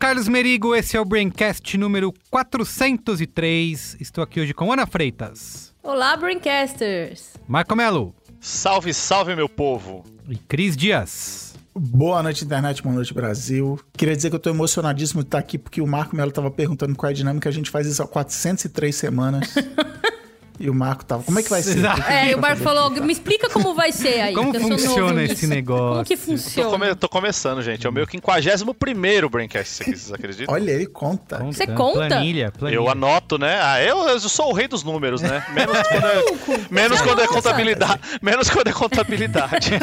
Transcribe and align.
Carlos 0.00 0.28
Merigo, 0.28 0.74
esse 0.74 0.96
é 0.96 1.00
o 1.00 1.04
Braincast 1.04 1.76
número 1.76 2.10
403. 2.30 3.98
Estou 4.00 4.24
aqui 4.24 4.40
hoje 4.40 4.54
com 4.54 4.72
Ana 4.72 4.86
Freitas, 4.86 5.74
Olá, 5.82 6.16
Braincasters! 6.16 7.34
Marco 7.46 7.76
Melo 7.76 8.14
Salve, 8.40 8.94
salve, 8.94 9.36
meu 9.36 9.46
povo! 9.46 10.02
e 10.26 10.36
Cris 10.36 10.74
Dias. 10.74 11.54
Boa 11.76 12.22
noite, 12.22 12.46
internet, 12.46 12.82
boa 12.82 12.94
noite, 12.94 13.12
Brasil. 13.12 13.78
Queria 13.92 14.16
dizer 14.16 14.30
que 14.30 14.36
eu 14.36 14.40
tô 14.40 14.48
emocionadíssimo 14.48 15.20
de 15.20 15.26
estar 15.28 15.38
aqui, 15.38 15.58
porque 15.58 15.82
o 15.82 15.86
Marco 15.86 16.16
Melo 16.16 16.32
tava 16.32 16.50
perguntando 16.50 16.96
qual 16.96 17.10
é 17.10 17.12
a 17.12 17.14
dinâmica, 17.14 17.50
a 17.50 17.52
gente 17.52 17.70
faz 17.70 17.86
isso 17.86 18.02
há 18.02 18.08
403 18.08 18.96
semanas. 18.96 19.54
e 20.60 20.68
o 20.68 20.74
Marco 20.74 21.04
tava, 21.04 21.22
como 21.22 21.38
é 21.38 21.42
que 21.42 21.48
vai 21.48 21.62
ser? 21.62 21.78
É, 22.08 22.30
e 22.30 22.34
o 22.34 22.38
Marco 22.40 22.62
falou, 22.62 22.90
me 23.00 23.12
explica 23.12 23.48
como 23.48 23.74
vai 23.74 23.90
ser 23.92 24.20
aí. 24.20 24.34
Como 24.34 24.52
funciona 24.60 25.22
esse 25.24 25.32
nisso. 25.34 25.46
negócio? 25.48 25.88
Como 25.92 26.04
que 26.04 26.16
Tô, 26.16 26.22
funciona? 26.22 26.70
come- 26.70 26.94
tô 26.94 27.08
começando, 27.08 27.62
gente. 27.62 27.86
É 27.86 27.88
o 27.88 27.92
meu 27.92 28.06
51 28.06 29.28
Braincast, 29.28 29.74
vocês 29.84 30.12
acreditam? 30.12 30.54
Olha, 30.54 30.70
ele 30.70 30.86
conta. 30.86 31.38
Você 31.44 31.66
conta? 31.66 32.06
Planilha, 32.06 32.52
planilha. 32.52 32.76
Eu 32.76 32.88
anoto, 32.90 33.38
né? 33.38 33.58
Ah, 33.62 33.82
eu, 33.82 34.06
eu 34.08 34.20
sou 34.20 34.50
o 34.50 34.52
rei 34.52 34.68
dos 34.68 34.84
números, 34.84 35.22
né? 35.22 35.42
Menos 35.54 35.78
quando 35.88 36.06
é, 36.06 36.60
menos 36.70 37.00
quando 37.00 37.20
é 37.22 37.26
contabilidade. 37.26 38.00
Menos 38.20 38.50
quando 38.50 38.68
é 38.68 38.72
contabilidade. 38.72 39.70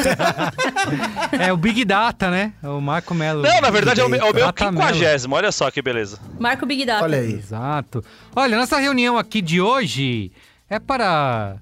É 1.38 1.52
o 1.52 1.56
Big 1.56 1.84
Data, 1.84 2.30
né? 2.30 2.52
É 2.62 2.68
o 2.68 2.80
Marco 2.80 3.14
Melo. 3.14 3.42
Não, 3.42 3.60
na 3.60 3.70
verdade 3.70 4.00
é 4.00 4.04
o, 4.04 4.08
meu- 4.08 4.20
é 4.20 4.24
o 4.30 4.34
meu 4.34 4.46
Data 4.46 4.70
Melo. 4.70 4.94
50. 4.94 5.28
Olha 5.34 5.52
só 5.52 5.70
que 5.70 5.80
beleza. 5.82 6.18
Marco 6.38 6.66
Big 6.66 6.84
Data. 6.84 7.04
Olha 7.04 7.18
aí. 7.18 7.32
Exato. 7.34 8.04
Olha, 8.34 8.56
nossa 8.56 8.78
reunião 8.78 9.18
aqui 9.18 9.40
de 9.40 9.60
hoje 9.60 10.30
é 10.68 10.78
para 10.78 11.56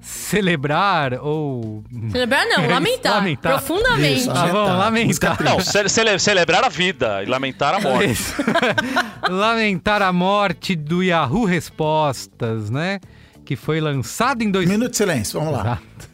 celebrar 0.00 1.14
ou... 1.20 1.84
Celebrar 2.10 2.46
não, 2.46 2.66
lamentar. 2.68 3.14
Lamentar. 3.16 3.52
Profundamente. 3.52 4.20
Isso, 4.20 4.30
Ah, 4.30 4.46
vamos 4.46 4.68
Tá. 4.70 4.76
lamentar. 4.76 5.42
Não, 5.42 5.60
ce- 5.60 5.88
cele- 5.88 6.18
celebrar 6.18 6.64
a 6.64 6.68
vida 6.68 7.22
e 7.22 7.26
lamentar 7.26 7.74
a 7.74 7.80
morte. 7.80 8.16
Lamentar 9.28 10.02
a 10.02 10.12
morte 10.12 10.74
do 10.74 11.02
Yahoo 11.02 11.44
Respostas, 11.44 12.70
né? 12.70 13.00
Que 13.44 13.56
foi 13.56 13.80
lançado 13.80 14.42
em 14.42 14.50
dois... 14.50 14.68
Minuto 14.68 14.90
de 14.92 14.96
silêncio, 14.96 15.38
vamos 15.40 15.54
lá. 15.54 15.60
Exato. 15.62 16.08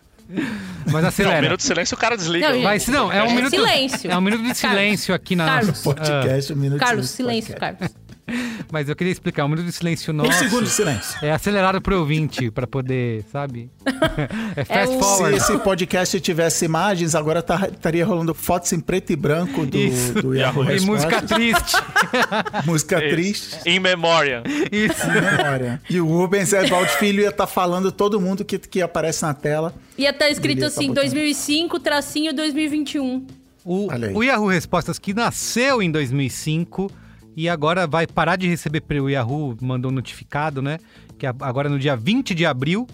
Mas 0.90 1.02
Não, 1.02 1.08
acelera. 1.08 1.38
um 1.38 1.42
minuto 1.42 1.60
de 1.60 1.66
silêncio 1.66 1.94
o 1.96 1.98
cara 2.00 2.16
desliga. 2.16 2.48
Não, 2.50 2.62
Mas 2.62 2.88
não, 2.88 3.12
é 3.12 3.22
um 3.22 3.26
É 3.26 3.34
minuto. 3.34 3.50
silêncio. 3.50 4.10
É 4.10 4.16
um 4.16 4.20
minuto 4.20 4.40
de 4.42 4.46
Carlos. 4.46 4.58
silêncio 4.58 5.14
aqui 5.14 5.36
na 5.36 5.44
Carlos. 5.46 5.68
nossa. 5.68 5.82
Podcast, 5.94 6.52
um 6.52 6.56
minuto 6.56 6.80
Carlos, 6.80 7.06
de 7.06 7.12
silêncio, 7.12 7.54
podcast. 7.54 7.78
Carlos. 7.78 8.03
Mas 8.72 8.88
eu 8.88 8.96
queria 8.96 9.12
explicar, 9.12 9.44
um 9.44 9.48
minuto 9.48 9.66
de 9.66 9.72
silêncio 9.72 10.12
Um 10.12 10.16
nosso. 10.16 10.38
segundo 10.38 10.64
de 10.64 10.70
silêncio. 10.70 11.18
É 11.22 11.30
acelerado 11.30 11.80
pro 11.80 11.98
ouvinte 11.98 12.50
pra 12.50 12.66
poder, 12.66 13.24
sabe? 13.30 13.70
É 14.56 14.64
fast 14.64 14.88
o- 14.88 14.92
Se 14.94 14.98
forward. 15.00 15.36
esse 15.36 15.58
podcast 15.58 16.20
tivesse 16.20 16.64
imagens, 16.64 17.14
agora 17.14 17.42
tá- 17.42 17.68
estaria 17.72 18.04
rolando 18.06 18.32
fotos 18.34 18.72
em 18.72 18.80
preto 18.80 19.12
e 19.12 19.16
branco 19.16 19.66
do, 19.66 19.76
Isso. 19.76 20.12
do 20.14 20.34
Yahoo 20.34 20.64
E 20.64 20.66
Respostas. 20.68 20.84
música 21.12 21.22
triste. 21.22 21.76
Música 22.64 22.98
Isso. 23.04 23.14
triste. 23.14 23.58
In 23.68 23.80
memória. 23.80 24.42
Isso. 24.70 25.06
Memória. 25.06 25.80
E 25.90 26.00
o 26.00 26.06
Rubens 26.06 26.52
Evaldo 26.52 26.88
Filho 26.92 27.22
ia 27.22 27.28
estar 27.30 27.46
falando 27.46 27.90
todo 27.92 28.20
mundo 28.20 28.44
que, 28.44 28.58
que 28.58 28.80
aparece 28.80 29.22
na 29.24 29.34
tela. 29.34 29.74
Ia 29.98 30.10
estar 30.10 30.30
escrito 30.30 30.56
Beleza, 30.58 30.74
tá 30.74 30.80
assim, 30.80 30.88
botando. 30.88 31.04
2005, 31.04 31.80
tracinho 31.80 32.32
2021. 32.34 33.26
O, 33.64 33.88
o 34.14 34.22
Yahoo 34.22 34.46
Respostas 34.48 34.98
que 34.98 35.12
nasceu 35.14 35.82
em 35.82 35.90
2005 35.90 36.90
e 37.36 37.48
agora 37.48 37.86
vai 37.86 38.06
parar 38.06 38.36
de 38.36 38.48
receber. 38.48 38.82
O 39.00 39.08
Yahoo 39.08 39.56
mandou 39.60 39.90
um 39.90 39.94
notificado, 39.94 40.62
né? 40.62 40.78
Que 41.18 41.26
agora 41.26 41.68
no 41.68 41.78
dia 41.78 41.96
20 41.96 42.34
de 42.34 42.46
abril. 42.46 42.86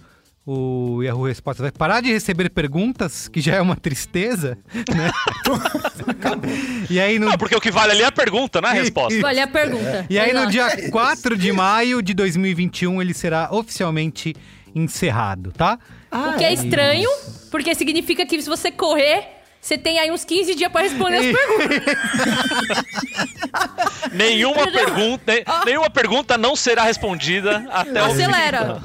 O 0.47 1.03
Yahoo 1.03 1.27
Respostas 1.27 1.63
vai 1.63 1.71
parar 1.71 2.01
de 2.01 2.11
receber 2.11 2.49
perguntas, 2.51 3.29
que 3.29 3.41
já 3.41 3.57
é 3.57 3.61
uma 3.61 3.77
tristeza, 3.77 4.59
né? 4.97 5.13
e 6.89 6.99
aí 6.99 7.19
no 7.19 7.27
Não, 7.27 7.39
porque 7.39 7.55
o 7.55 7.61
que 7.61 7.71
vale 7.71 7.93
ali 7.93 8.03
é 8.03 8.07
a 8.07 8.11
pergunta, 8.11 8.61
não 8.61 8.69
é 8.71 8.73
a 8.73 8.75
resposta. 8.75 9.25
Olha 9.25 9.45
a 9.45 9.47
pergunta. 9.47 10.07
E 10.09 10.19
aí, 10.19 10.33
no 10.33 10.47
dia 10.47 10.91
4 10.91 11.37
de 11.37 11.53
maio 11.53 12.03
de 12.03 12.15
2021, 12.15 13.03
ele 13.03 13.13
será 13.13 13.49
oficialmente 13.53 14.35
encerrado, 14.75 15.53
tá? 15.53 15.79
O 16.11 16.39
que 16.39 16.45
é 16.45 16.53
estranho, 16.53 17.09
porque 17.51 17.75
significa 17.75 18.27
que 18.27 18.41
se 18.41 18.49
você 18.49 18.73
correr, 18.73 19.40
você 19.61 19.77
tem 19.77 19.99
aí 19.99 20.11
uns 20.11 20.25
15 20.25 20.55
dias 20.55 20.73
pra 20.73 20.83
responder 20.83 21.17
as 21.19 21.37
perguntas. 21.37 21.95
Nenhuma 24.13 24.71
pergunta, 24.71 25.33
ne- 25.33 25.45
nenhuma 25.67 25.91
pergunta 25.91 26.39
não 26.39 26.57
será 26.57 26.83
respondida 26.85 27.65
até 27.71 28.03
o 28.03 28.07
fim. 28.15 28.23
Acelera. 28.23 28.83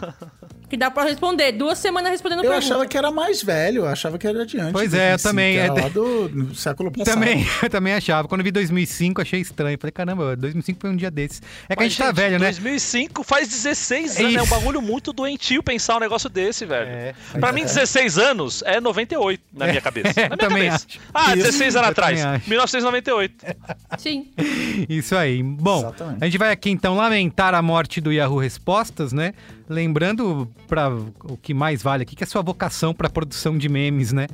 Que 0.69 0.75
dá 0.77 0.89
pra 0.89 1.03
responder. 1.03 1.51
Duas 1.51 1.77
semanas 1.77 2.11
respondendo 2.11 2.39
Eu 2.39 2.49
pergunta. 2.51 2.65
achava 2.65 2.85
que 2.87 2.97
era 2.97 3.11
mais 3.11 3.41
velho, 3.43 3.83
eu 3.83 3.87
achava 3.87 4.17
que 4.17 4.25
era 4.27 4.41
adiante. 4.41 4.71
Pois 4.71 4.93
é, 4.93 5.13
eu 5.13 5.17
2005, 5.17 5.29
também. 5.29 5.57
Era 5.57 5.67
É- 5.79 5.81
lá 5.83 5.89
do 5.89 6.29
no 6.29 6.55
século 6.55 6.91
passado. 6.91 7.13
Também, 7.13 7.45
eu 7.61 7.69
também 7.69 7.93
achava. 7.93 8.27
Quando 8.27 8.41
eu 8.41 8.45
vi 8.45 8.51
2005, 8.51 9.21
achei 9.21 9.39
estranho. 9.41 9.77
Falei, 9.79 9.91
caramba, 9.91 10.35
2005 10.35 10.79
foi 10.81 10.89
um 10.89 10.95
dia 10.95 11.11
desses. 11.11 11.41
É 11.69 11.75
que 11.75 11.83
a 11.83 11.85
Mas, 11.85 11.93
gente 11.93 12.01
tá 12.03 12.11
velho, 12.11 12.39
né? 12.39 12.45
2005 12.51 13.23
faz 13.23 13.47
16 13.47 14.19
anos, 14.19 14.35
é 14.35 14.41
um 14.41 14.47
bagulho 14.47 14.81
muito 14.81 15.13
doentio 15.13 15.61
pensar 15.61 15.97
um 15.97 15.99
negócio 15.99 16.29
desse, 16.29 16.65
velho. 16.65 16.87
É, 16.89 17.13
pra 17.39 17.51
mim, 17.51 17.63
16 17.63 18.17
anos 18.17 18.63
é 18.65 18.81
98 18.81 19.41
na 19.53 19.67
minha 19.67 19.81
cabeça. 19.81 20.19
É, 20.19 20.29
na 20.29 20.35
minha 20.35 20.37
também 20.37 20.65
cabeça. 20.69 20.85
acho. 20.89 20.99
Ah, 21.13 21.27
Isso, 21.35 21.43
16 21.43 21.75
anos 21.75 21.85
eu 21.87 21.91
atrás, 21.91 22.19
também 22.19 22.35
acho. 22.37 22.49
1998. 22.49 23.45
Sim. 23.97 24.27
Isso 24.89 25.15
aí. 25.15 25.41
Bom, 25.43 25.79
Exatamente. 25.79 26.17
a 26.21 26.25
gente 26.25 26.37
vai 26.37 26.51
aqui 26.51 26.69
então 26.69 26.95
lamentar 26.95 27.53
a 27.53 27.61
morte 27.61 28.01
do 28.01 28.11
Yahoo 28.11 28.39
Respostas, 28.39 29.13
né? 29.13 29.33
Lembrando 29.67 30.47
para 30.67 30.89
o 30.93 31.37
que 31.41 31.53
mais 31.53 31.81
vale 31.81 32.03
aqui, 32.03 32.15
que 32.15 32.23
é 32.23 32.27
a 32.27 32.29
sua 32.29 32.41
vocação 32.43 32.93
para 32.93 33.09
produção 33.09 33.57
de 33.57 33.67
memes, 33.67 34.13
né? 34.13 34.27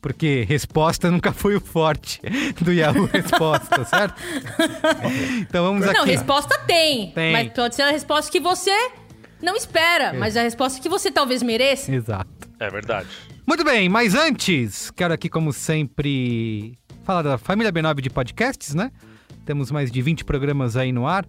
Porque 0.00 0.44
resposta 0.48 1.10
nunca 1.10 1.32
foi 1.32 1.56
o 1.56 1.60
forte 1.60 2.20
do 2.60 2.72
Yahoo 2.72 3.06
Respostas, 3.12 3.88
certo? 3.88 4.14
Então 5.40 5.64
vamos 5.64 5.84
Não, 5.84 6.02
aqui. 6.02 6.10
resposta 6.10 6.58
tem, 6.66 7.10
Tem. 7.10 7.32
Mas 7.32 7.52
pode 7.52 7.74
ser 7.74 7.82
a 7.82 7.90
resposta 7.90 8.30
que 8.30 8.38
você 8.40 8.70
não 9.42 9.56
espera. 9.56 10.12
Mas 10.12 10.36
a 10.36 10.42
resposta 10.42 10.80
que 10.80 10.88
você 10.88 11.10
talvez 11.10 11.42
mereça. 11.42 11.92
Exato. 11.92 12.30
É 12.60 12.70
verdade. 12.70 13.08
Muito 13.46 13.64
bem, 13.64 13.88
mas 13.88 14.14
antes, 14.14 14.90
quero 14.90 15.12
aqui, 15.14 15.28
como 15.28 15.52
sempre, 15.52 16.78
falar 17.04 17.22
da 17.22 17.38
família 17.38 17.72
B9 17.72 18.00
de 18.00 18.10
podcasts, 18.10 18.74
né? 18.74 18.90
Temos 19.44 19.70
mais 19.70 19.90
de 19.90 20.02
20 20.02 20.24
programas 20.24 20.76
aí 20.76 20.90
no 20.90 21.06
ar, 21.06 21.24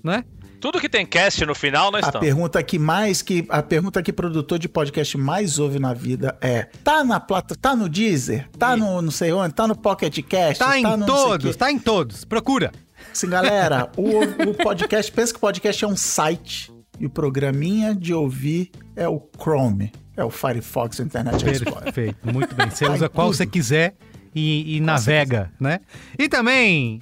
né? 0.04 0.24
Tudo 0.60 0.78
que 0.80 0.88
tem 0.88 1.06
cast 1.06 1.44
no 1.46 1.54
final, 1.54 1.90
nós 1.90 2.04
A 2.04 2.08
estamos. 2.08 2.26
pergunta 2.26 2.62
que 2.62 2.78
mais 2.78 3.22
que 3.22 3.46
a 3.48 3.62
pergunta 3.62 4.02
que 4.02 4.12
produtor 4.12 4.58
de 4.58 4.68
podcast 4.68 5.16
mais 5.16 5.58
ouve 5.58 5.78
na 5.78 5.94
vida 5.94 6.36
é: 6.40 6.64
tá 6.84 7.02
na 7.02 7.18
plata, 7.18 7.56
tá 7.56 7.74
no 7.74 7.88
Deezer, 7.88 8.46
tá 8.58 8.76
no 8.76 9.00
não 9.00 9.10
sei 9.10 9.32
onde, 9.32 9.54
tá 9.54 9.66
no 9.66 9.74
Pocket 9.76 10.18
Cast, 10.22 10.58
Tá 10.58 10.78
em 10.78 10.82
no 10.82 11.06
todos, 11.06 11.56
tá 11.56 11.70
em 11.72 11.78
todos. 11.78 12.24
Procura. 12.24 12.70
Assim, 13.10 13.28
galera, 13.28 13.90
o, 13.96 14.18
o 14.50 14.54
podcast, 14.54 15.10
pensa 15.10 15.32
que 15.32 15.38
o 15.38 15.40
podcast 15.40 15.84
é 15.84 15.88
um 15.88 15.96
site 15.96 16.70
e 16.98 17.06
o 17.06 17.10
programinha 17.10 17.94
de 17.94 18.12
ouvir 18.12 18.70
é 18.94 19.08
o 19.08 19.18
Chrome, 19.42 19.90
é 20.16 20.22
o 20.22 20.30
Firefox 20.30 21.00
Internet 21.00 21.36
Explorer. 21.44 21.84
Perfeito, 21.84 22.18
muito 22.32 22.54
bem. 22.54 22.68
Você 22.70 22.84
Tá 22.84 22.90
em 22.90 22.94
usa 22.94 23.08
qual 23.08 23.28
tudo. 23.28 23.36
você 23.38 23.46
quiser 23.46 23.94
e, 24.34 24.76
e 24.76 24.80
navega, 24.80 25.50
né? 25.58 25.80
E 26.18 26.28
também, 26.28 27.00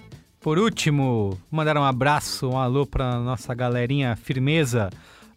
por 0.48 0.58
último, 0.58 1.38
mandar 1.50 1.76
um 1.76 1.84
abraço, 1.84 2.48
um 2.48 2.56
alô 2.56 2.86
pra 2.86 3.20
nossa 3.20 3.54
galerinha 3.54 4.16
firmeza 4.16 4.88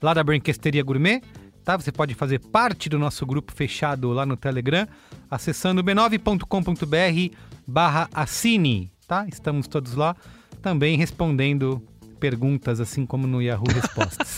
lá 0.01 0.13
da 0.13 0.23
Brinquesteria 0.23 0.81
Gourmet, 0.81 1.21
tá? 1.65 1.75
Você 1.75 1.91
pode 1.91 2.15
fazer 2.15 2.39
parte 2.39 2.87
do 2.87 2.97
nosso 2.97 3.25
grupo 3.25 3.51
fechado 3.51 4.13
lá 4.13 4.25
no 4.25 4.37
Telegram, 4.37 4.87
acessando 5.29 5.83
b9.com.br 5.83 7.35
barra 7.67 8.09
assine, 8.13 8.89
tá? 9.05 9.27
Estamos 9.27 9.67
todos 9.67 9.95
lá, 9.95 10.15
também 10.61 10.95
respondendo 10.95 11.85
perguntas, 12.17 12.79
assim 12.79 13.05
como 13.05 13.27
no 13.27 13.41
Yahoo 13.41 13.67
Respostas. 13.67 14.37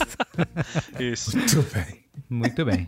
Isso. 1.00 1.38
Muito 1.38 1.62
bem. 1.72 2.04
Muito 2.28 2.66
bem. 2.66 2.88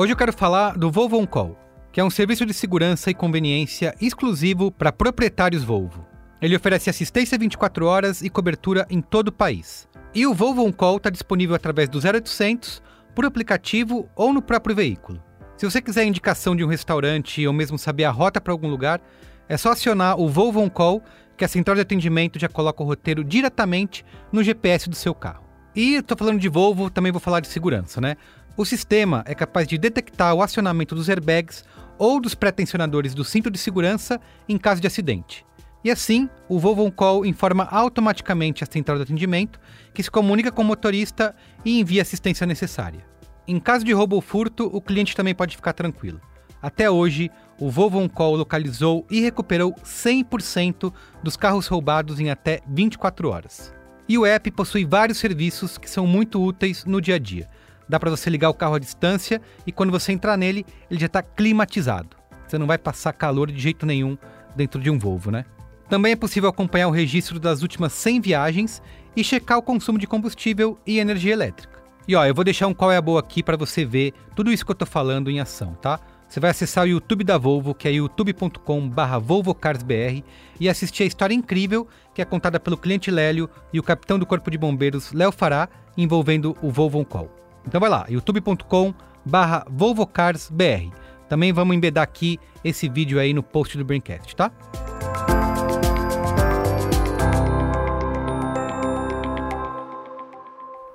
Hoje 0.00 0.12
eu 0.12 0.16
quero 0.16 0.32
falar 0.32 0.78
do 0.78 0.92
Volvo 0.92 1.18
On 1.18 1.26
Call, 1.26 1.58
que 1.90 2.00
é 2.00 2.04
um 2.04 2.08
serviço 2.08 2.46
de 2.46 2.54
segurança 2.54 3.10
e 3.10 3.14
conveniência 3.14 3.96
exclusivo 4.00 4.70
para 4.70 4.92
proprietários 4.92 5.64
Volvo. 5.64 6.06
Ele 6.40 6.54
oferece 6.54 6.88
assistência 6.88 7.36
24 7.36 7.84
horas 7.84 8.22
e 8.22 8.30
cobertura 8.30 8.86
em 8.88 9.00
todo 9.00 9.26
o 9.26 9.32
país. 9.32 9.88
E 10.14 10.24
o 10.24 10.32
Volvo 10.32 10.64
On 10.64 10.72
Call 10.72 10.98
está 10.98 11.10
disponível 11.10 11.56
através 11.56 11.88
do 11.88 11.98
0800, 11.98 12.80
por 13.12 13.24
aplicativo 13.24 14.08
ou 14.14 14.32
no 14.32 14.40
próprio 14.40 14.76
veículo. 14.76 15.20
Se 15.56 15.68
você 15.68 15.82
quiser 15.82 16.04
indicação 16.04 16.54
de 16.54 16.62
um 16.62 16.68
restaurante 16.68 17.44
ou 17.44 17.52
mesmo 17.52 17.76
saber 17.76 18.04
a 18.04 18.12
rota 18.12 18.40
para 18.40 18.52
algum 18.52 18.70
lugar, 18.70 19.00
é 19.48 19.56
só 19.56 19.72
acionar 19.72 20.16
o 20.16 20.28
Volvo 20.28 20.60
On 20.60 20.70
Call, 20.70 21.02
que 21.36 21.44
a 21.44 21.48
central 21.48 21.74
de 21.74 21.82
atendimento 21.82 22.38
já 22.38 22.48
coloca 22.48 22.84
o 22.84 22.86
roteiro 22.86 23.24
diretamente 23.24 24.04
no 24.30 24.44
GPS 24.44 24.88
do 24.88 24.94
seu 24.94 25.12
carro. 25.12 25.48
E 25.74 25.94
estou 25.94 26.16
falando 26.16 26.38
de 26.38 26.48
Volvo, 26.48 26.88
também 26.88 27.12
vou 27.12 27.20
falar 27.20 27.40
de 27.40 27.48
segurança, 27.48 28.00
né? 28.00 28.16
O 28.58 28.64
sistema 28.64 29.22
é 29.24 29.36
capaz 29.36 29.68
de 29.68 29.78
detectar 29.78 30.34
o 30.34 30.42
acionamento 30.42 30.92
dos 30.92 31.08
airbags 31.08 31.64
ou 31.96 32.20
dos 32.20 32.34
pré-tensionadores 32.34 33.14
do 33.14 33.22
cinto 33.24 33.48
de 33.52 33.56
segurança 33.56 34.20
em 34.48 34.58
caso 34.58 34.80
de 34.80 34.86
acidente. 34.88 35.46
E 35.84 35.92
assim, 35.92 36.28
o 36.48 36.58
Volvo 36.58 36.90
Call 36.90 37.24
informa 37.24 37.68
automaticamente 37.70 38.64
a 38.64 38.66
central 38.66 38.96
de 38.96 39.04
atendimento, 39.04 39.60
que 39.94 40.02
se 40.02 40.10
comunica 40.10 40.50
com 40.50 40.62
o 40.62 40.64
motorista 40.64 41.36
e 41.64 41.78
envia 41.78 42.02
assistência 42.02 42.44
necessária. 42.48 43.06
Em 43.46 43.60
caso 43.60 43.84
de 43.84 43.92
roubo 43.92 44.16
ou 44.16 44.20
furto, 44.20 44.68
o 44.72 44.80
cliente 44.80 45.14
também 45.14 45.36
pode 45.36 45.54
ficar 45.54 45.72
tranquilo. 45.72 46.20
Até 46.60 46.90
hoje, 46.90 47.30
o 47.60 47.70
Volvo 47.70 48.08
Call 48.08 48.34
localizou 48.34 49.06
e 49.08 49.20
recuperou 49.20 49.72
100% 49.84 50.92
dos 51.22 51.36
carros 51.36 51.68
roubados 51.68 52.18
em 52.18 52.28
até 52.28 52.60
24 52.66 53.30
horas. 53.30 53.72
E 54.08 54.18
o 54.18 54.26
app 54.26 54.50
possui 54.50 54.84
vários 54.84 55.18
serviços 55.18 55.78
que 55.78 55.88
são 55.88 56.08
muito 56.08 56.42
úteis 56.42 56.84
no 56.84 57.00
dia 57.00 57.14
a 57.14 57.18
dia. 57.20 57.48
Dá 57.88 57.98
para 57.98 58.10
você 58.10 58.28
ligar 58.28 58.50
o 58.50 58.54
carro 58.54 58.74
à 58.74 58.78
distância 58.78 59.40
e 59.66 59.72
quando 59.72 59.90
você 59.90 60.12
entrar 60.12 60.36
nele, 60.36 60.66
ele 60.90 61.00
já 61.00 61.06
está 61.06 61.22
climatizado. 61.22 62.16
Você 62.46 62.58
não 62.58 62.66
vai 62.66 62.78
passar 62.78 63.12
calor 63.12 63.50
de 63.50 63.60
jeito 63.60 63.86
nenhum 63.86 64.16
dentro 64.54 64.80
de 64.80 64.90
um 64.90 64.98
Volvo, 64.98 65.30
né? 65.30 65.44
Também 65.88 66.12
é 66.12 66.16
possível 66.16 66.50
acompanhar 66.50 66.88
o 66.88 66.92
registro 66.92 67.40
das 67.40 67.62
últimas 67.62 67.92
100 67.94 68.20
viagens 68.20 68.82
e 69.16 69.24
checar 69.24 69.58
o 69.58 69.62
consumo 69.62 69.98
de 69.98 70.06
combustível 70.06 70.78
e 70.86 70.98
energia 70.98 71.32
elétrica. 71.32 71.78
E 72.06 72.14
ó, 72.14 72.24
eu 72.24 72.34
vou 72.34 72.44
deixar 72.44 72.66
um 72.66 72.74
qual 72.74 72.92
é 72.92 72.96
a 72.96 73.02
boa 73.02 73.20
aqui 73.20 73.42
para 73.42 73.56
você 73.56 73.84
ver 73.84 74.12
tudo 74.34 74.52
isso 74.52 74.64
que 74.64 74.70
eu 74.70 74.76
tô 74.76 74.86
falando 74.86 75.30
em 75.30 75.40
ação, 75.40 75.74
tá? 75.74 76.00
Você 76.28 76.40
vai 76.40 76.50
acessar 76.50 76.84
o 76.84 76.88
YouTube 76.88 77.24
da 77.24 77.38
Volvo, 77.38 77.74
que 77.74 77.88
é 77.88 77.92
youtube.com/volvocarsbr 77.92 80.22
e 80.60 80.68
assistir 80.68 81.04
a 81.04 81.06
história 81.06 81.34
incrível 81.34 81.88
que 82.14 82.20
é 82.20 82.24
contada 82.24 82.60
pelo 82.60 82.76
cliente 82.76 83.10
Lélio 83.10 83.48
e 83.72 83.80
o 83.80 83.82
capitão 83.82 84.18
do 84.18 84.26
Corpo 84.26 84.50
de 84.50 84.58
Bombeiros 84.58 85.10
Léo 85.12 85.32
Fará, 85.32 85.70
envolvendo 85.96 86.54
o 86.62 86.70
Volvo 86.70 86.98
On 86.98 87.04
Call. 87.04 87.30
Então 87.66 87.80
vai 87.80 87.90
lá, 87.90 88.06
youtube.com/volvocarsbr. 88.08 91.08
Também 91.28 91.52
vamos 91.52 91.76
embedar 91.76 92.04
aqui 92.04 92.40
esse 92.64 92.88
vídeo 92.88 93.20
aí 93.20 93.34
no 93.34 93.42
post 93.42 93.76
do 93.76 93.84
Braincast, 93.84 94.34
tá? 94.34 94.50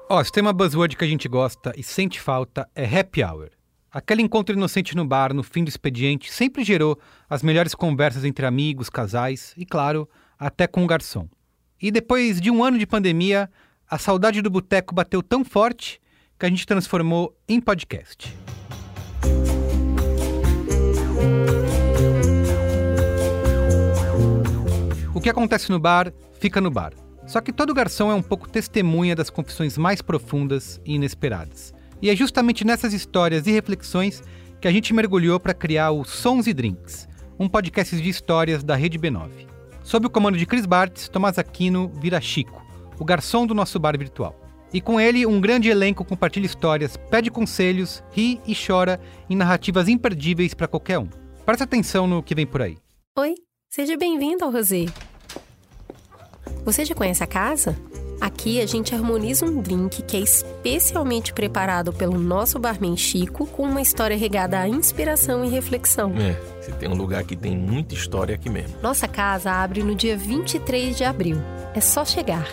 Ó, 0.10 0.24
se 0.24 0.32
tem 0.32 0.42
uma 0.42 0.54
buzzword 0.54 0.96
que 0.96 1.04
a 1.04 1.08
gente 1.08 1.28
gosta 1.28 1.74
e 1.76 1.82
sente 1.82 2.20
falta 2.20 2.70
é 2.76 2.86
happy 2.86 3.24
hour. 3.24 3.50
Aquele 3.92 4.22
encontro 4.22 4.56
inocente 4.56 4.96
no 4.96 5.06
bar, 5.06 5.34
no 5.34 5.44
fim 5.44 5.64
do 5.64 5.70
expediente, 5.70 6.32
sempre 6.32 6.64
gerou 6.64 7.00
as 7.30 7.44
melhores 7.44 7.76
conversas 7.76 8.24
entre 8.24 8.46
amigos, 8.46 8.90
casais 8.90 9.54
e, 9.58 9.66
claro, 9.66 10.10
até 10.38 10.68
com 10.68 10.84
o 10.84 10.88
garçom. 10.88 11.28
E 11.82 11.92
depois 11.92 12.42
de 12.42 12.50
um 12.50 12.64
ano 12.64 12.78
de 12.78 12.86
pandemia, 12.86 13.50
a 13.90 13.98
saudade 13.98 14.42
do 14.42 14.50
boteco 14.50 14.96
bateu 14.96 15.22
tão 15.22 15.44
forte 15.44 16.00
que 16.38 16.46
a 16.46 16.50
gente 16.50 16.66
transformou 16.66 17.38
em 17.48 17.60
podcast. 17.60 18.36
O 25.14 25.22
que 25.22 25.30
acontece 25.30 25.70
no 25.70 25.80
bar, 25.80 26.12
fica 26.40 26.60
no 26.60 26.70
bar. 26.72 26.94
Só 27.26 27.40
que 27.40 27.54
todo 27.54 27.74
garçom 27.74 28.12
é 28.12 28.14
um 28.14 28.22
pouco 28.22 28.50
testemunha 28.50 29.16
das 29.16 29.30
confissões 29.30 29.78
mais 29.78 30.02
profundas 30.02 30.82
e 30.86 30.96
inesperadas. 30.96 31.74
E 32.02 32.10
é 32.10 32.16
justamente 32.16 32.66
nessas 32.66 32.94
histórias 32.94 33.48
e 33.48 33.52
reflexões 33.52 34.22
que 34.60 34.68
a 34.68 34.72
gente 34.72 34.94
mergulhou 34.94 35.40
para 35.40 35.54
criar 35.54 35.92
o 35.92 36.04
Sons 36.04 36.48
e 36.48 36.54
Drinks, 36.54 37.08
um 37.40 37.48
podcast 37.48 37.96
de 37.96 38.10
histórias 38.10 38.64
da 38.64 38.76
Rede 38.76 39.00
B9. 39.00 39.30
Sob 39.84 40.08
o 40.08 40.10
comando 40.10 40.38
de 40.38 40.46
Cris 40.46 40.66
Bartz, 40.66 41.08
Tomás 41.08 41.38
Aquino 41.38 41.92
vira 42.02 42.20
Chico, 42.20 42.62
o 43.00 43.06
garçom 43.06 43.46
do 43.46 43.54
nosso 43.54 43.80
bar 43.80 43.98
virtual. 43.98 44.43
E 44.74 44.82
com 44.82 45.00
ele, 45.00 45.24
um 45.26 45.40
grande 45.40 45.70
elenco 45.70 46.04
compartilha 46.04 46.48
histórias, 46.48 46.98
pede 46.98 47.30
conselhos, 47.30 48.04
ri 48.12 48.42
e 48.48 48.56
chora 48.56 49.00
em 49.30 49.36
narrativas 49.36 49.88
imperdíveis 49.88 50.56
para 50.56 50.68
qualquer 50.68 50.98
um. 50.98 51.08
Preste 51.46 51.64
atenção 51.64 52.08
no 52.08 52.24
que 52.24 52.34
vem 52.34 52.48
por 52.48 52.64
aí. 52.64 52.78
Oi, 53.20 53.36
seja 53.70 53.96
bem-vindo 53.96 54.44
ao 54.44 54.52
Rosé. 54.52 54.86
Você 56.66 56.84
já 56.84 56.96
conhece 56.96 57.24
a 57.24 57.28
casa? 57.28 57.78
Aqui 58.20 58.62
a 58.62 58.66
gente 58.66 58.96
harmoniza 58.96 59.46
um 59.46 59.62
drink 59.62 60.02
que 60.04 60.18
é 60.18 60.22
especialmente 60.22 61.34
preparado 61.34 61.92
pelo 61.92 62.18
nosso 62.18 62.58
barman 62.58 62.96
Chico 62.96 63.46
com 63.46 63.64
uma 63.64 63.82
história 63.82 64.18
regada 64.18 64.60
à 64.60 64.68
inspiração 64.68 65.44
e 65.46 65.50
reflexão. 65.50 66.14
É, 66.18 66.62
se 66.62 66.72
tem 66.74 66.90
um 66.90 66.96
lugar 66.96 67.24
que 67.26 67.36
tem 67.36 67.56
muita 67.56 67.94
história 67.94 68.34
aqui 68.34 68.50
mesmo. 68.50 68.76
Nossa 68.82 69.08
casa 69.08 69.52
abre 69.52 69.84
no 69.84 69.94
dia 69.94 70.18
23 70.18 70.98
de 70.98 71.04
abril. 71.04 71.38
É 71.76 71.82
só 71.82 72.06
chegar. 72.06 72.48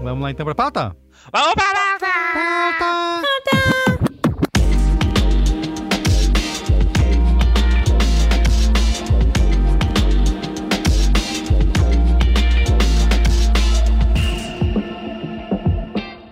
Vamos 0.03 0.23
lá 0.23 0.31
então 0.31 0.47
pra 0.47 0.55
pauta? 0.55 0.97
Vamos 1.33 1.55
para 1.55 1.99
Pauta! 1.99 3.60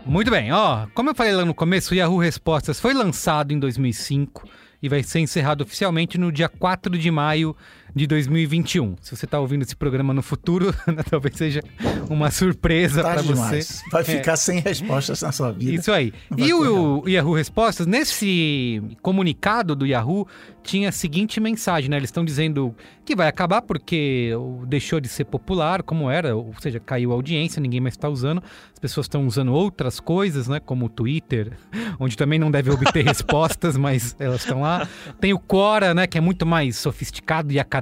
Muito 0.08 0.30
bem, 0.30 0.50
ó, 0.50 0.86
como 0.94 1.10
eu 1.10 1.14
falei 1.14 1.34
lá 1.34 1.44
no 1.44 1.52
começo, 1.52 1.92
o 1.92 1.94
Yahoo 1.94 2.16
Respostas 2.16 2.80
foi 2.80 2.94
lançado 2.94 3.52
em 3.52 3.58
2005 3.58 4.48
e 4.82 4.88
vai 4.88 5.02
ser 5.02 5.20
encerrado 5.20 5.60
oficialmente 5.60 6.16
no 6.16 6.32
dia 6.32 6.48
4 6.48 6.96
de 6.96 7.10
maio 7.10 7.54
de 7.94 8.06
2021. 8.06 8.96
Se 9.00 9.16
você 9.16 9.24
está 9.24 9.40
ouvindo 9.40 9.62
esse 9.62 9.76
programa 9.76 10.12
no 10.14 10.22
futuro, 10.22 10.74
né, 10.86 11.02
talvez 11.08 11.36
seja 11.36 11.62
uma 12.08 12.30
surpresa 12.30 13.02
para 13.02 13.14
Tarde 13.14 13.28
você. 13.28 13.34
demais. 13.34 13.82
Vai 13.90 14.04
ficar 14.04 14.36
sem 14.36 14.60
respostas 14.60 15.22
na 15.22 15.32
sua 15.32 15.52
vida. 15.52 15.72
Isso 15.72 15.92
aí. 15.92 16.12
E 16.36 16.52
o, 16.52 17.02
o 17.02 17.08
Yahoo 17.08 17.34
Respostas, 17.34 17.86
nesse 17.86 18.82
comunicado 19.02 19.74
do 19.74 19.86
Yahoo, 19.86 20.26
tinha 20.62 20.90
a 20.90 20.92
seguinte 20.92 21.40
mensagem, 21.40 21.88
né? 21.88 21.96
Eles 21.96 22.08
estão 22.08 22.24
dizendo 22.24 22.74
que 23.04 23.16
vai 23.16 23.26
acabar 23.26 23.62
porque 23.62 24.32
deixou 24.66 25.00
de 25.00 25.08
ser 25.08 25.24
popular, 25.24 25.82
como 25.82 26.10
era, 26.10 26.36
ou 26.36 26.54
seja, 26.60 26.78
caiu 26.78 27.10
a 27.10 27.14
audiência, 27.14 27.58
ninguém 27.58 27.80
mais 27.80 27.94
está 27.94 28.06
usando. 28.08 28.42
As 28.70 28.78
pessoas 28.78 29.06
estão 29.06 29.26
usando 29.26 29.52
outras 29.52 29.98
coisas, 29.98 30.46
né? 30.46 30.60
Como 30.60 30.86
o 30.86 30.88
Twitter, 30.90 31.52
onde 31.98 32.16
também 32.16 32.38
não 32.38 32.50
deve 32.50 32.70
obter 32.70 33.02
respostas, 33.04 33.78
mas 33.78 34.14
elas 34.18 34.42
estão 34.42 34.60
lá. 34.60 34.86
Tem 35.18 35.32
o 35.32 35.38
Quora, 35.38 35.94
né? 35.94 36.06
Que 36.06 36.18
é 36.18 36.20
muito 36.20 36.44
mais 36.44 36.76
sofisticado 36.76 37.50
e 37.50 37.58
acadêmico, 37.58 37.77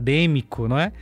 não 0.68 0.78
é? 0.78 0.92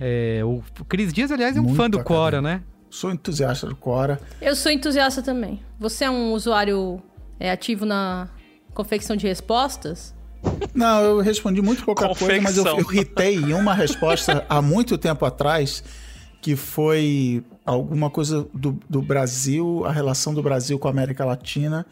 É, 0.00 0.40
o 0.44 0.62
Cris 0.88 1.12
Dias, 1.12 1.30
aliás, 1.30 1.56
é 1.56 1.60
um 1.60 1.64
Muito 1.64 1.76
fã 1.76 1.90
do 1.90 2.02
Quora, 2.02 2.38
acadêmico. 2.38 2.64
né? 2.64 2.70
Sou 2.88 3.12
entusiasta 3.12 3.66
do 3.66 3.76
Cora. 3.76 4.20
Eu 4.40 4.56
sou 4.56 4.72
entusiasta 4.72 5.22
também. 5.22 5.60
Você 5.78 6.04
é 6.04 6.10
um 6.10 6.32
usuário 6.32 7.00
é, 7.38 7.50
ativo 7.50 7.84
na 7.84 8.28
confecção 8.74 9.14
de 9.14 9.26
respostas? 9.26 10.14
Não, 10.74 11.02
eu 11.02 11.20
respondi 11.20 11.60
muito 11.60 11.84
pouca 11.84 12.08
coisa, 12.14 12.40
mas 12.40 12.56
eu, 12.56 12.64
Confecção. 12.64 12.78
eu 12.78 12.86
ritei 12.86 13.36
em 13.36 13.52
uma 13.52 13.74
resposta 13.74 14.44
há 14.48 14.62
muito 14.62 14.96
tempo 14.96 15.24
atrás, 15.24 15.84
que 16.40 16.56
foi 16.56 17.44
alguma 17.64 18.08
coisa 18.08 18.48
do, 18.54 18.78
do 18.88 19.02
Brasil, 19.02 19.84
a 19.84 19.92
relação 19.92 20.32
do 20.32 20.42
Brasil 20.42 20.78
com 20.78 20.88
a 20.88 20.90
América 20.90 21.24
Latina. 21.26 21.84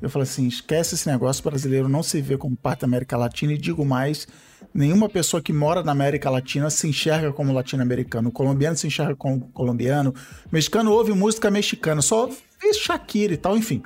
Eu 0.00 0.08
falei 0.08 0.22
assim: 0.22 0.46
esquece 0.46 0.94
esse 0.94 1.10
negócio, 1.10 1.40
o 1.40 1.50
brasileiro 1.50 1.88
não 1.88 2.02
se 2.02 2.20
vê 2.22 2.38
como 2.38 2.56
parte 2.56 2.80
da 2.82 2.86
América 2.86 3.16
Latina 3.16 3.52
e 3.52 3.58
digo 3.58 3.84
mais. 3.84 4.26
Nenhuma 4.72 5.08
pessoa 5.08 5.42
que 5.42 5.52
mora 5.52 5.82
na 5.82 5.92
América 5.92 6.30
Latina 6.30 6.70
se 6.70 6.88
enxerga 6.88 7.32
como 7.32 7.52
latino-americano. 7.52 8.28
O 8.28 8.32
colombiano 8.32 8.76
se 8.76 8.86
enxerga 8.86 9.16
como 9.16 9.40
colombiano. 9.52 10.10
O 10.10 10.48
mexicano 10.52 10.92
ouve 10.92 11.12
música 11.12 11.50
mexicana. 11.50 12.00
Só 12.02 12.26
vê 12.60 12.72
Shakira 12.74 13.34
e 13.34 13.36
tal, 13.36 13.56
enfim. 13.56 13.82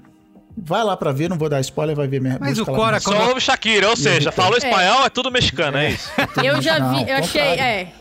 Vai 0.57 0.85
lá 0.85 0.97
pra 0.97 1.11
ver, 1.11 1.28
não 1.28 1.37
vou 1.38 1.49
dar 1.49 1.61
spoiler, 1.61 1.97
vai 1.97 2.07
ver 2.07 2.21
minha 2.21 2.37
Mas 2.38 2.50
música 2.50 2.71
o 2.71 2.75
Cora, 2.76 3.00
quando- 3.00 3.16
Só 3.16 3.28
ouve 3.28 3.40
Shakira, 3.40 3.88
ou 3.90 3.97
seja, 3.97 4.31
falou 4.31 4.57
espanhol, 4.57 5.04
é 5.04 5.11
tudo 5.11 5.31
mexicano, 5.31 5.78
é 5.78 5.90
isso. 5.90 6.09
Eu 6.45 6.62
já 6.62 6.78
vi, 6.93 7.11
eu 7.11 7.16
achei, 7.16 7.40
é. 7.40 7.93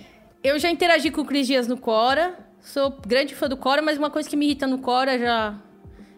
Eu 0.44 0.60
já 0.60 0.70
interagi 0.70 1.10
com 1.10 1.22
o 1.22 1.26
Cris 1.26 1.48
Dias 1.48 1.68
no 1.68 1.78
Cora. 1.78 2.36
Sou 2.62 2.96
grande 3.08 3.34
fã 3.34 3.48
do 3.50 3.58
Cora, 3.58 3.82
mas 3.82 3.98
uma 3.98 4.10
coisa 4.10 4.30
que 4.30 4.36
me 4.36 4.46
irrita 4.46 4.68
no 4.68 4.78
Cora 4.78 5.18
já 5.18 5.56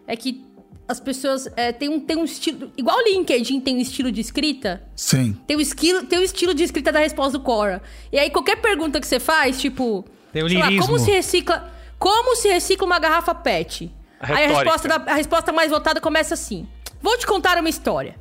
é 0.06 0.14
que 0.14 0.44
as 0.88 1.00
pessoas 1.00 1.48
é, 1.56 1.72
tem 1.72 1.88
um 1.88 1.98
tem 1.98 2.16
um 2.16 2.24
estilo 2.24 2.70
igual 2.76 2.96
o 2.98 3.02
LinkedIn 3.02 3.60
tem 3.60 3.76
um 3.76 3.80
estilo 3.80 4.10
de 4.12 4.20
escrita. 4.20 4.82
Sim. 4.94 5.36
Tem 5.46 5.56
o, 5.56 5.60
esquilo, 5.60 6.04
tem 6.04 6.18
o 6.18 6.22
estilo 6.22 6.54
de 6.54 6.62
escrita 6.62 6.92
da 6.92 7.00
resposta 7.00 7.32
do 7.38 7.42
Cora. 7.44 7.82
E 8.12 8.18
aí, 8.18 8.30
qualquer 8.30 8.56
pergunta 8.56 9.00
que 9.00 9.06
você 9.06 9.18
faz, 9.18 9.60
tipo. 9.60 10.04
Tem 10.32 10.42
o 10.42 10.48
sei 10.48 10.58
lá, 10.58 10.66
lirismo. 10.66 10.86
como 10.86 10.98
se 10.98 11.10
recicla. 11.10 11.72
Como 11.98 12.36
se 12.36 12.48
recicla 12.48 12.86
uma 12.86 12.98
garrafa 12.98 13.34
PET? 13.34 13.90
Aí 14.20 14.44
a 14.44 14.48
resposta, 14.48 14.88
da- 14.88 15.12
a 15.12 15.14
resposta 15.14 15.52
mais 15.52 15.70
votada 15.70 16.00
começa 16.00 16.34
assim: 16.34 16.68
Vou 17.02 17.16
te 17.18 17.26
contar 17.26 17.58
uma 17.58 17.68
história. 17.68 18.14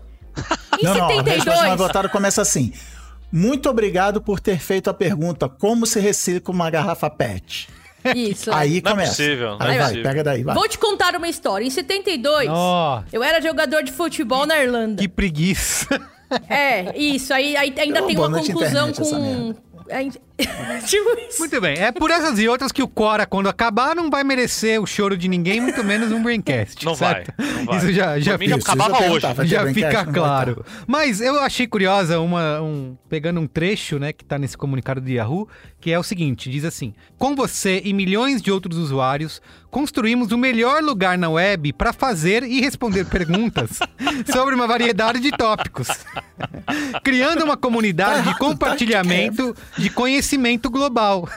Em 0.80 0.84
Não, 0.86 0.94
não, 0.96 1.06
a 1.06 1.08
resposta 1.08 1.24
72. 1.24 1.60
mais 1.62 1.78
votada 1.78 2.10
começa 2.10 2.42
assim. 2.42 2.74
Muito 3.32 3.70
obrigado 3.70 4.22
por 4.22 4.40
ter 4.40 4.60
feito 4.60 4.90
a 4.90 4.94
pergunta 4.94 5.48
como 5.50 5.86
se 5.86 6.00
recicla 6.00 6.54
uma 6.54 6.70
garrafa 6.70 7.10
PET. 7.10 7.68
Isso. 8.16 8.50
é. 8.52 8.54
Aí 8.56 8.82
Não 8.84 8.92
é 8.92 8.94
começa. 8.94 9.12
possível, 9.12 9.58
não 9.58 9.66
é 9.66 9.70
Aí 9.72 9.78
vai, 9.78 9.88
possível. 9.88 10.04
pega 10.04 10.24
daí, 10.24 10.44
vai. 10.44 10.56
Vou 10.56 10.68
te 10.68 10.78
contar 10.78 11.16
uma 11.16 11.28
história. 11.28 11.66
Em 11.66 11.70
72, 11.70 12.48
Ó. 12.52 13.04
eu 13.12 13.24
era 13.24 13.42
jogador 13.42 13.82
de 13.84 13.92
futebol 13.92 14.46
na 14.46 14.62
Irlanda. 14.62 15.02
Que 15.02 15.08
preguiça. 15.08 15.88
É, 16.50 16.98
isso. 16.98 17.34
Aí, 17.34 17.56
aí 17.56 17.74
ainda 17.78 18.02
tem 18.04 18.18
uma 18.18 18.30
conclusão 18.32 18.92
com. 18.92 19.56
Aí- 19.92 20.10
tipo 20.88 21.18
isso. 21.30 21.40
Muito 21.40 21.62
bem. 21.62 21.78
É 21.78 21.92
por 21.92 22.10
essas 22.10 22.40
e 22.40 22.48
outras 22.50 22.72
que 22.72 22.82
o 22.82 22.88
Cora, 22.88 23.26
quando 23.26 23.48
acabar, 23.48 23.96
não 23.96 24.10
vai 24.10 24.24
merecer 24.24 24.82
o 24.82 24.86
choro 24.88 25.16
de 25.16 25.28
ninguém, 25.28 25.62
muito 25.62 25.84
menos 25.84 26.12
um 26.12 26.22
Braincast. 26.24 26.84
Não 26.84 26.96
vai, 26.96 27.24
não 27.38 27.66
vai. 27.66 27.78
Isso 27.78 27.94
já, 27.94 28.20
já 28.20 28.36
já 28.38 28.44
Isso, 28.44 28.56
acabava 28.56 28.94
isso 28.96 29.04
ia 29.04 29.12
hoje. 29.12 29.46
já 29.48 29.68
fica 29.74 30.06
claro. 30.06 30.66
Mas 30.88 31.22
eu 31.22 31.40
achei 31.40 31.68
curiosa 31.68 32.20
uma, 32.20 32.60
um, 32.62 32.98
pegando 33.08 33.40
um 33.40 33.48
trecho, 33.48 34.00
né, 34.00 34.12
que 34.12 34.26
tá 34.26 34.38
nesse 34.40 34.58
comunicado 34.58 35.00
do 35.00 35.10
Yahoo, 35.10 35.48
que 35.86 35.92
é 35.92 36.00
o 36.00 36.04
seguinte, 36.04 36.50
diz 36.50 36.66
assim: 36.66 36.96
"Com 37.16 37.36
você 37.36 37.80
e 37.86 37.94
milhões 37.94 38.42
de 38.42 38.52
outros 38.52 38.76
usuários, 38.76 39.40
construímos 39.70 40.32
o 40.32 40.38
melhor 40.38 40.82
lugar 40.82 41.16
na 41.16 41.30
web 41.30 41.72
para 41.74 41.94
fazer 41.94 42.42
e 42.42 42.60
responder 42.60 43.06
perguntas 43.06 43.78
sobre 44.34 44.56
uma 44.56 44.66
variedade 44.66 45.20
de 45.20 45.30
tópicos, 45.30 45.88
criando 47.06 47.44
uma 47.44 47.56
comunidade 47.56 48.24
de 48.24 48.30
errado, 48.30 48.40
tá? 48.40 48.46
compartilhamento 48.46 49.56
de 49.78 49.92
conhecimento 49.92 50.72
global." 50.72 51.30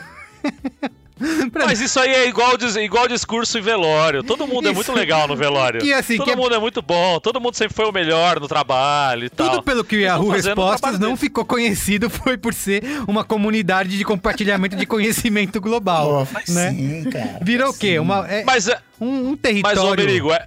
Mas 1.54 1.80
isso 1.80 1.98
aí 2.00 2.10
é 2.10 2.28
igual, 2.28 2.52
igual 2.80 3.08
discurso 3.08 3.58
em 3.58 3.60
velório. 3.60 4.22
Todo 4.22 4.46
mundo 4.46 4.68
é 4.68 4.72
muito 4.72 4.90
Isso. 4.90 4.98
legal 4.98 5.26
no 5.28 5.37
velório. 5.37 5.80
Que 5.80 5.92
assim, 5.92 6.16
todo 6.16 6.26
que 6.26 6.30
é- 6.32 6.37
mundo 6.37 6.54
é 6.54 6.58
muito 6.58 6.80
bom, 6.82 7.18
todo 7.20 7.40
mundo 7.40 7.54
sempre 7.54 7.75
foi 7.75 7.87
o 7.87 7.92
melhor 7.92 8.40
no 8.40 8.48
trabalho 8.48 9.25
e 9.25 9.30
tal. 9.30 9.50
Tudo 9.50 9.62
pelo 9.62 9.84
que 9.84 9.96
o 9.96 10.00
Yahoo 10.00 10.28
Respostas 10.28 10.98
não 10.98 11.16
ficou 11.16 11.44
conhecido 11.44 12.08
foi 12.10 12.37
por 12.37 12.54
ser 12.54 12.82
uma 13.06 13.25
comunidade 13.25 13.96
de 13.96 14.04
compartilhamento 14.04 14.76
de 14.76 14.87
conhecimento 14.87 15.60
global, 15.60 16.26
Pô, 16.26 16.52
né? 16.52 16.70
Sim, 16.70 17.04
cara. 17.10 17.38
Vira 17.42 17.68
o 17.68 17.75
quê? 17.75 17.98
Uma, 17.98 18.26
é 18.28 18.44
Mas, 18.44 18.68
é- 18.68 18.78
um, 19.00 19.06
um 19.08 19.30
mas 19.30 19.40
território... 19.40 19.82
ô, 19.92 19.96
Merigo, 19.96 20.32
é, 20.32 20.46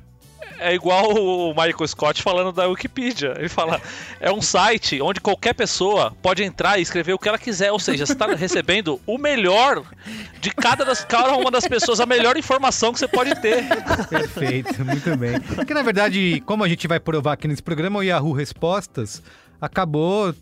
é 0.62 0.74
igual 0.76 1.12
o 1.12 1.50
Michael 1.50 1.88
Scott 1.88 2.22
falando 2.22 2.52
da 2.52 2.68
Wikipedia. 2.68 3.34
Ele 3.38 3.50
fala, 3.50 3.82
é 4.20 4.32
um 4.32 4.42
site 4.42 5.02
onde 5.02 5.20
qualquer 5.20 5.54
pessoa 5.54 6.16
pode 6.22 6.44
entrar 6.44 6.78
e 6.78 6.82
escrever 6.82 7.14
o 7.14 7.20
que 7.20 7.28
ela 7.28 7.38
quiser. 7.38 7.72
Ou 7.72 7.80
seja, 7.80 8.06
você 8.06 8.14
está 8.14 8.28
recebendo 8.28 9.02
o 9.06 9.18
melhor 9.18 9.84
de 10.40 10.52
cada, 10.52 10.86
das, 10.86 11.04
cada 11.04 11.36
uma 11.36 11.50
das 11.50 11.68
pessoas, 11.68 12.00
a 12.00 12.06
melhor 12.06 12.38
informação 12.38 12.94
que 12.94 13.00
você 13.00 13.08
pode 13.08 13.34
ter. 13.42 13.66
Perfeito, 14.08 14.86
muito 14.86 15.18
bem. 15.18 15.40
Porque, 15.42 15.74
na 15.74 15.82
verdade, 15.82 16.42
como 16.46 16.64
a 16.64 16.70
gente 16.70 16.88
vai 16.88 17.00
provar 17.00 17.34
aqui 17.34 17.48
nesse 17.48 17.64
programa, 17.64 18.00
o 18.00 18.04
Yahoo 18.04 18.32
Respostas 18.32 19.22
acabou 19.60 20.34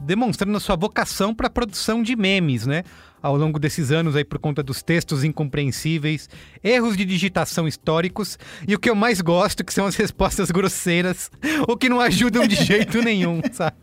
demonstrando 0.00 0.56
a 0.56 0.60
sua 0.60 0.76
vocação 0.76 1.34
para 1.34 1.46
a 1.46 1.50
produção 1.50 2.02
de 2.02 2.16
memes, 2.16 2.66
né? 2.66 2.84
Ao 3.26 3.36
longo 3.36 3.58
desses 3.58 3.90
anos 3.90 4.14
aí 4.14 4.24
por 4.24 4.38
conta 4.38 4.62
dos 4.62 4.84
textos 4.84 5.24
incompreensíveis, 5.24 6.28
erros 6.62 6.96
de 6.96 7.04
digitação 7.04 7.66
históricos 7.66 8.38
e 8.68 8.72
o 8.72 8.78
que 8.78 8.88
eu 8.88 8.94
mais 8.94 9.20
gosto 9.20 9.64
que 9.64 9.74
são 9.74 9.84
as 9.84 9.96
respostas 9.96 10.48
grosseiras, 10.52 11.28
o 11.66 11.76
que 11.76 11.88
não 11.88 12.00
ajudam 12.00 12.46
de 12.46 12.54
jeito 12.54 13.02
nenhum, 13.02 13.40
sabe? 13.52 13.74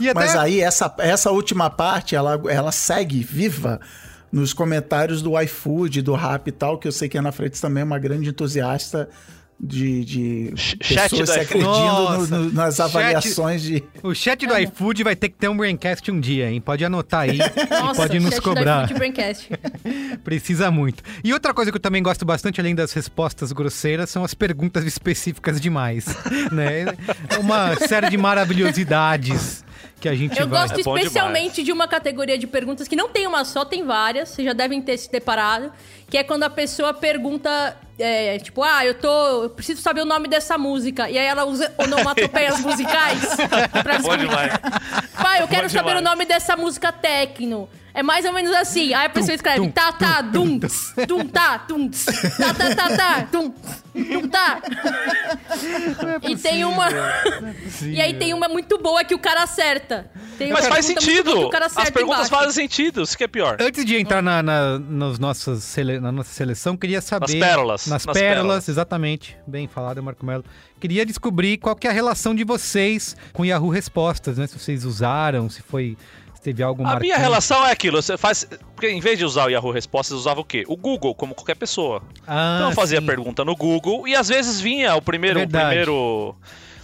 Até 0.00 0.14
Mas 0.14 0.34
aí, 0.34 0.62
essa, 0.62 0.94
essa 0.96 1.30
última 1.30 1.68
parte, 1.68 2.16
ela, 2.16 2.40
ela 2.48 2.72
segue 2.72 3.22
viva 3.22 3.78
nos 4.32 4.54
comentários 4.54 5.20
do 5.20 5.38
iFood, 5.38 6.00
do 6.00 6.14
Rap 6.14 6.48
e 6.48 6.52
tal, 6.52 6.78
que 6.78 6.88
eu 6.88 6.92
sei 6.92 7.10
que 7.10 7.18
a 7.18 7.20
Ana 7.20 7.30
Freitas 7.30 7.60
também 7.60 7.82
é 7.82 7.84
uma 7.84 7.98
grande 7.98 8.30
entusiasta 8.30 9.06
de, 9.64 10.04
de 10.04 10.52
Ch- 10.56 10.76
chat 10.82 11.10
pessoas 11.10 11.28
do 11.28 11.32
se 11.34 11.40
iFood. 11.42 11.64
acredindo 11.64 12.26
no- 12.26 12.52
nas 12.52 12.76
chat- 12.76 12.84
avaliações 12.84 13.62
de... 13.62 13.82
o 14.02 14.12
chat 14.12 14.44
do 14.44 14.58
iFood 14.58 15.04
vai 15.04 15.14
ter 15.14 15.28
que 15.28 15.36
ter 15.36 15.48
um 15.48 15.56
Braincast 15.56 16.10
um 16.10 16.18
dia, 16.18 16.50
hein? 16.50 16.60
Pode 16.60 16.84
anotar 16.84 17.20
aí 17.20 17.38
e 17.38 17.70
Nossa, 17.70 18.02
pode 18.02 18.18
nos 18.18 18.34
chat 18.34 18.42
cobrar. 18.42 18.84
iFood 18.86 18.98
Braincast. 18.98 19.48
Precisa 20.24 20.70
muito. 20.70 21.02
E 21.22 21.32
outra 21.32 21.54
coisa 21.54 21.70
que 21.70 21.76
eu 21.76 21.80
também 21.80 22.02
gosto 22.02 22.24
bastante, 22.24 22.60
além 22.60 22.74
das 22.74 22.92
respostas 22.92 23.52
grosseiras, 23.52 24.10
são 24.10 24.24
as 24.24 24.34
perguntas 24.34 24.84
específicas 24.84 25.60
demais. 25.60 26.06
né? 26.50 26.84
É 27.30 27.38
Uma 27.38 27.76
série 27.76 28.10
de 28.10 28.16
maravilhosidades 28.18 29.64
que 30.02 30.08
a 30.08 30.14
gente 30.16 30.38
Eu 30.38 30.48
vai. 30.48 30.62
gosto 30.62 30.76
É 30.76 30.80
especialmente 30.80 31.62
de 31.62 31.70
uma 31.70 31.86
categoria 31.86 32.36
de 32.36 32.48
perguntas 32.48 32.88
que 32.88 32.96
não 32.96 33.08
tem 33.08 33.24
uma 33.24 33.44
só, 33.44 33.64
tem 33.64 33.84
várias. 33.86 34.30
Vocês 34.30 34.44
já 34.44 34.52
devem 34.52 34.82
ter 34.82 34.98
se 34.98 35.10
deparado. 35.10 35.72
Que 36.10 36.18
é 36.18 36.24
quando 36.24 36.42
a 36.42 36.50
pessoa 36.50 36.92
pergunta, 36.92 37.76
é, 37.98 38.36
tipo, 38.40 38.64
ah, 38.64 38.84
eu 38.84 38.94
tô. 38.94 39.44
Eu 39.44 39.50
preciso 39.50 39.80
saber 39.80 40.00
o 40.00 40.04
nome 40.04 40.26
dessa 40.26 40.58
música. 40.58 41.08
E 41.08 41.16
aí 41.16 41.24
ela 41.24 41.44
usa 41.44 41.72
onomatopeias 41.78 42.58
musicais 42.60 43.20
pra 43.82 43.98
demais. 44.16 44.52
Pai, 45.22 45.40
eu 45.40 45.46
quero 45.48 45.62
Bom 45.62 45.68
saber 45.68 45.94
demais. 45.94 46.00
o 46.00 46.02
nome 46.10 46.24
dessa 46.24 46.56
música 46.56 46.90
techno. 46.90 47.68
É 47.94 48.02
mais 48.02 48.24
ou 48.24 48.32
menos 48.32 48.50
assim. 48.52 48.94
Aí 48.94 49.06
a 49.06 49.10
pessoa 49.10 49.34
escreve 49.34 49.68
tá, 49.70 49.92
tá, 49.92 50.22
tum, 50.22 50.58
dum, 50.58 50.68
tum, 51.06 51.26
tá, 51.26 51.58
tum, 51.58 51.88
tss, 51.88 52.36
tá, 52.38 52.54
tá, 52.54 52.74
tá, 52.74 52.96
tá, 52.96 53.22
tum, 53.30 53.50
tum, 53.50 54.28
tá. 54.28 54.60
E 56.22 56.36
tem 56.36 56.64
uma. 56.64 56.86
E 57.82 58.00
aí 58.00 58.14
tem 58.14 58.32
uma 58.32 58.48
muito 58.48 58.78
boa 58.78 59.04
que 59.04 59.14
o 59.14 59.18
cara 59.18 59.42
acerta. 59.42 60.10
Tem 60.38 60.48
uma 60.48 60.58
Mas 60.60 60.68
faz 60.68 60.86
sentido. 60.86 61.50
As 61.76 61.90
perguntas 61.90 62.26
embaixo. 62.26 62.30
fazem 62.30 62.52
sentido, 62.52 63.02
isso 63.02 63.16
que 63.18 63.24
é 63.24 63.28
pior. 63.28 63.56
Antes 63.60 63.84
de 63.84 63.96
entrar 63.96 64.22
na, 64.22 64.42
na, 64.42 64.78
nos 64.78 65.18
nossas 65.18 65.62
sele- 65.64 66.00
na 66.00 66.10
nossa 66.12 66.32
seleção, 66.32 66.76
queria 66.76 67.00
saber. 67.00 67.38
Nas 67.38 67.48
pérolas, 67.48 67.86
Nas, 67.86 68.06
nas 68.06 68.14
pérolas, 68.14 68.36
pérolas. 68.36 68.68
exatamente. 68.68 69.36
Bem 69.46 69.66
falado, 69.68 70.02
Marco 70.02 70.24
Melo. 70.24 70.44
Queria 70.80 71.04
descobrir 71.04 71.58
qual 71.58 71.74
que 71.76 71.86
é 71.86 71.90
a 71.90 71.92
relação 71.92 72.34
de 72.34 72.44
vocês 72.44 73.16
com 73.32 73.44
Yahoo 73.44 73.68
Respostas, 73.68 74.38
né? 74.38 74.46
Se 74.46 74.58
vocês 74.58 74.84
usaram, 74.84 75.48
se 75.50 75.60
foi. 75.62 75.96
Teve 76.42 76.62
algo 76.62 76.82
A 76.82 76.84
marcante. 76.84 77.02
minha 77.04 77.16
relação 77.18 77.64
é 77.64 77.70
aquilo, 77.70 78.02
você 78.02 78.16
faz. 78.18 78.44
Porque 78.74 78.88
em 78.90 79.00
vez 79.00 79.16
de 79.18 79.24
usar 79.24 79.46
o 79.46 79.48
Yahoo 79.48 79.70
Respostas, 79.70 80.16
usava 80.18 80.40
o 80.40 80.44
quê? 80.44 80.64
O 80.66 80.76
Google, 80.76 81.14
como 81.14 81.34
qualquer 81.36 81.54
pessoa. 81.54 82.02
Ah, 82.26 82.56
Então 82.56 82.70
eu 82.70 82.74
fazia 82.74 83.00
sim. 83.00 83.06
pergunta 83.06 83.44
no 83.44 83.54
Google 83.54 84.08
e 84.08 84.16
às 84.16 84.28
vezes 84.28 84.60
vinha 84.60 84.94
o 84.96 85.00
primeiro. 85.02 85.36
O 85.36 85.40
Verdade. 85.42 85.66
primeiro, 85.66 86.34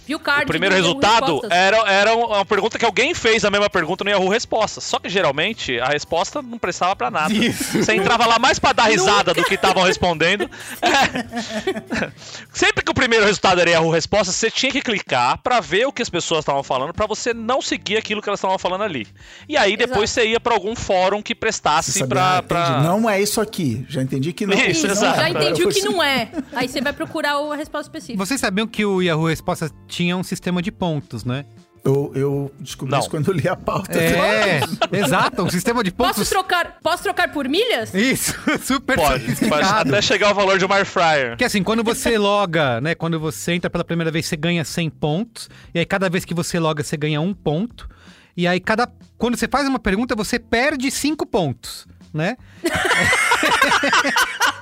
Viu 0.09 0.17
o 0.17 0.19
card 0.19 0.45
o 0.45 0.47
primeiro 0.47 0.73
resultado 0.73 1.39
era, 1.51 1.77
era 1.87 2.15
uma 2.15 2.43
pergunta 2.43 2.79
que 2.79 2.85
alguém 2.85 3.13
fez 3.13 3.45
a 3.45 3.51
mesma 3.51 3.69
pergunta 3.69 4.03
no 4.03 4.09
Yahoo 4.09 4.27
Respostas. 4.27 4.83
Só 4.83 4.97
que 4.97 5.07
geralmente 5.07 5.79
a 5.79 5.89
resposta 5.89 6.41
não 6.41 6.57
prestava 6.57 6.95
pra 6.95 7.11
nada. 7.11 7.31
Isso. 7.31 7.77
Você 7.83 7.93
entrava 7.93 8.25
lá 8.25 8.39
mais 8.39 8.57
pra 8.57 8.73
dar 8.73 8.85
risada 8.85 9.35
do 9.35 9.43
que 9.43 9.53
estavam 9.53 9.83
respondendo. 9.83 10.49
É. 10.81 12.09
Sempre 12.51 12.83
que 12.83 12.89
o 12.89 12.93
primeiro 12.93 13.23
resultado 13.23 13.61
era 13.61 13.69
Yahoo 13.69 13.91
Respostas, 13.91 14.35
você 14.35 14.49
tinha 14.49 14.71
que 14.71 14.81
clicar 14.81 15.37
pra 15.43 15.59
ver 15.59 15.85
o 15.85 15.91
que 15.91 16.01
as 16.01 16.09
pessoas 16.09 16.39
estavam 16.39 16.63
falando, 16.63 16.91
pra 16.93 17.05
você 17.05 17.31
não 17.33 17.61
seguir 17.61 17.97
aquilo 17.97 18.19
que 18.21 18.29
elas 18.29 18.39
estavam 18.39 18.57
falando 18.57 18.83
ali. 18.83 19.07
E 19.47 19.55
aí 19.55 19.77
depois 19.77 20.09
você 20.09 20.25
ia 20.25 20.39
pra 20.39 20.53
algum 20.53 20.75
fórum 20.75 21.21
que 21.21 21.35
prestasse 21.35 21.91
sabe, 21.91 22.09
pra. 22.09 22.81
Não 22.81 23.07
é 23.09 23.21
isso 23.21 23.39
aqui. 23.39 23.85
Já 23.87 24.01
entendi 24.01 24.33
que 24.33 24.47
não. 24.47 24.57
Isso, 24.57 24.87
não 24.87 24.93
exato. 24.93 25.19
é. 25.19 25.23
Já 25.23 25.29
entendi 25.29 25.63
o 25.63 25.69
que 25.69 25.79
Eu- 25.79 25.91
não 25.91 26.03
é. 26.03 26.31
Aí 26.53 26.67
você 26.67 26.81
vai 26.81 26.93
procurar 26.93 27.33
a 27.35 27.55
resposta 27.55 27.87
específica. 27.89 28.17
Vocês 28.25 28.39
sabiam 28.41 28.65
que 28.67 28.83
o 28.85 29.01
Yahoo 29.01 29.27
Respostas 29.27 29.71
tinha 29.99 30.15
um 30.15 30.23
sistema 30.23 30.61
de 30.61 30.71
pontos, 30.71 31.25
né? 31.25 31.43
Eu, 31.83 32.11
eu 32.15 32.51
descobri 32.57 32.91
Não. 32.91 32.99
isso 32.99 33.09
quando 33.09 33.27
eu 33.27 33.33
li 33.33 33.49
a 33.49 33.55
pauta. 33.55 33.99
É, 33.99 34.61
exato, 34.93 35.43
um 35.43 35.49
sistema 35.49 35.83
de 35.83 35.91
pontos. 35.91 36.17
Posso 36.17 36.29
trocar, 36.29 36.77
posso 36.81 37.03
trocar 37.03 37.29
por 37.33 37.49
milhas? 37.49 37.93
Isso, 37.93 38.33
super 38.63 38.95
Pode, 38.95 39.35
pode 39.35 39.67
até 39.67 40.01
chegar 40.01 40.29
ao 40.29 40.35
valor 40.35 40.57
de 40.57 40.63
uma 40.63 40.75
air 40.75 40.85
fryer. 40.85 41.35
Que 41.35 41.43
assim, 41.43 41.61
quando 41.61 41.83
você 41.83 42.17
loga, 42.17 42.79
né? 42.79 42.95
Quando 42.95 43.19
você 43.19 43.51
entra 43.51 43.69
pela 43.69 43.83
primeira 43.83 44.09
vez, 44.09 44.25
você 44.25 44.37
ganha 44.37 44.63
100 44.63 44.89
pontos. 44.89 45.49
E 45.73 45.79
aí, 45.79 45.85
cada 45.85 46.09
vez 46.09 46.23
que 46.23 46.33
você 46.33 46.57
loga, 46.59 46.81
você 46.81 46.95
ganha 46.95 47.19
um 47.19 47.33
ponto. 47.33 47.89
E 48.37 48.47
aí, 48.47 48.61
cada. 48.61 48.89
Quando 49.17 49.35
você 49.37 49.49
faz 49.49 49.67
uma 49.67 49.79
pergunta, 49.79 50.15
você 50.15 50.39
perde 50.39 50.89
5 50.89 51.25
pontos, 51.25 51.85
né? 52.13 52.37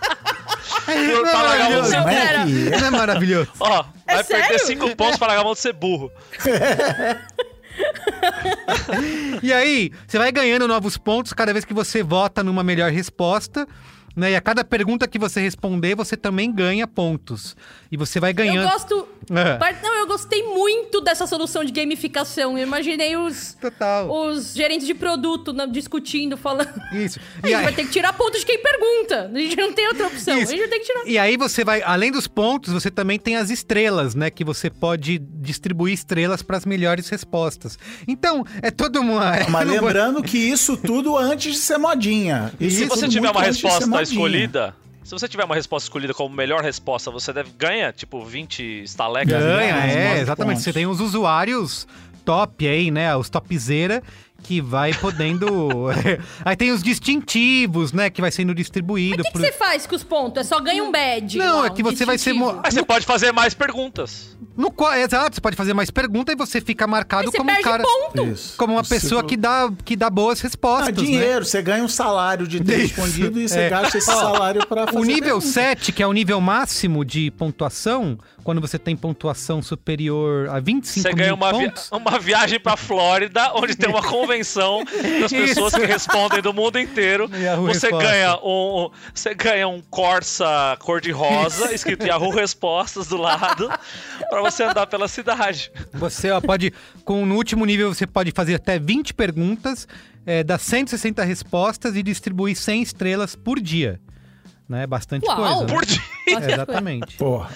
Não 0.96 1.28
é 1.28 1.34
a 1.34 1.70
mão 1.70 1.82
de 1.82 1.90
maravilhoso? 1.90 1.90
ser 1.90 1.98
Não, 1.98 2.04
burro. 2.04 2.70
Não 2.80 2.88
é 2.88 2.92
maravilhoso? 2.92 3.52
Ó, 3.60 3.86
vai 4.06 4.24
perder 4.24 4.60
sério? 4.60 4.66
5 4.66 4.96
pontos 4.96 5.18
pra 5.18 5.28
largar 5.28 5.42
a 5.42 5.46
mão 5.46 5.54
de 5.54 5.60
ser 5.60 5.74
burro. 5.74 6.12
E 9.44 9.54
aí, 9.54 9.92
você 10.08 10.18
vai 10.18 10.32
ganhando 10.32 10.68
novos 10.68 10.98
pontos 10.98 11.32
cada 11.32 11.54
vez 11.54 11.64
que 11.64 11.74
você 11.74 12.02
vota 12.02 12.44
numa 12.44 12.64
melhor 12.64 12.92
resposta. 12.92 13.68
Né? 14.18 14.32
E 14.32 14.36
a 14.36 14.42
cada 14.42 14.66
pergunta 14.66 15.08
que 15.08 15.20
você 15.20 15.40
responder, 15.40 15.94
você 15.96 16.18
também 16.18 16.52
ganha 16.52 16.88
pontos. 16.88 17.56
E 17.92 17.96
você 17.96 18.20
vai 18.20 18.34
ganhando. 18.34 18.64
Eu 18.66 18.70
gosto. 18.72 19.08
É. 19.30 19.82
Não, 19.84 19.96
eu 20.00 20.08
gostei 20.08 20.42
muito 20.44 21.00
dessa 21.02 21.28
solução 21.28 21.64
de 21.64 21.72
gamificação. 21.72 22.58
Eu 22.58 22.66
imaginei 22.66 23.16
os, 23.16 23.54
Total. 23.62 24.10
os 24.10 24.54
gerentes 24.56 24.88
de 24.88 24.94
produto 24.96 25.54
né, 25.54 25.68
discutindo, 25.68 26.36
falando. 26.36 26.68
Isso. 26.94 27.20
A 27.44 27.48
E 27.48 27.52
gente 27.52 27.56
aí- 27.58 27.64
vai 27.66 27.74
ter 27.74 27.84
que 27.86 27.92
tirar 27.92 28.12
ponto 28.14 28.38
de 28.40 28.46
quem 28.46 28.58
pergunta. 28.62 29.30
A 29.34 29.38
gente 29.40 29.56
não 29.56 29.72
tem 29.72 29.88
outra 29.88 30.08
opção. 30.08 30.36
Isso. 30.40 30.52
A 30.52 30.56
gente 30.56 30.60
vai 30.62 30.70
ter 30.70 30.80
que 30.80 30.86
tirar. 30.86 31.08
E 31.08 31.18
aí 31.20 31.38
você 31.38 31.64
vai, 31.64 31.82
além 31.84 32.12
dos 32.12 32.28
pontos, 32.28 32.74
você 32.74 32.90
também 32.90 33.20
tem 33.20 33.36
as 33.38 33.52
estrelas, 33.52 34.16
né? 34.16 34.32
Que 34.32 34.44
você 34.44 34.70
pode 34.70 35.20
distribuir 35.20 35.94
estrelas 35.94 36.42
para 36.42 36.58
as 36.58 36.66
melhores 36.66 37.08
respostas. 37.10 37.78
Então, 38.08 38.44
é 38.64 38.72
toda 38.72 39.00
uma. 39.02 39.32
Mas 39.50 39.68
não 39.68 39.76
vou- 39.76 39.86
lembrando 39.86 40.24
que 40.24 40.38
isso 40.40 40.76
tudo 40.76 41.16
antes 41.16 41.54
de 41.54 41.60
ser 41.60 41.78
modinha. 41.78 42.52
E 42.60 42.72
se 42.72 42.86
você 42.86 43.08
tiver 43.08 43.30
uma 43.30 43.44
resposta. 43.44 44.07
Escolhida, 44.12 44.76
se 45.04 45.12
você 45.12 45.28
tiver 45.28 45.46
uma 45.46 45.56
resposta 45.56 45.86
escolhida 45.86 46.14
como 46.14 46.36
melhor 46.36 46.62
resposta, 46.62 47.10
você 47.10 47.32
deve 47.32 47.52
ganha 47.58 47.94
tipo 47.94 48.26
20 48.26 48.84
estalecas. 48.84 49.42
Ganha, 49.42 49.74
mais 49.74 49.96
é, 49.96 50.20
exatamente. 50.20 50.56
pontos. 50.56 50.64
Você 50.66 50.74
tem 50.74 50.86
os 50.86 51.00
usuários 51.00 51.88
top 52.26 52.68
aí, 52.68 52.92
né? 52.92 53.16
Os 53.16 53.30
topzera 53.30 54.04
que 54.44 54.62
vai 54.62 54.94
podendo. 54.94 55.48
aí 56.46 56.56
tem 56.56 56.72
os 56.72 56.82
distintivos, 56.82 57.92
né? 57.92 58.10
Que 58.10 58.22
vai 58.22 58.32
sendo 58.32 58.54
distribuído. 58.56 59.22
O 59.22 59.26
que, 59.26 59.32
que 59.32 59.38
você 59.40 59.52
faz 59.52 59.86
com 59.86 59.96
os 59.96 60.04
pontos? 60.04 60.42
É 60.42 60.44
só 60.44 60.60
ganha 60.60 60.84
um 60.84 60.92
badge. 60.92 61.38
Não, 61.38 61.62
lá, 61.62 61.68
é 61.68 61.70
que 61.70 61.82
um 61.82 61.86
você 61.86 62.06
vai 62.06 62.18
ser 62.18 62.34
mo- 62.34 62.60
Mas 62.64 62.74
você 62.74 62.84
pode 62.84 63.06
fazer 63.06 63.32
mais 63.32 63.54
perguntas. 63.54 64.36
No 64.56 64.72
qual, 64.72 64.94
exato, 64.96 65.36
você 65.36 65.42
pode 65.42 65.56
fazer 65.56 65.74
mais 65.74 65.92
perguntas 65.92 66.34
e 66.34 66.38
você 66.38 66.60
fica 66.62 66.88
marcado 66.88 67.30
você 67.32 67.38
como 67.38 67.52
um 67.52 67.62
cara. 67.62 67.84
ponto. 67.84 68.26
Isso. 68.28 68.56
Como 68.58 68.74
uma 68.74 68.84
Você 68.84 68.96
pessoa 68.96 69.20
falou- 69.22 69.30
que 69.30 69.38
dá, 69.38 69.72
que 69.86 69.96
dá 69.96 70.10
boas 70.10 70.40
Ah, 70.40 70.44
respostas. 70.44 70.96
né? 70.98 71.04
dinheiro, 71.04 71.46
você 71.46 71.62
ganha 71.62 71.84
um 71.84 71.88
salário 71.88 72.48
de 72.48 72.60
ter 72.64 72.78
Isso. 72.80 72.96
respondido 72.96 73.40
e 73.40 73.48
você 73.48 73.60
É. 73.62 73.70
gasta 73.70 73.98
esse 73.98 74.08
salário 74.08 74.66
pra 74.66 74.86
fazer 74.88 74.98
O 74.98 75.04
nível 75.04 75.22
pergunta. 75.40 75.48
7, 75.48 75.92
que 75.92 76.02
é 76.02 76.08
o 76.08 76.14
nível 76.14 76.40
máximo 76.42 77.04
de 77.06 77.30
pontuação, 77.32 78.18
quando 78.44 78.62
você 78.62 78.80
tem 78.80 78.96
pontuação 78.96 79.62
superior 79.62 80.50
a 80.50 80.60
25 80.60 81.02
Você 81.10 81.14
ganha 81.14 81.28
mil 81.28 81.36
uma, 81.36 81.52
vi- 81.54 81.66
pontos. 81.66 81.90
uma 81.92 82.20
viagem 82.20 82.60
pra 82.60 82.78
Flórida, 82.78 83.52
onde 83.56 83.76
tem 83.76 83.90
uma 83.90 84.02
convenção 84.28 84.84
das 84.84 85.32
pessoas 85.32 85.74
Isso. 85.74 85.80
que 85.80 85.86
respondem 85.86 86.42
do 86.42 86.54
mundo 86.54 86.78
inteiro. 86.78 87.30
Yahoo 87.34 87.68
Você 87.68 87.88
Resposta. 87.88 88.08
ganha 88.10 88.36
um, 88.44 88.90
você 89.14 89.34
ganha 89.34 89.68
um 89.68 89.82
Corsa 89.90 90.78
cor-de-rosa, 90.80 91.74
escrito 91.74 92.06
Yahoo 92.06 92.30
Respostas 92.32 93.08
do 93.08 93.18
lado, 93.18 93.70
pra 94.30 94.42
você 94.42 94.64
andar 94.64 94.86
pela 94.88 95.08
cidade. 95.08 95.72
Você 95.94 96.30
ó, 96.30 96.42
pode, 96.42 96.74
com 97.06 97.26
no 97.26 97.36
último 97.36 97.66
nível, 97.66 97.94
você 97.94 98.06
pode 98.06 98.32
fazer 98.32 98.56
até 98.56 98.78
20 98.78 99.14
perguntas, 99.14 99.88
é, 100.26 100.44
dar 100.44 100.58
160 100.60 101.24
respostas 101.24 101.96
e 101.96 102.04
distribuir 102.04 102.56
100 102.58 102.82
estrelas 102.82 103.36
por 103.36 103.60
dia. 103.60 104.00
Né? 104.68 104.86
Bastante 104.86 105.26
Uau! 105.26 105.38
coisa. 105.38 105.62
né? 105.62 105.74
Por 105.74 105.86
dia. 105.86 106.02
É, 106.28 106.52
exatamente. 106.52 107.16
Porra. 107.16 107.50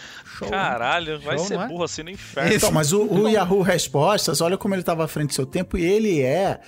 Show. 0.45 0.49
Caralho, 0.49 1.19
vai 1.19 1.37
Show, 1.37 1.47
ser 1.47 1.59
é? 1.59 1.67
burro 1.67 1.83
assim 1.83 2.03
no 2.03 2.09
inferno. 2.09 2.53
Então, 2.53 2.71
mas 2.71 2.91
o, 2.91 3.03
o 3.03 3.29
Yahoo 3.29 3.61
Respostas, 3.61 4.41
olha 4.41 4.57
como 4.57 4.73
ele 4.73 4.81
estava 4.81 5.05
à 5.05 5.07
frente 5.07 5.29
do 5.29 5.33
seu 5.33 5.45
tempo 5.45 5.77
e 5.77 5.83
ele 5.83 6.21
é 6.21 6.59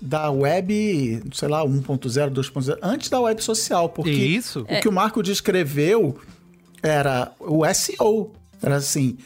da 0.00 0.30
web, 0.30 1.22
sei 1.32 1.48
lá, 1.48 1.64
1.0, 1.64 2.30
2.0, 2.30 2.78
antes 2.82 3.10
da 3.10 3.20
web 3.20 3.42
social, 3.42 3.88
porque 3.90 4.10
Isso. 4.10 4.60
o 4.60 4.80
que 4.80 4.88
o 4.88 4.92
Marco 4.92 5.22
descreveu 5.22 6.18
era 6.82 7.32
o 7.38 7.62
SEO. 7.72 8.32
Era 8.62 8.76
assim, 8.76 9.16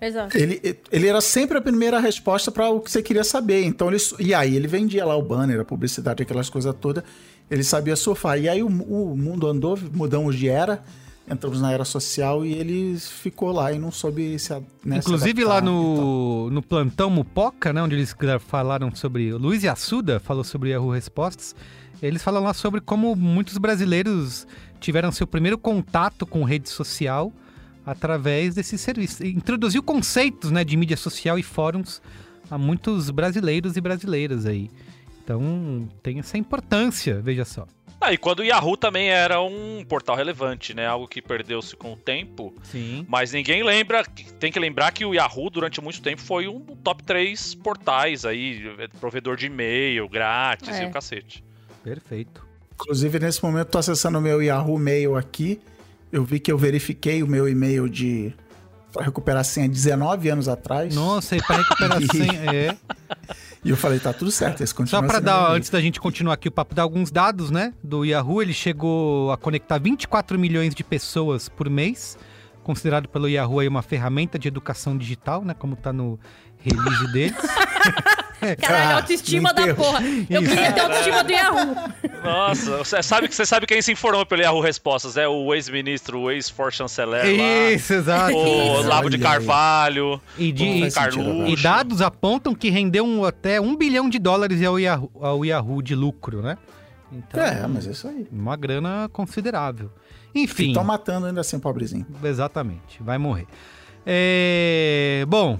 Exato. 0.00 0.36
ele, 0.36 0.60
ele 0.90 1.06
era 1.06 1.20
sempre 1.20 1.58
a 1.58 1.60
primeira 1.60 1.98
resposta 1.98 2.50
para 2.50 2.68
o 2.68 2.80
que 2.80 2.90
você 2.90 3.02
queria 3.02 3.24
saber. 3.24 3.64
Então 3.64 3.88
ele, 3.88 3.98
e 4.18 4.34
aí 4.34 4.54
ele 4.56 4.68
vendia 4.68 5.04
lá 5.04 5.16
o 5.16 5.22
banner, 5.22 5.60
a 5.60 5.64
publicidade, 5.64 6.22
aquelas 6.22 6.48
coisas 6.48 6.74
todas. 6.80 7.02
Ele 7.50 7.62
sabia 7.62 7.96
surfar. 7.96 8.38
E 8.38 8.48
aí 8.48 8.62
o, 8.62 8.66
o 8.66 9.16
mundo 9.16 9.46
andou, 9.46 9.78
mudamos 9.92 10.36
de 10.36 10.48
era, 10.48 10.82
entramos 11.28 11.60
na 11.60 11.72
era 11.72 11.84
social 11.84 12.44
e 12.44 12.52
ele 12.52 12.96
ficou 12.98 13.50
lá 13.52 13.72
e 13.72 13.78
não 13.78 13.90
soube 13.90 14.38
se, 14.38 14.52
a- 14.52 14.60
né, 14.84 15.00
se 15.00 15.08
Inclusive 15.08 15.44
lá 15.44 15.58
adaptar 15.58 15.72
e 15.72 15.74
tal. 15.74 15.84
no, 16.04 16.50
no 16.50 16.62
plantão 16.62 17.10
Mupoca, 17.10 17.72
né, 17.72 17.82
onde 17.82 17.94
eles 17.96 18.14
falaram 18.46 18.94
sobre. 18.94 19.32
Luiz 19.32 19.64
Assuda 19.64 20.20
falou 20.20 20.44
sobre 20.44 20.70
Yahoo 20.70 20.90
Respostas. 20.92 21.54
Eles 22.02 22.22
falam 22.22 22.42
lá 22.42 22.52
sobre 22.54 22.80
como 22.80 23.16
muitos 23.16 23.56
brasileiros 23.58 24.46
tiveram 24.78 25.10
seu 25.10 25.26
primeiro 25.26 25.56
contato 25.56 26.26
com 26.26 26.44
rede 26.44 26.68
social 26.68 27.32
através 27.84 28.54
desse 28.54 28.76
serviço. 28.76 29.24
Introduziu 29.24 29.82
conceitos 29.82 30.50
né, 30.50 30.62
de 30.64 30.76
mídia 30.76 30.96
social 30.96 31.38
e 31.38 31.42
fóruns 31.42 32.02
a 32.50 32.58
muitos 32.58 33.10
brasileiros 33.10 33.76
e 33.76 33.80
brasileiras 33.80 34.44
aí. 34.46 34.70
Então 35.24 35.88
tem 36.02 36.18
essa 36.18 36.36
importância, 36.38 37.20
veja 37.20 37.44
só. 37.44 37.66
Ah, 38.06 38.12
e 38.12 38.16
quando 38.18 38.38
o 38.40 38.44
Yahoo 38.44 38.76
também 38.76 39.08
era 39.10 39.40
um 39.40 39.84
portal 39.88 40.14
relevante, 40.14 40.72
né? 40.74 40.86
Algo 40.86 41.08
que 41.08 41.20
perdeu-se 41.20 41.74
com 41.74 41.92
o 41.92 41.96
tempo. 41.96 42.54
Sim. 42.62 43.04
Mas 43.08 43.32
ninguém 43.32 43.64
lembra, 43.64 44.04
tem 44.38 44.52
que 44.52 44.60
lembrar 44.60 44.92
que 44.92 45.04
o 45.04 45.12
Yahoo 45.12 45.50
durante 45.50 45.80
muito 45.80 46.00
tempo 46.00 46.22
foi 46.22 46.46
um 46.46 46.60
top 46.60 47.02
3 47.02 47.54
portais 47.56 48.24
aí, 48.24 48.62
provedor 49.00 49.36
de 49.36 49.46
e-mail 49.46 50.08
grátis 50.08 50.68
É. 50.78 50.84
e 50.84 50.86
o 50.86 50.90
cacete. 50.92 51.42
Perfeito. 51.82 52.46
Inclusive, 52.74 53.18
nesse 53.18 53.42
momento, 53.42 53.68
tô 53.68 53.78
acessando 53.78 54.18
o 54.18 54.20
meu 54.22 54.40
Yahoo 54.42 54.78
Mail 54.78 55.16
aqui. 55.16 55.60
Eu 56.12 56.24
vi 56.24 56.38
que 56.38 56.52
eu 56.52 56.58
verifiquei 56.58 57.22
o 57.22 57.26
meu 57.26 57.48
e-mail 57.48 57.88
de. 57.88 58.32
Pra 58.92 59.04
recuperar 59.04 59.40
a 59.40 59.44
senha 59.44 59.68
19 59.68 60.28
anos 60.28 60.46
atrás. 60.48 60.94
Nossa, 60.94 61.36
e 61.36 61.42
para 61.42 61.56
recuperar 61.56 61.98
a 61.98 62.00
senha. 62.06 62.52
É. 62.54 62.76
E 63.66 63.70
eu 63.70 63.76
falei, 63.76 63.98
tá 63.98 64.12
tudo 64.12 64.30
certo, 64.30 64.62
esse 64.62 64.72
continua 64.72 65.00
Só 65.00 65.04
para 65.04 65.16
sendo 65.16 65.24
dar, 65.24 65.50
antes 65.50 65.70
da 65.70 65.80
gente 65.80 65.98
continuar 65.98 66.34
aqui 66.34 66.46
o 66.46 66.52
papo, 66.52 66.72
dar 66.72 66.84
alguns 66.84 67.10
dados, 67.10 67.50
né? 67.50 67.74
Do 67.82 68.04
Yahoo, 68.04 68.40
ele 68.40 68.52
chegou 68.52 69.32
a 69.32 69.36
conectar 69.36 69.76
24 69.78 70.38
milhões 70.38 70.72
de 70.72 70.84
pessoas 70.84 71.48
por 71.48 71.68
mês, 71.68 72.16
considerado 72.62 73.08
pelo 73.08 73.28
Yahoo 73.28 73.58
aí 73.58 73.66
uma 73.66 73.82
ferramenta 73.82 74.38
de 74.38 74.46
educação 74.46 74.96
digital, 74.96 75.44
né? 75.44 75.52
Como 75.52 75.74
tá 75.74 75.92
no 75.92 76.16
release 76.58 77.12
deles. 77.12 77.34
Caralho, 78.60 78.90
Ah, 78.90 78.96
autoestima 78.96 79.52
da 79.52 79.74
porra. 79.74 80.00
Eu 80.28 80.42
queria 80.42 80.72
ter 80.72 80.80
autoestima 80.80 81.24
do 81.24 81.32
Yahoo. 81.32 81.76
Nossa, 82.22 82.76
você 82.78 83.02
sabe, 83.02 83.28
você 83.32 83.46
sabe 83.46 83.66
quem 83.66 83.80
se 83.80 83.92
informou 83.92 84.26
pelo 84.26 84.42
Yahoo 84.42 84.60
Respostas? 84.60 85.16
É 85.16 85.26
o 85.26 85.54
ex-ministro, 85.54 86.20
o 86.20 86.30
ex-for-chanceler 86.30 87.24
lá. 87.24 87.72
Isso, 87.72 87.94
exato. 87.94 88.36
O. 88.36 88.82
Lavo 88.82 89.08
de. 89.10 89.18
Carvalho, 89.18 90.20
E, 90.36 90.52
de, 90.52 90.90
Carluxo. 90.92 91.46
e 91.48 91.56
dados 91.62 92.00
apontam 92.02 92.54
que 92.54 92.68
rendeu 92.70 93.04
um- 93.04 93.24
até 93.24 93.60
um 93.60 93.74
bilhão 93.76 94.08
de 94.08 94.18
dólares 94.18 94.62
ao 94.62 94.78
Yahoo, 94.78 95.10
ao 95.20 95.44
Yahoo 95.44 95.80
de 95.82 95.94
lucro, 95.94 96.42
né? 96.42 96.58
Então, 97.12 97.42
É, 97.42 97.66
mas 97.66 97.86
é 97.86 97.90
isso 97.92 98.06
aí. 98.08 98.26
uma 98.32 98.56
grana 98.56 99.08
considerável. 99.12 99.90
Enfim. 100.34 100.68
Estão 100.68 100.84
matando 100.84 101.26
ainda 101.26 101.40
assim, 101.40 101.58
pobrezinho. 101.58 102.04
Exatamente, 102.22 103.00
vai 103.02 103.16
morrer. 103.16 103.46
É, 104.04 105.24
Bom, 105.28 105.58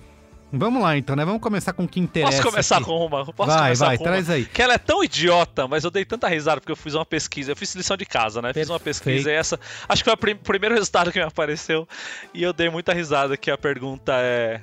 vamos 0.58 0.82
lá 0.82 0.96
então, 0.96 1.14
né? 1.16 1.24
Vamos 1.24 1.40
começar 1.40 1.72
com 1.72 1.84
o 1.84 1.88
que 1.88 2.00
interessa. 2.00 2.38
Posso 2.42 2.50
começar 2.50 2.76
aqui. 2.76 2.84
com 2.86 3.06
uma? 3.06 3.24
Posso 3.32 3.50
Vai, 3.50 3.62
começar 3.62 3.86
vai, 3.86 3.98
com 3.98 4.04
traz 4.04 4.28
uma? 4.28 4.34
aí. 4.34 4.44
Que 4.44 4.62
ela 4.62 4.74
é 4.74 4.78
tão 4.78 5.02
idiota, 5.04 5.66
mas 5.68 5.84
eu 5.84 5.90
dei 5.90 6.04
tanta 6.04 6.28
risada 6.28 6.60
porque 6.60 6.72
eu 6.72 6.76
fiz 6.76 6.94
uma 6.94 7.04
pesquisa. 7.06 7.52
Eu 7.52 7.56
fiz 7.56 7.74
lição 7.74 7.96
de 7.96 8.06
casa, 8.06 8.40
né? 8.42 8.52
Fiz 8.52 8.68
uma 8.70 8.80
Perfeito. 8.80 9.04
pesquisa 9.04 9.30
e 9.30 9.34
essa. 9.34 9.58
Acho 9.88 10.02
que 10.02 10.10
foi 10.10 10.14
o 10.14 10.16
prim- 10.16 10.36
primeiro 10.36 10.74
resultado 10.74 11.12
que 11.12 11.18
me 11.18 11.24
apareceu. 11.24 11.86
E 12.34 12.42
eu 12.42 12.52
dei 12.52 12.68
muita 12.70 12.92
risada. 12.92 13.36
Que 13.36 13.50
a 13.50 13.58
pergunta 13.58 14.12
é: 14.16 14.60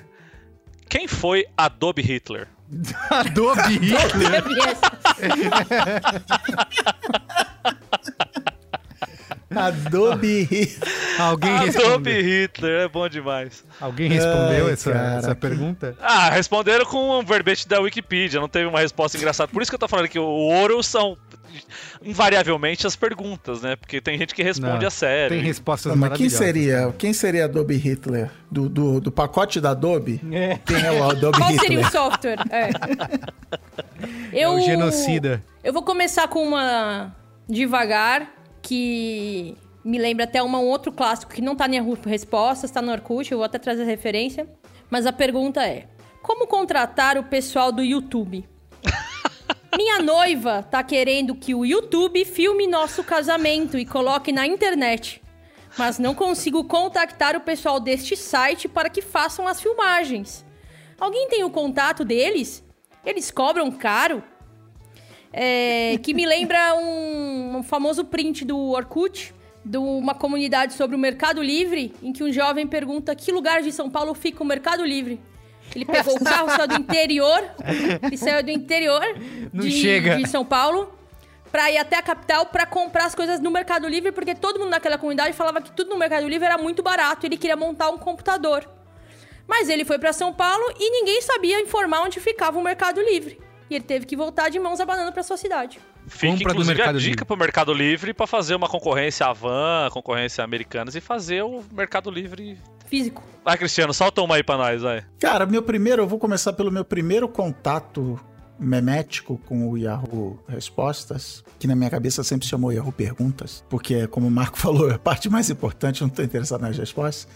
Quem 0.90 1.08
foi 1.08 1.46
Adobe 1.58 2.02
Hitler? 2.02 2.48
Adobe 3.10 3.78
Hitler. 3.80 4.44
Adobe. 9.56 10.78
Alguém 11.20 11.52
Adobe 11.52 11.66
respondeu, 11.72 12.24
Hitler, 12.24 12.82
é 12.82 12.88
bom 12.88 13.08
demais. 13.08 13.64
Alguém 13.80 14.10
respondeu 14.10 14.68
Ai, 14.68 14.74
essa, 14.74 14.92
essa 14.92 15.36
pergunta? 15.36 15.96
Ah, 16.02 16.30
responderam 16.30 16.86
com 16.86 17.20
um 17.20 17.24
verbete 17.24 17.68
da 17.68 17.80
Wikipedia, 17.80 18.40
não 18.40 18.50
teve 18.50 18.66
uma 18.66 18.80
resposta 18.80 19.18
engraçada. 19.18 19.52
Por 19.52 19.62
isso 19.62 19.72
que 19.72 19.76
eu 19.76 19.80
tô 19.80 19.88
falando 19.88 20.08
que 20.08 20.20
o 20.20 20.24
ouro 20.24 20.82
são 20.82 21.18
invariavelmente 22.04 22.88
as 22.88 22.96
perguntas, 22.96 23.62
né? 23.62 23.76
Porque 23.76 24.02
tem 24.02 24.18
gente 24.18 24.34
que 24.34 24.42
responde 24.44 24.80
Não, 24.80 24.88
a 24.88 24.92
sério. 24.92 25.38
Tem 25.38 25.46
respostas 25.46 25.96
Mas 25.96 26.18
quem 26.18 26.30
seria, 26.30 26.94
quem 26.98 27.14
seria 27.14 27.46
Adobe 27.46 27.76
Hitler? 27.76 28.30
Do, 28.50 28.70
do, 28.70 29.00
do 29.00 29.12
pacote 29.12 29.60
da 29.60 29.72
Adobe? 29.72 30.22
É. 30.32 30.60
Quem 30.66 30.82
é 30.84 30.92
o 30.92 31.04
Adobe 31.10 31.38
Qual 31.38 31.50
Hitler? 31.52 31.70
seria 31.70 31.88
o 31.88 31.92
software? 31.92 32.40
É. 32.50 32.70
É 34.32 34.46
Eu, 34.46 34.54
o 34.56 34.60
genocida. 34.62 35.44
Eu 35.64 35.72
vou 35.74 35.84
começar 35.84 36.28
com 36.28 36.46
uma 36.46 37.16
devagar, 37.48 38.28
que 38.64 39.56
me 39.84 40.00
lembra 40.00 40.24
até 40.24 40.42
uma, 40.42 40.58
um 40.58 40.68
outro 40.68 40.92
clássico 40.92 41.34
que 41.34 41.42
não 41.42 41.56
tá 41.56 41.68
em 41.68 41.84
Respostas, 42.06 42.72
tá 42.72 42.82
no 42.82 42.92
Orkut, 42.92 43.32
eu 43.32 43.38
vou 43.38 43.46
até 43.46 43.60
trazer 43.60 43.84
referência. 43.84 44.48
Mas 44.90 45.06
a 45.06 45.12
pergunta 45.12 45.64
é: 45.64 45.88
Como 46.22 46.48
contratar 46.48 47.18
o 47.18 47.24
pessoal 47.24 47.72
do 47.72 47.84
YouTube? 47.84 48.48
Minha 49.78 50.00
noiva 50.00 50.64
tá 50.64 50.82
querendo 50.84 51.36
que 51.36 51.54
o 51.54 51.66
YouTube 51.66 52.24
filme 52.26 52.66
nosso 52.66 53.04
casamento 53.04 53.78
e 53.78 53.86
coloque 53.86 54.32
na 54.32 54.48
internet. 54.48 55.22
mas 55.78 55.98
não 55.98 56.14
consigo 56.14 56.64
contactar 56.64 57.36
o 57.36 57.42
pessoal 57.42 57.80
deste 57.80 58.16
site 58.16 58.68
para 58.68 58.90
que 58.90 59.02
façam 59.02 59.48
as 59.48 59.60
filmagens. 59.60 60.46
Alguém 61.00 61.28
tem 61.28 61.44
o 61.44 61.50
contato 61.50 62.06
deles? 62.06 62.64
Eles 63.04 63.32
cobram 63.32 63.72
caro? 63.72 64.24
É, 65.34 65.98
que 66.04 66.14
me 66.14 66.26
lembra 66.26 66.76
um, 66.76 67.58
um 67.58 67.64
famoso 67.64 68.06
print 68.06 68.46
do 68.46 68.58
Orkut, 68.58 69.34
de 69.66 69.78
uma 69.78 70.14
comunidade 70.14 70.74
sobre 70.74 70.96
o 70.96 71.00
Mercado 71.00 71.42
Livre, 71.42 71.94
em 72.04 72.14
que 72.14 72.24
um 72.24 72.32
jovem 72.32 72.68
pergunta 72.68 73.16
que 73.16 73.32
lugar 73.32 73.62
de 73.64 73.72
São 73.72 73.90
Paulo 73.90 74.14
fica 74.14 74.44
o 74.44 74.46
Mercado 74.46 74.86
Livre. 74.86 75.20
Ele 75.76 75.86
pegou 75.86 76.16
o 76.16 76.24
carro, 76.24 76.50
saiu 76.50 76.68
do 76.68 76.76
interior, 76.76 77.42
ele 78.04 78.18
saiu 78.18 78.44
do 78.44 78.52
interior 78.52 79.04
Não 79.52 79.64
de, 79.64 79.72
chega. 79.72 80.18
de 80.18 80.30
São 80.30 80.46
Paulo 80.46 80.94
pra 81.52 81.72
ir 81.72 81.78
até 81.78 81.98
a 81.98 82.02
capital 82.02 82.48
pra 82.48 82.66
comprar 82.66 83.06
as 83.06 83.16
coisas 83.16 83.40
no 83.40 83.50
Mercado 83.50 83.88
Livre, 83.88 84.12
porque 84.12 84.36
todo 84.36 84.60
mundo 84.60 84.70
naquela 84.70 84.98
comunidade 84.98 85.34
falava 85.34 85.62
que 85.62 85.72
tudo 85.72 85.90
no 85.90 85.98
Mercado 85.98 86.28
Livre 86.28 86.46
era 86.46 86.58
muito 86.58 86.84
barato 86.84 87.26
e 87.26 87.28
ele 87.28 87.38
queria 87.38 87.56
montar 87.56 87.90
um 87.90 87.98
computador. 87.98 88.70
Mas 89.48 89.70
ele 89.70 89.86
foi 89.86 89.98
pra 89.98 90.14
São 90.14 90.34
Paulo 90.34 90.64
e 90.80 90.90
ninguém 90.90 91.22
sabia 91.22 91.60
informar 91.62 92.02
onde 92.02 92.20
ficava 92.20 92.60
o 92.60 92.64
Mercado 92.64 93.02
Livre. 93.02 93.40
E 93.74 93.76
ele 93.78 93.84
teve 93.84 94.06
que 94.06 94.16
voltar 94.16 94.50
de 94.50 94.60
mãos 94.60 94.80
abanando 94.80 95.12
pra 95.12 95.24
sua 95.24 95.36
cidade. 95.36 95.80
Fica, 96.06 96.28
Compra 96.34 96.46
do 96.46 96.52
inclusive, 96.52 96.76
Mercado 96.78 96.96
a 96.96 97.00
dica 97.00 97.10
Livre. 97.10 97.26
pro 97.26 97.38
Mercado 97.38 97.74
Livre 97.74 98.14
pra 98.14 98.28
fazer 98.28 98.54
uma 98.54 98.70
concorrência 98.70 99.26
à 99.26 99.34
Van, 99.34 99.90
concorrência 99.92 100.44
Americanas 100.44 100.94
e 100.96 101.02
fazer 101.02 101.42
o 101.42 101.64
Mercado 101.74 102.12
Livre. 102.12 102.56
Físico. 102.86 103.24
Vai, 103.44 103.58
Cristiano, 103.58 103.92
solta 103.96 104.22
uma 104.22 104.36
aí 104.36 104.44
pra 104.44 104.58
nós, 104.58 104.84
vai. 104.84 105.04
Cara, 105.20 105.48
meu 105.48 105.64
primeiro, 105.64 106.04
eu 106.04 106.08
vou 106.08 106.20
começar 106.20 106.54
pelo 106.54 106.72
meu 106.72 106.86
primeiro 106.86 107.28
contato 107.28 108.20
memético 108.60 109.40
com 109.48 109.68
o 109.68 109.76
Yahoo 109.76 110.40
Respostas, 110.48 111.44
que 111.58 111.66
na 111.66 111.76
minha 111.76 111.90
cabeça 111.90 112.24
sempre 112.24 112.46
se 112.46 112.52
chamou 112.52 112.72
Yahoo 112.72 112.92
Perguntas, 112.92 113.66
porque, 113.68 114.06
como 114.06 114.28
o 114.28 114.32
Marco 114.32 114.56
falou, 114.60 114.92
é 114.92 114.94
a 114.94 115.00
parte 115.00 115.30
mais 115.32 115.50
importante, 115.50 116.02
eu 116.02 116.08
não 116.08 116.14
tô 116.14 116.22
interessado 116.22 116.62
nas 116.62 116.78
respostas. 116.78 117.28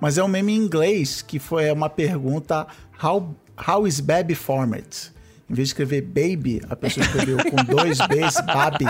Mas 0.00 0.16
é 0.16 0.22
um 0.22 0.28
meme 0.28 0.52
em 0.52 0.56
inglês, 0.56 1.22
que 1.22 1.40
foi 1.40 1.72
uma 1.72 1.90
pergunta: 1.90 2.68
How, 3.02 3.34
how 3.68 3.84
is 3.84 3.98
baby 3.98 4.36
formed? 4.36 4.86
Em 5.52 5.54
vez 5.54 5.68
de 5.68 5.74
escrever 5.74 6.00
baby, 6.00 6.62
a 6.70 6.74
pessoa 6.74 7.04
escreveu 7.04 7.36
com 7.44 7.56
dois 7.62 7.98
B's, 7.98 8.40
baby. 8.40 8.86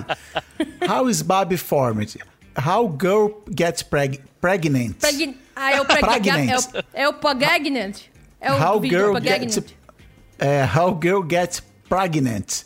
How 0.88 1.10
is 1.10 1.20
baby 1.20 1.56
formed? 1.56 2.16
How 2.56 2.88
girl 2.88 3.42
gets 3.52 3.82
preg 3.82 4.20
pregnant? 4.40 4.94
Preg... 5.00 5.36
Ah, 5.56 5.72
é 5.72 5.80
o, 5.80 5.84
preg... 5.84 6.00
Pregnant. 6.00 6.48
é 6.48 6.56
o, 6.56 6.84
é 6.94 7.08
o 7.08 7.14
Pagagnant. 7.14 7.96
É 8.40 8.52
o 8.52 8.62
How 8.62 8.80
vídeo, 8.80 8.98
girl 8.98 9.20
gets 9.20 9.74
é, 10.42 10.64
How 10.64 10.98
Girl 11.00 11.22
Gets 11.28 11.62
Pregnant. 11.88 12.64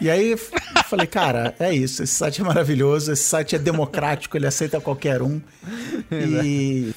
E 0.00 0.10
aí 0.10 0.32
eu 0.32 0.38
falei, 0.84 1.06
cara, 1.06 1.54
é 1.60 1.72
isso. 1.72 2.02
Esse 2.02 2.14
site 2.14 2.40
é 2.40 2.44
maravilhoso, 2.44 3.12
esse 3.12 3.22
site 3.22 3.54
é 3.54 3.58
democrático, 3.58 4.36
ele 4.36 4.46
aceita 4.46 4.80
qualquer 4.80 5.22
um. 5.22 5.40
E, 6.10 6.94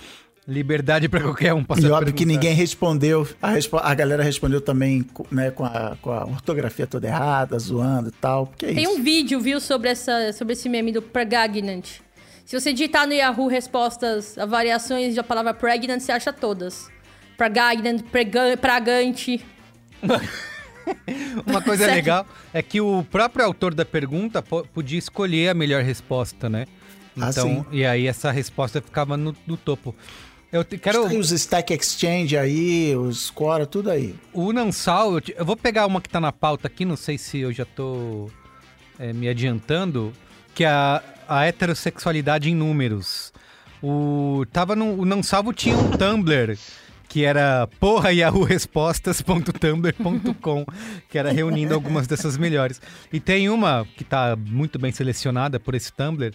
Liberdade 0.47 1.09
pra 1.09 1.19
qualquer 1.19 1.53
um 1.53 1.59
e 1.59 1.65
passar 1.65 1.91
óbvio 1.91 2.13
que 2.13 2.25
ninguém 2.25 2.53
respondeu. 2.53 3.27
A, 3.41 3.49
respo- 3.51 3.77
a 3.83 3.93
galera 3.93 4.23
respondeu 4.23 4.61
também 4.61 5.05
né, 5.29 5.51
com, 5.51 5.65
a, 5.65 5.97
com 6.01 6.09
a 6.11 6.23
ortografia 6.25 6.87
toda 6.87 7.05
errada, 7.05 7.59
zoando 7.59 8.07
e 8.07 8.11
tal. 8.13 8.47
Porque 8.47 8.65
é 8.67 8.73
Tem 8.73 8.83
isso. 8.85 8.93
um 8.93 9.03
vídeo, 9.03 9.41
viu, 9.41 9.59
sobre, 9.59 9.89
essa, 9.89 10.31
sobre 10.31 10.53
esse 10.53 10.69
meme 10.69 10.93
do 10.93 11.01
pregnant. 11.01 11.85
Se 12.45 12.57
você 12.57 12.71
digitar 12.71 13.05
no 13.05 13.11
Yahoo 13.13 13.47
respostas, 13.47 14.37
as 14.37 14.49
variações 14.49 15.13
da 15.15 15.23
palavra 15.23 15.53
pregnant, 15.53 15.99
você 15.99 16.13
acha 16.13 16.31
todas. 16.31 16.87
Pregnant, 17.37 18.03
pragante. 18.61 19.45
Uma 21.45 21.61
coisa 21.61 21.83
Sério? 21.85 21.95
legal 21.95 22.25
é 22.53 22.61
que 22.61 22.79
o 22.79 23.03
próprio 23.11 23.43
autor 23.45 23.73
da 23.73 23.83
pergunta 23.83 24.41
po- 24.41 24.65
podia 24.73 24.97
escolher 24.97 25.49
a 25.49 25.53
melhor 25.53 25.83
resposta, 25.83 26.49
né? 26.49 26.65
Ah, 27.19 27.29
Então, 27.31 27.47
sim. 27.49 27.65
e 27.71 27.85
aí 27.85 28.07
essa 28.07 28.31
resposta 28.31 28.81
ficava 28.81 29.17
no, 29.17 29.35
no 29.45 29.57
topo. 29.57 29.93
Eu 30.51 30.63
te- 30.63 30.77
quero 30.77 31.07
Tem 31.09 31.19
os 31.19 31.31
Stack 31.31 31.73
Exchange 31.73 32.37
aí, 32.37 32.95
os 32.95 33.29
Quora, 33.29 33.65
tudo 33.65 33.91
aí. 33.91 34.15
o 34.33 34.51
Nansal, 34.53 35.15
eu, 35.15 35.21
te- 35.21 35.35
eu 35.37 35.45
vou 35.45 35.57
pegar 35.57 35.85
uma 35.85 35.99
que 36.01 36.07
tá 36.09 36.19
na 36.21 36.31
pauta 36.31 36.67
aqui, 36.67 36.85
não 36.85 36.95
sei 36.95 37.17
se 37.17 37.39
eu 37.39 37.51
já 37.51 37.65
tô 37.65 38.29
é, 38.97 39.11
me 39.11 39.27
adiantando, 39.27 40.13
que 40.55 40.63
é 40.63 40.67
a, 40.69 41.03
a 41.27 41.45
heterossexualidade 41.45 42.49
em 42.49 42.55
números. 42.55 43.33
O 43.83 44.43
tava 44.51 44.75
no 44.75 44.99
o 45.01 45.05
Nansalvo 45.05 45.53
tinha 45.53 45.77
um 45.77 45.91
Tumblr 45.91 46.57
que 47.09 47.23
era 47.23 47.67
porra 47.79 48.11
yahoorespostas.tumblr.com, 48.11 50.65
que 51.09 51.17
era 51.17 51.31
reunindo 51.31 51.73
algumas 51.77 52.05
dessas 52.07 52.37
melhores. 52.37 52.81
E 53.13 53.19
tem 53.19 53.47
uma 53.49 53.87
que 53.95 54.03
tá 54.03 54.35
muito 54.37 54.77
bem 54.77 54.91
selecionada 54.91 55.57
por 55.59 55.73
esse 55.75 55.91
Tumblr, 55.93 56.33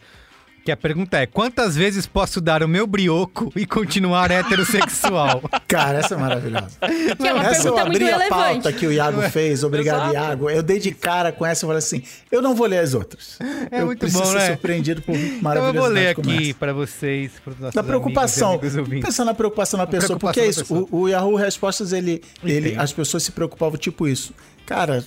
que 0.64 0.70
a 0.70 0.76
pergunta 0.76 1.18
é: 1.18 1.26
quantas 1.26 1.76
vezes 1.76 2.06
posso 2.06 2.40
dar 2.40 2.62
o 2.62 2.68
meu 2.68 2.86
brioco 2.86 3.52
e 3.56 3.66
continuar 3.66 4.30
heterossexual? 4.30 5.42
Cara, 5.66 5.98
essa 5.98 6.14
é 6.14 6.16
maravilhosa. 6.16 6.78
Que 7.16 7.28
é 7.28 7.34
uma 7.34 7.44
essa 7.44 7.68
eu 7.68 7.74
pergunta 7.74 7.84
muito 7.86 7.96
abri 7.96 8.04
a 8.04 8.18
relevante. 8.18 8.62
pauta 8.62 8.72
que 8.72 8.86
o 8.86 8.92
Iago 8.92 9.22
fez, 9.30 9.64
obrigado, 9.64 10.10
Exato. 10.10 10.14
Iago. 10.14 10.50
Eu 10.50 10.62
dei 10.62 10.78
de 10.78 10.92
cara 10.92 11.32
com 11.32 11.44
essa 11.44 11.64
e 11.64 11.66
falei 11.66 11.78
assim: 11.78 12.02
eu 12.30 12.40
não 12.40 12.54
vou 12.54 12.66
ler 12.66 12.78
as 12.78 12.94
outras. 12.94 13.38
É 13.70 13.80
eu 13.80 13.86
muito 13.86 13.98
preciso 13.98 14.22
bom, 14.22 14.30
ser 14.30 14.38
né? 14.38 14.46
surpreendido 14.48 15.02
por 15.02 15.14
Então 15.14 15.66
eu 15.66 15.74
vou 15.74 15.86
ler 15.86 16.08
aqui 16.08 16.54
para 16.54 16.72
vocês, 16.72 17.32
para 17.44 17.70
Da 17.70 17.82
preocupação, 17.82 18.54
amigos 18.54 18.74
pensando 19.02 19.26
na 19.26 19.34
preocupação 19.34 19.78
da 19.78 19.86
pessoa, 19.86 20.18
preocupação 20.18 20.32
porque 20.32 20.40
é 20.40 20.46
isso, 20.48 20.88
o, 20.90 21.02
o 21.02 21.08
Yahoo 21.08 21.34
Respostas, 21.34 21.92
ele, 21.92 22.22
ele, 22.44 22.76
as 22.76 22.92
pessoas 22.92 23.22
se 23.22 23.32
preocupavam 23.32 23.76
tipo 23.78 24.06
isso. 24.06 24.32
Cara, 24.64 25.04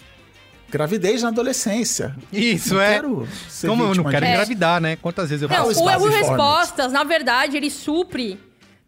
gravidez 0.70 1.22
na 1.24 1.30
adolescência. 1.30 2.16
Isso 2.32 2.74
Não 2.74 2.82
é. 2.82 2.94
quero 2.96 3.28
Como 3.66 3.84
eu 3.84 3.96
não 3.96 4.04
quero 4.06 4.26
engravidar, 4.26 4.82
né? 4.82 4.96
Quantas 4.96 5.30
vezes 5.30 5.44
eu 5.44 5.50
Não, 5.50 5.56
How 5.58 5.66
faço 5.68 5.80
is 5.80 5.86
o 5.86 5.90
Yahoo 5.90 6.02
Format? 6.12 6.28
Respostas, 6.30 6.92
na 6.92 7.04
verdade, 7.04 7.56
ele 7.58 7.70
supre 7.70 8.40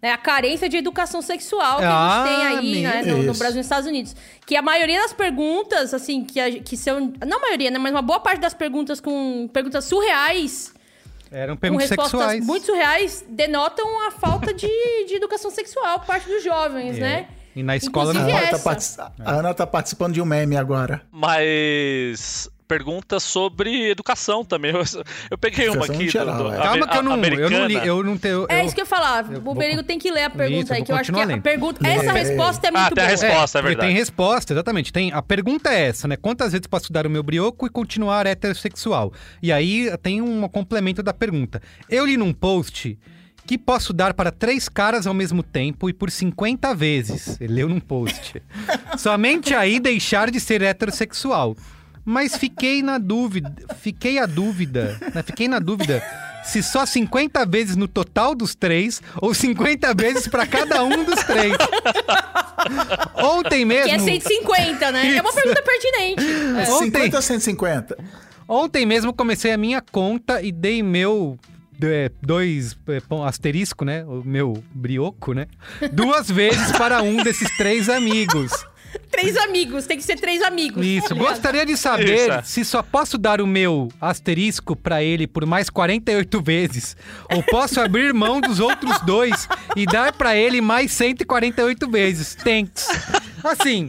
né, 0.01 0.11
a 0.11 0.17
carência 0.17 0.67
de 0.69 0.77
educação 0.77 1.21
sexual 1.21 1.77
que 1.79 1.83
Ah, 1.85 2.23
a 2.23 2.61
gente 2.61 2.71
tem 2.73 2.85
aí 2.85 3.03
né, 3.03 3.11
no, 3.11 3.17
no 3.23 3.31
Isso. 3.31 3.39
Brasil 3.39 3.55
e 3.55 3.57
nos 3.59 3.65
Estados 3.65 3.87
Unidos. 3.87 4.15
Que 4.45 4.55
a 4.55 4.61
maioria 4.61 5.01
das 5.01 5.13
perguntas, 5.13 5.93
assim, 5.93 6.23
que, 6.23 6.39
a- 6.39 6.59
que 6.59 6.75
são. 6.77 7.13
Não 7.25 7.37
a 7.37 7.41
maioria, 7.41 7.71
né? 7.71 7.79
Mas 7.79 7.91
uma 7.93 8.01
boa 8.01 8.19
parte 8.19 8.39
das 8.39 8.53
perguntas 8.53 8.99
com 8.99 9.49
perguntas 9.51 9.85
surreais, 9.85 10.71
Eram 11.31 11.55
com 11.55 11.61
perguntas 11.61 11.89
respostas 11.89 12.19
sexuais. 12.19 12.45
muito 12.45 12.65
surreais, 12.67 13.25
denotam 13.27 14.07
a 14.07 14.11
falta 14.11 14.53
de, 14.53 14.67
de 15.07 15.15
educação 15.15 15.49
sexual 15.51 15.99
por 15.99 16.05
parte 16.07 16.27
dos 16.29 16.43
jovens, 16.43 16.97
É. 16.97 16.99
né? 17.01 17.27
E 17.57 17.63
na 17.63 17.75
escola 17.75 18.11
A 18.11 18.13
não 18.13 18.27
tá 18.29 18.39
essa. 18.41 18.59
partici- 18.59 18.99
a 18.99 19.31
Ana 19.31 19.53
tá 19.53 19.65
participando 19.65 20.13
de 20.13 20.21
um 20.21 20.25
meme 20.25 20.55
agora. 20.55 21.01
Mas 21.11 22.49
perguntas 22.67 23.23
sobre 23.23 23.89
educação 23.89 24.43
também. 24.43 24.71
Eu, 24.75 24.83
eu 25.31 25.37
peguei 25.37 25.67
uma 25.69 25.77
Educação 25.77 25.95
aqui 25.95 26.03
em 26.05 26.09
geral, 26.09 26.37
do, 26.37 26.43
do, 26.43 26.53
é. 26.53 26.57
Calma 26.57 26.87
que 26.87 26.97
eu 26.97 27.01
não, 27.03 27.15
eu 27.23 27.49
não 27.49 27.65
li, 27.65 27.75
eu 27.75 28.03
não 28.03 28.17
tenho. 28.17 28.45
É 28.49 28.61
eu- 28.61 28.65
isso 28.65 28.75
que 28.75 28.81
eu 28.81 28.85
falar. 28.85 29.25
eu 29.31 29.41
o 29.43 29.55
Berigo 29.55 29.81
tem 29.83 29.97
que 29.97 30.11
ler 30.11 30.23
a 30.23 30.27
Isso, 30.27 30.37
pergunta 30.37 30.73
eu 30.73 30.77
aí, 30.77 30.83
que 30.83 30.91
eu 30.91 30.95
acho 30.95 31.05
que 31.05 31.11
continuar 31.11 31.23
a 31.23 31.27
lendo. 31.27 31.41
pergunta. 31.41 31.87
Essa 31.87 32.11
Lê. 32.11 32.19
resposta 32.19 32.67
é 32.67 32.69
Ah, 32.69 32.79
muito 32.81 32.93
tem 32.95 33.03
a 33.03 33.07
boa. 33.07 33.09
resposta. 33.09 33.57
é 33.57 33.61
porque 33.61 33.67
verdade. 33.75 33.87
tem 33.87 33.97
resposta, 33.97 34.53
exatamente. 34.53 34.93
Tem, 34.93 35.11
a 35.13 35.21
pergunta 35.21 35.69
é 35.73 35.87
essa, 35.87 36.07
né? 36.07 36.17
Quantas 36.17 36.51
vezes 36.51 36.67
posso 36.67 36.91
dar 36.91 37.07
o 37.07 37.09
meu 37.09 37.23
brioco 37.23 37.65
e 37.65 37.69
continuar 37.69 38.27
heterossexual? 38.27 39.13
E 39.41 39.51
aí 39.51 39.89
tem 40.03 40.21
um 40.21 40.47
complemento 40.49 41.01
da 41.01 41.13
pergunta. 41.13 41.61
Eu 41.89 42.05
li 42.05 42.17
num 42.17 42.33
post 42.33 42.99
que 43.47 43.57
posso 43.57 43.93
dar 43.93 44.13
para 44.13 44.29
três 44.29 44.67
caras 44.67 45.07
ao 45.07 45.13
mesmo 45.13 45.41
tempo 45.41 45.89
e 45.89 45.93
por 45.93 46.11
50 46.11 46.75
vezes. 46.75 47.39
Ele 47.39 47.53
leu 47.53 47.69
num 47.69 47.79
post. 47.79 48.43
Somente 48.99 49.55
aí 49.55 49.79
deixar 49.79 50.29
de 50.29 50.39
ser 50.39 50.61
heterossexual. 50.61 51.55
Mas 52.03 52.37
fiquei 52.37 52.81
na 52.83 52.97
dúvida, 52.97 53.53
fiquei 53.81 54.17
a 54.17 54.25
dúvida, 54.25 54.97
né? 55.13 55.21
Fiquei 55.23 55.47
na 55.47 55.59
dúvida 55.59 56.01
se 56.43 56.63
só 56.63 56.85
50 56.85 57.45
vezes 57.45 57.75
no 57.75 57.85
total 57.87 58.33
dos 58.33 58.55
três 58.55 59.01
ou 59.21 59.33
50 59.33 59.93
vezes 59.93 60.27
para 60.27 60.45
cada 60.47 60.83
um 60.83 61.03
dos 61.03 61.21
três. 61.23 61.53
Ontem 63.15 63.65
mesmo. 63.65 63.85
Que 63.89 63.95
é 63.95 63.99
150, 63.99 64.91
né? 64.91 65.17
É 65.17 65.21
uma 65.21 65.29
Isso. 65.29 65.41
pergunta 65.41 65.61
pertinente. 65.63 66.23
É 66.25 66.71
Ontem- 66.71 66.85
50 66.85 67.15
ou 67.17 67.21
150? 67.21 67.97
Ontem 68.47 68.85
mesmo 68.85 69.13
comecei 69.13 69.51
a 69.51 69.57
minha 69.57 69.81
conta 69.81 70.41
e 70.41 70.51
dei 70.53 70.81
meu 70.81 71.37
é, 71.41 71.56
dois 72.21 72.77
é, 72.87 73.01
asterisco, 73.25 73.85
né? 73.85 74.03
O 74.05 74.23
meu 74.25 74.63
brioco, 74.73 75.33
né? 75.33 75.47
Duas 75.91 76.29
vezes 76.29 76.71
para 76.73 77.01
um 77.01 77.23
desses 77.23 77.55
três 77.57 77.89
amigos. 77.89 78.51
Três 79.11 79.37
amigos, 79.37 79.85
tem 79.85 79.97
que 79.97 80.03
ser 80.03 80.15
três 80.15 80.41
amigos. 80.41 80.85
Isso. 80.85 81.15
Gostaria 81.15 81.65
de 81.65 81.77
saber 81.77 82.15
Isso, 82.15 82.31
é. 82.31 82.41
se 82.41 82.65
só 82.65 82.81
posso 82.81 83.17
dar 83.17 83.41
o 83.41 83.47
meu 83.47 83.89
asterisco 83.99 84.75
para 84.75 85.03
ele 85.03 85.27
por 85.27 85.45
mais 85.45 85.69
48 85.69 86.41
vezes 86.41 86.97
ou 87.31 87.43
posso 87.43 87.79
abrir 87.79 88.13
mão 88.13 88.39
dos 88.41 88.59
outros 88.59 88.99
dois 89.01 89.47
e 89.75 89.85
dar 89.85 90.13
para 90.13 90.35
ele 90.35 90.61
mais 90.61 90.91
148 90.93 91.89
vezes. 91.89 92.35
Thanks. 92.35 92.87
Assim, 93.43 93.87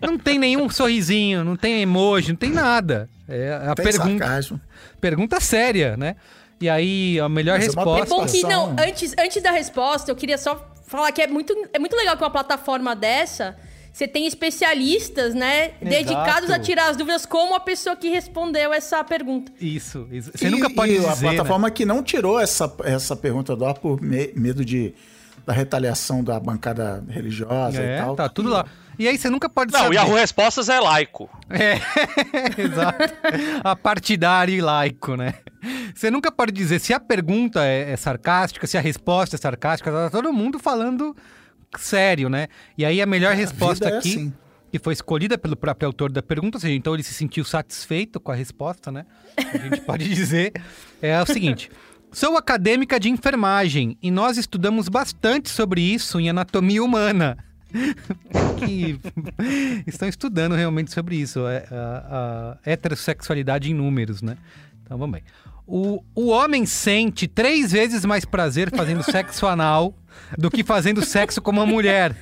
não 0.00 0.18
tem 0.18 0.38
nenhum 0.38 0.68
sorrisinho, 0.68 1.44
não 1.44 1.56
tem 1.56 1.82
emoji, 1.82 2.28
não 2.30 2.36
tem 2.36 2.50
nada. 2.50 3.08
É 3.28 3.52
a 3.52 3.74
Tem 3.74 3.84
pergunta. 3.86 4.24
sarcasmo. 4.24 4.60
Pergunta 5.00 5.40
séria, 5.40 5.96
né? 5.96 6.16
E 6.60 6.68
aí, 6.68 7.18
a 7.20 7.28
melhor 7.28 7.58
Mas 7.58 7.68
é 7.68 7.70
uma 7.80 7.96
É 7.96 8.00
resposta. 8.00 8.14
bom 8.14 8.26
que 8.26 8.42
não. 8.42 8.70
Antes, 8.78 9.14
antes 9.18 9.42
da 9.42 9.50
resposta, 9.50 10.10
eu 10.10 10.16
queria 10.16 10.38
só 10.38 10.72
falar 10.86 11.10
que 11.12 11.20
é 11.22 11.26
muito, 11.26 11.52
é 11.72 11.78
muito 11.78 11.96
legal 11.96 12.16
que 12.16 12.22
uma 12.22 12.30
plataforma 12.30 12.94
dessa 12.94 13.56
você 13.92 14.08
tem 14.08 14.26
especialistas, 14.26 15.34
né, 15.36 15.70
dedicados 15.80 16.50
a 16.50 16.58
tirar 16.58 16.88
as 16.90 16.96
dúvidas 16.96 17.24
como 17.24 17.54
a 17.54 17.60
pessoa 17.60 17.94
que 17.94 18.08
respondeu 18.08 18.72
essa 18.72 19.04
pergunta. 19.04 19.52
Isso, 19.60 20.08
isso. 20.10 20.32
Você 20.34 20.48
E- 20.48 20.50
nunca 20.50 20.68
pode 20.68 20.92
e 20.92 20.96
dizer, 20.96 21.08
a 21.08 21.14
né? 21.14 21.20
plataforma 21.34 21.70
que 21.70 21.84
não 21.86 22.02
tirou 22.02 22.40
essa, 22.40 22.72
essa 22.84 23.14
pergunta 23.14 23.54
do 23.54 23.64
ar 23.64 23.74
por 23.74 24.00
me- 24.00 24.32
medo 24.34 24.64
de, 24.64 24.92
da 25.46 25.52
retaliação 25.52 26.24
da 26.24 26.40
bancada 26.40 27.04
religiosa 27.08 27.80
É, 27.80 27.98
e 27.98 28.02
tal. 28.02 28.16
tá 28.16 28.28
tudo 28.28 28.48
lá. 28.50 28.66
E 28.98 29.08
aí 29.08 29.18
você 29.18 29.28
nunca 29.28 29.48
pode 29.48 29.72
Não, 29.72 29.80
saber. 29.80 29.94
Yahoo 29.96 30.14
Respostas 30.14 30.68
é 30.68 30.78
laico. 30.80 31.28
É, 31.50 31.80
exato. 32.60 33.14
A 33.62 33.74
partidário 33.74 34.54
e 34.54 34.60
laico, 34.60 35.16
né? 35.16 35.34
Você 35.94 36.10
nunca 36.10 36.30
pode 36.30 36.52
dizer 36.52 36.78
se 36.78 36.92
a 36.92 37.00
pergunta 37.00 37.64
é, 37.64 37.92
é 37.92 37.96
sarcástica, 37.96 38.66
se 38.66 38.76
a 38.76 38.80
resposta 38.80 39.36
é 39.36 39.38
sarcástica, 39.38 39.90
tá 39.90 40.10
todo 40.10 40.32
mundo 40.32 40.58
falando 40.58 41.16
sério, 41.78 42.28
né? 42.28 42.48
E 42.76 42.84
aí 42.84 43.00
a 43.00 43.06
melhor 43.06 43.34
resposta 43.34 43.86
vida 43.86 43.96
é 43.96 43.98
aqui, 43.98 44.10
assim. 44.10 44.32
que 44.70 44.78
foi 44.78 44.92
escolhida 44.92 45.36
pelo 45.38 45.56
próprio 45.56 45.86
autor 45.86 46.12
da 46.12 46.22
pergunta, 46.22 46.56
ou 46.56 46.60
seja, 46.60 46.74
então 46.74 46.94
ele 46.94 47.02
se 47.02 47.14
sentiu 47.14 47.44
satisfeito 47.44 48.20
com 48.20 48.30
a 48.30 48.34
resposta, 48.34 48.92
né? 48.92 49.06
A 49.36 49.58
gente 49.58 49.80
pode 49.86 50.08
dizer, 50.08 50.52
é 51.00 51.20
o 51.20 51.26
seguinte. 51.26 51.70
Sou 52.12 52.36
acadêmica 52.36 53.00
de 53.00 53.10
enfermagem 53.10 53.98
e 54.00 54.08
nós 54.08 54.36
estudamos 54.38 54.88
bastante 54.88 55.50
sobre 55.50 55.80
isso 55.80 56.20
em 56.20 56.30
anatomia 56.30 56.82
humana. 56.82 57.36
que 58.58 58.98
estão 59.86 60.08
estudando 60.08 60.54
realmente 60.54 60.92
sobre 60.92 61.16
isso, 61.16 61.46
é, 61.46 61.64
a, 61.70 62.56
a 62.64 62.70
heterossexualidade 62.70 63.70
em 63.70 63.74
números, 63.74 64.22
né? 64.22 64.36
Então 64.82 64.96
vamos 64.96 65.14
bem. 65.14 65.22
O, 65.66 66.02
o 66.14 66.28
homem 66.28 66.66
sente 66.66 67.26
três 67.26 67.72
vezes 67.72 68.04
mais 68.04 68.24
prazer 68.24 68.70
fazendo 68.74 69.02
sexo 69.10 69.46
anal 69.46 69.94
do 70.36 70.50
que 70.50 70.62
fazendo 70.62 71.04
sexo 71.04 71.40
com 71.40 71.50
uma 71.50 71.66
mulher. 71.66 72.14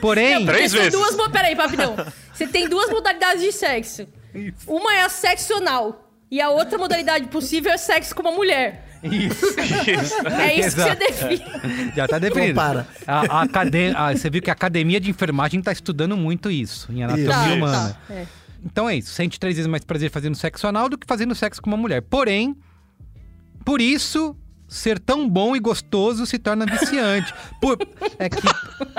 Porém, 0.00 0.36
Porque 0.36 0.52
Três 0.52 0.72
vezes. 0.72 0.92
Duas, 0.92 1.28
peraí, 1.30 1.54
papidão. 1.54 1.94
Você 2.32 2.46
tem 2.46 2.68
duas 2.68 2.90
modalidades 2.90 3.42
de 3.42 3.52
sexo. 3.52 4.08
Uma 4.66 4.94
é 4.94 5.02
a 5.02 5.08
sexo 5.08 5.54
anal. 5.54 6.05
E 6.30 6.40
a 6.40 6.50
outra 6.50 6.76
modalidade 6.78 7.26
possível 7.28 7.70
é 7.72 7.76
sexo 7.76 8.14
com 8.14 8.22
uma 8.22 8.32
mulher. 8.32 8.84
isso, 9.02 9.46
É 10.40 10.54
isso 10.54 10.76
que 10.76 10.82
você 10.82 10.90
Exato. 10.90 10.96
define. 10.98 11.92
já 11.94 12.08
tá 12.08 12.18
definido. 12.18 12.54
Compara. 12.54 12.88
A, 13.06 13.38
a 13.38 13.42
academ- 13.42 13.92
ah, 13.96 14.12
você 14.16 14.28
viu 14.28 14.42
que 14.42 14.50
a 14.50 14.52
academia 14.52 14.98
de 15.00 15.08
enfermagem 15.10 15.60
está 15.60 15.70
estudando 15.70 16.16
muito 16.16 16.50
isso, 16.50 16.90
em 16.92 17.02
anatomia 17.04 17.30
Isso. 17.30 17.38
Tá, 17.48 17.54
humana. 17.54 17.98
tá, 18.08 18.14
é. 18.14 18.26
Então 18.64 18.88
é 18.88 18.96
isso. 18.96 19.12
Sente 19.12 19.38
três 19.38 19.54
vezes 19.56 19.70
mais 19.70 19.84
prazer 19.84 20.10
fazendo 20.10 20.34
sexo 20.34 20.66
anal 20.66 20.88
do 20.88 20.98
que 20.98 21.06
fazendo 21.06 21.34
sexo 21.34 21.62
com 21.62 21.70
uma 21.70 21.76
mulher. 21.76 22.02
Porém, 22.02 22.56
por 23.64 23.80
isso, 23.80 24.36
ser 24.68 24.98
tão 24.98 25.28
bom 25.28 25.54
e 25.54 25.60
gostoso 25.60 26.26
se 26.26 26.38
torna 26.38 26.66
viciante. 26.66 27.32
Por, 27.60 27.78
é 28.18 28.28
que, 28.28 28.36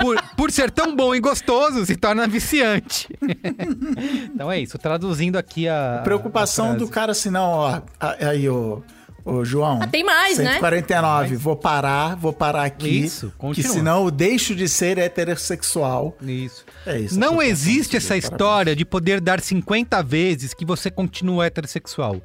por, 0.00 0.22
por 0.36 0.50
ser 0.50 0.70
tão 0.70 0.94
bom 0.96 1.14
e 1.14 1.20
gostoso 1.20 1.84
se 1.84 1.96
torna 1.96 2.26
viciante. 2.26 3.08
então 4.34 4.50
é 4.50 4.60
isso. 4.60 4.78
Traduzindo 4.78 5.36
aqui 5.36 5.68
a. 5.68 6.00
Preocupação 6.04 6.72
a 6.72 6.74
do 6.74 6.88
cara 6.88 7.12
assim, 7.12 7.30
não, 7.30 7.50
ó. 7.50 7.82
Aí, 8.00 8.48
ô, 8.48 8.82
ô 9.24 9.44
João. 9.44 9.80
Ah, 9.82 9.86
tem 9.86 10.04
mais, 10.04 10.38
né? 10.38 10.54
149, 10.54 11.36
vou 11.36 11.56
parar, 11.56 12.16
vou 12.16 12.32
parar 12.32 12.64
aqui. 12.64 13.04
Isso, 13.04 13.30
Que 13.30 13.36
continua. 13.36 13.72
senão 13.72 14.04
eu 14.04 14.10
deixo 14.10 14.54
de 14.54 14.68
ser 14.68 14.98
heterossexual. 14.98 16.16
Isso. 16.22 16.64
É 16.86 16.98
isso. 16.98 17.18
Não 17.18 17.42
existe 17.42 17.96
essa 17.96 18.14
dia, 18.14 18.20
história 18.20 18.74
de 18.74 18.84
poder 18.84 19.20
dar 19.20 19.40
50 19.40 20.02
vezes 20.02 20.54
que 20.54 20.64
você 20.64 20.90
continua 20.90 21.46
heterossexual. 21.46 22.22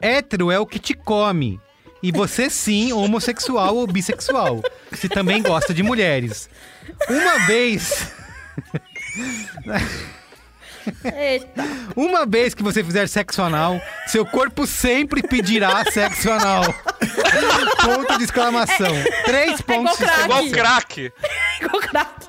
Hétero 0.00 0.50
é 0.50 0.58
o 0.58 0.66
que 0.66 0.78
te 0.78 0.94
come. 0.94 1.58
E 2.06 2.12
você 2.12 2.48
sim, 2.48 2.92
homossexual 2.92 3.74
ou 3.74 3.84
bissexual. 3.84 4.62
Se 4.92 5.08
também 5.08 5.42
gosta 5.42 5.74
de 5.74 5.82
mulheres. 5.82 6.48
Uma 7.08 7.44
vez. 7.48 8.12
Eita. 11.02 11.64
Uma 11.96 12.24
vez 12.24 12.54
que 12.54 12.62
você 12.62 12.84
fizer 12.84 13.08
sexo 13.08 13.42
anal, 13.42 13.80
seu 14.06 14.24
corpo 14.24 14.68
sempre 14.68 15.20
pedirá 15.20 15.84
sexo 15.90 16.30
anal. 16.30 16.62
Ponto 17.82 18.18
de 18.18 18.22
exclamação. 18.22 18.94
Três 19.24 19.60
pontos 19.60 19.98
de 19.98 20.04
craque. 20.04 20.22
Igual 20.22 20.50
crack. 20.50 21.12
Igual 21.60 21.82
craque. 21.82 22.26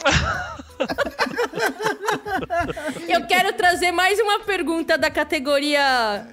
Eu 3.08 3.28
quero 3.28 3.54
trazer 3.54 3.92
mais 3.92 4.20
uma 4.20 4.40
pergunta 4.40 4.98
da 4.98 5.12
categoria. 5.12 6.26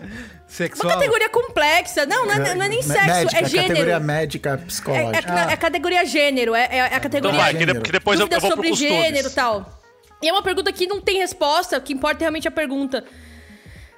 Uma 0.55 0.69
sexual. 0.69 0.93
categoria 0.95 1.29
complexa. 1.29 2.07
Não, 2.07 2.27
não 2.27 2.33
é, 2.35 2.55
não 2.55 2.63
é 2.65 2.69
nem 2.69 2.81
sexo, 2.83 3.07
médica, 3.07 3.41
é 3.41 3.45
gênero. 3.49 3.69
categoria 3.69 4.01
médica 4.01 4.51
É, 4.51 4.57
psicológica. 4.59 5.33
é, 5.51 5.53
é 5.53 5.57
categoria 5.57 6.05
gênero, 6.05 6.55
é, 6.55 6.69
é 6.71 6.81
a 6.83 6.87
Então 6.87 7.01
categoria 7.01 7.39
vai, 7.41 7.55
que, 7.55 7.67
de- 7.67 7.81
que 7.81 7.93
depois 7.93 8.21
eu, 8.21 8.27
eu 8.31 8.41
vou 8.41 8.51
pro 8.51 8.57
sobre 8.57 8.69
costumes. 8.71 8.93
gênero 8.93 9.29
e 9.29 9.33
tal. 9.33 9.81
E 10.23 10.29
é 10.29 10.33
uma 10.33 10.43
pergunta 10.43 10.73
que 10.73 10.87
não 10.87 11.01
tem 11.01 11.19
resposta, 11.19 11.77
o 11.77 11.81
que 11.81 11.93
importa 11.93 12.21
é 12.21 12.25
realmente 12.25 12.47
a 12.47 12.51
pergunta. 12.53 13.05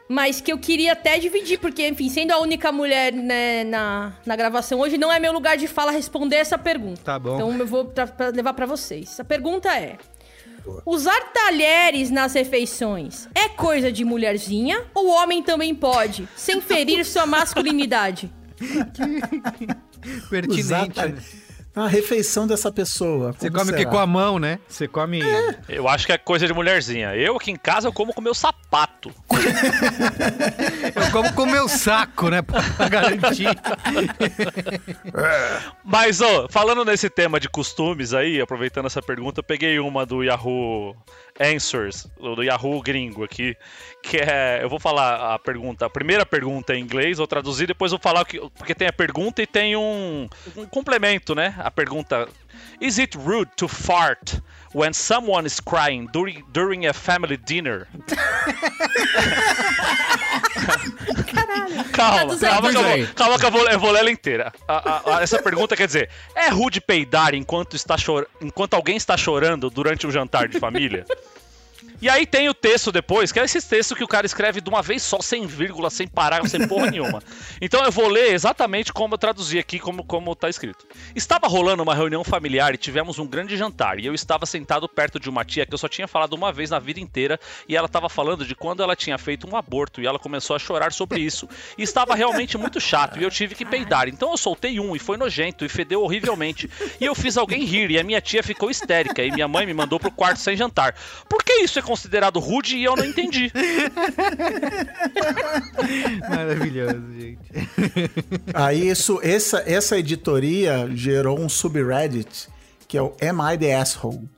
Mas 0.08 0.40
que 0.40 0.52
eu 0.52 0.58
queria 0.58 0.92
até 0.92 1.18
dividir, 1.18 1.58
porque, 1.58 1.86
enfim, 1.88 2.08
sendo 2.08 2.30
a 2.32 2.38
única 2.38 2.70
mulher 2.70 3.12
né, 3.12 3.64
na, 3.64 4.12
na 4.24 4.36
gravação 4.36 4.78
hoje, 4.78 4.96
não 4.96 5.12
é 5.12 5.18
meu 5.18 5.32
lugar 5.32 5.56
de 5.56 5.66
fala 5.66 5.90
responder 5.90 6.36
essa 6.36 6.56
pergunta. 6.56 7.00
Tá 7.04 7.18
bom. 7.18 7.34
Então 7.34 7.58
eu 7.58 7.66
vou 7.66 7.84
pra- 7.86 8.06
pra 8.06 8.28
levar 8.28 8.54
pra 8.54 8.66
vocês. 8.66 9.18
A 9.18 9.24
pergunta 9.24 9.68
é: 9.76 9.96
Usar 10.84 11.32
talheres 11.32 12.10
nas 12.10 12.34
refeições 12.34 13.28
é 13.34 13.48
coisa 13.48 13.90
de 13.92 14.04
mulherzinha 14.04 14.84
ou 14.94 15.06
o 15.06 15.10
homem 15.10 15.42
também 15.42 15.74
pode, 15.74 16.28
sem 16.36 16.60
ferir 16.60 17.04
sua 17.04 17.26
masculinidade? 17.26 18.30
Pertinente. 20.30 20.60
Usar? 20.60 20.88
A 21.76 21.86
refeição 21.86 22.46
dessa 22.46 22.72
pessoa. 22.72 23.32
Você 23.32 23.50
come 23.50 23.70
o 23.70 23.74
que 23.74 23.80
será? 23.80 23.90
com 23.90 23.98
a 23.98 24.06
mão, 24.06 24.38
né? 24.38 24.58
Você 24.66 24.88
come. 24.88 25.20
Eu 25.68 25.86
acho 25.86 26.06
que 26.06 26.12
é 26.12 26.16
coisa 26.16 26.46
de 26.46 26.54
mulherzinha. 26.54 27.14
Eu 27.14 27.36
aqui 27.36 27.50
em 27.50 27.56
casa 27.56 27.88
eu 27.88 27.92
como 27.92 28.14
com 28.14 28.22
meu 28.22 28.34
sapato. 28.34 29.12
Eu 30.94 31.10
como 31.12 31.32
com 31.34 31.42
o 31.42 31.46
meu 31.46 31.68
saco, 31.68 32.30
né? 32.30 32.40
Pra 32.40 32.88
garantir. 32.88 33.44
Mas, 35.84 36.20
ó, 36.20 36.48
falando 36.48 36.84
nesse 36.84 37.10
tema 37.10 37.38
de 37.38 37.48
costumes 37.48 38.14
aí, 38.14 38.40
aproveitando 38.40 38.86
essa 38.86 39.02
pergunta, 39.02 39.40
eu 39.40 39.44
peguei 39.44 39.78
uma 39.78 40.06
do 40.06 40.22
Yahoo 40.22 40.96
Answers, 41.40 42.08
do 42.18 42.42
Yahoo 42.42 42.80
gringo 42.82 43.24
aqui, 43.24 43.56
que 44.02 44.16
é, 44.16 44.60
eu 44.62 44.68
vou 44.68 44.78
falar 44.78 45.34
a 45.34 45.38
pergunta, 45.38 45.86
a 45.86 45.90
primeira 45.90 46.24
pergunta 46.24 46.74
em 46.74 46.82
inglês, 46.82 47.18
vou 47.18 47.26
traduzir, 47.26 47.66
depois 47.66 47.90
vou 47.90 48.00
falar 48.00 48.24
que, 48.24 48.38
porque 48.56 48.74
tem 48.74 48.88
a 48.88 48.92
pergunta 48.92 49.42
e 49.42 49.46
tem 49.46 49.76
um, 49.76 50.28
um 50.56 50.66
complemento, 50.66 51.34
né? 51.34 51.54
A 51.58 51.70
pergunta, 51.70 52.28
is 52.80 52.98
it 52.98 53.16
rude 53.16 53.50
to 53.56 53.68
fart 53.68 54.40
when 54.76 54.92
someone 54.92 55.46
is 55.46 55.58
crying 55.58 56.06
during, 56.12 56.44
during 56.52 56.86
a 56.86 56.92
family 56.92 57.38
dinner? 57.38 57.86
Calma, 61.92 62.32
aí, 62.34 62.38
calma, 62.40 62.70
que 62.70 62.76
eu 62.76 62.82
vou, 62.82 63.14
calma 63.14 63.38
que 63.38 63.46
eu 63.46 63.50
vou, 63.50 63.68
eu 63.68 63.78
vou 63.78 63.90
ler 63.90 64.00
ela 64.00 64.10
inteira. 64.10 64.52
A- 64.68 64.90
a- 65.12 65.16
a- 65.16 65.22
essa 65.22 65.42
pergunta 65.42 65.74
quer 65.76 65.86
dizer: 65.86 66.10
é 66.34 66.48
rude 66.50 66.80
peidar 66.80 67.34
enquanto, 67.34 67.74
está 67.74 67.96
chor... 67.96 68.26
enquanto 68.40 68.74
alguém 68.74 68.96
está 68.96 69.16
chorando 69.16 69.70
durante 69.70 70.06
um 70.06 70.10
jantar 70.10 70.48
de 70.48 70.58
família? 70.60 71.06
E 72.00 72.10
aí 72.10 72.26
tem 72.26 72.48
o 72.48 72.54
texto 72.54 72.92
depois, 72.92 73.32
que 73.32 73.40
é 73.40 73.44
esse 73.44 73.60
texto 73.62 73.96
que 73.96 74.04
o 74.04 74.08
cara 74.08 74.26
escreve 74.26 74.60
de 74.60 74.68
uma 74.68 74.82
vez 74.82 75.02
só, 75.02 75.20
sem 75.20 75.46
vírgula, 75.46 75.88
sem 75.88 76.06
parágrafo, 76.06 76.50
sem 76.50 76.66
porra 76.68 76.90
nenhuma. 76.90 77.22
Então 77.58 77.82
eu 77.84 77.90
vou 77.90 78.08
ler 78.08 78.34
exatamente 78.34 78.92
como 78.92 79.14
eu 79.14 79.18
traduzi 79.18 79.58
aqui, 79.58 79.78
como, 79.78 80.04
como 80.04 80.34
tá 80.34 80.48
escrito. 80.48 80.86
Estava 81.14 81.48
rolando 81.48 81.82
uma 81.82 81.94
reunião 81.94 82.22
familiar 82.22 82.74
e 82.74 82.76
tivemos 82.76 83.18
um 83.18 83.26
grande 83.26 83.56
jantar. 83.56 83.98
E 83.98 84.04
eu 84.04 84.12
estava 84.14 84.44
sentado 84.44 84.86
perto 84.86 85.18
de 85.18 85.30
uma 85.30 85.42
tia 85.42 85.64
que 85.64 85.72
eu 85.72 85.78
só 85.78 85.88
tinha 85.88 86.06
falado 86.06 86.34
uma 86.34 86.52
vez 86.52 86.70
na 86.70 86.78
vida 86.78 87.00
inteira. 87.00 87.40
E 87.66 87.74
ela 87.74 87.86
estava 87.86 88.10
falando 88.10 88.44
de 88.44 88.54
quando 88.54 88.82
ela 88.82 88.94
tinha 88.94 89.16
feito 89.16 89.48
um 89.50 89.56
aborto. 89.56 90.02
E 90.02 90.06
ela 90.06 90.18
começou 90.18 90.54
a 90.54 90.58
chorar 90.58 90.92
sobre 90.92 91.20
isso. 91.20 91.48
E 91.78 91.82
estava 91.82 92.14
realmente 92.14 92.58
muito 92.58 92.78
chato. 92.78 93.18
E 93.18 93.22
eu 93.22 93.30
tive 93.30 93.54
que 93.54 93.64
peidar. 93.64 94.06
Então 94.06 94.30
eu 94.30 94.36
soltei 94.36 94.78
um 94.78 94.94
e 94.94 94.98
foi 94.98 95.16
nojento 95.16 95.64
e 95.64 95.68
fedeu 95.68 96.02
horrivelmente. 96.02 96.70
E 97.00 97.06
eu 97.06 97.14
fiz 97.14 97.38
alguém 97.38 97.64
rir. 97.64 97.90
E 97.90 97.98
a 97.98 98.04
minha 98.04 98.20
tia 98.20 98.42
ficou 98.42 98.70
histérica. 98.70 99.24
E 99.24 99.30
minha 99.30 99.48
mãe 99.48 99.64
me 99.64 99.72
mandou 99.72 99.98
pro 99.98 100.10
quarto 100.10 100.40
sem 100.40 100.56
jantar. 100.56 100.94
Por 101.26 101.42
que 101.42 101.54
isso 101.62 101.78
é 101.78 101.82
considerado 101.86 102.38
rude 102.40 102.76
e 102.76 102.84
eu 102.84 102.96
não 102.96 103.04
entendi? 103.04 103.50
Maravilhoso, 106.28 107.02
gente. 107.18 107.38
Aí 108.52 108.88
isso, 108.88 109.18
essa, 109.22 109.62
essa 109.66 109.98
editoria 109.98 110.88
gerou 110.94 111.38
um 111.40 111.48
subreddit 111.48 112.48
que 112.88 112.96
é 112.96 113.02
o 113.02 113.14
Am 113.22 113.52
I 113.54 113.58
the 113.58 113.74
Asshole? 113.74 114.28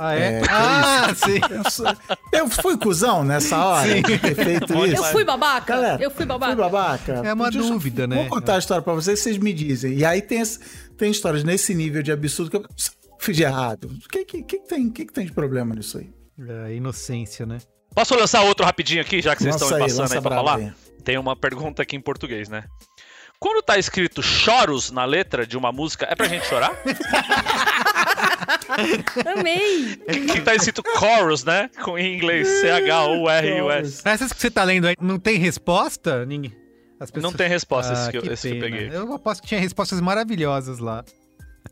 Ah, 0.00 0.14
é? 0.14 0.40
É, 0.40 0.42
ah, 0.48 1.12
sim. 1.14 1.40
Eu, 2.32 2.38
eu 2.40 2.48
fui 2.48 2.76
cuzão 2.78 3.24
nessa 3.24 3.58
hora 3.58 4.00
de 4.00 4.16
ter 4.18 4.34
feito 4.36 4.72
Eu 4.72 4.86
isso. 4.86 5.04
fui 5.06 5.24
babaca? 5.24 5.74
Galera, 5.74 6.00
eu 6.02 6.08
fui 6.10 6.24
babaca? 6.24 6.52
Fui 6.54 6.62
babaca. 6.62 7.12
É 7.24 7.32
uma 7.32 7.50
Deixa 7.50 7.66
eu- 7.66 7.72
dúvida, 7.72 8.06
né? 8.06 8.14
Vou 8.14 8.26
contar 8.28 8.54
a 8.54 8.58
história 8.58 8.80
pra 8.82 8.94
vocês, 8.94 9.18
vocês 9.18 9.36
me 9.38 9.52
dizem. 9.52 9.94
E 9.94 10.04
aí 10.04 10.22
tem, 10.22 10.40
tem 10.96 11.10
histórias 11.10 11.42
nesse 11.42 11.74
nível 11.74 12.00
de 12.00 12.12
absurdo 12.12 12.48
que 12.50 12.56
eu 12.58 12.64
fiz 13.18 13.36
de 13.36 13.42
errado. 13.42 13.86
O 14.04 14.08
que, 14.08 14.24
que, 14.24 14.42
que, 14.44 14.58
tem, 14.60 14.88
que, 14.88 15.04
que 15.04 15.12
tem 15.12 15.26
de 15.26 15.32
problema 15.32 15.74
nisso 15.74 15.98
aí? 15.98 16.08
É, 16.46 16.74
inocência, 16.74 17.44
né? 17.46 17.58
Posso 17.94 18.14
lançar 18.14 18.42
outro 18.42 18.64
rapidinho 18.64 19.00
aqui, 19.00 19.20
já 19.20 19.34
que 19.34 19.42
vocês 19.42 19.54
Lança 19.54 19.64
estão 19.64 19.78
me 19.78 19.84
aí, 19.84 19.88
passando 19.90 20.02
lança 20.02 20.14
aí 20.16 20.20
pra 20.22 20.30
falar? 20.36 20.56
aí. 20.56 20.72
Tem 21.02 21.18
uma 21.18 21.34
pergunta 21.34 21.82
aqui 21.82 21.96
em 21.96 22.00
português, 22.00 22.48
né? 22.48 22.64
Quando 23.40 23.62
tá 23.62 23.78
escrito 23.78 24.22
choros 24.22 24.90
na 24.90 25.04
letra 25.04 25.46
de 25.46 25.56
uma 25.56 25.70
música, 25.72 26.06
é 26.10 26.14
pra 26.14 26.26
gente 26.28 26.44
chorar? 26.46 26.72
Amei! 29.26 29.96
Que 30.32 30.40
tá 30.40 30.54
escrito 30.54 30.82
chorus, 30.98 31.44
né? 31.44 31.70
Com 31.82 31.98
em 31.98 32.16
inglês, 32.16 32.46
C-H-U-R-U-S. 32.60 34.02
Essas 34.04 34.32
que 34.32 34.40
você 34.40 34.50
tá 34.50 34.64
lendo 34.64 34.86
aí, 34.86 34.94
não 35.00 35.18
tem 35.18 35.38
resposta? 35.38 36.24
Ninguém... 36.26 36.54
As 37.00 37.12
Não 37.12 37.32
tem 37.32 37.48
resposta 37.48 37.92
esse 37.92 38.08
Ah, 38.08 38.10
que 38.10 38.18
eu- 38.18 38.22
que 38.22 38.28
esse 38.30 38.48
que 38.50 38.56
eu 38.56 38.60
peguei. 38.60 38.90
Eu 38.92 39.12
aposto 39.14 39.40
que 39.42 39.46
tinha 39.48 39.60
respostas 39.60 40.00
maravilhosas 40.00 40.80
lá. 40.80 41.04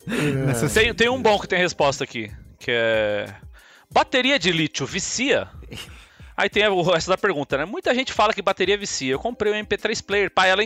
Nessas- 0.06 0.72
Tem, 0.72 0.94
tem 0.94 1.08
um 1.08 1.20
bom 1.20 1.36
que 1.40 1.48
tem 1.48 1.58
resposta 1.58 2.04
aqui, 2.04 2.30
que 2.60 2.70
é... 2.70 3.26
Bateria 3.96 4.38
de 4.38 4.52
lítio 4.52 4.84
vicia? 4.84 5.48
Aí 6.36 6.50
tem 6.50 6.68
o 6.68 6.82
resto 6.82 7.08
da 7.08 7.16
pergunta, 7.16 7.56
né? 7.56 7.64
Muita 7.64 7.94
gente 7.94 8.12
fala 8.12 8.34
que 8.34 8.42
bateria 8.42 8.76
vicia. 8.76 9.12
Eu 9.12 9.18
comprei 9.18 9.50
um 9.50 9.64
MP3 9.64 10.04
player. 10.04 10.30
Pai, 10.30 10.50
ela 10.50 10.60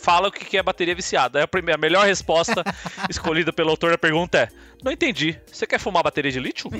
fala 0.00 0.28
o 0.28 0.32
que 0.32 0.56
é 0.56 0.62
bateria 0.62 0.94
viciada. 0.94 1.38
Aí 1.38 1.42
a, 1.42 1.46
primeira, 1.46 1.78
a 1.78 1.78
melhor 1.78 2.06
resposta 2.06 2.64
escolhida 3.10 3.52
pelo 3.52 3.68
autor 3.68 3.90
da 3.90 3.98
pergunta 3.98 4.38
é: 4.38 4.48
Não 4.82 4.90
entendi. 4.90 5.38
Você 5.52 5.66
quer 5.66 5.78
fumar 5.78 6.02
bateria 6.02 6.32
de 6.32 6.40
lítio? 6.40 6.70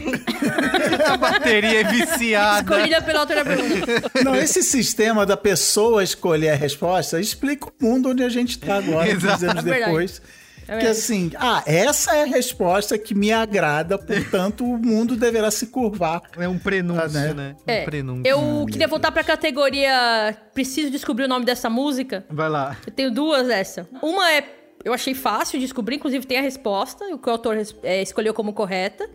A 1.07 1.19
bateria 1.21 1.83
é 1.83 1.85
viciada. 1.85 2.77
Escolhida 2.77 3.03
pela 3.03 3.21
autora 3.21 3.45
da 3.45 3.55
pergunta. 3.55 4.11
Não, 4.25 4.35
esse 4.35 4.63
sistema 4.63 5.27
da 5.27 5.37
pessoa 5.37 6.03
escolher 6.03 6.49
a 6.49 6.57
resposta 6.57 7.21
explica 7.21 7.67
o 7.67 7.73
mundo 7.79 8.09
onde 8.09 8.23
a 8.23 8.31
gente 8.31 8.59
tá 8.59 8.79
agora, 8.79 9.07
Exato. 9.07 9.41
15 9.41 9.47
anos 9.51 9.67
É 9.67 9.81
depois. 9.81 10.23
É 10.25 10.40
que 10.79 10.85
verdade. 10.85 10.99
assim, 10.99 11.31
ah, 11.37 11.63
essa 11.67 12.17
é 12.17 12.23
a 12.23 12.27
resposta 12.27 12.97
que 12.99 13.15
me 13.15 13.33
agrada, 13.33 13.99
portanto 13.99 14.65
o 14.65 14.79
mundo 14.79 15.17
deverá 15.17 15.51
se 15.51 15.67
curvar. 15.69 16.23
É 16.39 16.49
um 16.49 16.59
prenúncio, 16.59 17.05
Ah, 17.05 17.09
né? 17.09 17.33
né? 17.35 17.57
É, 17.67 17.83
Um 17.83 17.85
prenúncio. 17.85 18.27
eu 18.27 18.67
queria 18.67 18.89
voltar 18.89 19.11
pra 19.13 19.23
categoria 19.25 20.37
Preciso 20.55 20.91
descobrir 20.91 21.25
o 21.25 21.29
nome 21.29 21.45
dessa 21.45 21.69
música. 21.71 22.25
Vai 22.31 22.49
lá. 22.49 22.77
Eu 22.87 22.93
tenho 22.93 23.11
duas 23.11 23.47
dessa. 23.47 23.89
Uma 24.03 24.31
é. 24.33 24.45
Eu 24.85 24.93
achei 24.95 25.13
fácil 25.15 25.59
de 25.59 25.67
descobrir, 25.67 25.97
inclusive 25.97 26.27
tem 26.27 26.39
a 26.39 26.43
resposta, 26.43 27.05
o 27.13 27.19
que 27.19 27.29
o 27.29 27.33
autor 27.33 27.57
é, 27.83 28.01
escolheu 28.03 28.33
como 28.33 28.53
correta. 28.55 29.09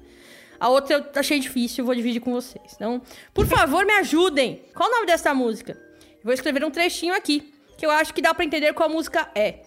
A 0.60 0.70
outra 0.70 0.96
eu 0.98 1.20
achei 1.20 1.40
difícil, 1.40 1.82
eu 1.82 1.86
vou 1.88 1.96
dividir 1.96 2.20
com 2.22 2.32
vocês. 2.32 2.64
Então, 2.76 3.02
por 3.34 3.46
favor, 3.48 3.84
me 3.86 3.94
ajudem. 3.94 4.62
Qual 4.76 4.88
o 4.88 4.92
nome 4.92 5.06
dessa 5.08 5.34
música? 5.34 5.74
Eu 5.74 6.24
vou 6.24 6.34
escrever 6.34 6.64
um 6.64 6.70
trechinho 6.72 7.14
aqui, 7.16 7.52
que 7.78 7.86
eu 7.86 7.92
acho 7.92 8.14
que 8.14 8.22
dá 8.22 8.34
pra 8.34 8.46
entender 8.46 8.74
qual 8.74 8.90
música 8.90 9.28
é. 9.36 9.64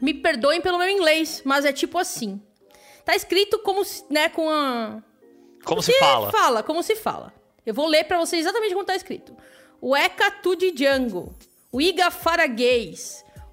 Me 0.00 0.12
perdoem 0.14 0.60
pelo 0.60 0.78
meu 0.78 0.88
inglês, 0.88 1.42
mas 1.44 1.64
é 1.64 1.72
tipo 1.72 1.98
assim. 1.98 2.40
Tá 3.04 3.14
escrito 3.16 3.58
como, 3.60 3.84
se- 3.84 4.04
né, 4.10 4.28
com 4.28 4.48
a... 4.50 5.02
Como 5.64 5.80
se 5.82 5.92
fala? 5.98 6.30
Fala, 6.30 6.62
como 6.62 6.82
se 6.82 6.96
fala. 6.96 7.32
Eu 7.64 7.72
vou 7.74 7.86
ler 7.86 8.04
pra 8.04 8.18
vocês 8.18 8.42
exatamente 8.42 8.72
como 8.74 8.84
tá 8.84 8.94
escrito. 8.94 9.36
O 9.80 9.96
Eka 9.96 10.30
tu 10.30 10.54
de 10.56 10.70
Django. 10.70 11.34
O 11.72 11.80
Iga. 11.80 12.08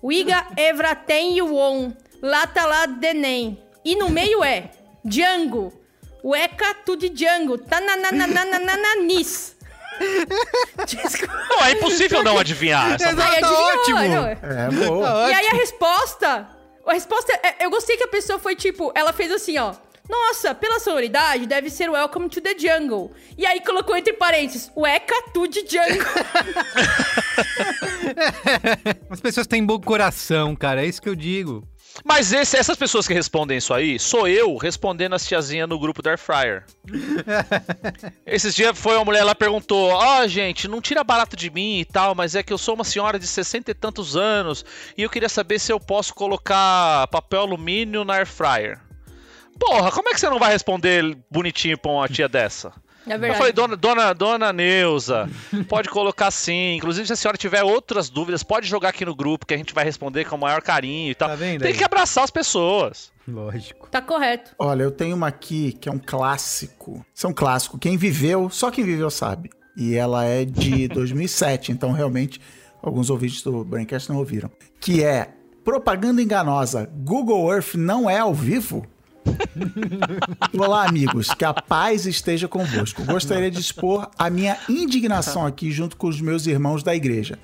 O 0.01 0.11
Iga 0.11 0.47
Evraten 0.57 1.37
Yuon. 1.37 1.91
Lata 2.21 2.65
lá 2.65 2.85
Denem. 2.85 3.57
E 3.83 3.95
no 3.95 4.09
meio 4.09 4.43
é 4.43 4.69
Django. 5.03 5.73
O 6.21 6.35
Eka 6.35 6.73
tu 6.85 6.95
de 6.95 7.09
Django. 7.09 7.57
Tananananananis. 7.57 9.55
Desculpa. 10.87 11.45
Não, 11.49 11.65
é 11.65 11.71
impossível 11.71 12.23
não 12.23 12.37
adivinhar 12.37 12.93
essa 12.93 13.09
Exato, 13.09 13.21
Ai, 13.21 13.39
tá 13.41 13.47
adivinhou, 13.47 13.79
ótimo. 13.79 13.99
não. 13.99 14.27
É, 14.27 14.87
boa. 14.87 15.29
E 15.29 15.33
aí 15.33 15.47
a 15.47 15.51
resposta. 15.51 16.47
A 16.85 16.93
resposta. 16.93 17.31
é- 17.43 17.65
eu 17.65 17.69
gostei 17.69 17.97
que 17.97 18.03
a 18.03 18.07
pessoa 18.07 18.39
foi 18.39 18.55
tipo. 18.55 18.91
Ela 18.95 19.11
fez 19.13 19.31
assim, 19.31 19.57
ó. 19.57 19.73
Nossa, 20.09 20.53
pela 20.53 20.81
sonoridade, 20.81 21.47
deve 21.47 21.69
ser 21.69 21.89
Welcome 21.89 22.27
to 22.27 22.41
the 22.41 22.53
Jungle. 22.57 23.13
E 23.37 23.45
aí 23.45 23.61
colocou 23.61 23.95
entre 23.95 24.11
parênteses, 24.13 24.69
o 24.75 24.85
Eka 24.85 25.15
tu 25.33 25.47
de 25.47 25.61
Jungle. 25.61 26.03
As 29.09 29.21
pessoas 29.21 29.47
têm 29.47 29.65
bom 29.65 29.79
coração, 29.79 30.53
cara. 30.57 30.83
É 30.83 30.87
isso 30.87 31.01
que 31.01 31.07
eu 31.07 31.15
digo. 31.15 31.65
Mas 32.03 32.33
esse- 32.33 32.57
essas 32.57 32.75
pessoas 32.77 33.07
que 33.07 33.13
respondem 33.13 33.57
isso 33.57 33.73
aí, 33.73 33.99
sou 33.99 34.27
eu 34.27 34.57
respondendo 34.57 35.13
as 35.13 35.25
tiazinhas 35.27 35.69
no 35.69 35.77
grupo 35.79 36.01
da 36.01 36.11
Air 36.11 36.17
Fryer. 36.19 36.63
Esses 38.25 38.55
dias 38.55 38.77
foi 38.77 38.95
uma 38.95 39.05
mulher, 39.05 39.19
ela 39.19 39.35
perguntou: 39.35 39.91
Ó, 39.91 40.27
gente, 40.27 40.67
não 40.67 40.81
tira 40.81 41.03
barato 41.03 41.35
de 41.35 41.49
mim 41.49 41.79
e 41.79 41.85
tal, 41.85 42.15
mas 42.15 42.35
é 42.35 42.41
que 42.43 42.51
eu 42.51 42.57
sou 42.57 42.75
uma 42.75 42.83
senhora 42.83 43.19
de 43.19 43.27
60 43.27 43.71
e 43.71 43.73
tantos 43.73 44.15
anos 44.15 44.65
e 44.97 45.03
eu 45.03 45.09
queria 45.09 45.29
saber 45.29 45.59
se 45.59 45.71
eu 45.71 45.79
posso 45.79 46.13
colocar 46.13 47.07
papel 47.07 47.41
alumínio 47.41 48.03
na 48.03 48.15
Air 48.15 48.27
Fryer. 48.27 48.79
Porra, 49.59 49.91
como 49.91 50.09
é 50.09 50.13
que 50.13 50.19
você 50.19 50.29
não 50.29 50.39
vai 50.39 50.51
responder 50.51 51.15
bonitinho 51.29 51.77
pra 51.77 51.91
uma 51.91 52.07
tia 52.07 52.27
dessa? 52.27 52.73
É 53.05 53.15
Eu 53.15 53.35
falei, 53.35 53.51
dona, 53.51 53.75
dona, 53.75 54.13
dona 54.13 54.53
Neuza, 54.53 55.29
pode 55.67 55.89
colocar 55.89 56.31
sim. 56.31 56.75
Inclusive, 56.77 57.05
se 57.07 57.13
a 57.13 57.15
senhora 57.15 57.37
tiver 57.37 57.63
outras 57.63 58.09
dúvidas, 58.09 58.43
pode 58.43 58.67
jogar 58.67 58.89
aqui 58.89 59.05
no 59.05 59.15
grupo 59.15 59.45
que 59.45 59.53
a 59.53 59.57
gente 59.57 59.73
vai 59.73 59.83
responder 59.83 60.25
com 60.25 60.35
o 60.35 60.39
maior 60.39 60.61
carinho 60.61 61.11
e 61.11 61.15
tal. 61.15 61.29
Tá 61.29 61.35
vendo 61.35 61.61
Tem 61.61 61.71
aí? 61.71 61.77
que 61.77 61.83
abraçar 61.83 62.23
as 62.23 62.31
pessoas. 62.31 63.11
Lógico. 63.27 63.89
Tá 63.89 64.01
correto. 64.01 64.51
Olha, 64.57 64.83
eu 64.83 64.91
tenho 64.91 65.15
uma 65.15 65.27
aqui 65.27 65.73
que 65.73 65.89
é 65.89 65.91
um 65.91 65.99
clássico. 65.99 67.05
Isso 67.13 67.27
é 67.27 67.29
um 67.29 67.33
clássico. 67.33 67.77
Quem 67.77 67.97
viveu, 67.97 68.49
só 68.49 68.71
quem 68.71 68.83
viveu 68.83 69.09
sabe. 69.09 69.49
E 69.75 69.95
ela 69.95 70.23
é 70.25 70.45
de 70.45 70.87
2007, 70.93 71.71
então 71.71 71.91
realmente 71.91 72.39
alguns 72.81 73.09
ouvintes 73.09 73.41
do 73.41 73.63
Braincast 73.63 74.09
não 74.09 74.17
ouviram. 74.17 74.49
Que 74.79 75.03
é 75.03 75.29
propaganda 75.63 76.21
enganosa. 76.21 76.89
Google 76.93 77.51
Earth 77.53 77.75
não 77.75 78.09
é 78.09 78.19
ao 78.19 78.33
vivo? 78.33 78.85
Olá, 80.57 80.87
amigos. 80.87 81.29
Que 81.33 81.45
a 81.45 81.53
paz 81.53 82.05
esteja 82.05 82.47
convosco. 82.47 83.03
Gostaria 83.03 83.49
de 83.49 83.59
expor 83.59 84.09
a 84.17 84.29
minha 84.29 84.57
indignação 84.69 85.45
aqui 85.45 85.71
junto 85.71 85.97
com 85.97 86.07
os 86.07 86.19
meus 86.21 86.45
irmãos 86.45 86.83
da 86.83 86.95
igreja. 86.95 87.39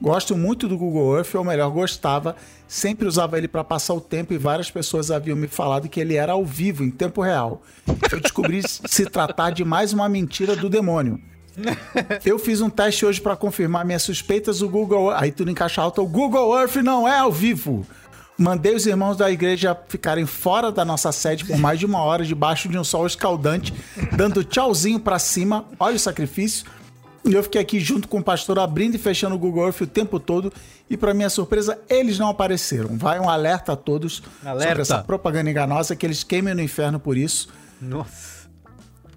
Gosto 0.00 0.36
muito 0.36 0.66
do 0.66 0.76
Google 0.76 1.16
Earth, 1.16 1.34
ou 1.34 1.44
melhor, 1.44 1.70
gostava. 1.70 2.34
Sempre 2.66 3.06
usava 3.06 3.38
ele 3.38 3.46
para 3.46 3.62
passar 3.62 3.94
o 3.94 4.00
tempo 4.00 4.34
e 4.34 4.38
várias 4.38 4.70
pessoas 4.70 5.10
haviam 5.10 5.36
me 5.36 5.46
falado 5.46 5.88
que 5.88 6.00
ele 6.00 6.16
era 6.16 6.32
ao 6.32 6.44
vivo, 6.44 6.82
em 6.82 6.90
tempo 6.90 7.22
real. 7.22 7.62
Eu 8.10 8.20
descobri 8.20 8.62
se 8.66 9.06
tratar 9.06 9.50
de 9.50 9.64
mais 9.64 9.92
uma 9.92 10.08
mentira 10.08 10.56
do 10.56 10.68
demônio. 10.68 11.20
Eu 12.24 12.38
fiz 12.38 12.60
um 12.60 12.70
teste 12.70 13.04
hoje 13.04 13.20
para 13.20 13.36
confirmar 13.36 13.84
minhas 13.84 14.02
suspeitas. 14.02 14.62
O 14.62 14.68
Google, 14.68 15.10
aí 15.10 15.30
tudo 15.30 15.50
em 15.50 15.54
caixa 15.54 15.82
alta, 15.82 16.00
o 16.00 16.06
Google 16.06 16.58
Earth 16.58 16.76
não 16.76 17.06
é 17.06 17.18
ao 17.18 17.30
vivo. 17.30 17.86
Mandei 18.42 18.74
os 18.74 18.86
irmãos 18.86 19.16
da 19.16 19.30
igreja 19.30 19.76
ficarem 19.88 20.26
fora 20.26 20.72
da 20.72 20.84
nossa 20.84 21.12
sede 21.12 21.44
por 21.44 21.56
mais 21.56 21.78
de 21.78 21.86
uma 21.86 22.00
hora, 22.02 22.24
debaixo 22.24 22.68
de 22.68 22.76
um 22.76 22.82
sol 22.82 23.06
escaldante, 23.06 23.72
dando 24.16 24.42
tchauzinho 24.42 24.98
para 24.98 25.18
cima. 25.18 25.64
Olha 25.78 25.94
o 25.94 25.98
sacrifício. 25.98 26.66
E 27.24 27.32
eu 27.34 27.42
fiquei 27.44 27.60
aqui 27.60 27.78
junto 27.78 28.08
com 28.08 28.18
o 28.18 28.22
pastor 28.22 28.58
abrindo 28.58 28.96
e 28.96 28.98
fechando 28.98 29.36
o 29.36 29.38
Google 29.38 29.66
Earth 29.66 29.80
o 29.82 29.86
tempo 29.86 30.18
todo. 30.18 30.52
E 30.90 30.96
para 30.96 31.14
minha 31.14 31.30
surpresa, 31.30 31.78
eles 31.88 32.18
não 32.18 32.28
apareceram. 32.28 32.98
Vai 32.98 33.20
um 33.20 33.28
alerta 33.30 33.74
a 33.74 33.76
todos 33.76 34.22
Alerta. 34.44 34.66
sobre 34.68 34.82
essa 34.82 34.98
propaganda 35.04 35.48
enganosa, 35.48 35.94
que 35.94 36.04
eles 36.04 36.24
queimem 36.24 36.52
no 36.52 36.60
inferno 36.60 36.98
por 36.98 37.16
isso. 37.16 37.48
Nossa. 37.80 38.42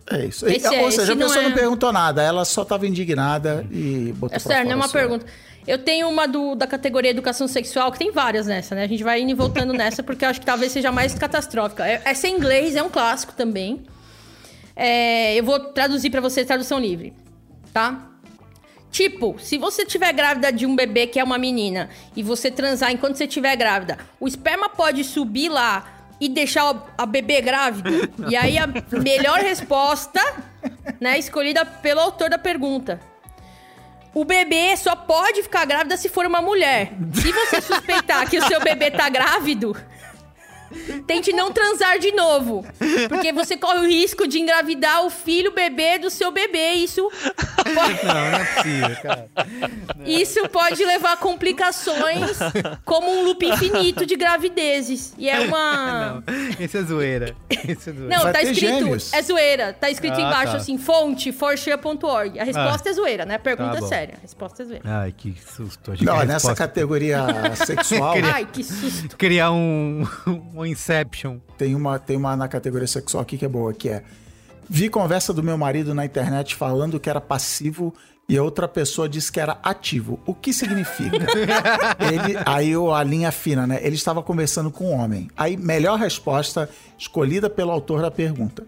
É 0.08 0.24
isso. 0.24 0.48
Esse 0.48 0.68
Ou 0.68 0.74
é- 0.88 0.92
seja, 0.92 1.14
a 1.14 1.16
não 1.16 1.26
pessoa 1.28 1.42
não, 1.44 1.50
é- 1.50 1.54
perguntou 1.56 1.92
nada, 1.92 2.22
ela 2.22 2.46
só 2.46 2.62
estava 2.62 2.86
indignada 2.86 3.66
e 3.72 4.14
botou 4.16 4.36
É 4.36 4.40
pra 4.40 4.54
fora 4.54 4.64
não 4.64 4.72
é 4.74 4.76
uma 4.76 4.88
pergunta. 4.90 5.26
Eu 5.68 5.80
tenho 5.80 6.08
uma 6.10 6.28
do, 6.28 6.54
da 6.56 6.68
categoria 6.68 7.10
educação 7.12 7.48
sexual, 7.48 7.92
que 7.92 7.98
tem 7.98 8.12
várias 8.12 8.46
nessa, 8.46 8.76
né? 8.76 8.84
A 8.84 8.88
gente 8.88 9.04
vai 9.04 9.22
indo 9.22 9.32
e 9.32 9.34
voltando 9.34 9.74
nessa, 9.78 10.04
porque 10.04 10.24
eu 10.26 10.30
acho 10.30 10.40
que 10.40 10.46
talvez 10.46 10.72
seja 10.72 10.92
mais 10.92 11.14
catastrófica. 11.16 11.86
É- 11.88 12.02
Essa 12.06 12.28
em 12.28 12.36
inglês, 12.38 12.76
é 12.76 12.84
um 12.84 12.90
clássico 12.90 13.34
também. 13.34 13.84
É, 14.76 15.34
eu 15.36 15.44
vou 15.44 15.60
traduzir 15.60 16.10
pra 16.10 16.22
você 16.22 16.44
tradução 16.46 16.78
livre, 16.80 17.14
tá? 17.74 18.12
Tipo, 18.92 19.38
se 19.40 19.58
você 19.58 19.86
tiver 19.86 20.14
grávida 20.14 20.52
de 20.54 20.66
um 20.66 20.76
bebê 20.76 21.08
que 21.08 21.20
é 21.20 21.24
uma 21.24 21.38
menina 21.38 21.90
e 22.16 22.22
você 22.24 22.50
transar 22.52 22.92
enquanto 22.92 23.16
você 23.18 23.26
estiver 23.26 23.56
grávida, 23.56 23.98
o 24.20 24.28
esperma 24.28 24.70
pode 24.70 25.04
subir 25.04 25.50
lá 25.50 26.08
e 26.20 26.30
deixar 26.30 26.72
o- 26.74 26.82
a 26.98 27.06
bebê 27.06 27.42
grávida? 27.42 27.90
E 28.30 28.36
aí 28.36 28.58
a 28.58 28.68
melhor 28.92 29.40
resposta, 29.40 30.22
né, 31.00 31.18
escolhida 31.18 31.66
pelo 31.66 32.00
autor 32.02 32.30
da 32.30 32.38
pergunta. 32.38 33.00
O 34.16 34.24
bebê 34.24 34.78
só 34.78 34.96
pode 34.96 35.44
ficar 35.44 35.66
grávida 35.66 35.98
se 35.98 36.08
for 36.08 36.26
uma 36.26 36.42
mulher. 36.42 36.94
Se 37.14 37.34
você 37.34 37.60
suspeitar 37.60 38.30
que 38.30 38.38
o 38.38 38.48
seu 38.48 38.62
bebê 38.62 38.90
tá 38.90 39.10
grávido, 39.10 39.76
tente 41.08 41.32
não 41.34 41.52
transar 41.52 42.00
de 42.00 42.12
novo. 42.12 42.66
Porque 43.10 43.32
você 43.32 43.58
corre 43.58 43.80
o 43.80 43.88
risco 43.88 44.28
de 44.28 44.40
engravidar 44.40 45.06
o 45.06 45.10
filho 45.10 45.52
bebê 45.54 45.98
do 46.00 46.10
seu 46.10 46.32
bebê. 46.32 46.74
Isso 46.74 47.10
pode, 47.74 48.06
Não, 48.06 48.14
não 48.14 48.38
é 48.38 48.46
possível, 48.46 48.96
cara. 49.02 49.30
isso 50.06 50.48
pode 50.50 50.84
levar 50.86 51.14
a 51.14 51.18
complicações 51.18 52.38
como 52.84 53.10
um 53.12 53.24
loop 53.26 53.46
infinito 53.46 54.06
de 54.06 54.16
gravidezes. 54.16 55.14
E 55.18 55.30
é 55.30 55.40
uma. 55.42 56.24
Não, 56.26 56.34
esse 56.60 56.78
é 56.78 56.82
zoeira. 56.84 57.36
Esse 57.50 57.90
é 57.90 57.94
zoeira. 57.94 58.16
Não, 58.16 58.24
Vai 58.24 58.34
tá 58.34 58.42
escrito. 58.44 58.60
gêmeos. 58.60 59.14
É 59.14 59.22
zoeira. 59.22 59.74
Tá 59.74 59.90
escrito 59.90 60.16
Ah, 60.18 60.22
embaixo 60.22 60.52
tá. 60.52 60.58
assim: 60.58 60.78
fonte, 60.78 61.32
forshare.org. 61.32 62.40
A 62.40 62.44
resposta 62.44 62.90
é 62.90 62.94
zoeira, 62.94 63.26
né? 63.26 63.36
A 63.36 63.40
pergunta 63.40 63.80
Tá 63.80 63.86
é 63.86 63.88
séria. 63.88 64.16
A 64.18 64.22
resposta 64.22 64.64
é 64.64 64.66
zoeira. 64.66 64.84
Ai, 64.86 65.14
que 65.16 65.36
susto. 65.56 65.92
Não, 66.02 66.18
nessa 66.20 66.34
resposta- 66.50 66.56
categoria 66.56 67.26
sexual, 67.66 68.16
Ai, 68.34 68.48
que 68.52 68.64
susto. 68.64 69.18
Criar 69.18 69.52
um, 69.52 70.04
um 70.62 70.66
Inception. 70.66 71.38
tem 71.58 71.76
uma, 71.76 71.98
tem 72.00 72.16
uma 72.18 72.36
na 72.36 72.48
categoria 72.48 72.88
sexual 72.88 73.22
aqui 73.24 73.38
que 73.38 73.46
é 73.46 73.50
boa, 73.50 73.74
que 73.74 73.90
é 73.90 74.04
Vi 74.70 74.90
conversa 74.90 75.32
do 75.34 75.44
meu 75.44 75.58
marido 75.58 75.94
na 75.94 76.06
internet 76.06 76.56
falando 76.56 77.00
que 77.00 77.10
era 77.10 77.22
passivo 77.22 77.94
E 78.28 78.40
outra 78.40 78.68
pessoa 78.68 79.08
disse 79.08 79.32
que 79.32 79.40
era 79.40 79.60
ativo. 79.62 80.20
O 80.26 80.34
que 80.34 80.52
significa? 80.52 81.18
ele, 82.02 82.36
aí 82.44 82.76
o- 82.76 82.92
a 82.92 83.04
linha 83.04 83.32
fina, 83.32 83.68
né? 83.68 83.80
Ele 83.84 83.94
estava 83.96 84.24
conversando 84.24 84.72
com 84.72 84.86
um 84.90 84.94
homem. 85.00 85.30
Aí, 85.38 85.56
melhor 85.56 86.00
resposta 86.00 86.68
escolhida 86.98 87.48
pelo 87.52 87.70
autor 87.70 88.02
da 88.02 88.10
pergunta. 88.10 88.66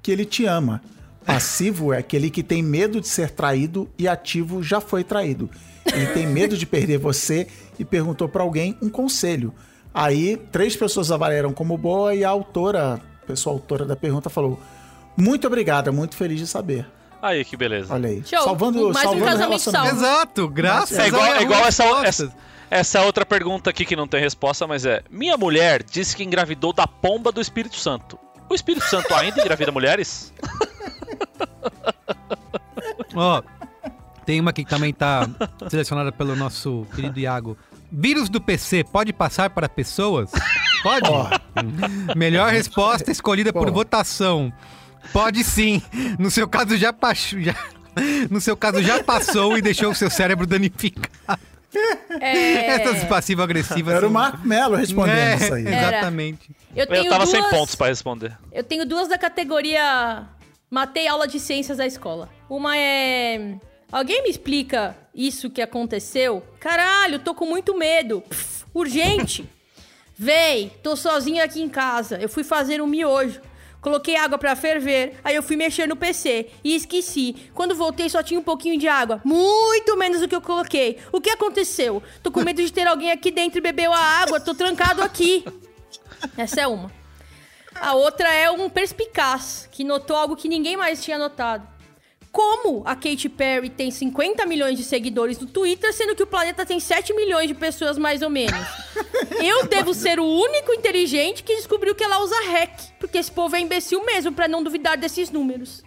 Que 0.00 0.12
ele 0.12 0.24
te 0.24 0.44
ama. 0.46 0.80
Passivo 1.24 1.92
é 1.92 1.98
aquele 1.98 2.30
que 2.30 2.44
tem 2.44 2.62
medo 2.62 3.00
de 3.00 3.08
ser 3.08 3.30
traído 3.32 3.88
e 3.98 4.06
ativo 4.06 4.62
já 4.62 4.80
foi 4.80 5.02
traído. 5.02 5.50
Ele 5.92 6.06
tem 6.14 6.24
medo 6.24 6.56
de 6.56 6.64
perder 6.64 6.98
você 6.98 7.48
e 7.80 7.84
perguntou 7.84 8.28
para 8.28 8.44
alguém 8.44 8.76
um 8.80 8.88
conselho. 8.88 9.52
Aí, 9.98 10.36
três 10.52 10.76
pessoas 10.76 11.10
avaliaram 11.10 11.54
como 11.54 11.74
boa 11.78 12.14
e 12.14 12.22
a 12.22 12.28
autora, 12.28 13.00
a 13.22 13.26
pessoa 13.26 13.54
autora 13.54 13.86
da 13.86 13.96
pergunta 13.96 14.28
falou: 14.28 14.60
Muito 15.16 15.46
obrigada, 15.46 15.90
muito 15.90 16.14
feliz 16.14 16.38
de 16.38 16.46
saber. 16.46 16.86
Aí, 17.22 17.42
que 17.46 17.56
beleza. 17.56 17.94
Olha 17.94 18.10
aí. 18.10 18.22
Show. 18.22 18.42
Salvando, 18.42 18.92
Mais 18.92 18.98
um 18.98 19.02
salvando 19.08 19.24
casamento 19.24 19.48
relacionamento. 19.48 19.96
salvo. 19.96 20.04
Exato, 20.04 20.48
graças 20.50 20.98
É 20.98 21.08
igual, 21.08 21.24
é 21.24 21.42
igual 21.42 21.64
essa, 21.64 21.82
essa, 22.04 22.30
essa 22.70 23.02
outra 23.04 23.24
pergunta 23.24 23.70
aqui 23.70 23.86
que 23.86 23.96
não 23.96 24.06
tem 24.06 24.20
resposta, 24.20 24.66
mas 24.66 24.84
é: 24.84 25.00
Minha 25.10 25.38
mulher 25.38 25.82
disse 25.82 26.14
que 26.14 26.22
engravidou 26.22 26.74
da 26.74 26.86
pomba 26.86 27.32
do 27.32 27.40
Espírito 27.40 27.76
Santo. 27.76 28.18
O 28.50 28.54
Espírito 28.54 28.84
Santo 28.84 29.14
ainda 29.14 29.40
engravida 29.40 29.72
mulheres? 29.72 30.30
Ó, 33.16 33.42
tem 34.26 34.38
uma 34.40 34.50
aqui 34.50 34.62
que 34.62 34.68
também 34.68 34.92
tá 34.92 35.26
selecionada 35.70 36.12
pelo 36.12 36.36
nosso 36.36 36.86
querido 36.94 37.18
Iago. 37.18 37.56
Vírus 37.98 38.28
do 38.28 38.40
PC 38.40 38.84
pode 38.84 39.12
passar 39.12 39.48
para 39.50 39.68
pessoas? 39.68 40.30
Pode. 40.82 41.08
Melhor 42.14 42.52
resposta 42.52 43.10
escolhida 43.10 43.52
por 43.52 43.70
votação. 43.70 44.52
Pode 45.12 45.42
sim. 45.42 45.80
No 46.18 46.30
seu 46.30 46.46
caso 46.46 46.76
já 46.76 46.92
passou. 46.92 47.40
Já... 47.40 47.54
No 48.30 48.42
seu 48.42 48.54
caso 48.54 48.82
já 48.82 49.02
passou 49.02 49.56
e 49.56 49.62
deixou 49.62 49.90
o 49.90 49.94
seu 49.94 50.10
cérebro 50.10 50.46
danificado. 50.46 51.40
É, 52.20 52.66
Essas 52.76 53.04
passivo-agressivas. 53.04 53.94
Era 53.94 54.06
o 54.06 54.08
são- 54.08 54.10
Marco 54.10 54.46
Melo 54.46 54.76
respondendo 54.76 55.16
É, 55.16 55.34
isso 55.36 55.54
aí. 55.54 55.66
Exatamente. 55.66 56.50
eu 56.74 56.86
tenho 56.86 57.04
Eu 57.04 57.08
tava 57.10 57.24
duas, 57.24 57.30
sem 57.30 57.42
pontos 57.50 57.74
pra 57.74 57.86
responder. 57.88 58.36
Eu 58.52 58.62
tenho 58.62 58.84
duas 58.86 59.08
da 59.08 59.16
categoria 59.16 60.24
Matei 60.70 61.08
aula 61.08 61.26
de 61.26 61.40
ciências 61.40 61.78
da 61.78 61.86
escola. 61.86 62.28
Uma 62.50 62.76
é. 62.76 63.54
Alguém 63.90 64.22
me 64.24 64.28
explica 64.30 64.94
isso 65.16 65.48
que 65.48 65.62
aconteceu? 65.62 66.42
Caralho, 66.60 67.18
tô 67.18 67.34
com 67.34 67.46
muito 67.46 67.74
medo. 67.76 68.20
Pff, 68.20 68.66
urgente. 68.74 69.48
Véi, 70.14 70.70
tô 70.82 70.94
sozinha 70.94 71.42
aqui 71.42 71.62
em 71.62 71.68
casa. 71.68 72.18
Eu 72.20 72.28
fui 72.28 72.44
fazer 72.44 72.82
um 72.82 72.86
miojo. 72.86 73.40
Coloquei 73.80 74.16
água 74.16 74.36
pra 74.36 74.56
ferver, 74.56 75.14
aí 75.22 75.36
eu 75.36 75.42
fui 75.42 75.54
mexer 75.54 75.86
no 75.86 75.94
PC 75.94 76.50
e 76.64 76.74
esqueci. 76.74 77.50
Quando 77.54 77.74
voltei 77.74 78.08
só 78.08 78.20
tinha 78.20 78.40
um 78.40 78.42
pouquinho 78.42 78.76
de 78.78 78.88
água, 78.88 79.20
muito 79.24 79.96
menos 79.96 80.20
do 80.20 80.26
que 80.26 80.34
eu 80.34 80.40
coloquei. 80.40 80.98
O 81.12 81.20
que 81.20 81.30
aconteceu? 81.30 82.02
Tô 82.20 82.32
com 82.32 82.42
medo 82.42 82.60
de 82.60 82.72
ter 82.72 82.86
alguém 82.86 83.12
aqui 83.12 83.30
dentro 83.30 83.58
e 83.58 83.62
bebeu 83.62 83.92
a 83.92 83.98
água, 83.98 84.40
tô 84.40 84.54
trancado 84.54 85.02
aqui. 85.02 85.44
Essa 86.36 86.62
é 86.62 86.66
uma. 86.66 86.90
A 87.76 87.94
outra 87.94 88.28
é 88.32 88.50
um 88.50 88.68
perspicaz, 88.68 89.68
que 89.70 89.84
notou 89.84 90.16
algo 90.16 90.34
que 90.34 90.48
ninguém 90.48 90.76
mais 90.76 91.04
tinha 91.04 91.16
notado. 91.16 91.75
Como 92.36 92.82
a 92.84 92.94
Katy 92.94 93.30
Perry 93.30 93.70
tem 93.70 93.90
50 93.90 94.44
milhões 94.44 94.76
de 94.76 94.84
seguidores 94.84 95.38
no 95.38 95.46
Twitter, 95.46 95.90
sendo 95.90 96.14
que 96.14 96.22
o 96.22 96.26
planeta 96.26 96.66
tem 96.66 96.78
7 96.78 97.14
milhões 97.14 97.48
de 97.48 97.54
pessoas 97.54 97.96
mais 97.96 98.20
ou 98.20 98.28
menos? 98.28 98.60
Eu 99.42 99.66
devo 99.66 99.94
ser 99.94 100.20
o 100.20 100.26
único 100.26 100.70
inteligente 100.74 101.42
que 101.42 101.56
descobriu 101.56 101.94
que 101.94 102.04
ela 102.04 102.22
usa 102.22 102.36
hack, 102.50 102.78
porque 103.00 103.16
esse 103.16 103.32
povo 103.32 103.56
é 103.56 103.60
imbecil 103.60 104.04
mesmo 104.04 104.32
pra 104.32 104.46
não 104.46 104.62
duvidar 104.62 104.98
desses 104.98 105.30
números. 105.30 105.82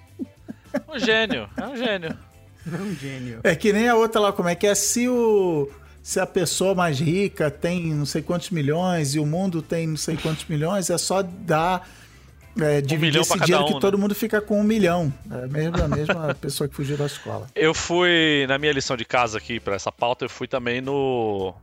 Um 0.91 0.97
gênio, 0.97 1.47
é 1.55 1.67
um 1.67 1.77
gênio. 1.77 2.17
Um 2.65 2.95
gênio. 2.95 3.41
É 3.43 3.55
que 3.55 3.71
nem 3.71 3.87
a 3.87 3.93
outra 3.93 4.19
lá, 4.19 4.33
como 4.33 4.49
é 4.49 4.55
que 4.55 4.65
é? 4.65 4.73
Se 4.73 5.07
o. 5.07 5.69
Se 6.01 6.19
a 6.19 6.25
pessoa 6.25 6.73
mais 6.73 6.99
rica 6.99 7.51
tem 7.51 7.93
não 7.93 8.07
sei 8.07 8.23
quantos 8.23 8.49
milhões 8.49 9.13
e 9.13 9.19
o 9.19 9.25
mundo 9.25 9.61
tem 9.61 9.85
não 9.85 9.97
sei 9.97 10.17
quantos 10.17 10.45
milhões, 10.45 10.89
é 10.89 10.97
só 10.97 11.21
dar. 11.21 11.87
É, 12.61 12.81
dividir 12.81 12.99
milhão 12.99 13.21
esse 13.21 13.39
dinheiro 13.39 13.63
um, 13.63 13.67
que 13.67 13.73
né? 13.75 13.79
todo 13.79 13.97
mundo 13.97 14.15
fica 14.15 14.41
com 14.41 14.59
um 14.59 14.63
milhão. 14.63 15.13
É 15.31 15.43
a 15.43 15.47
mesma, 15.47 15.83
a 15.83 15.87
mesma 15.87 16.35
pessoa 16.41 16.67
que 16.67 16.75
fugiu 16.75 16.97
da 16.97 17.05
escola. 17.05 17.47
Eu 17.55 17.73
fui, 17.73 18.45
na 18.47 18.57
minha 18.57 18.71
lição 18.71 18.97
de 18.97 19.05
casa 19.05 19.37
aqui 19.37 19.59
pra 19.59 19.75
essa 19.75 19.91
pauta, 19.91 20.25
eu 20.25 20.29
fui 20.29 20.47
também 20.47 20.81
no 20.81 21.53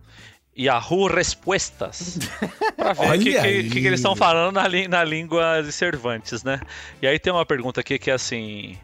Yahoo 0.59 1.07
Respostas. 1.07 2.19
Pra 2.77 2.93
ver 2.93 3.11
o 3.11 3.19
que, 3.19 3.63
que, 3.65 3.81
que 3.81 3.87
eles 3.87 4.01
estão 4.01 4.17
falando 4.17 4.55
na, 4.55 4.65
na 4.89 5.05
língua 5.05 5.63
de 5.63 5.73
Cervantes, 5.73 6.43
né? 6.43 6.61
E 7.03 7.07
aí 7.07 7.19
tem 7.19 7.33
uma 7.33 7.45
pergunta 7.45 7.81
aqui 7.81 7.99
que 7.99 8.11
é 8.11 8.15
assim. 8.15 8.79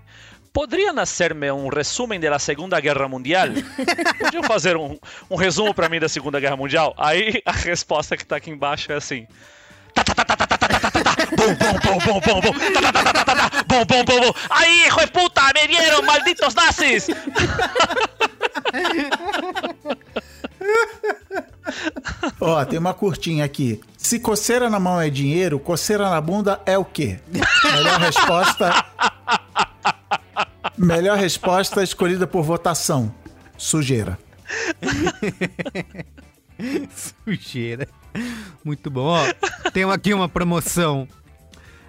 Poderia 0.52 0.92
nascer-me 0.92 1.50
um 1.50 1.68
resumo 1.68 2.18
da 2.18 2.38
Segunda 2.38 2.78
Guerra 2.78 3.08
Mundial? 3.08 3.48
Podiam 4.20 4.42
fazer 4.42 4.76
um, 4.76 4.98
um 5.30 5.36
resumo 5.36 5.72
pra 5.72 5.88
mim 5.88 5.98
da 5.98 6.10
Segunda 6.10 6.38
Guerra 6.38 6.56
Mundial? 6.56 6.94
Aí 6.98 7.40
a 7.46 7.52
resposta 7.52 8.18
que 8.18 8.26
tá 8.26 8.36
aqui 8.36 8.50
embaixo 8.50 8.92
é 8.92 8.96
assim. 8.96 9.26
Tá, 9.94 10.04
tá, 10.04 10.14
tá, 10.14 10.24
tá, 10.24 10.46
tá, 10.46 10.51
Bom, 11.42 11.54
bom, 11.54 11.98
bom, 11.98 11.98
bom, 11.98 12.20
bom, 12.20 12.40
bom. 12.40 12.52
Tá, 12.72 12.80
tá, 12.80 12.92
tá, 12.92 13.02
tá, 13.02 13.12
tá, 13.12 13.24
tá, 13.24 13.50
tá. 13.50 13.64
Bom, 13.66 13.84
bom, 13.84 14.04
bom, 14.04 14.20
bom. 14.20 14.34
Aí, 14.50 14.86
hijo 14.86 15.00
de 15.00 15.10
puta, 15.10 15.42
me 15.54 15.66
dieron, 15.66 16.02
malditos 16.02 16.54
nazis. 16.54 17.08
Ó, 22.40 22.64
tem 22.64 22.78
uma 22.78 22.94
curtinha 22.94 23.44
aqui. 23.44 23.80
Se 23.96 24.20
coceira 24.20 24.70
na 24.70 24.78
mão 24.78 25.00
é 25.00 25.10
dinheiro, 25.10 25.58
coceira 25.58 26.08
na 26.08 26.20
bunda 26.20 26.60
é 26.64 26.78
o 26.78 26.84
quê? 26.84 27.18
Melhor 27.72 27.98
resposta. 28.00 28.84
Melhor 30.78 31.18
resposta 31.18 31.82
escolhida 31.82 32.26
por 32.26 32.44
votação. 32.44 33.12
Sujeira. 33.58 34.16
Sujeira. 37.26 37.88
Muito 38.64 38.90
bom. 38.90 39.06
Ó, 39.08 39.70
tem 39.70 39.84
aqui 39.84 40.14
uma 40.14 40.28
promoção. 40.28 41.08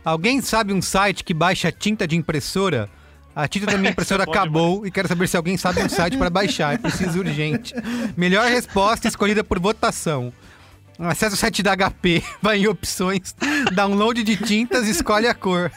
Alguém 0.03 0.41
sabe 0.41 0.73
um 0.73 0.81
site 0.81 1.23
que 1.23 1.33
baixa 1.33 1.71
tinta 1.71 2.07
de 2.07 2.15
impressora? 2.15 2.89
A 3.35 3.47
tinta 3.47 3.65
da 3.65 3.77
minha 3.77 3.91
impressora 3.93 4.25
bom 4.25 4.31
acabou 4.31 4.85
e 4.85 4.91
quero 4.91 5.07
saber 5.07 5.27
se 5.27 5.37
alguém 5.37 5.57
sabe 5.57 5.81
um 5.81 5.89
site 5.89 6.17
para 6.17 6.29
baixar. 6.29 6.73
É 6.73 6.77
preciso 6.77 7.19
urgente. 7.19 7.73
Melhor 8.15 8.47
resposta 8.47 9.07
escolhida 9.07 9.43
por 9.43 9.59
votação. 9.59 10.31
Acesse 10.99 11.35
o 11.35 11.37
site 11.37 11.63
da 11.63 11.75
HP, 11.75 12.23
vai 12.41 12.59
em 12.59 12.67
opções, 12.67 13.35
download 13.73 14.23
de 14.23 14.37
tintas, 14.37 14.87
escolhe 14.87 15.27
a 15.27 15.33
cor. 15.33 15.71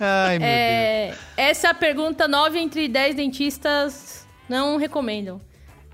Ai, 0.00 0.38
meu 0.38 0.48
Deus. 0.48 0.50
É, 0.50 1.14
essa 1.36 1.72
pergunta, 1.72 2.28
9 2.28 2.58
entre 2.58 2.88
10 2.88 3.14
dentistas 3.14 4.26
não 4.48 4.76
recomendam. 4.76 5.40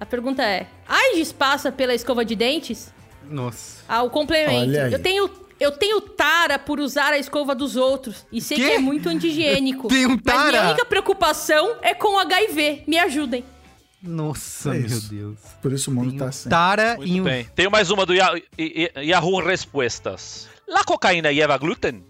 A 0.01 0.07
pergunta 0.07 0.43
é: 0.43 0.67
AIDS 0.89 1.33
passa 1.33 1.71
pela 1.71 1.95
escova 1.95 2.25
de 2.25 2.35
dentes? 2.35 2.93
Nossa. 3.29 3.85
Ah, 3.89 4.03
o 4.03 4.11
complemento. 4.11 4.71
Olha 4.71 4.87
aí. 4.87 4.93
Eu 4.93 4.99
tenho, 4.99 5.29
eu 5.63 5.71
tenho 5.73 6.01
tara 6.01 6.59
por 6.59 6.81
usar 6.81 7.13
a 7.13 7.19
escova 7.19 7.55
dos 7.55 7.77
outros. 7.77 8.27
E 8.33 8.41
sei 8.41 8.57
Quê? 8.57 8.65
que 8.67 8.71
é 8.73 8.79
muito 8.79 9.09
anti-higiênico. 9.09 9.89
Tem 9.89 10.07
um 10.07 10.11
Mas 10.11 10.21
minha 10.23 10.53
tara? 10.53 10.69
única 10.71 10.85
preocupação 10.85 11.77
é 11.83 11.95
com 11.95 12.19
HIV. 12.19 12.83
Me 12.87 12.99
ajudem. 12.99 13.45
Nossa, 14.03 14.75
É 14.75 14.79
meu. 14.81 15.01
Deus. 15.01 15.39
Por 15.61 15.73
isso 15.73 15.91
o 15.91 15.95
mundo 15.95 16.11
Tem 16.11 16.19
tá 16.19 16.27
assim. 16.27 16.49
Tara 16.49 16.97
Muito 16.97 17.09
e 17.13 17.21
um 17.21 17.25
bem. 17.25 17.45
Tenho 17.55 17.71
mais 17.71 17.91
uma 17.91 18.05
do 18.05 18.13
Yahoo, 18.13 18.41
Yahoo 18.99 19.41
Respostas. 19.45 20.49
La 20.67 20.83
cocaína 20.83 21.31
lleva 21.31 21.57
glúten? 21.57 22.05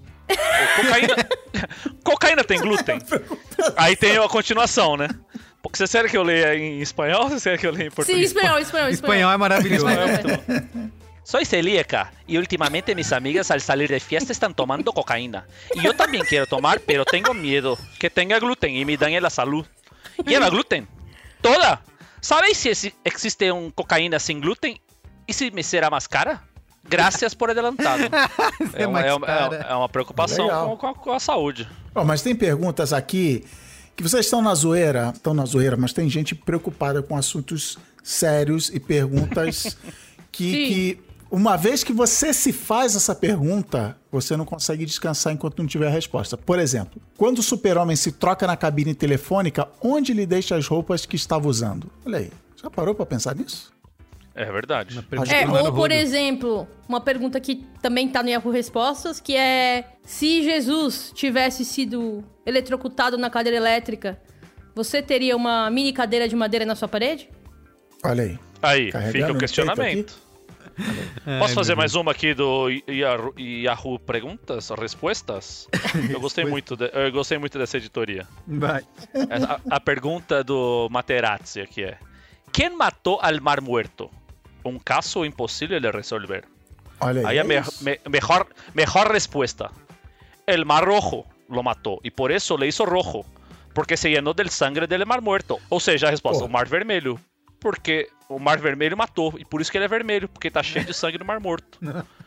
Cocaína... 0.76 1.16
cocaína 2.02 2.44
tem 2.44 2.58
glúten? 2.60 2.98
Aí 3.76 3.94
tem 3.94 4.16
a 4.16 4.26
continuação, 4.28 4.96
né? 4.96 5.08
Porque 5.62 5.76
você 5.86 6.00
quer 6.02 6.10
que 6.10 6.16
eu 6.16 6.22
leia 6.22 6.56
em 6.56 6.80
espanhol 6.80 7.24
ou 7.24 7.28
você 7.28 7.50
quer 7.50 7.58
que 7.58 7.66
eu 7.66 7.72
leia 7.72 7.86
em 7.86 7.90
Sim, 7.90 7.96
português? 7.96 8.26
espanhol, 8.28 8.58
espanhol, 8.58 8.88
espanhol 8.88 9.32
é 9.32 9.36
maravilhoso. 9.36 9.86
Espanhol 9.86 10.08
é 10.08 10.12
muito 10.12 10.28
bom. 10.28 10.90
Soy 11.24 11.44
celíaca 11.44 12.12
y 12.26 12.36
últimamente 12.36 12.94
mis 12.94 13.12
amigas 13.12 13.50
al 13.50 13.60
salir 13.60 13.88
de 13.88 14.00
fiesta 14.00 14.32
están 14.32 14.54
tomando 14.54 14.92
cocaína. 14.92 15.46
Y 15.74 15.80
yo 15.82 15.94
también 15.94 16.24
quiero 16.28 16.46
tomar, 16.46 16.80
pero 16.80 17.04
tengo 17.04 17.32
miedo 17.32 17.78
que 17.98 18.10
tenga 18.10 18.38
gluten 18.40 18.74
y 18.74 18.84
me 18.84 18.96
dañe 18.96 19.20
la 19.20 19.30
salud. 19.30 19.64
¿Lleva 20.26 20.50
gluten? 20.50 20.88
¿Toda? 21.40 21.82
¿Sabéis 22.20 22.58
si 22.58 22.68
exi- 22.70 22.94
existe 23.04 23.50
un 23.52 23.70
cocaína 23.70 24.18
sin 24.18 24.40
gluten? 24.40 24.80
¿Y 25.26 25.32
si 25.32 25.50
me 25.52 25.62
será 25.62 25.88
más 25.90 26.08
cara? 26.08 26.42
Gracias 26.84 27.34
por 27.36 27.50
adelantado. 27.50 28.04
É 28.74 28.86
uma, 28.86 29.00
é 29.02 29.14
uma- 29.14 29.26
é 29.28 29.74
uma 29.74 29.88
preocupação 29.88 30.76
com, 30.76 30.92
com 30.94 31.12
a, 31.12 31.20
saúde. 31.20 31.68
Ó, 31.94 32.04
mas 32.04 32.22
tem 32.22 32.34
perguntas 32.34 32.92
aqui 32.92 33.44
que 33.94 34.02
vocês 34.02 34.24
estão 34.26 34.42
na 34.42 34.54
zoeira, 34.54 35.12
estão 35.14 35.32
na 35.34 35.44
zoeira, 35.44 35.76
mas 35.76 35.92
tem 35.92 36.10
gente 36.10 36.34
preocupada 36.34 37.00
com 37.00 37.16
assuntos 37.16 37.78
sérios 38.02 38.68
e 38.74 38.80
perguntas 38.80 39.76
que, 40.32 40.52
que 40.66 41.00
uma 41.32 41.56
vez 41.56 41.82
que 41.82 41.94
você 41.94 42.30
se 42.34 42.52
faz 42.52 42.94
essa 42.94 43.14
pergunta, 43.14 43.96
você 44.10 44.36
não 44.36 44.44
consegue 44.44 44.84
descansar 44.84 45.32
enquanto 45.32 45.58
não 45.58 45.66
tiver 45.66 45.86
a 45.86 45.90
resposta. 45.90 46.36
Por 46.36 46.58
exemplo, 46.58 47.00
quando 47.16 47.38
o 47.38 47.42
super-homem 47.42 47.96
se 47.96 48.12
troca 48.12 48.46
na 48.46 48.54
cabine 48.54 48.94
telefônica, 48.94 49.66
onde 49.80 50.12
ele 50.12 50.26
deixa 50.26 50.56
as 50.56 50.66
roupas 50.66 51.06
que 51.06 51.16
estava 51.16 51.48
usando? 51.48 51.90
Olha 52.04 52.18
aí, 52.18 52.30
já 52.62 52.68
parou 52.68 52.94
pra 52.94 53.06
pensar 53.06 53.34
nisso? 53.34 53.72
É 54.34 54.44
verdade. 54.44 55.02
É, 55.30 55.48
ou 55.48 55.72
por 55.72 55.90
exemplo, 55.90 56.68
uma 56.86 57.00
pergunta 57.00 57.40
que 57.40 57.66
também 57.80 58.08
tá 58.08 58.22
no 58.22 58.28
Yahoo 58.28 58.52
Respostas, 58.52 59.18
que 59.18 59.34
é 59.34 59.86
se 60.04 60.42
Jesus 60.42 61.12
tivesse 61.14 61.64
sido 61.64 62.22
eletrocutado 62.44 63.16
na 63.16 63.30
cadeira 63.30 63.56
elétrica, 63.56 64.20
você 64.74 65.00
teria 65.00 65.34
uma 65.34 65.70
mini 65.70 65.94
cadeira 65.94 66.28
de 66.28 66.36
madeira 66.36 66.66
na 66.66 66.74
sua 66.74 66.88
parede? 66.88 67.30
Olha 68.04 68.24
aí. 68.24 68.38
Aí, 68.60 68.92
Carregando 68.92 69.26
fica 69.26 69.32
o 69.32 69.38
questionamento. 69.38 70.21
Ai, 71.26 71.38
Posso 71.38 71.54
fazer 71.54 71.74
mais 71.74 71.94
uma 71.94 72.12
aqui 72.12 72.34
do 72.34 72.68
Yahoo, 73.38 73.98
Perguntas, 73.98 74.70
Respostas? 74.70 75.68
Eu 76.10 76.20
gostei 76.20 76.44
muito, 76.46 76.76
de- 76.76 76.90
eu 76.92 77.10
gostei 77.12 77.38
muito 77.38 77.58
dessa 77.58 77.76
editoria. 77.76 78.26
Vai. 78.46 78.82
A, 79.70 79.76
a 79.76 79.80
pergunta 79.80 80.42
do 80.44 80.88
Materazzi 80.90 81.60
aqui 81.60 81.84
é: 81.84 81.98
Quem 82.52 82.70
matou 82.76 83.18
al 83.22 83.40
Mar 83.40 83.60
Muerto? 83.60 84.10
Um 84.64 84.78
caso 84.78 85.24
impossível 85.24 85.80
de 85.80 85.90
resolver. 85.90 86.44
Olha 87.00 87.26
aí. 87.28 87.38
É 87.38 87.44
me- 87.44 87.58
isso. 87.60 87.84
me- 87.84 88.00
mejor, 88.08 88.46
mejor 88.74 89.10
respuesta. 89.10 89.70
El 90.46 90.64
Mar 90.64 90.84
Rojo 90.84 91.24
lo 91.48 91.62
mató 91.62 91.98
y 92.02 92.10
por 92.10 92.30
eso 92.32 92.56
le 92.56 92.66
hizo 92.66 92.84
rojo. 92.84 93.24
Porque 93.74 93.96
se 93.96 94.10
llenó 94.10 94.34
del 94.34 94.50
sangre 94.50 94.86
del 94.86 95.06
Mar 95.06 95.22
Muerto. 95.22 95.58
Ou 95.70 95.80
seja, 95.80 96.08
a 96.08 96.10
resposta: 96.10 96.44
o 96.44 96.48
Mar 96.48 96.68
Vermelho. 96.68 97.18
Porque 97.62 98.08
o 98.28 98.38
Mar 98.38 98.58
Vermelho 98.58 98.96
matou. 98.96 99.34
E 99.38 99.44
por 99.44 99.60
isso 99.60 99.70
que 99.70 99.78
ele 99.78 99.84
é 99.84 99.88
vermelho. 99.88 100.28
Porque 100.28 100.50
tá 100.50 100.62
cheio 100.62 100.84
de 100.84 100.92
sangue 100.92 101.16
no 101.18 101.24
Mar 101.24 101.40
Morto. 101.40 101.78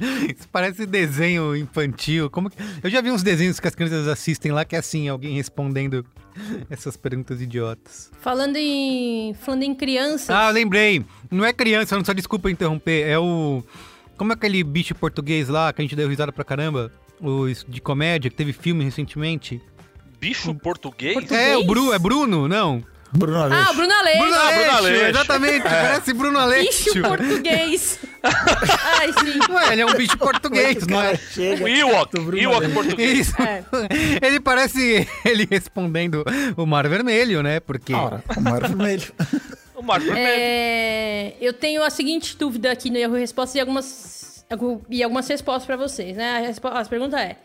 Isso 0.00 0.48
parece 0.50 0.86
desenho 0.86 1.54
infantil. 1.54 2.30
Como 2.30 2.48
que- 2.48 2.56
Eu 2.82 2.88
já 2.88 3.02
vi 3.02 3.10
uns 3.10 3.22
desenhos 3.22 3.60
que 3.60 3.68
as 3.68 3.74
crianças 3.74 4.08
assistem 4.08 4.50
lá 4.50 4.64
que 4.64 4.74
é 4.74 4.78
assim, 4.78 5.08
alguém 5.08 5.34
respondendo 5.36 6.06
essas 6.70 6.96
perguntas 6.96 7.42
idiotas. 7.42 8.10
Falando 8.18 8.56
em, 8.56 9.34
falando 9.34 9.62
em 9.64 9.74
crianças. 9.74 10.30
Ah, 10.30 10.48
eu 10.48 10.54
lembrei. 10.54 11.04
Não 11.30 11.44
é 11.44 11.52
criança, 11.52 11.96
não 11.96 12.04
só 12.04 12.14
desculpa 12.14 12.50
interromper. 12.50 13.06
É 13.06 13.18
o. 13.18 13.62
Como 14.16 14.32
é 14.32 14.34
aquele 14.34 14.64
bicho 14.64 14.94
português 14.94 15.48
lá 15.50 15.70
que 15.70 15.82
a 15.82 15.84
gente 15.84 15.94
deu 15.96 16.08
risada 16.08 16.32
pra 16.32 16.44
caramba? 16.44 16.90
O 17.20 17.44
de 17.68 17.82
comédia, 17.82 18.30
que 18.30 18.36
teve 18.36 18.54
filme 18.54 18.82
recentemente. 18.82 19.60
Bicho 20.18 20.54
português? 20.54 21.30
É, 21.30 21.58
o 21.58 21.64
Bru, 21.64 21.92
é 21.92 21.98
Bruno, 21.98 22.48
não? 22.48 22.82
Bruno 23.12 23.42
Aleixo. 23.42 23.64
Ah, 23.68 23.72
Bruno 23.72 23.92
Aleixo. 23.92 24.18
Bruno 24.18 24.34
Ah, 24.36 24.40
Bruno 24.52 24.60
Aleixo, 24.70 24.76
Aleixo. 24.78 25.04
exatamente, 25.06 25.62
parece 25.62 26.12
Bruno 26.14 26.38
Aleixo. 26.38 26.84
Bicho 26.94 27.02
português. 27.02 27.98
Ai, 28.22 29.12
sim. 29.12 29.52
Ué, 29.52 29.72
ele 29.72 29.82
é 29.82 29.86
um 29.86 29.94
bicho 29.94 30.16
português, 30.18 30.86
não 30.86 31.02
é? 31.02 31.16
chega. 31.16 31.64
O 31.64 31.68
Ewok. 31.68 32.16
Ewok 32.18 32.54
Aleixo. 32.56 32.74
português. 32.74 33.18
Isso. 33.28 33.42
É. 33.42 33.64
Ele 34.26 34.40
parece 34.40 35.08
ele 35.24 35.46
respondendo 35.50 36.24
o 36.56 36.64
Mar 36.66 36.88
Vermelho, 36.88 37.42
né? 37.42 37.58
Porque. 37.60 37.92
Ora, 37.94 38.22
o 38.36 38.40
Mar 38.40 38.60
Vermelho. 38.60 39.12
O 39.74 39.82
Mar 39.82 39.98
Vermelho. 40.00 40.26
É, 40.28 41.32
eu 41.40 41.52
tenho 41.52 41.82
a 41.82 41.90
seguinte 41.90 42.36
dúvida 42.36 42.70
aqui 42.70 42.90
no 42.90 42.98
Yahoo 42.98 43.16
Respostas 43.16 43.54
e 43.56 43.60
algumas, 43.60 44.44
algum- 44.50 44.80
e 44.90 45.02
algumas 45.02 45.26
respostas 45.26 45.64
pra 45.66 45.76
vocês, 45.76 46.16
né? 46.16 46.54
A, 46.62 46.80
a 46.80 46.84
pergunta 46.84 47.18
é: 47.18 47.36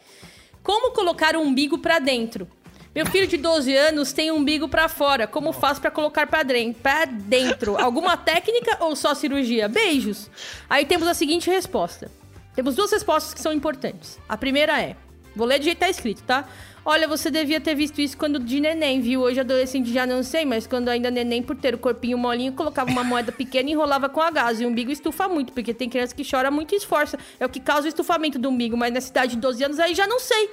Como 0.61 0.91
colocar 0.91 1.35
o 1.35 1.41
umbigo 1.41 1.77
pra 1.79 1.97
dentro? 1.99 2.47
Meu 2.95 3.05
filho 3.05 3.27
de 3.27 3.35
12 3.35 3.75
anos 3.75 4.13
tem 4.13 4.31
um 4.31 4.37
umbigo 4.37 4.69
pra 4.69 4.87
fora. 4.87 5.27
Como 5.27 5.51
faço 5.51 5.81
pra 5.81 5.91
colocar 5.91 6.27
pra 6.27 6.43
dentro? 6.43 7.77
Alguma 7.77 8.15
técnica 8.17 8.77
ou 8.79 8.95
só 8.95 9.13
cirurgia? 9.13 9.67
Beijos. 9.67 10.31
Aí 10.69 10.85
temos 10.85 11.05
a 11.05 11.13
seguinte 11.13 11.49
resposta. 11.49 12.09
Temos 12.55 12.73
duas 12.73 12.89
respostas 12.89 13.33
que 13.33 13.41
são 13.41 13.51
importantes. 13.51 14.17
A 14.29 14.37
primeira 14.37 14.81
é: 14.81 14.95
Vou 15.35 15.45
ler 15.45 15.59
do 15.59 15.65
jeito 15.65 15.75
que 15.75 15.83
tá 15.83 15.89
escrito, 15.89 16.23
tá? 16.23 16.47
Olha, 16.85 17.05
você 17.05 17.29
devia 17.29 17.59
ter 17.59 17.75
visto 17.75 17.99
isso 17.99 18.17
quando 18.17 18.39
de 18.39 18.61
neném, 18.61 19.01
viu? 19.01 19.21
Hoje 19.21 19.41
adolescente 19.41 19.91
já 19.91 20.05
não 20.05 20.23
sei, 20.23 20.45
mas 20.45 20.65
quando 20.65 20.87
ainda 20.87 21.11
neném, 21.11 21.43
por 21.43 21.57
ter 21.57 21.75
o 21.75 21.77
corpinho 21.77 22.17
molinho, 22.17 22.53
colocava 22.53 22.89
uma 22.89 23.03
moeda 23.03 23.31
pequena 23.31 23.69
e 23.69 23.73
enrolava 23.73 24.07
com 24.07 24.21
a 24.21 24.31
gás. 24.31 24.61
E 24.61 24.65
o 24.65 24.69
umbigo 24.69 24.89
estufa 24.89 25.27
muito, 25.27 25.51
porque 25.51 25.73
tem 25.73 25.89
criança 25.89 26.15
que 26.15 26.23
chora 26.23 26.49
muito 26.49 26.73
e 26.73 26.77
esforça. 26.77 27.19
É 27.37 27.45
o 27.45 27.49
que 27.49 27.59
causa 27.59 27.87
o 27.87 27.89
estufamento 27.89 28.39
do 28.39 28.47
umbigo, 28.47 28.77
mas 28.77 28.93
nessa 28.93 29.09
idade 29.09 29.35
de 29.35 29.41
12 29.41 29.65
anos 29.65 29.79
aí 29.79 29.93
já 29.93 30.07
não 30.07 30.19
sei. 30.21 30.49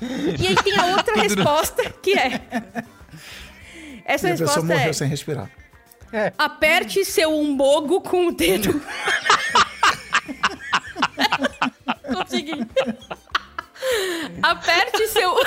E 0.00 0.46
aí 0.46 0.56
tem 0.56 0.78
a 0.78 0.86
outra 0.86 1.14
resposta, 1.20 1.90
que 2.02 2.18
é... 2.18 2.40
Essa 4.04 4.28
E 4.28 4.32
a 4.32 4.32
pessoa 4.32 4.48
resposta 4.48 4.62
morreu 4.62 4.90
é... 4.90 4.92
sem 4.92 5.08
respirar. 5.08 5.50
Aperte 6.38 7.04
seu 7.04 7.30
umbogo 7.38 8.00
com 8.00 8.28
o 8.28 8.32
dedo. 8.32 8.80
Consegui. 12.14 12.66
Aperte 14.42 15.06
seu. 15.08 15.34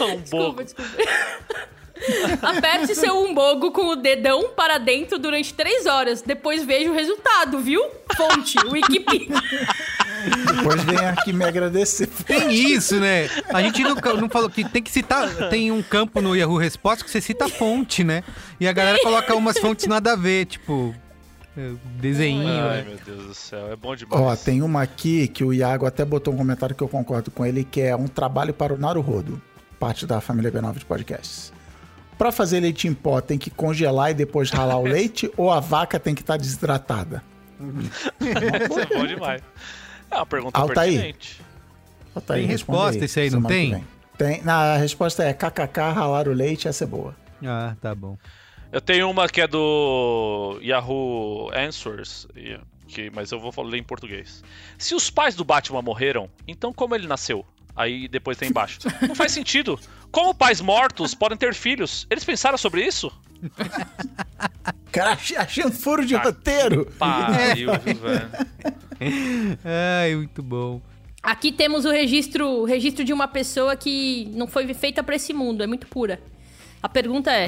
Um 0.00 0.20
Desculpa, 0.22 0.64
desculpa. 0.64 0.90
Aperte 2.42 2.94
seu 2.94 3.16
umbogo 3.22 3.70
com 3.70 3.88
o 3.88 3.96
dedão 3.96 4.50
para 4.56 4.78
dentro 4.78 5.18
durante 5.18 5.54
três 5.54 5.86
horas. 5.86 6.22
Depois 6.22 6.64
veja 6.64 6.90
o 6.90 6.94
resultado, 6.94 7.60
viu? 7.60 7.82
Fonte, 8.16 8.58
Wikipedia. 8.66 9.36
Depois 10.56 10.82
vem 10.84 10.98
aqui 10.98 11.32
me 11.32 11.44
agradecer. 11.44 12.08
Tem 12.26 12.52
isso, 12.52 12.98
né? 12.98 13.28
A 13.52 13.62
gente 13.62 13.82
não, 13.82 13.94
não 14.20 14.28
falou 14.28 14.48
que 14.48 14.68
tem 14.68 14.82
que 14.82 14.90
citar. 14.90 15.48
Tem 15.48 15.70
um 15.70 15.82
campo 15.82 16.20
no 16.20 16.36
Yahoo 16.36 16.56
Respostas 16.56 17.02
que 17.02 17.10
você 17.10 17.20
cita 17.20 17.46
a 17.46 17.48
fonte, 17.48 18.04
né? 18.04 18.22
E 18.60 18.66
a 18.68 18.72
galera 18.72 18.98
coloca 19.02 19.34
umas 19.34 19.58
fontes 19.58 19.86
nada 19.86 20.12
a 20.12 20.16
ver, 20.16 20.46
tipo. 20.46 20.94
é, 21.56 21.72
Desenho. 22.00 22.46
Ai, 22.46 22.82
né? 22.82 22.84
meu 22.88 22.98
Deus 23.04 23.26
do 23.28 23.34
céu, 23.34 23.72
é 23.72 23.76
bom 23.76 23.94
demais. 23.96 24.20
Ó, 24.20 24.36
tem 24.36 24.62
uma 24.62 24.82
aqui 24.82 25.28
que 25.28 25.44
o 25.44 25.52
Iago 25.52 25.86
até 25.86 26.04
botou 26.04 26.32
um 26.34 26.36
comentário 26.36 26.74
que 26.74 26.82
eu 26.82 26.88
concordo 26.88 27.30
com 27.30 27.44
ele, 27.44 27.64
que 27.64 27.80
é 27.80 27.96
um 27.96 28.06
trabalho 28.06 28.54
para 28.54 28.72
o 28.72 28.78
Naruhodo, 28.78 29.40
parte 29.78 30.06
da 30.06 30.20
família 30.20 30.50
B9 30.52 30.78
de 30.78 30.84
podcasts. 30.84 31.52
Pra 32.22 32.30
fazer 32.30 32.60
leite 32.60 32.86
em 32.86 32.94
pó, 32.94 33.20
tem 33.20 33.36
que 33.36 33.50
congelar 33.50 34.12
e 34.12 34.14
depois 34.14 34.48
ralar 34.48 34.78
o 34.78 34.84
leite 34.86 35.28
ou 35.36 35.50
a 35.50 35.58
vaca 35.58 35.98
tem 35.98 36.14
que 36.14 36.20
estar 36.20 36.36
desidratada? 36.36 37.20
Isso 38.20 38.78
é 38.78 38.86
bom 38.86 39.04
demais. 39.04 39.42
É 40.08 40.14
uma 40.14 40.26
pergunta 40.26 40.56
Altair. 40.56 40.92
pertinente. 40.92 41.40
Bota 42.14 42.34
Tem 42.34 42.46
resposta 42.46 43.04
esse 43.04 43.18
aí, 43.18 43.28
não 43.28 43.42
tem? 43.42 43.84
Tem. 44.16 44.40
Não, 44.44 44.52
a 44.52 44.76
resposta 44.76 45.24
é 45.24 45.34
kkk, 45.34 45.80
ralar 45.80 46.28
o 46.28 46.32
leite, 46.32 46.68
essa 46.68 46.84
é 46.84 46.86
boa. 46.86 47.16
Ah, 47.44 47.74
tá 47.80 47.92
bom. 47.92 48.16
Eu 48.70 48.80
tenho 48.80 49.10
uma 49.10 49.28
que 49.28 49.40
é 49.40 49.48
do 49.48 50.60
Yahoo 50.62 51.50
Answers, 51.52 52.28
que, 52.86 53.10
mas 53.10 53.32
eu 53.32 53.40
vou 53.40 53.64
ler 53.64 53.78
em 53.78 53.82
português. 53.82 54.44
Se 54.78 54.94
os 54.94 55.10
pais 55.10 55.34
do 55.34 55.42
Batman 55.42 55.82
morreram, 55.82 56.30
então 56.46 56.72
como 56.72 56.94
ele 56.94 57.08
nasceu? 57.08 57.44
Aí 57.74 58.06
depois 58.06 58.36
tem 58.36 58.50
embaixo. 58.50 58.78
Não 59.08 59.14
faz 59.16 59.32
sentido. 59.32 59.78
Como 60.12 60.34
pais 60.34 60.60
mortos 60.60 61.14
podem 61.14 61.36
ter 61.38 61.54
filhos? 61.54 62.06
Eles 62.10 62.22
pensaram 62.22 62.58
sobre 62.58 62.84
isso? 62.86 63.10
Cara, 64.92 65.18
um 65.66 65.72
furo 65.72 66.02
Ah. 66.02 66.04
de 66.04 66.14
roteiro. 66.14 66.84
Pariu, 66.98 67.70
velho. 67.80 68.30
Ai, 69.64 70.14
muito 70.14 70.42
bom. 70.42 70.80
Aqui 71.22 71.50
temos 71.50 71.84
o 71.84 71.90
registro, 71.90 72.46
o 72.46 72.64
registro 72.64 73.04
de 73.04 73.12
uma 73.12 73.26
pessoa 73.26 73.74
que 73.74 74.28
não 74.34 74.46
foi 74.46 74.72
feita 74.74 75.02
pra 75.02 75.16
esse 75.16 75.32
mundo, 75.32 75.62
é 75.62 75.66
muito 75.66 75.86
pura. 75.86 76.20
A 76.82 76.88
pergunta 76.88 77.32
é: 77.32 77.46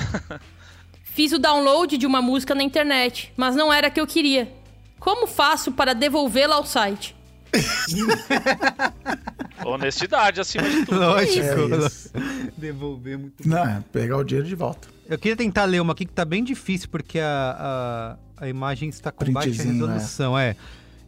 Fiz 1.05 1.33
o 1.33 1.39
download 1.39 1.99
de 1.99 2.07
uma 2.07 2.23
música 2.23 2.55
na 2.55 2.63
internet, 2.63 3.33
mas 3.37 3.55
não 3.55 3.73
era 3.73 3.89
a 3.89 3.91
que 3.91 4.01
eu 4.01 4.07
queria. 4.07 4.51
Como 4.99 5.27
faço 5.27 5.71
para 5.71 5.93
devolvê-la 5.93 6.57
ao 6.57 6.65
site? 6.65 7.15
Honestidade 9.65 10.41
acima 10.41 10.69
de 10.69 10.85
tudo. 10.85 10.99
Lógico. 10.99 11.41
É 11.41 11.87
isso. 11.87 12.11
Devolver 12.57 13.19
muito. 13.19 13.49
Não, 13.49 13.65
é 13.65 13.83
pegar 13.93 14.17
o 14.17 14.25
dinheiro 14.25 14.49
de 14.49 14.55
volta. 14.55 14.89
Eu 15.09 15.19
queria 15.19 15.37
tentar 15.37 15.65
ler 15.65 15.81
uma 15.81 15.93
aqui 15.93 16.05
que 16.05 16.13
tá 16.13 16.25
bem 16.25 16.43
difícil, 16.43 16.89
porque 16.89 17.19
a, 17.19 18.17
a, 18.39 18.45
a 18.45 18.49
imagem 18.49 18.89
está 18.89 19.13
com 19.13 19.31
baixa 19.33 19.51
Printzinho, 19.51 19.87
resolução. 19.87 20.39
É. 20.39 20.57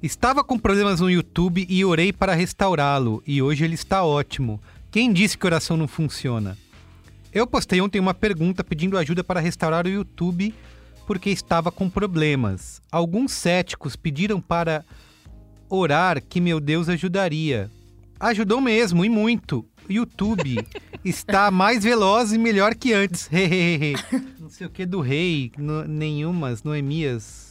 Estava 0.02 0.44
com 0.44 0.58
problemas 0.58 1.00
no 1.00 1.10
YouTube 1.10 1.66
e 1.68 1.84
orei 1.84 2.12
para 2.12 2.34
restaurá-lo, 2.34 3.22
e 3.26 3.40
hoje 3.40 3.64
ele 3.64 3.74
está 3.74 4.04
ótimo. 4.04 4.60
Quem 4.90 5.12
disse 5.12 5.36
que 5.36 5.46
oração 5.46 5.76
não 5.76 5.88
funciona? 5.88 6.56
Eu 7.32 7.46
postei 7.46 7.80
ontem 7.80 7.98
uma 7.98 8.14
pergunta 8.14 8.62
pedindo 8.62 8.96
ajuda 8.96 9.24
para 9.24 9.40
restaurar 9.40 9.86
o 9.86 9.90
YouTube 9.90 10.54
porque 11.06 11.30
estava 11.30 11.70
com 11.70 11.88
problemas. 11.88 12.82
Alguns 12.90 13.32
céticos 13.32 13.94
pediram 13.94 14.40
para 14.40 14.84
orar 15.68 16.22
que 16.22 16.40
meu 16.40 16.60
Deus 16.60 16.88
ajudaria. 16.88 17.70
Ajudou 18.18 18.60
mesmo, 18.60 19.04
e 19.04 19.08
muito. 19.08 19.64
O 19.88 19.92
YouTube 19.92 20.66
está 21.04 21.50
mais 21.50 21.84
veloz 21.84 22.32
e 22.32 22.38
melhor 22.38 22.74
que 22.74 22.92
antes. 22.92 23.28
Hehehe. 23.32 23.94
não 24.40 24.48
sei 24.50 24.66
o 24.66 24.70
que 24.70 24.86
do 24.86 25.00
rei, 25.00 25.52
no, 25.58 25.84
nenhumas, 25.84 26.62
Noemias. 26.62 27.44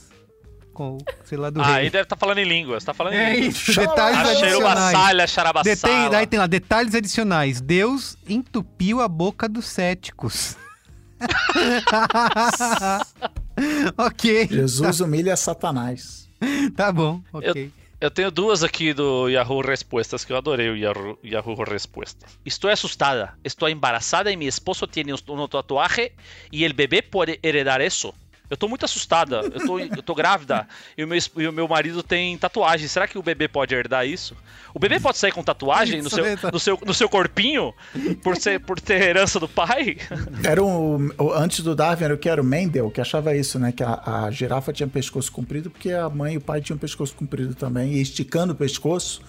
Com, 0.74 0.98
sei 1.24 1.38
lá 1.38 1.50
do 1.50 1.62
Ah, 1.62 1.76
aí 1.76 1.84
rei. 1.84 1.90
deve 1.90 2.04
estar 2.04 2.18
falando 2.18 2.40
em 2.40 2.44
línguas. 2.44 2.84
Tá 2.84 2.94
falando 2.94 3.14
É 3.14 3.34
em 3.38 3.48
isso, 3.48 3.74
detalhes 3.80 4.20
adicionais. 4.20 5.30
xerubaçalha, 5.32 5.64
Detém, 5.64 6.10
daí 6.10 6.28
tem 6.28 6.38
lá, 6.38 6.48
detalhes 6.48 6.94
adicionais. 6.94 7.62
Deus 7.62 8.18
entupiu 8.28 9.00
a 9.00 9.08
boca 9.08 9.48
dos 9.48 9.66
céticos. 9.68 10.58
ok. 13.98 14.48
Jesus 14.50 15.00
humilha 15.00 15.38
Satanás. 15.38 16.28
Tá 16.76 16.92
bom, 16.92 17.22
ok. 17.32 17.68
Eu 17.68 17.72
tenho 18.12 18.32
duas 18.32 18.64
aqui 18.64 18.94
do 18.94 19.30
Yahoo 19.30 19.62
Respostas 19.62 20.26
que 20.26 20.34
eu 20.34 20.38
adorei 20.38 20.70
o 20.70 20.76
Yahoo, 20.76 21.18
Yahoo 21.24 21.64
Respostas. 21.64 22.38
Estou 22.46 22.70
assustada. 22.70 23.38
Estou 23.44 23.70
embarazada 23.70 24.32
e 24.32 24.38
mi 24.38 24.48
esposo 24.48 24.86
un, 24.86 25.40
un 25.40 25.48
tatuaje 25.48 26.14
y 26.52 26.64
el 26.64 26.74
bebé 26.74 27.02
pode 27.02 27.40
heredar 27.42 27.82
eso. 27.82 28.14
Eu 28.50 28.56
tô 28.58 28.68
muito 28.68 28.86
assustada. 28.86 29.42
Eu 29.42 29.66
tô, 29.66 29.80
eu 29.80 30.04
tô 30.04 30.14
grávida 30.16 30.68
e 30.98 31.04
o, 31.04 31.08
meu, 31.08 31.18
e 31.38 31.48
o 31.48 31.54
meu 31.54 31.68
marido 31.68 32.04
tem 32.04 32.38
tatuagem. 32.38 32.88
Será 32.88 33.08
que 33.08 33.18
o 33.18 33.24
bebê 33.24 33.48
pode 33.48 33.74
herdar 33.74 34.06
isso? 34.08 34.36
O 34.74 34.80
bebê 34.80 35.00
pode 35.00 35.18
sair 35.18 35.32
com 35.32 35.42
tatuagem 35.44 36.02
no 36.02 36.10
seu, 36.10 36.24
mesmo. 36.24 36.52
no, 36.52 36.60
seu, 36.60 36.80
no 36.86 36.94
seu 36.94 37.10
corpinho 37.10 37.74
por, 38.22 38.36
ser, 38.38 38.60
por 38.60 38.80
ter 38.80 39.02
herança 39.02 39.40
do 39.40 39.48
pai? 39.48 39.98
Era 40.44 40.64
um, 40.64 41.10
o- 41.18 41.32
antes 41.34 41.62
do 41.62 41.76
Darwin 41.76 42.04
era 42.04 42.14
o 42.14 42.18
que 42.18 42.30
era 42.30 42.42
o 42.42 42.46
Mendel, 42.46 42.92
que 42.92 43.02
achava 43.02 43.36
isso, 43.36 43.58
né? 43.58 43.72
Que 43.72 43.84
a, 43.84 44.26
a 44.26 44.32
girafa 44.32 44.72
tinha 44.74 44.88
pescoço 44.88 45.32
comprido 45.32 45.70
porque 45.72 45.92
a 45.92 46.10
mãe 46.10 46.34
e 46.34 46.38
o 46.38 46.42
pai 46.42 46.62
tinham 46.62 46.78
pescoço 46.78 47.16
comprido 47.16 47.56
também, 47.56 47.94
e 47.94 48.02
esticando 48.02 48.54
o 48.54 48.56
pescoço 48.56 49.22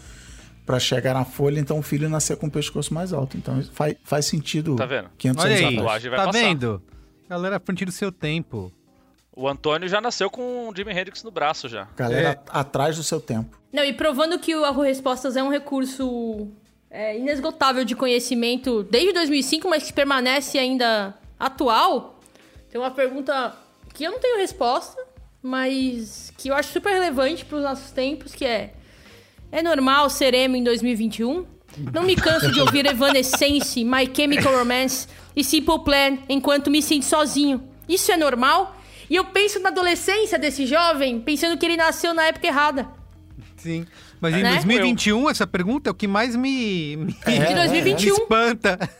para 0.66 0.80
chegar 0.80 1.14
na 1.14 1.24
folha, 1.24 1.60
então 1.60 1.78
o 1.78 1.82
filho 1.82 2.08
nascia 2.08 2.34
com 2.36 2.48
o 2.48 2.50
pescoço 2.50 2.92
mais 2.92 3.12
alto. 3.12 3.36
Então 3.36 3.62
faz, 3.72 3.94
faz 4.04 4.26
sentido. 4.26 4.74
Tá 4.74 4.84
vendo? 4.84 5.08
500 5.16 5.44
Olha 5.44 5.50
anos 5.54 5.60
aí, 5.60 5.64
atrás. 5.66 5.76
Tatuagem 5.76 6.10
vai 6.10 6.18
tá 6.18 6.24
passar. 6.26 6.38
vendo? 6.40 6.82
Galera, 7.30 7.56
à 7.56 7.60
frente 7.60 7.84
do 7.84 7.92
seu 7.92 8.10
tempo. 8.10 8.72
O 9.36 9.46
Antônio 9.46 9.86
já 9.86 10.00
nasceu 10.00 10.30
com 10.30 10.70
o 10.70 10.74
Jimi 10.74 10.92
Hendrix 10.92 11.22
no 11.22 11.30
braço 11.30 11.68
já. 11.68 11.86
Galera 11.94 12.42
atrás 12.48 12.96
do 12.96 13.02
seu 13.02 13.20
tempo. 13.20 13.60
Não, 13.70 13.84
e 13.84 13.92
provando 13.92 14.38
que 14.38 14.56
o 14.56 14.62
Yahoo 14.62 14.82
Respostas 14.82 15.36
é 15.36 15.42
um 15.42 15.50
recurso 15.50 16.48
é, 16.90 17.18
inesgotável 17.18 17.84
de 17.84 17.94
conhecimento 17.94 18.82
desde 18.84 19.12
2005, 19.12 19.68
mas 19.68 19.82
que 19.82 19.92
permanece 19.92 20.58
ainda 20.58 21.14
atual, 21.38 22.18
tem 22.70 22.80
uma 22.80 22.90
pergunta 22.90 23.54
que 23.92 24.04
eu 24.04 24.12
não 24.12 24.18
tenho 24.18 24.38
resposta, 24.38 24.98
mas 25.42 26.32
que 26.38 26.48
eu 26.48 26.54
acho 26.54 26.72
super 26.72 26.94
relevante 26.94 27.44
para 27.44 27.58
os 27.58 27.62
nossos 27.62 27.90
tempos, 27.90 28.34
que 28.34 28.44
é... 28.44 28.72
É 29.52 29.62
normal 29.62 30.10
ser 30.10 30.34
emo 30.34 30.56
em 30.56 30.64
2021? 30.64 31.46
Não 31.92 32.02
me 32.02 32.16
canso 32.16 32.50
de 32.50 32.60
ouvir 32.60 32.86
Evanescence, 32.86 33.84
My 33.84 34.10
Chemical 34.12 34.56
Romance 34.56 35.06
e 35.36 35.44
Simple 35.44 35.84
Plan 35.84 36.18
enquanto 36.28 36.70
me 36.70 36.82
sinto 36.82 37.04
sozinho. 37.04 37.62
Isso 37.88 38.10
é 38.10 38.16
normal? 38.16 38.75
E 39.08 39.14
eu 39.16 39.24
penso 39.26 39.60
na 39.60 39.68
adolescência 39.68 40.38
desse 40.38 40.66
jovem, 40.66 41.20
pensando 41.20 41.56
que 41.58 41.64
ele 41.66 41.76
nasceu 41.76 42.12
na 42.14 42.24
época 42.24 42.46
errada. 42.46 42.88
Sim. 43.56 43.86
Mas 44.20 44.34
em 44.34 44.42
Né? 44.42 44.52
2021, 44.54 45.30
essa 45.30 45.46
pergunta 45.46 45.90
é 45.90 45.92
o 45.92 45.94
que 45.94 46.06
mais 46.06 46.34
me, 46.34 46.96
me, 46.96 47.12
De 47.12 47.38
me 47.40 47.54
2021. 47.54 48.14
espanta. 48.14 48.90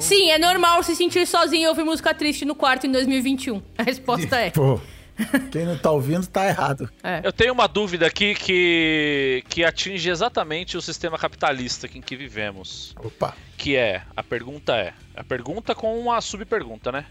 Sim, 0.00 0.30
é 0.30 0.38
normal 0.38 0.82
se 0.82 0.94
sentir 0.96 1.26
sozinho 1.26 1.64
e 1.64 1.68
ouvir 1.68 1.84
música 1.84 2.12
triste 2.12 2.44
no 2.44 2.54
quarto 2.54 2.86
em 2.86 2.92
2021. 2.92 3.62
A 3.78 3.82
resposta 3.82 4.36
é. 4.36 4.50
Pô, 4.50 4.80
quem 5.52 5.64
não 5.64 5.78
tá 5.78 5.90
ouvindo 5.90 6.26
tá 6.26 6.46
errado. 6.46 6.90
Eu 7.22 7.32
tenho 7.32 7.52
uma 7.52 7.68
dúvida 7.68 8.06
aqui 8.06 8.34
que, 8.34 9.44
que 9.48 9.64
atinge 9.64 10.10
exatamente 10.10 10.76
o 10.76 10.82
sistema 10.82 11.16
capitalista 11.18 11.86
em 11.94 12.00
que 12.00 12.16
vivemos. 12.16 12.94
Opa. 13.02 13.36
Que 13.56 13.76
é, 13.76 14.02
a 14.16 14.22
pergunta 14.22 14.74
é, 14.76 14.92
a 15.16 15.22
pergunta 15.22 15.74
com 15.74 15.98
uma 15.98 16.20
subpergunta, 16.20 16.90
né? 16.90 17.06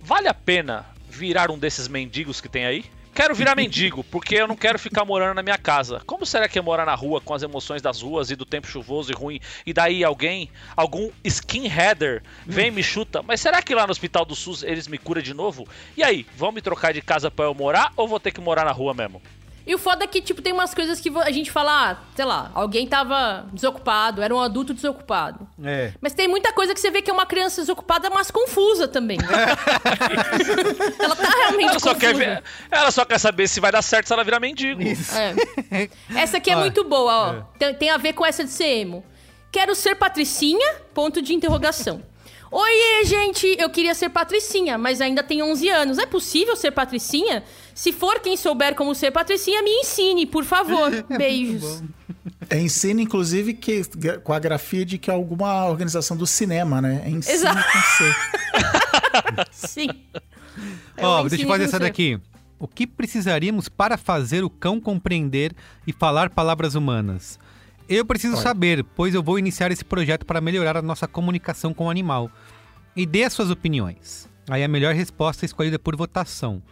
Vale 0.00 0.26
a 0.26 0.34
pena 0.34 0.84
virar 1.12 1.50
um 1.50 1.58
desses 1.58 1.86
mendigos 1.86 2.40
que 2.40 2.48
tem 2.48 2.64
aí? 2.64 2.84
Quero 3.14 3.34
virar 3.34 3.54
mendigo, 3.54 4.02
porque 4.10 4.34
eu 4.36 4.48
não 4.48 4.56
quero 4.56 4.78
ficar 4.78 5.04
morando 5.04 5.34
na 5.34 5.42
minha 5.42 5.58
casa. 5.58 6.00
Como 6.06 6.24
será 6.24 6.48
que 6.48 6.58
é 6.58 6.62
morar 6.62 6.86
na 6.86 6.94
rua 6.94 7.20
com 7.20 7.34
as 7.34 7.42
emoções 7.42 7.82
das 7.82 8.00
ruas 8.00 8.30
e 8.30 8.36
do 8.36 8.46
tempo 8.46 8.66
chuvoso 8.66 9.12
e 9.12 9.14
ruim? 9.14 9.38
E 9.66 9.72
daí 9.72 10.02
alguém, 10.02 10.48
algum 10.74 11.10
skinheader, 11.22 12.22
vem 12.46 12.68
e 12.68 12.70
me 12.70 12.82
chuta. 12.82 13.22
Mas 13.22 13.40
será 13.40 13.60
que 13.60 13.74
lá 13.74 13.86
no 13.86 13.92
hospital 13.92 14.24
do 14.24 14.34
SUS 14.34 14.62
eles 14.62 14.88
me 14.88 14.96
curam 14.96 15.20
de 15.20 15.34
novo? 15.34 15.68
E 15.96 16.02
aí, 16.02 16.26
vão 16.34 16.50
me 16.50 16.62
trocar 16.62 16.94
de 16.94 17.02
casa 17.02 17.30
pra 17.30 17.44
eu 17.44 17.54
morar 17.54 17.92
ou 17.96 18.08
vou 18.08 18.18
ter 18.18 18.32
que 18.32 18.40
morar 18.40 18.64
na 18.64 18.72
rua 18.72 18.94
mesmo? 18.94 19.20
E 19.66 19.74
o 19.74 19.78
foda 19.78 20.04
é 20.04 20.06
que, 20.06 20.20
tipo, 20.20 20.42
tem 20.42 20.52
umas 20.52 20.74
coisas 20.74 21.00
que 21.00 21.08
a 21.18 21.30
gente 21.30 21.50
fala, 21.50 21.90
ah, 21.92 21.96
sei 22.14 22.24
lá, 22.24 22.50
alguém 22.54 22.86
tava 22.86 23.46
desocupado, 23.52 24.22
era 24.22 24.34
um 24.34 24.40
adulto 24.40 24.74
desocupado. 24.74 25.46
É. 25.62 25.92
Mas 26.00 26.14
tem 26.14 26.26
muita 26.28 26.52
coisa 26.52 26.74
que 26.74 26.80
você 26.80 26.90
vê 26.90 27.00
que 27.02 27.10
é 27.10 27.14
uma 27.14 27.26
criança 27.26 27.60
desocupada, 27.60 28.10
mas 28.10 28.30
confusa 28.30 28.88
também. 28.88 29.18
ela 30.98 31.16
tá 31.16 31.28
realmente 31.28 31.70
Ela 31.70 31.78
só, 31.78 31.94
confusa. 31.94 32.14
quer 32.14 32.42
ela 32.70 32.90
só 32.90 33.04
quer 33.04 33.18
saber 33.18 33.48
se 33.48 33.60
vai 33.60 33.70
dar 33.72 33.82
certo 33.82 34.06
se 34.06 34.12
ela 34.12 34.24
virar 34.24 34.40
mendigo. 34.40 34.82
É. 34.82 35.88
Essa 36.20 36.38
aqui 36.38 36.50
é 36.50 36.56
Ó, 36.56 36.60
muito 36.60 36.84
boa, 36.84 37.12
ó. 37.12 37.42
Tem, 37.58 37.74
tem 37.74 37.90
a 37.90 37.96
ver 37.96 38.12
com 38.12 38.24
essa 38.26 38.44
de 38.44 38.50
ser 38.50 38.64
emo. 38.80 39.04
Quero 39.50 39.74
ser 39.74 39.94
patricinha? 39.96 40.76
Ponto 40.94 41.20
de 41.20 41.34
interrogação. 41.34 42.02
Oiê, 42.52 43.06
gente, 43.06 43.56
eu 43.58 43.70
queria 43.70 43.94
ser 43.94 44.10
patricinha, 44.10 44.76
mas 44.76 45.00
ainda 45.00 45.22
tenho 45.22 45.46
11 45.46 45.68
anos. 45.70 45.98
É 45.98 46.04
possível 46.04 46.54
ser 46.54 46.70
patricinha? 46.70 47.42
Se 47.74 47.92
for 47.92 48.20
quem 48.20 48.36
souber 48.36 48.74
como 48.74 48.94
ser 48.94 49.10
patricinha, 49.10 49.62
me 49.62 49.70
ensine, 49.70 50.26
por 50.26 50.44
favor. 50.44 50.90
Beijos. 51.16 51.82
É 52.50 52.60
ensino, 52.60 53.00
inclusive, 53.00 53.54
que, 53.54 53.82
com 54.22 54.34
a 54.34 54.38
grafia 54.38 54.84
de 54.84 54.98
que 54.98 55.10
é 55.10 55.14
alguma 55.14 55.66
organização 55.66 56.14
do 56.14 56.26
cinema, 56.26 56.82
né? 56.82 57.02
É 57.06 57.08
ensino 57.08 57.34
Exato. 57.34 57.72
com 57.72 57.80
C. 57.80 58.14
Sim. 59.50 59.88
É 60.98 61.06
Ó, 61.06 61.22
uma 61.22 61.30
deixa 61.30 61.44
eu 61.46 61.48
fazer 61.48 61.64
essa 61.64 61.78
daqui. 61.78 62.20
O 62.58 62.68
que 62.68 62.86
precisaríamos 62.86 63.70
para 63.70 63.96
fazer 63.96 64.44
o 64.44 64.50
cão 64.50 64.78
compreender 64.78 65.54
e 65.86 65.92
falar 65.92 66.28
palavras 66.28 66.74
humanas? 66.74 67.38
Eu 67.88 68.04
preciso 68.04 68.36
saber, 68.36 68.84
pois 68.96 69.14
eu 69.14 69.22
vou 69.22 69.38
iniciar 69.38 69.70
esse 69.70 69.84
projeto 69.84 70.24
para 70.24 70.40
melhorar 70.40 70.76
a 70.76 70.82
nossa 70.82 71.06
comunicação 71.06 71.74
com 71.74 71.86
o 71.86 71.90
animal. 71.90 72.30
E 72.94 73.06
dê 73.06 73.24
as 73.24 73.32
suas 73.32 73.50
opiniões. 73.50 74.28
Aí 74.48 74.62
a 74.62 74.68
melhor 74.68 74.94
resposta 74.94 75.44
é 75.44 75.46
escolhida 75.46 75.78
por 75.78 75.96
votação. 75.96 76.62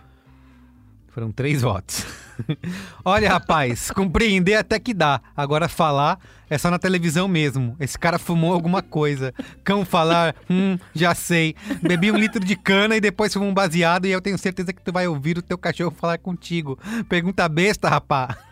Foram 1.09 1.33
três 1.33 1.63
votos. 1.63 2.07
Olha, 3.05 3.29
rapaz, 3.29 3.91
compreender 3.93 4.55
até 4.55 4.79
que 4.79 4.95
dá. 4.95 5.21
Agora 5.37 5.69
falar 5.69 6.19
é 6.49 6.57
só 6.57 6.71
na 6.71 6.79
televisão 6.79 7.29
mesmo. 7.29 7.77
Esse 7.81 7.99
cara 7.99 8.19
fumou 8.19 8.53
alguma 8.53 8.83
coisa. 8.83 9.35
Cão 9.65 9.85
falar, 9.85 10.35
hum, 10.49 10.79
já 10.95 11.15
sei. 11.15 11.55
Bebi 11.83 12.11
um 12.11 12.17
litro 12.17 12.45
de 12.45 12.57
cana 12.57 12.97
e 12.97 13.01
depois 13.01 13.33
fumou 13.33 13.49
um 13.49 13.55
baseado 13.55 14.07
e 14.07 14.11
eu 14.11 14.21
tenho 14.21 14.39
certeza 14.39 14.73
que 14.73 14.83
tu 14.83 14.93
vai 14.93 15.07
ouvir 15.07 15.39
o 15.39 15.43
teu 15.43 15.59
cachorro 15.59 15.91
falar 15.91 16.19
contigo. 16.19 16.79
Pergunta 17.09 17.49
besta, 17.49 17.89
rapá. 17.89 18.50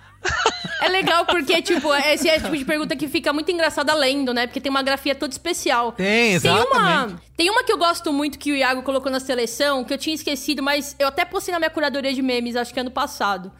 É 0.81 0.89
legal 0.89 1.25
porque, 1.27 1.61
tipo, 1.63 1.93
esse 1.95 2.29
é 2.29 2.37
o 2.39 2.43
tipo 2.43 2.57
de 2.57 2.65
pergunta 2.65 2.97
que 2.97 3.09
fica 3.09 3.33
muito 3.33 3.51
engraçada 3.51 3.93
lendo, 3.95 4.33
né? 4.33 4.47
Porque 4.47 4.61
tem 4.61 4.71
uma 4.71 4.83
grafia 4.83 5.15
toda 5.15 5.33
especial. 5.33 5.93
Tem, 5.93 6.07
Tem 6.07 6.35
exatamente. 6.35 7.13
uma, 7.13 7.21
tem 7.37 7.51
uma 7.51 7.65
que 7.65 7.73
eu 7.73 7.79
gosto 7.79 8.13
muito 8.13 8.39
que 8.39 8.53
o 8.53 8.57
Iago 8.57 8.83
colocou 8.83 9.11
na 9.11 9.21
seleção, 9.21 9.85
que 9.85 9.93
eu 9.93 9.99
tinha 9.99 10.15
esquecido, 10.15 10.63
mas 10.63 10.97
eu 10.99 11.09
até 11.09 11.25
postei 11.25 11.53
na 11.53 11.59
minha 11.59 11.71
curadoria 11.71 12.13
de 12.13 12.23
memes, 12.23 12.57
acho 12.57 12.73
que 12.73 12.81
ano 12.81 12.91
passado. 12.91 13.53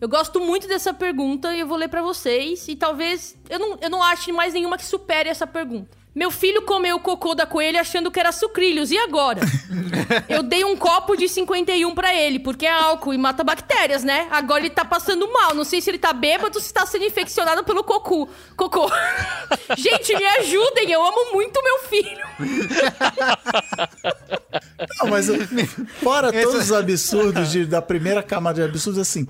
Eu 0.00 0.08
gosto 0.08 0.38
muito 0.38 0.68
dessa 0.68 0.94
pergunta 0.94 1.52
e 1.54 1.60
eu 1.60 1.66
vou 1.66 1.76
ler 1.76 1.88
pra 1.88 2.00
vocês. 2.00 2.68
E 2.68 2.76
talvez. 2.76 3.36
Eu 3.50 3.58
não, 3.58 3.78
eu 3.80 3.90
não 3.90 4.02
ache 4.02 4.30
mais 4.30 4.54
nenhuma 4.54 4.78
que 4.78 4.84
supere 4.84 5.28
essa 5.28 5.46
pergunta. 5.46 5.97
Meu 6.18 6.32
filho 6.32 6.62
comeu 6.62 6.96
o 6.96 7.00
cocô 7.00 7.32
da 7.32 7.46
coelha 7.46 7.80
achando 7.80 8.10
que 8.10 8.18
era 8.18 8.32
sucrilhos. 8.32 8.90
E 8.90 8.98
agora? 8.98 9.40
Eu 10.28 10.42
dei 10.42 10.64
um 10.64 10.76
copo 10.76 11.14
de 11.16 11.28
51 11.28 11.94
pra 11.94 12.12
ele, 12.12 12.40
porque 12.40 12.66
é 12.66 12.72
álcool 12.72 13.14
e 13.14 13.18
mata 13.18 13.44
bactérias, 13.44 14.02
né? 14.02 14.26
Agora 14.28 14.58
ele 14.60 14.70
tá 14.70 14.84
passando 14.84 15.32
mal. 15.32 15.54
Não 15.54 15.62
sei 15.62 15.80
se 15.80 15.88
ele 15.90 15.98
tá 15.98 16.12
bêbado 16.12 16.58
ou 16.58 16.60
se 16.60 16.74
tá 16.74 16.84
sendo 16.86 17.04
infeccionado 17.04 17.62
pelo 17.62 17.84
cocô. 17.84 18.28
Cocô. 18.56 18.90
Gente, 19.78 20.16
me 20.16 20.24
ajudem. 20.24 20.90
Eu 20.90 21.06
amo 21.06 21.32
muito 21.34 21.62
meu 21.62 21.78
filho. 21.88 22.26
Não, 25.00 25.10
mas 25.10 25.26
fora 26.02 26.32
todos 26.32 26.64
os 26.64 26.72
absurdos 26.72 27.50
de- 27.50 27.66
da 27.66 27.82
primeira 27.82 28.22
camada 28.22 28.62
de 28.62 28.68
absurdos, 28.68 29.00
assim, 29.00 29.26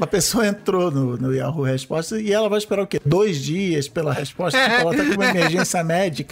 a 0.00 0.06
pessoa 0.06 0.46
entrou 0.46 0.90
no, 0.90 1.16
no 1.16 1.34
Yahoo 1.34 1.62
Resposta 1.62 2.20
e 2.20 2.32
ela 2.32 2.48
vai 2.48 2.58
esperar 2.58 2.82
o 2.82 2.86
quê? 2.86 3.00
Dois 3.04 3.40
dias 3.42 3.88
pela 3.88 4.12
resposta, 4.12 4.58
tipo, 4.58 4.80
ela 4.80 4.96
tá 4.96 5.04
com 5.04 5.12
uma 5.12 5.26
emergência 5.30 5.82
médica. 5.84 6.31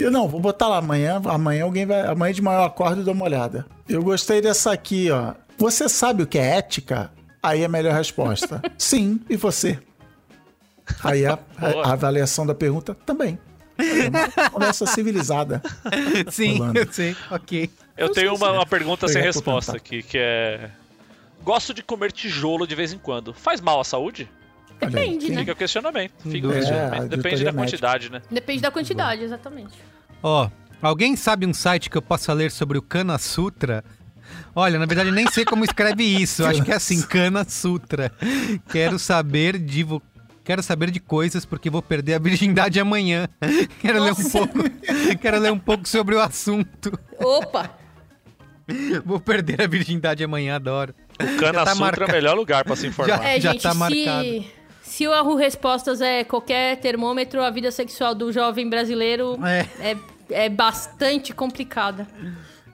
Eu 0.00 0.10
não, 0.10 0.28
vou 0.28 0.40
botar 0.40 0.68
lá 0.68 0.78
amanhã, 0.78 1.20
amanhã 1.24 1.64
alguém 1.64 1.86
vai, 1.86 2.00
amanhã 2.06 2.32
de 2.34 2.42
manhã 2.42 2.58
eu 2.58 2.64
acordo 2.64 3.00
e 3.00 3.04
dou 3.04 3.14
uma 3.14 3.24
olhada. 3.24 3.64
Eu 3.88 4.02
gostei 4.02 4.40
dessa 4.40 4.72
aqui, 4.72 5.10
ó. 5.10 5.34
Você 5.58 5.88
sabe 5.88 6.22
o 6.22 6.26
que 6.26 6.38
é 6.38 6.56
ética? 6.56 7.10
Aí 7.42 7.62
é 7.62 7.66
a 7.66 7.68
melhor 7.68 7.94
resposta. 7.94 8.60
Sim, 8.78 9.20
e 9.30 9.36
você? 9.36 9.78
Aí 11.02 11.24
a, 11.24 11.38
a- 11.56 11.88
a 11.88 11.92
avaliação 11.92 12.44
da 12.46 12.54
pergunta 12.54 12.94
também. 13.06 13.38
É 13.78 14.08
uma 14.08 14.50
conversa 14.50 14.86
civilizada. 14.86 15.62
Sim, 16.30 16.58
Rolando. 16.58 16.92
sei. 16.92 17.16
Ok. 17.30 17.70
Eu 17.96 18.06
Eu 18.08 18.12
tenho 18.12 18.34
uma, 18.34 18.46
se- 18.48 18.52
uma 18.52 18.66
pergunta 18.66 19.06
Eu 19.06 19.08
sem 19.08 19.22
resposta 19.22 19.72
comentar. 19.72 19.76
aqui, 19.76 20.02
que 20.02 20.18
é. 20.18 20.70
Gosto 21.42 21.74
de 21.74 21.82
comer 21.82 22.10
tijolo 22.12 22.66
de 22.66 22.74
vez 22.74 22.92
em 22.92 22.98
quando. 22.98 23.34
Faz 23.34 23.60
mal 23.60 23.80
à 23.80 23.84
saúde? 23.84 24.28
Depende, 24.90 25.30
né? 25.30 25.38
Fica 25.40 25.52
o 25.52 25.56
questionamento. 25.56 26.12
Fica 26.28 26.46
o 26.48 26.52
É, 26.52 26.54
questionamento. 26.54 27.08
Depende 27.08 27.44
da 27.44 27.52
médica. 27.52 27.52
quantidade, 27.54 28.10
né? 28.10 28.22
Depende 28.30 28.60
da 28.62 28.70
quantidade, 28.70 29.22
exatamente. 29.24 29.72
Ó, 30.22 30.48
alguém 30.82 31.16
sabe 31.16 31.46
um 31.46 31.54
site 31.54 31.88
que 31.90 31.96
eu 31.96 32.02
possa 32.02 32.32
ler 32.32 32.50
sobre 32.50 32.78
o 32.78 32.82
Kana 32.82 33.18
Sutra? 33.18 33.84
Olha, 34.54 34.78
na 34.78 34.86
verdade, 34.86 35.08
eu 35.10 35.14
nem 35.14 35.26
sei 35.30 35.44
como 35.44 35.64
escreve 35.64 36.02
isso. 36.04 36.42
Eu 36.42 36.46
Acho 36.48 36.62
que 36.64 36.72
é 36.72 36.76
assim, 36.76 37.02
Kana 37.06 37.44
Sutra. 37.48 38.10
Quero 38.70 38.98
saber 38.98 39.58
de 39.58 39.82
vo- 39.82 40.02
Quero 40.44 40.62
saber 40.62 40.90
de 40.90 41.00
coisas 41.00 41.44
porque 41.46 41.70
vou 41.70 41.80
perder 41.80 42.14
a 42.14 42.18
virgindade 42.18 42.78
amanhã. 42.78 43.26
Quero 43.80 44.02
ler 44.02 44.12
um 44.12 44.16
Nossa. 44.22 44.30
pouco. 44.30 44.58
Quero 45.20 45.38
ler 45.38 45.50
um 45.52 45.58
pouco 45.58 45.88
sobre 45.88 46.14
o 46.14 46.20
assunto. 46.20 46.98
Opa! 47.18 47.70
Vou 49.04 49.20
perder 49.20 49.60
a 49.62 49.66
virgindade 49.66 50.24
amanhã, 50.24 50.56
adoro. 50.56 50.94
O 51.20 51.38
Cana 51.38 51.64
tá 51.64 51.66
Sutra 51.66 51.72
é 51.72 51.74
marcado. 51.80 52.10
o 52.10 52.14
melhor 52.14 52.34
lugar 52.36 52.64
pra 52.64 52.74
se 52.76 52.86
informar. 52.86 53.22
É, 53.24 53.38
Já 53.40 53.52
gente, 53.52 53.62
tá 53.62 53.74
marcado. 53.74 54.24
se 54.24 54.46
o 55.02 55.12
Arru 55.12 55.34
Respostas 55.34 56.00
é 56.00 56.22
qualquer 56.22 56.78
termômetro, 56.78 57.42
a 57.42 57.50
vida 57.50 57.70
sexual 57.70 58.14
do 58.14 58.32
jovem 58.32 58.68
brasileiro 58.68 59.38
É. 59.44 59.90
é, 59.90 59.96
é 60.44 60.48
bastante 60.48 61.32
complicada. 61.32 62.06
E, 62.22 62.32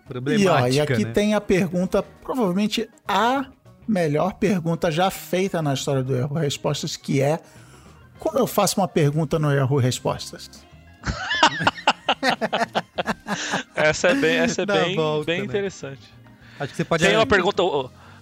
Problemática, 0.08 0.62
ó, 0.62 0.68
e 0.68 0.80
aqui 0.80 1.04
né? 1.04 1.12
tem 1.12 1.34
a 1.34 1.40
pergunta, 1.40 2.02
provavelmente 2.02 2.88
a 3.06 3.46
melhor 3.88 4.34
pergunta 4.34 4.90
já 4.90 5.10
feita 5.10 5.62
na 5.62 5.72
história 5.72 6.02
do 6.02 6.16
Erro 6.16 6.36
Respostas, 6.36 6.96
que 6.96 7.20
é 7.20 7.40
como 8.18 8.38
eu 8.38 8.46
faço 8.46 8.78
uma 8.78 8.86
pergunta 8.86 9.38
no 9.38 9.50
Erro 9.50 9.78
Respostas? 9.78 10.50
Essa 13.74 14.08
é 14.08 14.14
bem, 14.14 14.36
essa 14.36 14.62
é 14.62 14.66
Dá 14.66 14.74
bem, 14.74 14.96
volta, 14.96 15.26
bem 15.26 15.40
né? 15.40 15.46
interessante. 15.46 16.00
Acho 16.58 16.70
que 16.70 16.76
você 16.76 16.84
pode... 16.84 17.04
Tem 17.04 17.16
uma 17.16 17.24
pergunta. 17.24 17.62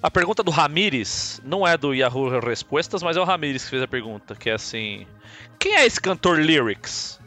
A 0.01 0.11
pergunta 0.11 0.45
do 0.45 0.51
Ramires 0.53 1.41
não 1.45 1.67
é 1.67 1.77
do 1.77 1.93
Yahoo 1.93 2.39
Respostas, 2.39 3.03
mas 3.03 3.17
é 3.17 3.21
o 3.21 3.25
Ramires 3.25 3.65
que 3.65 3.71
fez 3.71 3.83
a 3.83 3.89
pergunta, 3.89 4.37
que 4.37 4.49
é 4.49 4.55
assim: 4.55 5.07
Quem 5.59 5.75
é 5.75 5.85
esse 5.85 6.01
cantor 6.01 6.39
Lyrics? 6.39 7.19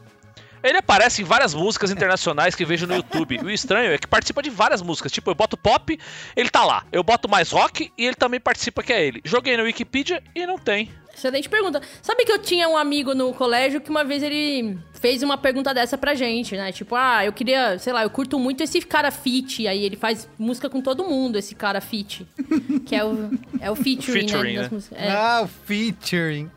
Ele 0.64 0.78
aparece 0.78 1.22
em 1.22 1.26
várias 1.26 1.54
músicas 1.54 1.92
internacionais 1.92 2.56
que 2.56 2.64
vejo 2.64 2.86
no 2.86 2.96
YouTube. 2.96 3.40
E 3.42 3.46
o 3.46 3.50
estranho 3.50 3.92
é 3.92 3.98
que 3.98 4.08
participa 4.08 4.44
de 4.44 4.50
várias 4.52 4.82
músicas. 4.82 5.12
Tipo, 5.12 5.32
eu 5.32 5.36
boto 5.36 5.58
pop, 5.58 6.00
ele 6.36 6.50
tá 6.50 6.64
lá. 6.64 6.86
Eu 6.92 7.04
boto 7.04 7.28
mais 7.28 7.50
rock 7.50 7.92
e 7.98 8.06
ele 8.06 8.16
também 8.16 8.40
participa, 8.40 8.84
que 8.84 8.94
é 8.94 9.04
ele. 9.04 9.22
Joguei 9.26 9.58
no 9.58 9.64
Wikipedia 9.64 10.24
e 10.36 10.46
não 10.46 10.60
tem. 10.60 10.92
Excelente 11.16 11.50
pergunta. 11.50 11.82
Sabe 12.02 12.26
que 12.26 12.32
eu 12.32 12.40
tinha 12.40 12.68
um 12.68 12.76
amigo 12.78 13.14
no 13.14 13.34
colégio 13.34 13.80
que 13.82 13.90
uma 13.90 14.04
vez 14.04 14.24
ele 14.24 14.78
fez 14.94 15.22
uma 15.24 15.38
pergunta 15.38 15.74
dessa 15.74 15.98
pra 15.98 16.16
gente, 16.16 16.56
né? 16.56 16.72
Tipo, 16.72 16.96
ah, 16.96 17.26
eu 17.26 17.34
queria, 17.34 17.78
sei 17.80 17.92
lá, 17.94 18.04
eu 18.04 18.10
curto 18.10 18.40
muito 18.40 18.62
esse 18.64 18.82
cara 18.82 19.12
fit. 19.12 19.68
Aí 19.68 19.84
ele 19.84 19.96
faz 19.96 20.28
música 20.40 20.70
com 20.70 20.82
todo 20.82 21.04
mundo, 21.04 21.38
esse 21.38 21.54
cara 21.56 21.82
fit. 21.82 22.26
Que 22.86 22.96
é 22.96 23.06
o, 23.06 23.30
é 23.60 23.70
o 23.72 23.76
featuring, 23.76 24.28
Featuring, 24.28 24.54
né? 24.56 24.62
das 24.62 24.72
né? 24.72 24.76
músicas. 24.76 24.98
É. 25.00 25.12
Ah, 25.12 25.42
o 25.44 25.48
featuring. 25.48 26.50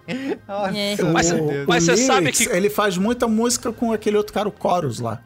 Nossa, 0.48 0.76
É. 0.76 0.96
Mas- 1.12 1.32
mas 1.66 1.82
o 1.84 1.86
você 1.86 1.96
sabe 1.96 2.20
Lyrics, 2.26 2.46
que- 2.46 2.52
Ele 2.56 2.70
faz 2.70 2.96
muita 2.96 3.28
música 3.28 3.72
com 3.72 3.92
aquele 3.92 4.16
outro 4.16 4.32
cara, 4.32 4.48
o 4.48 4.54
Chorus 4.60 4.98
lá. 5.00 5.20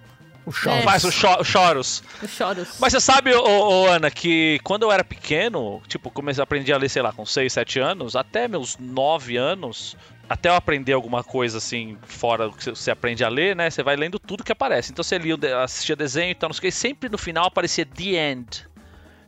O 0.48 0.52
Chorus. 0.52 0.82
Faz 0.82 1.04
o 1.04 1.12
cho 1.12 1.44
choros. 1.44 2.02
Os 2.22 2.30
choros. 2.30 2.68
Mas 2.80 2.94
você 2.94 3.00
sabe, 3.00 3.34
ô, 3.34 3.42
ô, 3.42 3.86
Ana, 3.86 4.10
que 4.10 4.58
quando 4.64 4.84
eu 4.84 4.90
era 4.90 5.04
pequeno, 5.04 5.82
tipo, 5.86 6.10
comecei 6.10 6.40
a 6.40 6.44
aprender 6.44 6.72
a 6.72 6.78
ler, 6.78 6.88
sei 6.88 7.02
lá, 7.02 7.12
com 7.12 7.26
6, 7.26 7.52
7 7.52 7.78
anos, 7.78 8.16
até 8.16 8.48
meus 8.48 8.78
9 8.78 9.36
anos, 9.36 9.94
até 10.26 10.48
eu 10.48 10.54
aprender 10.54 10.94
alguma 10.94 11.22
coisa 11.22 11.58
assim, 11.58 11.98
fora 12.06 12.48
do 12.48 12.54
que 12.54 12.64
você 12.64 12.90
aprende 12.90 13.22
a 13.22 13.28
ler, 13.28 13.54
né? 13.54 13.68
Você 13.68 13.82
vai 13.82 13.94
lendo 13.94 14.18
tudo 14.18 14.42
que 14.42 14.50
aparece. 14.50 14.90
Então 14.90 15.02
você 15.02 15.18
lia, 15.18 15.34
o 15.34 15.58
assistia 15.62 15.94
desenho 15.94 16.30
e 16.30 16.34
tal, 16.34 16.48
não 16.48 16.54
sei 16.54 16.58
o 16.58 16.62
que, 16.62 16.68
e 16.68 16.72
sempre 16.72 17.10
no 17.10 17.18
final 17.18 17.44
aparecia 17.44 17.84
The 17.84 18.30
End. 18.30 18.67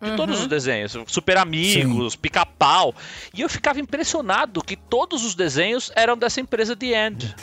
De 0.00 0.16
todos 0.16 0.40
os 0.40 0.46
desenhos, 0.46 0.96
Super 1.06 1.36
Amigos, 1.36 2.16
Pica-Pau. 2.16 2.94
E 3.34 3.42
eu 3.42 3.48
ficava 3.50 3.78
impressionado 3.80 4.62
que 4.62 4.74
todos 4.74 5.24
os 5.26 5.34
desenhos 5.34 5.92
eram 5.94 6.16
dessa 6.16 6.40
empresa 6.40 6.74
The 6.74 7.06
End. 7.08 7.34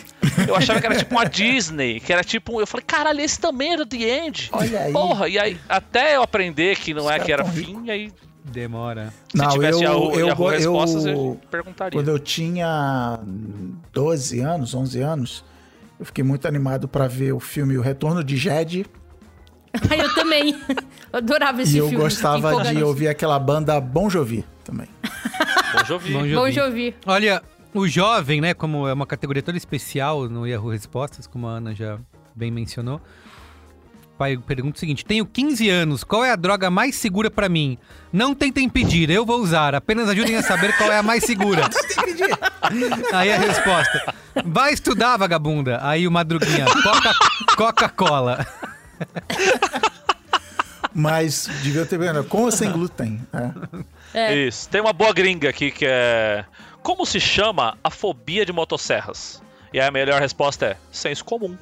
Eu 0.48 0.56
achava 0.56 0.80
que 0.80 0.88
era 0.88 0.96
tipo 0.98 1.14
uma 1.14 1.24
Disney, 1.30 2.00
que 2.00 2.12
era 2.12 2.24
tipo. 2.24 2.60
Eu 2.60 2.66
falei, 2.66 2.84
caralho, 2.86 3.22
esse 3.22 3.40
também 3.40 3.74
era 3.74 3.86
The 3.86 3.98
End. 4.26 4.50
Olha 4.52 4.80
aí. 4.82 4.92
Porra, 4.94 5.30
e 5.30 5.38
aí, 5.38 5.58
até 5.70 6.16
eu 6.16 6.24
aprender 6.24 6.76
que 6.78 6.94
não 6.96 7.06
Os 7.06 7.12
é 7.12 7.20
que 7.20 7.32
era 7.32 7.46
fim, 7.46 7.90
aí 7.92 8.12
demora. 8.44 9.14
se 9.30 9.38
Não, 9.38 9.50
tivesse 9.50 9.84
eu- 9.84 9.90
Yahoo, 9.92 10.14
eu- 10.16 10.28
Yahoo 10.30 10.46
eu- 10.52 10.58
Respostas, 10.58 11.06
eu, 11.06 11.40
perguntaria. 11.52 12.00
Quando 12.00 12.08
eu 12.10 12.18
tinha 12.18 13.20
12 13.94 14.40
anos, 14.40 14.74
11 14.74 15.02
anos, 15.02 15.44
eu 16.00 16.06
fiquei 16.06 16.24
muito 16.24 16.48
animado 16.48 16.88
pra 16.88 17.08
ver 17.08 17.34
o 17.34 17.40
filme 17.40 17.78
O 17.78 17.82
Retorno 17.82 18.24
de 18.24 18.36
Jed. 18.38 18.86
Ai, 19.92 20.02
eu 20.02 20.14
também. 20.16 20.56
Eu 21.12 21.18
adorava 21.20 21.62
esse 21.62 21.76
E 21.76 21.78
eu 21.78 21.90
filme. 21.90 22.04
gostava 22.04 22.64
de 22.64 22.84
ouvir 22.84 23.08
aquela 23.08 23.40
banda 23.40 23.80
Bon 23.80 24.10
Jovi 24.10 24.44
também. 24.64 24.88
Bom 25.74 25.86
Jovi. 25.86 26.14
Bom 26.14 26.28
Jovi. 26.28 26.52
Jovi. 26.52 26.96
Olha, 27.06 27.42
o 27.74 27.88
jovem, 27.88 28.42
né, 28.42 28.54
como 28.54 28.88
é 28.88 28.94
uma 28.94 29.06
categoria 29.06 29.42
toda 29.44 29.58
especial 29.58 30.28
no 30.30 30.46
Yahoo 30.48 30.72
Respostas, 30.72 31.28
como 31.28 31.48
a 31.48 31.52
Ana 31.52 31.74
já 31.76 31.98
bem 32.36 32.52
mencionou. 32.52 33.02
Pai, 34.18 34.36
pergunta 34.36 34.78
o 34.78 34.80
seguinte: 34.80 35.06
Tenho 35.06 35.26
15 35.28 35.70
anos, 35.70 36.04
qual 36.04 36.26
é 36.26 36.32
a 36.32 36.36
droga 36.36 36.72
mais 36.72 36.96
segura 36.96 37.30
pra 37.30 37.48
mim? 37.48 37.78
Não 38.12 38.34
tentem 38.34 38.68
pedir, 38.68 39.10
eu 39.12 39.24
vou 39.24 39.40
usar, 39.40 39.76
apenas 39.76 40.10
ajudem 40.10 40.36
a 40.36 40.42
saber 40.42 40.76
qual 40.76 40.92
é 40.92 40.98
a 40.98 41.04
mais 41.04 41.24
segura. 41.24 41.62
Aí 43.14 43.32
a 43.32 43.38
resposta: 43.38 44.14
Vai 44.44 44.74
estudar, 44.74 45.18
vagabunda. 45.18 45.80
Aí 45.84 46.08
o 46.08 46.12
Madruguinha: 46.12 46.66
Coca- 46.66 47.14
Coca-Cola. 47.56 48.46
Mas 51.00 51.48
devia 51.62 51.86
ter 51.86 52.00
vendo, 52.00 52.24
com 52.24 52.42
ou 52.42 52.52
sem 52.52 52.72
glúten. 52.72 53.22
né? 53.32 53.54
É. 54.16 54.36
Isso. 54.36 54.68
Tem 54.68 54.82
uma 54.82 54.92
boa 54.92 55.14
gringa 55.14 55.48
aqui 55.48 55.70
que 55.70 55.86
é. 55.88 56.44
Como 56.82 57.06
se 57.06 57.20
chama 57.20 57.78
a 57.84 57.92
fobia 57.92 58.44
de 58.44 58.52
motosserras? 58.52 59.40
E 59.72 59.80
aí 59.80 59.88
a 59.88 59.92
melhor 59.92 60.20
resposta 60.20 60.66
é 60.66 60.78
senso 60.92 61.24
comum. 61.24 61.56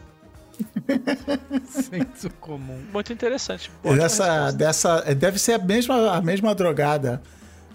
Senso 1.68 2.30
comum. 2.40 2.82
Muito 2.94 3.12
interessante. 3.12 3.70
Dessa, 3.84 4.52
dessa, 4.52 5.02
deve 5.14 5.38
ser 5.38 5.54
a 5.54 5.58
mesma, 5.58 6.16
a 6.16 6.22
mesma 6.22 6.56
drogada. 6.56 7.22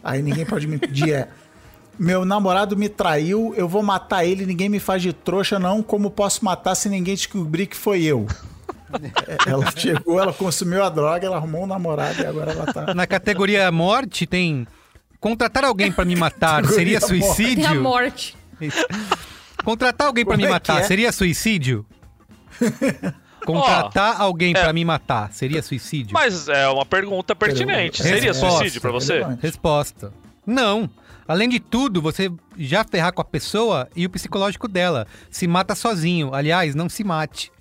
Aí 0.02 0.22
ninguém 0.22 0.46
pode 0.46 0.66
me 0.66 0.78
pedir. 0.78 1.12
É. 1.12 1.28
Meu 1.98 2.24
namorado 2.24 2.74
me 2.74 2.88
traiu, 2.88 3.52
eu 3.54 3.68
vou 3.68 3.82
matar 3.82 4.24
ele, 4.24 4.46
ninguém 4.46 4.70
me 4.70 4.80
faz 4.80 5.02
de 5.02 5.12
trouxa, 5.12 5.58
não. 5.58 5.82
Como 5.82 6.10
posso 6.10 6.42
matar 6.42 6.74
se 6.74 6.88
ninguém 6.88 7.14
descobrir 7.14 7.66
que 7.66 7.76
foi 7.76 8.02
eu? 8.02 8.26
É, 9.26 9.36
Ela 9.50 9.70
chegou, 9.76 10.20
ela 10.20 10.32
consumiu 10.32 10.82
a 10.82 10.88
droga, 10.88 11.26
ela 11.26 11.36
arrumou 11.36 11.64
um 11.64 11.66
namorado 11.66 12.20
e 12.22 12.26
agora 12.26 12.52
ela 12.52 12.72
tá. 12.72 12.94
Na 12.94 13.06
categoria 13.06 13.70
morte 13.70 14.26
tem. 14.26 14.66
Contratar 15.18 15.64
alguém 15.64 15.92
pra 15.92 16.04
me 16.04 16.16
matar 16.16 16.64
seria 16.66 17.00
suicídio? 17.00 17.56
Tem 17.56 17.66
a 17.66 17.74
morte. 17.74 18.36
Contratar 19.64 20.06
alguém 20.06 20.24
pra 20.24 20.34
Como 20.34 20.42
me 20.42 20.48
é 20.48 20.50
matar 20.50 20.80
é? 20.80 20.84
seria 20.84 21.12
suicídio? 21.12 21.84
Contratar 23.44 24.20
alguém 24.20 24.52
pra 24.52 24.72
me 24.72 24.84
matar 24.84 25.32
seria 25.32 25.62
suicídio? 25.62 26.12
Mas 26.12 26.48
é 26.48 26.68
uma 26.68 26.84
pergunta 26.84 27.34
pertinente. 27.34 28.02
Seria 28.02 28.32
Resposta. 28.32 28.58
suicídio 28.58 28.80
pra 28.80 28.90
você? 28.90 29.14
Relevante. 29.14 29.42
Resposta: 29.42 30.12
Não. 30.46 30.88
Além 31.26 31.48
de 31.48 31.60
tudo, 31.60 32.02
você 32.02 32.30
já 32.58 32.82
ferrar 32.82 33.12
com 33.12 33.20
a 33.22 33.24
pessoa 33.24 33.88
e 33.94 34.04
o 34.04 34.10
psicológico 34.10 34.66
dela. 34.66 35.06
Se 35.30 35.46
mata 35.46 35.74
sozinho. 35.76 36.34
Aliás, 36.34 36.74
não 36.74 36.88
se 36.88 37.04
mate. 37.04 37.52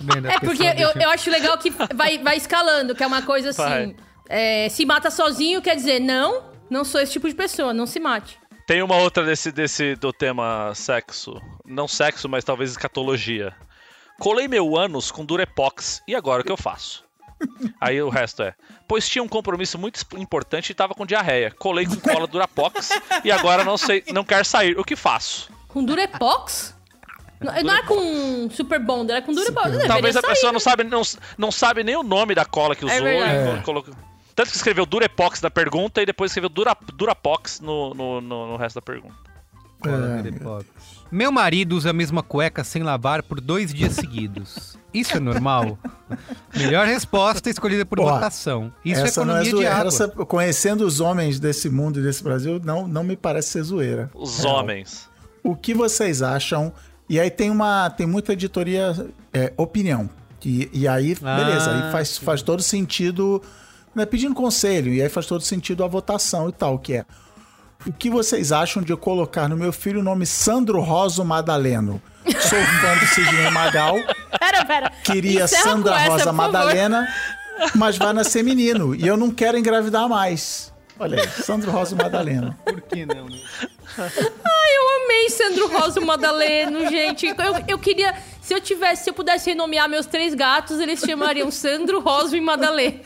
A 0.00 0.32
É 0.32 0.40
porque 0.40 0.62
eu, 0.62 0.90
eu 1.00 1.10
acho 1.10 1.30
legal 1.30 1.56
que 1.58 1.70
vai, 1.94 2.18
vai 2.18 2.36
escalando, 2.36 2.94
que 2.94 3.02
é 3.02 3.06
uma 3.06 3.22
coisa 3.22 3.50
assim. 3.50 3.94
É, 4.28 4.68
se 4.68 4.84
mata 4.86 5.10
sozinho 5.10 5.60
quer 5.60 5.74
dizer, 5.74 6.00
não, 6.00 6.44
não 6.70 6.84
sou 6.84 7.00
esse 7.00 7.12
tipo 7.12 7.28
de 7.28 7.34
pessoa, 7.34 7.74
não 7.74 7.86
se 7.86 7.98
mate. 7.98 8.38
Tem 8.66 8.82
uma 8.82 8.96
outra 8.96 9.24
desse, 9.24 9.50
desse 9.50 9.96
do 9.96 10.12
tema 10.12 10.72
sexo. 10.74 11.40
Não 11.66 11.88
sexo, 11.88 12.28
mas 12.28 12.44
talvez 12.44 12.70
escatologia. 12.70 13.52
Colei 14.20 14.46
meu 14.46 14.76
ânus 14.76 15.10
com 15.10 15.24
Durepox. 15.24 16.02
E 16.06 16.14
agora 16.14 16.42
o 16.42 16.44
que 16.44 16.52
eu 16.52 16.56
faço? 16.56 17.04
Aí 17.80 18.00
o 18.00 18.08
resto 18.08 18.42
é. 18.42 18.54
Pois 18.86 19.08
tinha 19.08 19.22
um 19.22 19.28
compromisso 19.28 19.78
muito 19.78 20.00
importante 20.16 20.70
e 20.70 20.74
tava 20.74 20.94
com 20.94 21.06
diarreia. 21.06 21.50
Colei 21.50 21.86
com 21.86 21.96
cola 21.96 22.26
Durapox 22.26 22.90
e 23.24 23.32
agora 23.32 23.64
não 23.64 23.76
sei, 23.76 24.04
não 24.12 24.24
quer 24.24 24.44
sair. 24.44 24.78
O 24.78 24.84
que 24.84 24.94
faço? 24.94 25.50
Com 25.68 25.84
Durepox? 25.84 26.76
Não, 27.40 27.62
não 27.62 27.74
é 27.74 27.82
com 27.82 28.50
Super 28.50 28.78
Bonder, 28.80 29.16
é 29.16 29.20
com 29.22 29.32
Durepox. 29.32 29.66
Deveria 29.70 29.88
Talvez 29.88 30.16
a 30.16 30.20
sair, 30.20 30.30
pessoa 30.30 30.50
né? 30.50 30.52
não 30.52 30.60
sabe, 30.60 30.84
não, 30.84 31.02
não 31.38 31.50
sabe 31.50 31.82
nem 31.82 31.96
o 31.96 32.02
nome 32.02 32.34
da 32.34 32.44
cola 32.44 32.76
que 32.76 32.84
usou. 32.84 32.96
e 32.96 33.00
verdade. 33.00 33.62
colo- 33.64 33.82
colocou- 33.82 33.94
Tanto 34.34 34.50
que 34.50 34.56
escreveu 34.56 34.86
Durepox 34.86 35.40
na 35.42 35.50
pergunta 35.50 36.00
e 36.02 36.06
depois 36.06 36.30
escreveu 36.30 36.48
Dura, 36.48 36.76
Durapox 36.94 37.60
no, 37.60 37.92
no, 37.94 38.20
no, 38.20 38.46
no 38.52 38.56
resto 38.56 38.76
da 38.76 38.82
pergunta. 38.82 39.14
É. 39.86 40.64
Meu 41.10 41.32
marido 41.32 41.74
usa 41.76 41.90
a 41.90 41.92
mesma 41.92 42.22
cueca 42.22 42.62
sem 42.62 42.82
lavar 42.82 43.22
por 43.22 43.40
dois 43.40 43.72
dias 43.72 43.94
seguidos. 43.94 44.78
Isso 44.92 45.16
é 45.16 45.20
normal? 45.20 45.78
Melhor 46.54 46.86
resposta 46.86 47.48
escolhida 47.50 47.84
por 47.86 47.98
Ó, 48.00 48.04
votação. 48.14 48.72
Isso 48.84 49.00
essa 49.00 49.22
é 49.22 49.24
não 49.24 49.36
é 49.36 49.42
economia 49.42 49.68
de 49.70 49.74
água. 49.74 49.88
Essa, 49.88 50.08
conhecendo 50.08 50.84
os 50.84 51.00
homens 51.00 51.40
desse 51.40 51.68
mundo 51.70 51.98
e 51.98 52.02
desse 52.02 52.22
Brasil, 52.22 52.60
não, 52.62 52.86
não 52.86 53.02
me 53.02 53.16
parece 53.16 53.48
ser 53.50 53.62
zoeira. 53.62 54.10
Os 54.14 54.40
Real. 54.40 54.56
homens. 54.56 55.08
O 55.42 55.56
que 55.56 55.72
vocês 55.72 56.20
acham? 56.22 56.72
E 57.10 57.18
aí 57.18 57.28
tem 57.28 57.50
uma 57.50 57.90
tem 57.90 58.06
muita 58.06 58.34
editoria 58.34 58.94
é, 59.34 59.52
opinião. 59.56 60.08
E, 60.44 60.70
e 60.72 60.86
aí, 60.86 61.16
Ah, 61.24 61.36
beleza, 61.36 61.70
aí 61.72 61.90
faz, 61.90 62.16
faz 62.16 62.40
todo 62.40 62.62
sentido, 62.62 63.42
né, 63.92 64.06
pedindo 64.06 64.32
conselho, 64.32 64.94
e 64.94 65.02
aí 65.02 65.08
faz 65.08 65.26
todo 65.26 65.42
sentido 65.42 65.82
a 65.82 65.88
votação 65.88 66.48
e 66.48 66.52
tal, 66.52 66.78
que 66.78 66.94
é 66.94 67.04
o 67.84 67.92
que 67.92 68.08
vocês 68.08 68.52
acham 68.52 68.80
de 68.80 68.92
eu 68.92 68.96
colocar 68.96 69.48
no 69.48 69.56
meu 69.56 69.72
filho 69.72 69.98
o 69.98 70.02
nome 70.04 70.24
Sandro 70.24 70.80
Rosa 70.80 71.24
Madaleno? 71.24 72.00
Sou 72.24 72.58
fã 72.80 72.96
do 72.98 73.06
Sidney 73.06 73.50
Magal, 73.50 73.96
Pera, 74.38 74.64
pera. 74.64 74.92
queria 75.02 75.44
Encerra 75.44 75.62
Sandra 75.64 76.00
essa, 76.00 76.10
Rosa. 76.10 76.32
Madalena, 76.32 77.08
mas 77.74 77.98
vai 77.98 78.12
nascer 78.12 78.44
menino, 78.44 78.94
e 78.94 79.04
eu 79.04 79.16
não 79.16 79.32
quero 79.32 79.58
engravidar 79.58 80.08
mais. 80.08 80.69
Olha 81.00 81.18
aí, 81.18 81.28
Sandro 81.28 81.70
Rosa 81.70 81.96
Madalena. 81.96 82.58
Por 82.62 82.78
que 82.82 83.06
não, 83.06 83.26
né? 83.26 83.38
Eu 83.98 85.04
amei 85.04 85.30
Sandro 85.30 85.66
Rosa 85.68 85.98
e 85.98 86.04
Madaleno, 86.04 86.90
gente. 86.90 87.26
Eu, 87.26 87.34
eu 87.66 87.78
queria. 87.78 88.14
Se 88.42 88.52
eu 88.52 88.60
tivesse, 88.60 89.04
se 89.04 89.10
eu 89.10 89.14
pudesse 89.14 89.48
renomear 89.48 89.88
meus 89.88 90.04
três 90.04 90.34
gatos, 90.34 90.78
eles 90.78 91.00
chamariam 91.00 91.50
Sandro, 91.50 92.00
Rosa 92.00 92.36
e 92.36 92.40
Madaleno. 92.40 93.00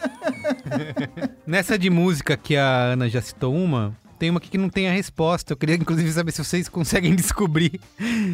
Nessa 1.47 1.79
de 1.79 1.89
música 1.89 2.37
que 2.37 2.57
a 2.57 2.67
Ana 2.67 3.09
já 3.09 3.23
citou 3.23 3.55
uma, 3.55 3.97
tem 4.19 4.29
uma 4.29 4.39
aqui 4.39 4.51
que 4.51 4.59
não 4.59 4.69
tem 4.69 4.89
a 4.89 4.93
resposta. 4.93 5.53
Eu 5.53 5.57
queria, 5.57 5.77
inclusive, 5.77 6.11
saber 6.11 6.33
se 6.33 6.45
vocês 6.45 6.69
conseguem 6.69 7.15
descobrir. 7.17 7.81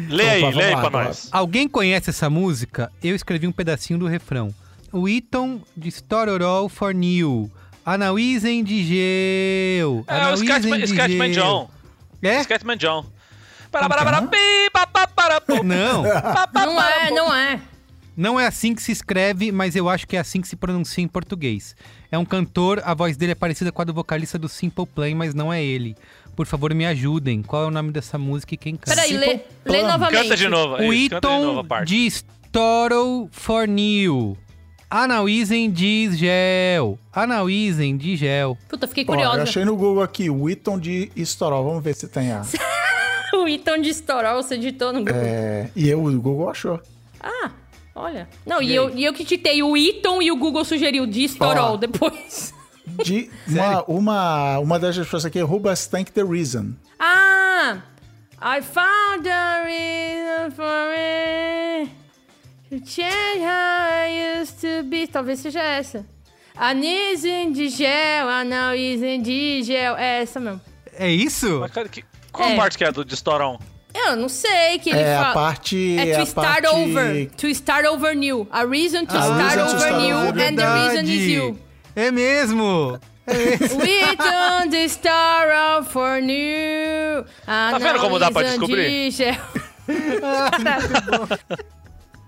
Lê 0.09 0.27
aí, 0.27 0.55
lê 0.55 0.73
aí 0.73 0.75
pra 0.75 0.89
nós. 0.89 1.29
Alguém 1.31 1.67
conhece 1.67 2.09
essa 2.09 2.31
música? 2.31 2.91
Eu 3.03 3.15
escrevi 3.15 3.45
um 3.45 3.51
pedacinho 3.51 3.99
do 3.99 4.07
refrão. 4.07 4.51
Wheaton 4.91 5.61
de 5.77 5.89
Stororol 5.89 6.67
for 6.67 6.95
New. 6.95 7.51
Anauisen 7.93 8.63
de 8.63 8.83
Geu. 8.83 10.03
É 10.07 10.33
o 10.33 10.37
Scatman. 10.37 11.31
John. 11.31 11.69
É? 12.21 12.43
Scatman 12.43 12.77
John. 12.77 13.05
Para, 13.71 13.87
para, 13.87 14.05
para, 14.05 15.41
pu, 15.41 15.63
Não, 15.63 16.03
Não 16.53 16.81
é, 16.81 17.11
não 17.11 17.33
é. 17.33 17.61
não 18.17 18.39
é 18.39 18.45
assim 18.47 18.75
que 18.75 18.81
se 18.81 18.91
escreve, 18.91 19.51
mas 19.51 19.75
eu 19.75 19.87
acho 19.87 20.05
que 20.05 20.17
é 20.17 20.19
assim 20.19 20.41
que 20.41 20.47
se 20.47 20.55
pronuncia 20.57 21.03
em 21.03 21.07
português. 21.07 21.75
É 22.11 22.17
um 22.17 22.25
cantor, 22.25 22.81
a 22.83 22.93
voz 22.93 23.15
dele 23.15 23.31
é 23.31 23.35
parecida 23.35 23.71
com 23.71 23.81
a 23.81 23.85
do 23.85 23.93
vocalista 23.93 24.37
do 24.37 24.49
Simple 24.49 24.85
Plan, 24.85 25.15
mas 25.15 25.33
não 25.33 25.53
é 25.53 25.63
ele. 25.63 25.95
Por 26.35 26.45
favor, 26.45 26.73
me 26.73 26.85
ajudem. 26.85 27.41
Qual 27.41 27.63
é 27.63 27.67
o 27.67 27.71
nome 27.71 27.91
dessa 27.91 28.17
música 28.17 28.53
e 28.55 28.57
quem 28.57 28.75
canta? 28.75 28.95
Peraí, 28.95 29.17
lê, 29.17 29.39
lê 29.65 29.83
novamente. 29.83 30.23
Canta 30.23 30.37
de 30.37 30.47
novo. 30.49 30.75
O 30.75 30.93
isso, 30.93 31.09
canta 31.11 31.27
de 31.27 31.33
novo 31.33 31.47
a 31.47 31.61
Eton 31.61 31.67
parte. 31.67 31.87
de 31.89 32.07
Storrow 32.07 33.29
for 33.31 33.67
New. 33.67 34.37
Anauisen 34.91 35.71
de 35.71 36.11
Gel. 36.17 36.99
Anauisen 37.13 37.95
de 37.95 38.17
Gel. 38.17 38.57
Puta, 38.67 38.85
fiquei 38.87 39.05
Ó, 39.07 39.13
eu 39.13 39.15
curiosa. 39.15 39.43
achei 39.43 39.63
no 39.63 39.77
Google 39.77 40.03
aqui, 40.03 40.29
Wheaton 40.29 40.77
de 40.77 41.09
Storol. 41.15 41.63
Vamos 41.63 41.81
ver 41.81 41.95
se 41.95 42.09
tem 42.09 42.29
a. 42.33 42.41
o 43.33 43.47
Iton 43.47 43.77
de 43.77 43.89
Storol, 43.91 44.43
você 44.43 44.57
digitou 44.57 44.91
no 44.91 44.99
Google. 44.99 45.15
É, 45.15 45.69
e 45.77 45.87
eu, 45.87 46.03
o 46.03 46.21
Google 46.21 46.49
achou. 46.49 46.77
Ah, 47.21 47.51
olha. 47.95 48.27
Não, 48.45 48.61
e, 48.61 48.75
eu, 48.75 48.89
e 48.93 49.05
eu 49.05 49.13
que 49.13 49.23
ditei 49.23 49.63
o 49.63 49.77
Iton 49.77 50.21
e 50.21 50.29
o 50.29 50.35
Google 50.35 50.65
sugeriu 50.65 51.07
de 51.07 51.23
Storol 51.23 51.73
Ó. 51.73 51.77
depois. 51.77 52.53
De 53.05 53.29
uma, 53.47 53.83
uma, 53.85 54.59
uma 54.59 54.79
das 54.79 54.97
respostas 54.97 55.27
aqui 55.29 55.39
é 55.39 55.43
Rubas 55.43 55.87
Thank 55.87 56.11
the 56.11 56.23
Reason. 56.23 56.73
Ah! 56.99 57.77
I 58.43 58.59
found 58.61 59.29
a 59.29 59.63
reason 59.63 60.51
for 60.51 60.65
to 60.65 62.00
change 62.85 63.39
how 63.43 64.05
I 64.05 64.39
used 64.39 64.59
to 64.61 64.83
be. 64.83 65.07
Talvez 65.07 65.39
seja 65.39 65.61
essa. 65.61 66.05
Anisem 66.55 67.51
de 67.51 67.69
gel, 67.69 68.27
analisem 68.29 69.21
de 69.21 69.63
gel. 69.63 69.95
É 69.97 70.21
essa 70.21 70.39
mesmo. 70.39 70.61
É 70.93 71.09
isso? 71.09 71.59
Mas, 71.61 71.71
cara, 71.71 71.87
que- 71.89 72.03
qual 72.31 72.49
É. 72.49 72.53
a 72.53 72.57
parte 72.57 72.77
que 72.77 72.83
é 72.83 72.91
do 72.91 73.03
de 73.05 73.15
Storão? 73.15 73.59
Eu 73.93 74.15
não 74.15 74.29
sei 74.29 74.79
que 74.79 74.89
ele 74.89 74.99
É 74.99 75.15
a 75.17 75.21
fala. 75.21 75.33
parte. 75.33 75.97
É 75.99 76.15
to 76.15 76.21
a 76.21 76.23
start 76.23 76.63
parte... 76.63 76.67
over. 76.77 77.29
To 77.37 77.47
start 77.47 77.85
over 77.87 78.15
new. 78.15 78.47
A 78.51 78.63
reason 78.63 79.05
to 79.05 79.17
A 79.17 79.21
start 79.21 79.41
reason 79.43 79.57
to 79.57 79.63
over 79.75 79.77
start 79.87 80.01
new 80.03 80.15
over. 80.17 80.41
and 80.41 80.55
the 80.55 80.65
reason 80.65 81.03
is 81.05 81.27
you. 81.27 81.59
É 81.95 82.09
mesmo! 82.11 82.99
We 83.27 84.15
don't 84.15 84.69
the 84.71 84.87
star 84.87 85.49
out 85.51 85.89
for 85.89 86.21
new. 86.21 87.23
Tá 87.45 87.77
vendo 87.79 87.99
como 87.99 88.17
dá 88.19 88.31
pra 88.31 88.43
descobrir? 88.43 89.09
de 89.11 89.37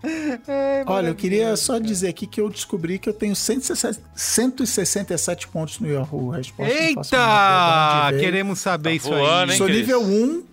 gel. 0.04 0.86
Olha, 0.88 1.08
eu 1.08 1.16
queria 1.16 1.56
só 1.56 1.80
dizer 1.80 2.10
aqui 2.10 2.28
que 2.28 2.40
eu 2.42 2.50
descobri 2.50 3.00
que 3.00 3.08
eu 3.10 3.14
tenho 3.14 3.36
167, 3.36 4.04
167 4.16 5.48
pontos 5.48 5.80
no 5.80 5.88
Yahoo 5.90 6.30
Resposta. 6.30 6.74
não 6.74 6.82
Eita! 6.82 8.20
Queremos 8.20 8.60
saber 8.60 8.90
Tá 8.90 8.96
isso 8.96 9.10
voando, 9.10 9.52
aí. 9.52 9.52
hein? 9.52 9.58
Sou 9.58 9.68
nível 9.68 10.02
1, 10.02 10.44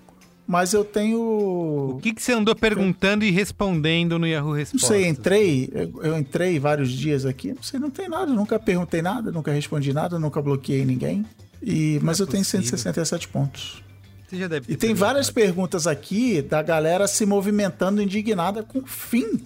mas 0.47 0.73
eu 0.73 0.85
tenho. 0.85 1.21
O 1.21 2.01
que, 2.03 2.13
que 2.15 2.23
você 2.23 2.33
andou 2.33 2.55
perguntando 2.55 3.25
e 3.25 3.31
respondendo 3.31 4.19
no 4.19 4.27
Yahoo 4.27 4.51
Não 4.51 4.57
Respostas? 4.57 4.89
sei, 4.89 5.07
entrei, 5.07 5.69
eu, 5.73 6.03
eu 6.03 6.19
entrei 6.19 6.59
vários 6.59 6.91
dias 6.91 7.25
aqui, 7.27 7.53
não 7.53 7.63
sei, 7.63 7.79
não 7.81 7.91
tem 7.91 8.09
nada, 8.09 8.27
nunca 8.33 8.59
perguntei 8.59 9.03
nada, 9.03 9.31
nunca 9.31 9.53
respondi 9.53 9.93
nada, 9.93 10.19
nunca 10.19 10.41
bloqueei 10.41 10.85
ninguém. 10.85 11.25
E, 11.63 11.99
mas 12.03 12.19
é 12.19 12.23
eu 12.23 12.27
tenho 12.27 12.43
possível. 12.43 12.63
167 12.67 13.29
pontos. 13.29 13.83
Você 14.31 14.37
já 14.37 14.47
deve 14.47 14.73
E 14.73 14.77
tem 14.77 14.95
várias 14.95 15.29
perguntas 15.29 15.89
aqui 15.89 16.41
da 16.41 16.63
galera 16.63 17.09
se 17.09 17.27
movimentando 17.27 18.01
indignada 18.01 18.63
com 18.63 18.79
o 18.79 18.87
fim 18.87 19.45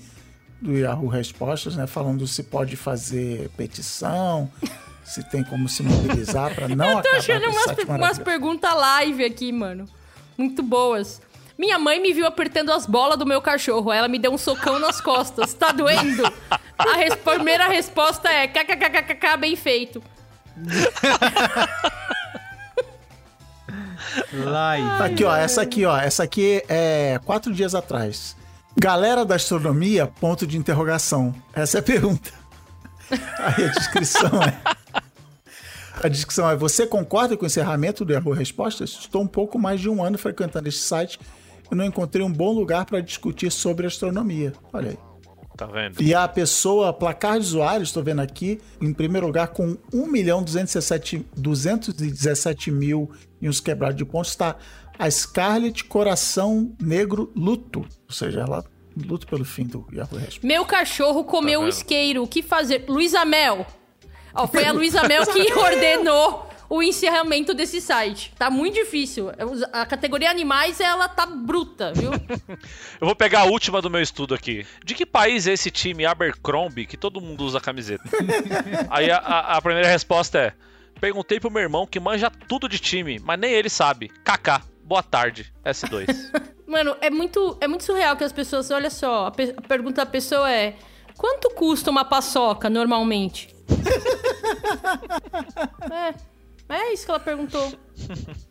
do 0.61 0.77
Yahoo 0.77 1.09
Respostas, 1.09 1.75
né? 1.75 1.87
Falando 1.87 2.27
se 2.27 2.43
pode 2.43 2.77
fazer 2.77 3.49
petição, 3.57 4.51
se 5.03 5.23
tem 5.31 5.43
como 5.43 5.71
se 5.71 5.83
mobilizar 5.83 6.55
para 6.55 6.69
não 6.69 6.85
Eu 6.87 6.93
tô 6.93 6.99
acabar 7.09 7.19
achando 7.19 7.47
umas, 7.49 7.99
umas 7.99 8.19
perguntas 8.19 8.75
live 8.75 9.25
aqui, 9.25 9.51
mano. 9.53 9.87
Muito 10.37 10.63
boas. 10.63 11.23
Minha 11.57 11.79
mãe 11.79 11.99
me 12.03 12.13
viu 12.13 12.27
apertando 12.27 12.71
as 12.73 12.85
bolas 12.85 13.17
do 13.19 13.25
meu 13.25 13.41
cachorro. 13.41 13.91
Ela 13.93 14.09
me 14.09 14.19
deu 14.19 14.33
um 14.33 14.39
socão 14.39 14.79
nas 14.79 15.01
costas. 15.01 15.55
Tá 15.55 15.73
doendo? 15.73 16.25
A 16.77 16.97
res- 16.97 17.15
primeira 17.15 17.69
resposta 17.69 18.29
é 18.29 18.47
kkkk, 18.49 19.37
bem 19.39 19.55
feito. 19.57 20.03
Live. 24.33 24.89
Tá 24.99 25.05
aqui, 25.05 25.25
ó, 25.25 25.37
essa 25.37 25.63
aqui, 25.63 25.85
ó, 25.85 25.97
essa 25.97 26.23
aqui 26.23 26.63
é 26.69 27.21
quatro 27.25 27.53
dias 27.53 27.75
atrás. 27.75 28.37
Galera 28.77 29.25
da 29.25 29.37
astronomia, 29.37 30.07
ponto 30.07 30.47
de 30.47 30.59
interrogação. 30.59 31.35
Essa 31.53 31.79
é 31.79 31.81
a 31.81 31.83
pergunta. 31.83 32.31
Aí 33.39 33.65
a 33.65 33.69
descrição 33.69 34.43
é... 34.43 34.75
A 36.03 36.09
descrição 36.09 36.51
é, 36.51 36.57
você 36.57 36.87
concorda 36.87 37.37
com 37.37 37.45
o 37.45 37.47
encerramento 37.47 38.05
do 38.05 38.13
Yahoo 38.13 38.33
Respostas? 38.33 38.99
Estou 39.01 39.23
um 39.23 39.29
pouco 39.29 39.59
mais 39.59 39.81
de 39.81 39.89
um 39.89 40.03
ano 40.03 40.19
frequentando 40.19 40.69
este 40.69 40.83
site 40.83 41.21
e 41.71 41.75
não 41.75 41.85
encontrei 41.85 42.25
um 42.25 42.33
bom 42.33 42.53
lugar 42.53 42.85
para 42.85 43.01
discutir 43.01 43.51
sobre 43.51 43.87
astronomia. 43.87 44.53
Olha 44.73 44.91
aí. 44.91 45.14
Tá 45.57 45.67
vendo? 45.67 46.03
E 46.03 46.13
a 46.13 46.27
pessoa, 46.27 46.93
placar 46.93 47.39
de 47.39 47.47
usuários, 47.47 47.89
estou 47.89 48.03
vendo 48.03 48.21
aqui, 48.21 48.61
em 48.81 48.93
primeiro 48.93 49.27
lugar 49.27 49.49
com 49.49 49.77
1 49.93 50.07
milhão 50.07 50.43
217, 50.43 51.27
217 51.37 52.71
mil 52.73 53.11
e 53.41 53.49
uns 53.49 53.61
quebrados 53.61 53.97
de 53.97 54.05
pontos, 54.05 54.31
está 54.31 54.57
a 54.99 55.11
Scarlett 55.11 55.85
Coração 55.85 56.75
Negro 56.81 57.33
Luto. 57.37 57.81
Ou 57.81 58.15
seja, 58.15 58.41
ela 58.41 58.65
luta 58.97 59.27
pelo 59.27 59.45
fim 59.45 59.65
do 59.65 59.87
Yahoo 59.93 60.19
Respostas. 60.19 60.43
Meu 60.43 60.65
cachorro 60.65 61.25
comeu 61.25 61.61
o 61.61 61.65
vendo? 61.65 61.73
isqueiro. 61.73 62.23
O 62.23 62.29
que 62.29 62.43
fazer? 62.43 62.85
Luísa 62.89 63.25
Mel. 63.25 63.67
Ó, 64.35 64.47
foi 64.47 64.65
a 64.65 64.73
Luísa 64.73 65.07
Mel 65.07 65.25
que 65.27 65.53
ordenou 65.55 66.49
o 66.69 66.83
encerramento 66.83 67.53
desse 67.55 67.81
site. 67.81 68.33
Tá 68.39 68.51
muito 68.51 68.75
difícil. 68.75 69.31
A 69.73 69.85
categoria 69.87 70.31
animais, 70.31 70.81
ela 70.81 71.09
tá 71.09 71.27
bruta, 71.27 71.93
viu? 71.95 72.11
Eu 73.01 73.07
vou 73.07 73.15
pegar 73.15 73.41
a 73.41 73.45
última 73.45 73.81
do 73.83 73.91
meu 73.91 74.01
estudo 74.01 74.35
aqui. 74.35 74.67
De 74.85 74.95
que 74.95 75.05
país 75.07 75.47
é 75.47 75.53
esse 75.53 75.71
time 75.71 76.05
Abercrombie 76.07 76.87
que 76.87 76.97
todo 76.97 77.21
mundo 77.21 77.45
usa 77.45 77.61
camiseta? 77.61 78.05
Aí 78.91 79.11
a, 79.11 79.19
a- 79.19 79.57
a 79.57 79.63
primeira 79.63 79.89
resposta 79.89 80.39
é: 80.39 80.53
Perguntei 81.01 81.39
pro 81.41 81.51
meu 81.51 81.63
irmão 81.63 81.87
que 81.87 82.01
manja 82.01 82.31
tudo 82.49 82.69
de 82.69 82.79
time, 82.79 83.19
mas 83.23 83.39
nem 83.39 83.53
ele 83.53 83.69
sabe. 83.69 84.09
Kaká, 84.25 84.63
boa 84.83 85.03
tarde, 85.03 85.53
S2. 85.65 86.07
Mano, 86.67 86.97
é 87.01 87.11
muito, 87.11 87.57
é 87.61 87.69
muito 87.69 87.85
surreal 87.85 88.17
que 88.17 88.25
as 88.25 88.33
pessoas. 88.33 88.71
Olha 88.71 88.91
só, 88.91 89.27
a, 89.27 89.31
pe- 89.31 89.55
a 89.57 89.61
pergunta 89.63 90.05
da 90.05 90.11
pessoa 90.11 90.51
é: 90.51 90.77
quanto 91.17 91.51
custa 91.51 91.91
uma 91.91 92.05
paçoca 92.05 92.71
normalmente? 92.71 93.55
é, 95.91 96.15
é 96.77 96.93
isso 96.93 97.05
que 97.05 97.11
ela 97.11 97.21
perguntou. 97.21 97.73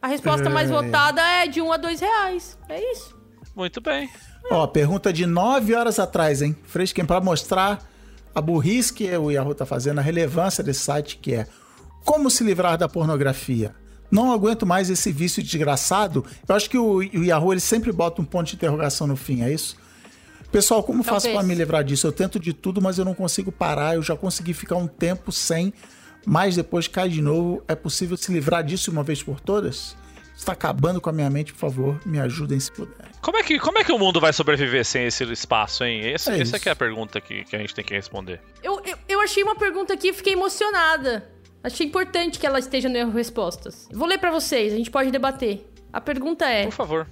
A 0.02 0.08
resposta 0.08 0.50
mais 0.50 0.70
votada 0.70 1.22
é 1.22 1.48
de 1.48 1.62
um 1.62 1.72
a 1.72 1.78
dois 1.78 2.00
reais. 2.00 2.58
É 2.70 2.92
isso. 2.92 3.16
Muito 3.56 3.82
bem. 3.82 4.10
Ó, 4.50 4.66
pergunta 4.68 5.14
de 5.14 5.26
9 5.26 5.74
horas 5.76 6.00
atrás, 6.00 6.42
hein? 6.42 6.56
Fresquinho, 6.66 7.08
para 7.08 7.22
mostrar 7.22 7.80
a 8.34 8.42
burrice 8.42 8.92
que 8.94 9.16
o 9.16 9.32
Yahoo 9.32 9.54
tá 9.54 9.66
fazendo, 9.66 10.00
a 10.00 10.02
relevância 10.02 10.64
desse 10.64 10.82
site, 10.82 11.18
que 11.18 11.34
é 11.36 11.48
como 12.04 12.30
se 12.30 12.44
livrar 12.44 12.78
da 12.78 12.90
pornografia. 12.90 13.76
Não 14.12 14.32
aguento 14.32 14.66
mais 14.66 14.90
esse 14.90 15.12
vício 15.12 15.42
desgraçado. 15.42 16.26
Eu 16.48 16.56
acho 16.56 16.70
que 16.70 16.78
o, 16.78 16.98
o 16.98 17.24
Yahoo 17.24 17.54
ele 17.54 17.60
sempre 17.60 17.92
bota 17.92 18.22
um 18.22 18.26
ponto 18.26 18.48
de 18.48 18.56
interrogação 18.56 19.08
no 19.08 19.16
fim, 19.16 19.42
é 19.42 19.52
isso? 19.52 19.78
Pessoal, 20.52 20.84
como 20.84 21.02
faço 21.02 21.26
Talvez. 21.26 21.36
para 21.36 21.48
me 21.48 21.56
livrar 21.56 21.84
disso? 21.84 22.06
Eu 22.06 22.12
tento 22.12 22.40
de 22.40 22.54
tudo, 22.54 22.80
mas 22.80 23.00
eu 23.00 23.06
não 23.06 23.16
consigo 23.16 23.52
parar. 23.52 23.96
Eu 23.96 24.04
já 24.04 24.16
consegui 24.16 24.54
ficar 24.54 24.76
um 24.76 24.86
tempo 24.86 25.32
sem, 25.32 25.74
mas 26.26 26.56
depois 26.56 26.88
cai 26.88 27.10
de 27.10 27.22
novo. 27.22 27.64
É 27.68 27.76
possível 27.76 28.18
se 28.18 28.32
livrar 28.32 28.64
disso 28.64 28.92
uma 28.92 29.04
vez 29.04 29.22
por 29.22 29.40
todas? 29.40 29.96
Está 30.36 30.54
acabando 30.54 31.00
com 31.00 31.10
a 31.10 31.14
minha 31.14 31.30
mente, 31.30 31.54
por 31.54 31.60
favor, 31.60 32.02
me 32.06 32.20
ajudem 32.20 32.60
se 32.60 32.72
puder. 32.72 33.12
Como 33.22 33.38
é 33.38 33.44
que, 33.44 33.60
como 33.60 33.78
é 33.78 33.84
que 33.84 33.92
o 33.92 34.00
mundo 34.00 34.20
vai 34.20 34.34
sobreviver 34.34 34.84
sem 34.84 35.06
esse 35.06 35.24
espaço, 35.32 35.84
hein? 35.84 36.02
Esse, 36.02 36.32
É 36.32 36.42
essa 36.42 36.58
é 36.58 36.72
a 36.72 36.76
pergunta 36.76 37.22
que, 37.22 37.44
que 37.46 37.56
a 37.56 37.60
gente 37.60 37.74
tem 37.74 37.86
que 37.86 37.94
responder. 37.94 38.42
Eu, 38.62 38.82
eu, 38.84 38.98
eu 39.08 39.22
achei 39.22 39.44
uma 39.44 39.56
pergunta 39.56 39.94
aqui 39.94 40.10
e 40.10 40.14
fiquei 40.14 40.34
emocionada. 40.34 41.30
Achei 41.64 41.88
importante 41.88 42.40
que 42.40 42.46
ela 42.46 42.60
esteja 42.60 42.90
no 42.90 42.98
erro 42.98 43.12
respostas. 43.12 43.88
Vou 43.94 44.08
ler 44.08 44.18
pra 44.18 44.32
vocês, 44.32 44.74
a 44.74 44.76
gente 44.76 44.92
pode 44.92 45.12
debater. 45.12 45.66
A 45.94 46.02
pergunta 46.02 46.46
é: 46.46 46.66
Por 46.66 46.74
favor. 46.74 47.08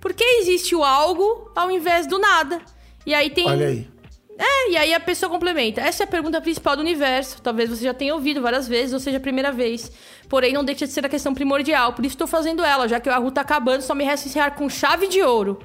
por 0.00 0.12
que 0.12 0.22
existe 0.22 0.74
o 0.76 0.84
algo 0.84 1.50
ao 1.56 1.70
invés 1.70 2.06
do 2.06 2.18
nada? 2.18 2.60
E 3.04 3.12
aí 3.14 3.30
tem. 3.30 3.48
Olha 3.48 3.66
aí. 3.66 3.88
É, 4.38 4.70
e 4.70 4.76
aí 4.76 4.94
a 4.94 5.00
pessoa 5.00 5.30
complementa. 5.30 5.80
Essa 5.80 6.02
é 6.02 6.04
a 6.04 6.08
pergunta 6.08 6.40
principal 6.40 6.76
do 6.76 6.80
universo. 6.80 7.40
Talvez 7.42 7.70
você 7.70 7.84
já 7.84 7.94
tenha 7.94 8.14
ouvido 8.14 8.40
várias 8.40 8.66
vezes, 8.66 8.92
ou 8.92 9.00
seja, 9.00 9.18
a 9.18 9.20
primeira 9.20 9.52
vez. 9.52 9.90
Porém, 10.28 10.52
não 10.52 10.64
deixa 10.64 10.86
de 10.86 10.92
ser 10.92 11.04
a 11.04 11.08
questão 11.08 11.34
primordial. 11.34 11.92
Por 11.92 12.04
isso 12.04 12.14
estou 12.14 12.26
fazendo 12.26 12.64
ela, 12.64 12.88
já 12.88 12.98
que 12.98 13.08
o 13.08 13.12
Yahoo 13.12 13.30
tá 13.30 13.42
acabando, 13.42 13.82
só 13.82 13.94
me 13.94 14.04
resta 14.04 14.28
encerrar 14.28 14.52
com 14.52 14.68
chave 14.68 15.06
de 15.06 15.22
ouro. 15.22 15.58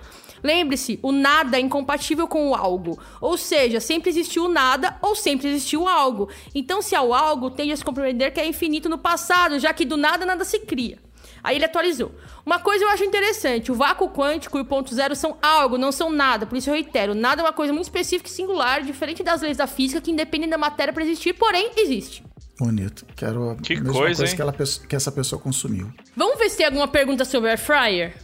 Lembre-se, 0.43 0.99
o 1.01 1.11
nada 1.11 1.57
é 1.57 1.59
incompatível 1.59 2.27
com 2.27 2.49
o 2.49 2.55
algo. 2.55 2.99
Ou 3.19 3.37
seja, 3.37 3.79
sempre 3.79 4.09
existiu 4.09 4.45
o 4.45 4.49
nada 4.49 4.97
ou 5.01 5.15
sempre 5.15 5.47
existiu 5.47 5.83
o 5.83 5.87
algo. 5.87 6.29
Então, 6.53 6.81
se 6.81 6.95
há 6.95 7.01
o 7.01 7.13
algo, 7.13 7.49
tende 7.49 7.71
a 7.71 7.77
se 7.77 7.83
compreender 7.83 8.31
que 8.31 8.39
é 8.39 8.45
infinito 8.45 8.89
no 8.89 8.97
passado, 8.97 9.59
já 9.59 9.73
que 9.73 9.85
do 9.85 9.97
nada 9.97 10.25
nada 10.25 10.45
se 10.45 10.59
cria. 10.59 10.99
Aí 11.47 11.55
ele 11.55 11.63
atualizou. 11.63 12.11
Uma 12.45 12.59
coisa 12.59 12.83
eu 12.83 12.89
acho 12.89 13.05
interessante: 13.05 13.71
o 13.71 13.75
vácuo 13.75 14.09
quântico 14.09 14.57
e 14.57 14.61
o 14.61 14.65
ponto 14.65 14.93
zero 14.93 15.15
são 15.15 15.37
algo, 15.41 15.77
não 15.77 15.93
são 15.93 16.11
nada. 16.11 16.45
Por 16.45 16.57
isso 16.57 16.69
eu 16.69 16.73
reitero: 16.73 17.15
nada 17.15 17.41
é 17.41 17.45
uma 17.45 17.53
coisa 17.53 17.71
muito 17.71 17.85
específica 17.85 18.29
e 18.29 18.33
singular, 18.33 18.83
diferente 18.83 19.23
das 19.23 19.41
leis 19.41 19.55
da 19.55 19.65
física 19.65 20.01
que 20.01 20.11
independem 20.11 20.49
da 20.49 20.57
matéria 20.57 20.91
para 20.91 21.03
existir, 21.03 21.31
porém 21.31 21.71
existe. 21.77 22.21
Bonito. 22.59 23.05
Quero 23.15 23.51
a 23.51 23.55
Que 23.55 23.75
mesma 23.75 23.93
coisa, 23.93 24.23
coisa, 24.23 24.35
que, 24.35 24.41
ela, 24.41 24.53
que 24.89 24.93
essa 24.93 25.09
pessoa 25.09 25.41
consumiu. 25.41 25.89
Vamos 26.17 26.37
ver 26.37 26.49
se 26.49 26.57
tem 26.57 26.65
alguma 26.65 26.87
pergunta 26.87 27.23
sobre 27.23 27.49
air 27.49 27.57
fryer? 27.59 28.17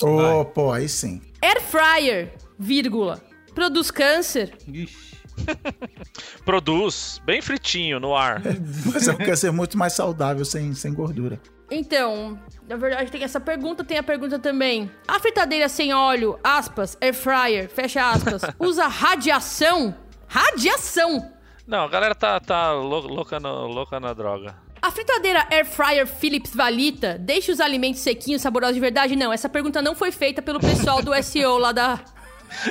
Ô, 0.00 0.44
pô, 0.44 0.70
aí 0.70 0.88
sim. 0.88 1.20
Air 1.42 1.60
fryer, 1.60 2.32
vírgula, 2.56 3.20
produz 3.56 3.90
câncer? 3.90 4.56
Ixi. 4.68 5.18
Produz, 6.44 7.20
bem 7.24 7.40
fritinho 7.40 7.98
no 7.98 8.14
ar. 8.14 8.42
Mas 8.86 9.08
é 9.08 9.12
um 9.12 9.16
câncer 9.16 9.50
muito 9.50 9.76
mais 9.76 9.92
saudável 9.94 10.44
sem, 10.44 10.74
sem 10.74 10.92
gordura. 10.92 11.40
Então, 11.70 12.38
na 12.68 12.76
verdade 12.76 13.10
tem 13.10 13.22
essa 13.22 13.38
pergunta, 13.38 13.84
tem 13.84 13.98
a 13.98 14.02
pergunta 14.02 14.38
também. 14.38 14.90
A 15.06 15.18
fritadeira 15.20 15.68
sem 15.68 15.92
óleo, 15.92 16.38
aspas, 16.42 16.96
air 17.00 17.14
fryer, 17.14 17.68
fecha 17.68 18.08
aspas, 18.10 18.42
usa 18.58 18.86
radiação? 18.86 19.94
Radiação! 20.26 21.30
Não, 21.66 21.84
a 21.84 21.88
galera 21.88 22.14
tá, 22.14 22.40
tá 22.40 22.72
lou- 22.72 23.06
louca, 23.06 23.38
no- 23.38 23.66
louca 23.66 24.00
na 24.00 24.14
droga. 24.14 24.54
A 24.80 24.90
fritadeira 24.90 25.46
air 25.50 25.66
fryer 25.66 26.06
Philips 26.06 26.54
Valita 26.54 27.18
deixa 27.18 27.52
os 27.52 27.60
alimentos 27.60 28.00
sequinhos, 28.00 28.40
saborosos 28.40 28.74
de 28.74 28.80
verdade? 28.80 29.16
Não, 29.16 29.32
essa 29.32 29.48
pergunta 29.48 29.82
não 29.82 29.94
foi 29.94 30.10
feita 30.12 30.40
pelo 30.40 30.60
pessoal 30.60 31.02
do 31.02 31.12
SEO 31.22 31.58
lá 31.58 31.72
da, 31.72 31.96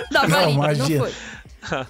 da 0.10 0.22
Não, 0.24 0.30
Valita. 0.30 0.50
Não, 0.52 0.54
magia. 0.54 1.00
foi. 1.00 1.14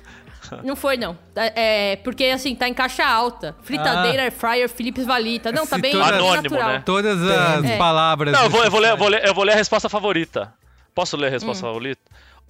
Não 0.64 0.76
foi, 0.76 0.98
não. 0.98 1.18
Tá- 1.34 1.52
É, 1.56 1.96
porque, 1.98 2.26
assim, 2.26 2.56
tá 2.56 2.68
em 2.68 2.74
caixa 2.74 3.06
alta. 3.06 3.56
Fritadeira 3.64 4.24
air 4.24 4.32
fryer 4.32 4.70
Philips 4.70 5.06
Valita. 5.06 5.52
Não, 5.52 5.66
tá 5.68 5.76
Se 5.76 5.82
bem 5.82 5.92
toda- 5.92 6.06
Anônimo, 6.06 6.44
natural. 6.44 6.70
né? 6.70 6.84
Todas 6.86 7.22
as 7.22 7.66
É. 7.66 7.78
palavras. 7.78 8.34
Não, 8.34 8.44
eu 8.44 8.50
vou, 8.50 8.64
eu, 8.64 8.72
vou 8.72 8.80
ler, 8.80 8.92
eu, 8.92 8.98
vou 8.98 9.08
ler, 9.08 9.26
eu 9.28 9.34
vou 9.34 9.44
ler 9.44 9.54
a 9.54 9.56
resposta 9.56 9.88
favorita. 9.90 10.54
Posso 10.96 11.16
ler 11.18 11.28
a 11.28 11.30
resposta 11.30 11.64
Hum. 11.66 11.70
favorita? 11.70 12.02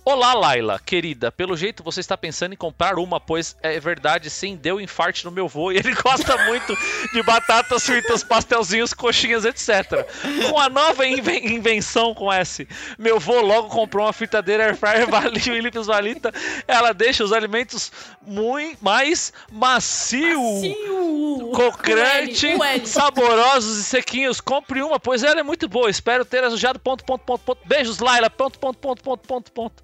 Olá, 0.10 0.34
Laila, 0.34 0.80
querida. 0.86 1.34
Pelo 1.34 1.58
jeito 1.58 1.84
você 1.84 2.00
está 2.00 2.18
pensando 2.18 2.54
em 2.54 2.56
comprar 2.56 2.98
uma, 2.98 3.20
pois 3.20 3.58
é 3.62 3.78
verdade, 3.78 4.30
sim, 4.30 4.56
deu 4.56 4.80
infarte 4.80 5.26
no 5.26 5.32
meu 5.32 5.50
vô 5.50 5.70
e 5.70 5.76
ele 5.80 5.92
gosta 6.02 6.46
muito 6.46 6.74
de 7.12 7.22
batatas 7.24 7.86
fritas, 7.86 8.24
pastelzinhos, 8.24 8.94
coxinhas, 8.94 9.44
etc. 9.44 10.08
Com 10.50 10.58
a 10.62 10.70
nova 10.70 11.06
inven- 11.06 11.46
invenção 11.54 12.16
com 12.16 12.32
S, 12.32 12.66
meu 12.98 13.20
vô 13.20 13.42
logo 13.42 13.68
comprou 13.68 14.06
uma 14.06 14.14
fritadeira 14.14 14.68
air 14.68 14.78
fryer 14.78 15.10
Vali- 15.10 15.42
Philips 15.42 15.88
Valita. 15.88 16.32
Ela 16.66 16.94
deixa 16.94 17.26
os 17.26 17.34
alimentos 17.34 17.92
muito 18.26 18.82
mais 18.82 19.34
macio 19.52 20.40
Sim, 20.62 20.90
o- 20.90 21.52
crocante, 21.54 22.48
saborosos 22.86 23.78
e 23.80 23.84
sequinhos. 23.84 24.40
Compre 24.40 24.82
uma, 24.82 25.02
pois 25.02 25.22
ela 25.22 25.42
é 25.42 25.44
muito 25.44 25.68
boa. 25.68 25.90
Espero 25.90 26.24
ter 26.24 26.46
ajudado. 26.46 26.80
Ponto, 26.80 27.04
ponto, 27.04 27.26
ponto, 27.26 27.44
ponto. 27.44 27.60
Beijos, 27.66 28.00
Laila. 28.00 28.30
Ponto, 28.30 28.58
ponto, 28.58 28.80
ponto, 28.80 29.04
ponto, 29.04 29.28
ponto, 29.28 29.52
ponto. 29.52 29.84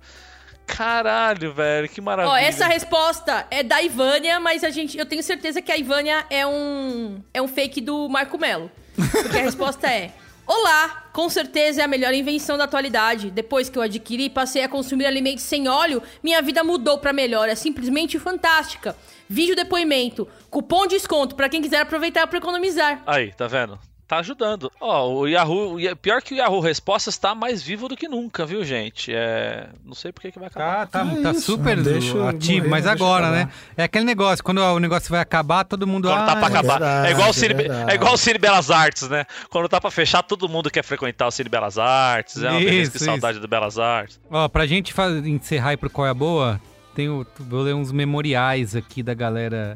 Caralho, 0.66 1.53
velho, 1.53 1.89
que 1.89 2.01
maravilha. 2.01 2.34
Ó, 2.34 2.38
essa 2.38 2.66
resposta 2.66 3.45
é 3.51 3.64
da 3.64 3.82
Ivânia, 3.82 4.39
mas 4.39 4.64
a 4.64 4.70
gente, 4.70 4.97
eu 4.97 5.05
tenho 5.05 5.22
certeza 5.22 5.61
que 5.61 5.72
a 5.72 5.78
Ivânia 5.78 6.26
é 6.30 6.45
um, 6.47 7.22
é 7.34 7.41
um 7.41 7.47
fake 7.47 7.82
do 7.82 8.07
Marco 8.09 8.38
Melo. 8.38 8.72
Porque 8.95 9.38
a 9.38 9.41
resposta 9.41 9.91
é: 9.91 10.11
Olá, 10.45 11.09
com 11.14 11.30
certeza 11.30 11.82
é 11.82 11.84
a 11.86 11.88
melhor 11.88 12.14
invenção 12.14 12.57
da 12.57 12.66
atualidade. 12.66 13.32
Depois 13.32 13.70
que 13.70 13.78
eu 13.78 13.82
adquiri 13.82 14.26
e 14.26 14.30
passei 14.30 14.64
a 14.64 14.70
consumir 14.70 15.05
alimentos 15.05 15.43
sem 15.43 15.68
óleo, 15.68 16.01
minha 16.22 16.41
vida 16.41 16.64
mudou 16.64 16.97
pra 16.97 17.14
melhor. 17.14 17.47
É 17.47 17.55
simplesmente 17.55 18.20
fantástica. 18.20 18.95
Vídeo 19.30 19.55
depoimento, 19.55 20.28
cupom 20.49 20.86
de 20.86 20.95
desconto 20.95 21.36
pra 21.36 21.49
quem 21.49 21.61
quiser 21.61 21.82
aproveitar 21.82 22.28
pra 22.28 22.38
economizar. 22.38 23.01
Aí, 23.05 23.32
tá 23.34 23.47
vendo? 23.47 23.80
Tá 24.14 24.20
ajudando. 24.20 24.72
Ó, 24.80 25.09
o 25.11 25.28
Yahoo. 25.28 25.74
o 25.74 25.80
Ya- 25.80 25.95
Pior 25.95 26.22
que 26.22 26.36
o 26.36 26.38
Yahoo 26.38 26.59
Respostas 26.59 27.18
tá 27.18 27.34
mais 27.34 27.64
vivo 27.64 27.88
do 27.88 27.95
que 27.97 28.07
nunca, 28.07 28.45
viu, 28.45 28.64
gente? 28.64 29.11
É. 29.11 29.70
Não 29.84 29.95
sei 29.95 30.11
por 30.11 30.22
que 30.22 30.32
que 30.32 30.38
vai 30.38 30.49
acabar. 30.49 30.86
Tá, 30.86 31.03
tá, 31.03 31.11
Ah, 31.11 31.22
tá 31.24 31.32
isso, 31.32 31.41
super 31.41 31.78
não 31.78 31.84
deixa 31.84 32.30
ativo, 32.30 32.57
morrer, 32.57 32.70
mas 32.70 32.86
agora, 32.86 33.32
né? 33.32 33.49
É 33.76 33.84
aquele 33.86 34.05
negócio, 34.05 34.43
quando 34.43 34.59
o 34.59 34.80
negócio 34.80 35.09
vai 35.09 35.20
acabar, 35.20 35.64
todo 35.64 35.88
mundo. 35.88 36.07
Quando 36.09 36.26
tá 36.28 36.34
"Ah, 36.34 36.36
pra 36.36 36.47
acabar. 36.47 36.80
verdade, 36.80 37.07
é, 37.07 37.11
igual 37.11 37.30
o 37.30 37.34
Cine, 37.34 37.53
verdade. 37.55 37.91
é 37.91 37.95
igual 37.95 38.14
o 38.14 38.18
Cine 38.18 38.38
Belas 38.38 38.70
Artes, 38.70 39.09
né? 39.09 39.26
Quando 39.49 39.68
tá 39.68 39.82
pra 39.82 39.89
fechar, 39.89 40.22
todo 40.22 40.47
mundo 40.47 40.70
quer 40.70 40.84
frequentar 40.84 41.26
o 41.26 41.32
Cine 41.32 41.49
Belas 41.49 41.80
Artes. 41.80 42.43
É 42.43 42.51
uma 42.51 42.59
beleza, 42.59 42.91
que 42.91 42.97
Isso, 42.97 43.05
saudade 43.05 43.39
do 43.39 43.47
Belas 43.47 43.80
Artes. 43.80 44.20
Ó, 44.30 44.47
pra 44.47 44.68
gente 44.68 44.93
fa- 44.93 45.09
encerrar 45.09 45.70
aí 45.70 45.78
pro 45.78 45.89
Qual 45.89 46.05
é 46.05 46.11
a 46.11 46.14
Boa, 46.14 46.61
tenho, 46.93 47.26
vou 47.39 47.61
ler 47.64 47.74
uns 47.74 47.91
memoriais 47.91 48.76
aqui 48.76 49.01
da 49.01 49.16
galera 49.16 49.76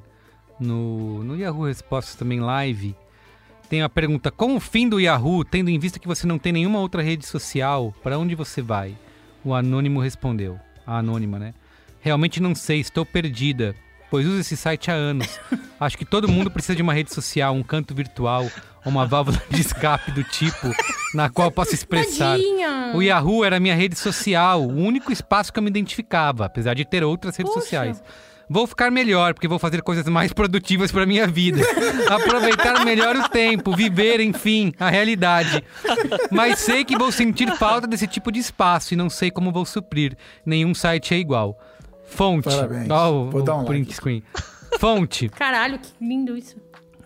no, 0.60 1.24
no 1.24 1.36
Yahoo 1.36 1.66
Respostas 1.66 2.14
também 2.16 2.40
live. 2.40 2.96
Tem 3.70 3.82
a 3.82 3.90
pergunta: 3.90 4.32
Com 4.32 4.56
o 4.56 4.60
fim 4.60 4.88
do 4.88 5.00
Yahoo, 5.00 5.44
tendo 5.44 5.70
em 5.70 5.80
vista 5.80 6.00
que 6.00 6.08
você 6.08 6.26
não 6.26 6.40
tem 6.40 6.54
nenhuma 6.54 6.80
outra 6.80 7.02
rede 7.02 7.26
social, 7.26 7.94
pra 8.02 8.18
onde 8.18 8.36
você 8.36 8.62
vai? 8.62 8.96
O 9.44 9.54
anônimo 9.54 10.00
respondeu. 10.00 10.60
A 10.86 10.98
anônima, 11.00 11.38
né? 11.38 11.54
Realmente 12.00 12.42
não 12.42 12.56
sei, 12.56 12.80
estou 12.80 13.06
perdida, 13.06 13.76
pois 14.10 14.26
uso 14.26 14.40
esse 14.40 14.56
site 14.56 14.90
há 14.90 14.94
anos. 14.94 15.40
Acho 15.80 15.98
que 15.98 16.06
todo 16.06 16.28
mundo 16.28 16.50
precisa 16.50 16.76
de 16.76 16.82
uma 16.82 16.94
rede 16.94 17.14
social, 17.14 17.54
um 17.54 17.64
canto 17.64 17.94
virtual, 17.94 18.50
uma 18.86 19.06
válvula 19.06 19.42
de 19.50 19.62
escape 19.62 20.12
do 20.12 20.24
tipo 20.24 20.74
na 21.14 21.30
qual 21.30 21.52
posso 21.52 21.74
expressar. 21.74 22.38
Tadinha. 22.38 22.92
O 22.96 23.02
Yahoo 23.02 23.44
era 23.44 23.58
a 23.58 23.60
minha 23.60 23.76
rede 23.76 23.98
social, 23.98 24.62
o 24.62 24.76
único 24.76 25.12
espaço 25.12 25.52
que 25.52 25.60
eu 25.60 25.64
me 25.64 25.70
identificava, 25.70 26.46
apesar 26.46 26.74
de 26.74 26.86
ter 26.86 27.04
outras 27.04 27.36
redes 27.36 27.54
Poxa. 27.54 27.64
sociais. 27.64 28.04
Vou 28.50 28.66
ficar 28.66 28.90
melhor, 28.90 29.34
porque 29.34 29.48
vou 29.48 29.60
fazer 29.60 29.82
coisas 29.82 30.06
mais 30.08 30.32
produtivas 30.32 30.92
para 30.92 31.06
minha 31.06 31.28
vida. 31.28 31.62
Aproveitar 32.10 32.86
melhor 32.86 33.16
o 33.16 33.28
tempo, 33.28 33.76
viver, 33.76 34.22
enfim, 34.22 34.74
a 34.80 34.90
realidade. 34.90 35.64
Mas 36.32 36.60
sei 36.60 36.86
que 36.86 36.98
vou 36.98 37.12
sentir 37.12 37.52
falta 37.58 37.86
desse 37.86 38.08
tipo 38.08 38.32
de 38.32 38.40
espaço 38.40 38.94
e 38.94 38.98
não 38.98 39.10
sei 39.10 39.30
como 39.30 39.52
vou 39.52 39.66
suprir. 39.66 40.16
Nenhum 40.46 40.74
site 40.74 41.14
é 41.14 41.18
igual. 41.18 41.60
Fonte. 42.06 42.46
Parabéns. 42.46 42.90
Ó, 42.90 43.12
o, 43.12 43.30
Vou 43.30 43.44
dar 43.44 43.56
um 43.56 43.64
o 43.64 43.66
print 43.66 43.88
like. 43.88 43.94
screen. 43.94 44.24
Fonte. 44.80 45.28
Caralho, 45.30 45.78
que 45.78 45.90
lindo 46.00 46.38
isso. 46.38 46.56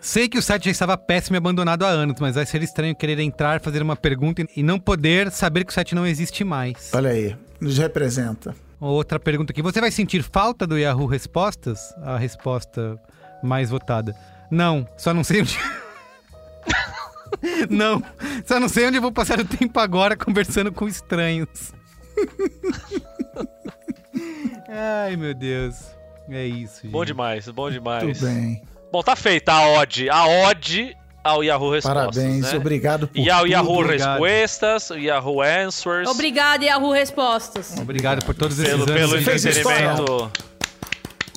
Sei 0.00 0.28
que 0.28 0.38
o 0.38 0.42
site 0.42 0.64
já 0.66 0.70
estava 0.70 0.96
péssimo 0.96 1.36
e 1.36 1.38
abandonado 1.38 1.84
há 1.84 1.88
anos, 1.88 2.16
mas 2.20 2.34
vai 2.34 2.44
ser 2.44 2.62
estranho 2.62 2.94
querer 2.94 3.18
entrar, 3.20 3.60
fazer 3.60 3.82
uma 3.82 3.94
pergunta 3.96 4.44
e 4.56 4.62
não 4.62 4.78
poder 4.78 5.30
saber 5.30 5.64
que 5.64 5.70
o 5.70 5.74
site 5.74 5.94
não 5.94 6.06
existe 6.06 6.42
mais. 6.42 6.90
Olha 6.92 7.10
aí, 7.10 7.36
nos 7.60 7.78
representa. 7.78 8.54
Outra 8.82 9.20
pergunta 9.20 9.52
aqui. 9.52 9.62
Você 9.62 9.80
vai 9.80 9.92
sentir 9.92 10.24
falta 10.24 10.66
do 10.66 10.76
Yahoo 10.76 11.06
Respostas? 11.06 11.94
A 12.02 12.18
resposta 12.18 13.00
mais 13.40 13.70
votada. 13.70 14.12
Não, 14.50 14.88
só 14.96 15.14
não 15.14 15.22
sei 15.22 15.42
onde. 15.42 15.56
não, 17.70 18.02
só 18.44 18.58
não 18.58 18.68
sei 18.68 18.88
onde 18.88 18.96
eu 18.96 19.02
vou 19.02 19.12
passar 19.12 19.38
o 19.38 19.44
tempo 19.44 19.78
agora 19.78 20.16
conversando 20.16 20.72
com 20.72 20.88
estranhos. 20.88 21.72
Ai, 24.68 25.14
meu 25.14 25.32
Deus. 25.32 25.76
É 26.28 26.44
isso, 26.44 26.82
gente. 26.82 26.90
Bom 26.90 27.04
demais, 27.04 27.48
bom 27.50 27.70
demais. 27.70 28.18
Tudo 28.18 28.32
bem. 28.32 28.64
Bom, 28.90 29.00
tá 29.00 29.14
feita 29.14 29.52
a 29.52 29.78
ode. 29.78 30.10
A 30.10 30.26
ode 30.26 30.96
ao 31.22 31.42
Yahoo 31.44 31.70
Respostas. 31.70 32.16
Parabéns, 32.16 32.52
né? 32.52 32.56
obrigado 32.58 33.08
por 33.08 33.18
E 33.18 33.30
ao 33.30 33.40
tudo. 33.40 33.50
Yahoo 33.50 33.78
obrigado. 33.80 34.22
Respostas, 34.22 34.90
o 34.90 34.98
Yahoo 34.98 35.42
Answers. 35.42 36.08
Obrigada, 36.08 36.64
Yahoo 36.64 36.92
Respostas. 36.92 37.74
Obrigado 37.78 38.24
por 38.24 38.34
todos 38.34 38.58
esses 38.58 38.70
Pelo, 38.70 38.82
anos. 38.84 38.94
pelo 38.94 39.22
fez 39.22 39.44
entretenimento. 39.44 40.32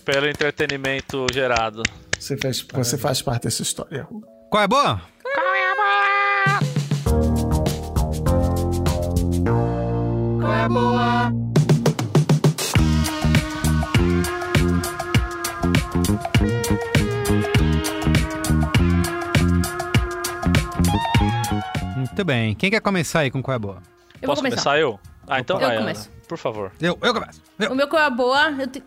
Pelo 0.04 0.28
entretenimento 0.28 1.28
gerado. 1.34 1.84
Você 2.20 2.38
faz, 2.38 2.66
você 2.74 2.98
faz 2.98 3.22
parte 3.22 3.44
dessa 3.44 3.62
história. 3.62 4.08
Qual 4.50 4.62
é 4.62 4.66
a 4.66 4.68
boa? 4.68 5.02
Muito 22.16 22.24
bem. 22.24 22.56
Quem 22.56 22.72
quer 22.72 22.80
começar 22.80 23.20
aí 23.20 23.30
com 23.30 23.44
qual 23.44 23.52
é 23.52 23.56
a 23.58 23.60
boa? 23.60 23.84
Eu 24.22 24.28
Posso 24.30 24.42
começar. 24.42 24.56
começar 24.64 24.80
eu? 24.80 24.98
Ah, 25.28 25.42
então 25.42 25.58
Eu 25.58 25.60
vai, 25.60 25.76
Ana. 25.76 25.80
começo. 25.82 26.10
Por 26.30 26.38
favor. 26.38 26.72
Eu, 26.80 26.98
eu 27.02 27.14
começo. 27.14 27.42
Eu. 27.60 27.74
O 27.74 27.76
meu 27.76 27.90
coisa 27.90 28.10
boa, 28.10 28.52
eu 28.52 28.68
tenho. 28.70 28.86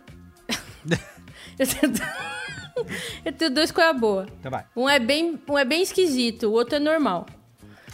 eu 1.59 1.67
tenho. 1.67 1.95
eu 3.27 3.33
tenho 3.35 3.51
dois 3.51 3.71
coisa 3.71 3.93
boa. 3.93 4.27
Então 4.41 4.51
vai. 4.51 4.65
Um 4.75 4.89
é 4.89 4.99
bem, 4.99 5.39
um 5.47 5.59
é 5.59 5.65
bem 5.67 5.83
esquisito, 5.83 6.45
o 6.45 6.53
outro 6.53 6.77
é 6.77 6.79
normal. 6.79 7.27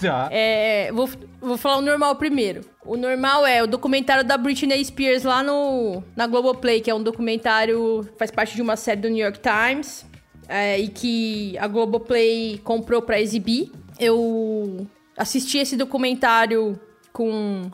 Tá. 0.00 0.28
É, 0.30 0.92
vou, 0.92 1.10
vou 1.40 1.56
falar 1.56 1.78
o 1.78 1.82
normal 1.82 2.14
primeiro. 2.14 2.60
O 2.84 2.96
normal 2.96 3.44
é 3.44 3.60
o 3.60 3.66
documentário 3.66 4.22
da 4.22 4.38
Britney 4.38 4.84
Spears 4.84 5.24
lá 5.24 5.42
no, 5.42 6.00
na 6.14 6.28
Globoplay, 6.28 6.80
que 6.80 6.88
é 6.88 6.94
um 6.94 7.02
documentário, 7.02 8.08
faz 8.16 8.30
parte 8.30 8.54
de 8.54 8.62
uma 8.62 8.76
série 8.76 9.00
do 9.00 9.08
New 9.08 9.24
York 9.24 9.40
Times, 9.40 10.06
é, 10.48 10.78
e 10.78 10.86
que 10.86 11.58
a 11.58 11.66
Globoplay 11.66 12.60
comprou 12.62 13.02
pra 13.02 13.20
exibir. 13.20 13.72
Eu 13.98 14.86
assisti 15.16 15.58
esse 15.58 15.76
documentário 15.76 16.78
com 17.12 17.70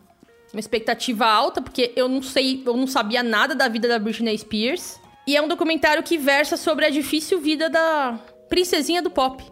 uma 0.53 0.61
expectativa 0.61 1.27
alta, 1.27 1.63
porque 1.63 1.93
eu 1.97 2.09
não 2.09 2.23
sei, 2.23 2.63
eu 2.67 2.77
não 2.77 2.87
sabia 2.87 3.23
nada 3.23 3.55
da 3.55 3.69
vida 3.69 3.89
da 3.89 3.99
Britney 3.99 4.37
Spears. 4.37 5.01
E 5.27 5.37
é 5.37 5.43
um 5.43 5.49
documentário 5.49 6.03
que 6.03 6.19
versa 6.19 6.57
sobre 6.57 6.87
a 6.87 6.91
difícil 6.91 7.41
vida 7.41 7.71
da 7.71 8.19
princesinha 8.49 9.01
do 9.01 9.11
pop. 9.11 9.45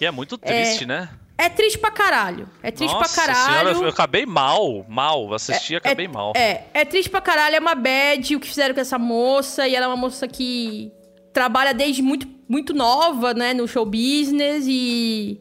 E 0.00 0.04
é 0.04 0.10
muito 0.10 0.36
triste, 0.36 0.86
né? 0.86 1.08
É 1.36 1.48
triste 1.48 1.78
pra 1.78 1.92
caralho. 1.92 2.48
É 2.60 2.72
triste 2.72 2.92
Nossa 2.92 3.14
pra 3.14 3.26
caralho. 3.26 3.68
senhora, 3.68 3.86
eu 3.86 3.88
acabei 3.88 4.26
mal, 4.26 4.84
mal. 4.88 5.32
Assisti 5.32 5.74
e 5.74 5.76
acabei 5.76 6.06
é, 6.06 6.08
mal. 6.08 6.32
É, 6.34 6.64
é 6.74 6.84
triste 6.84 7.08
pra 7.08 7.20
caralho, 7.20 7.54
é 7.54 7.60
uma 7.60 7.76
bad 7.76 8.34
o 8.34 8.40
que 8.40 8.48
fizeram 8.48 8.74
com 8.74 8.80
essa 8.80 8.98
moça. 8.98 9.68
E 9.68 9.74
ela 9.76 9.84
é 9.84 9.88
uma 9.88 9.96
moça 9.96 10.26
que 10.26 10.90
trabalha 11.32 11.72
desde 11.72 12.02
muito, 12.02 12.26
muito 12.48 12.74
nova, 12.74 13.34
né, 13.34 13.54
no 13.54 13.68
show 13.68 13.86
business 13.86 14.64
e 14.66 15.40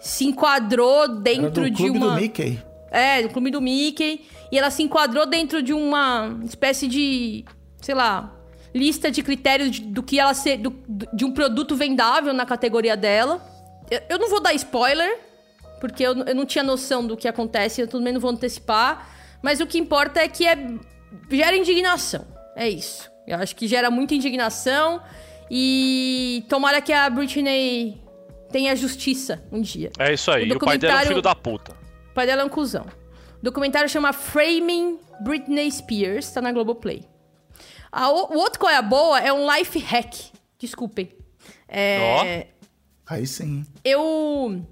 se 0.00 0.24
enquadrou 0.24 1.04
Era 1.04 1.12
dentro 1.14 1.62
do 1.64 1.70
de 1.70 1.76
clube 1.76 1.98
uma. 1.98 2.10
do 2.14 2.20
Mickey. 2.20 2.62
É, 2.90 3.22
do 3.22 3.28
clube 3.30 3.50
do 3.50 3.60
Mickey. 3.60 4.26
E 4.50 4.58
ela 4.58 4.70
se 4.70 4.82
enquadrou 4.82 5.26
dentro 5.26 5.62
de 5.62 5.72
uma 5.74 6.38
espécie 6.44 6.86
de, 6.88 7.44
sei 7.82 7.94
lá, 7.94 8.34
lista 8.74 9.10
de 9.10 9.22
critérios 9.22 9.70
de- 9.72 9.80
do 9.82 10.02
que 10.02 10.18
ela 10.18 10.32
ser. 10.34 10.56
do- 10.58 10.74
de 11.12 11.24
um 11.24 11.32
produto 11.32 11.74
vendável 11.76 12.32
na 12.32 12.46
categoria 12.46 12.96
dela. 12.96 13.40
Eu, 13.90 14.00
eu 14.10 14.18
não 14.18 14.28
vou 14.30 14.40
dar 14.40 14.54
spoiler, 14.54 15.18
porque 15.80 16.02
eu, 16.02 16.16
eu 16.24 16.34
não 16.34 16.46
tinha 16.46 16.64
noção 16.64 17.06
do 17.06 17.16
que 17.16 17.28
acontece, 17.28 17.80
eu 17.80 17.88
também 17.88 18.12
não 18.12 18.20
vou 18.20 18.30
antecipar. 18.30 19.08
Mas 19.42 19.60
o 19.60 19.66
que 19.66 19.78
importa 19.78 20.20
é 20.20 20.28
que 20.28 20.46
é, 20.46 20.56
gera 21.30 21.56
indignação. 21.56 22.26
É 22.56 22.68
isso. 22.68 23.10
Eu 23.26 23.36
acho 23.36 23.54
que 23.54 23.68
gera 23.68 23.90
muita 23.90 24.14
indignação. 24.14 25.00
E 25.50 26.44
tomara 26.48 26.80
que 26.80 26.92
a 26.92 27.08
Britney 27.08 28.00
tenha 28.50 28.74
justiça 28.76 29.44
um 29.52 29.60
dia. 29.60 29.90
É 29.98 30.12
isso 30.12 30.30
aí. 30.30 30.44
O 30.44 30.46
E 30.46 30.52
o 30.52 30.58
pai 30.58 30.78
dela 30.78 30.92
é 30.94 30.96
um 30.96 30.98
documentário- 30.98 31.08
filho 31.08 31.22
da 31.22 31.34
puta. 31.34 31.72
O 32.10 32.14
pai 32.14 32.26
dela 32.26 32.42
é 32.42 32.44
um 32.44 32.48
cuzão. 32.48 32.86
O 33.40 33.44
documentário 33.44 33.88
chama 33.88 34.12
Framing 34.12 34.98
Britney 35.20 35.70
Spears, 35.70 36.30
tá 36.32 36.40
na 36.40 36.50
Globoplay. 36.52 37.04
A, 37.90 38.10
o, 38.10 38.34
o 38.34 38.38
outro 38.38 38.58
qual 38.60 38.70
é 38.72 38.76
a 38.76 38.82
boa 38.82 39.20
é 39.20 39.32
um 39.32 39.50
life 39.54 39.78
hack. 39.78 40.14
Desculpem. 40.58 41.10
É, 41.68 42.48
Aí 43.06 43.26
sim. 43.26 43.64
eu 43.84 44.62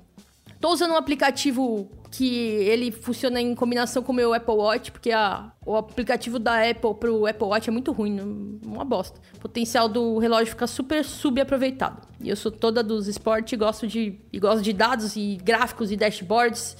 tô 0.61 0.71
usando 0.73 0.93
um 0.93 0.97
aplicativo 0.97 1.91
que 2.17 2.25
ele 2.35 2.91
funciona 2.91 3.41
em 3.41 3.55
combinação 3.55 4.03
com 4.03 4.11
o 4.13 4.15
meu 4.15 4.33
Apple 4.33 4.55
Watch, 4.55 4.91
porque 4.91 5.11
a- 5.11 5.53
o 5.67 5.77
aplicativo 5.77 6.39
da 6.39 6.69
Apple 6.69 6.95
pro 6.95 7.27
Apple 7.27 7.47
Watch 7.49 7.69
é 7.69 7.73
muito 7.73 7.93
ruim, 7.93 8.15
não- 8.15 8.59
uma 8.65 8.85
bosta. 8.85 9.21
O 9.37 9.41
potencial 9.41 9.89
do 9.89 10.17
relógio 10.19 10.47
fica 10.47 10.67
super 10.67 11.05
subaproveitado. 11.05 12.01
E 12.21 12.29
eu 12.31 12.37
sou 12.37 12.51
toda 12.51 12.83
dos 12.83 13.07
esportes 13.07 13.53
e 13.53 13.57
gosto 13.57 13.87
de, 13.87 14.19
e 14.33 14.39
gosto 14.39 14.63
de 14.63 14.73
dados 14.73 15.15
e 15.17 15.37
gráficos 15.43 15.93
e 15.93 15.97
dashboards. 15.97 16.77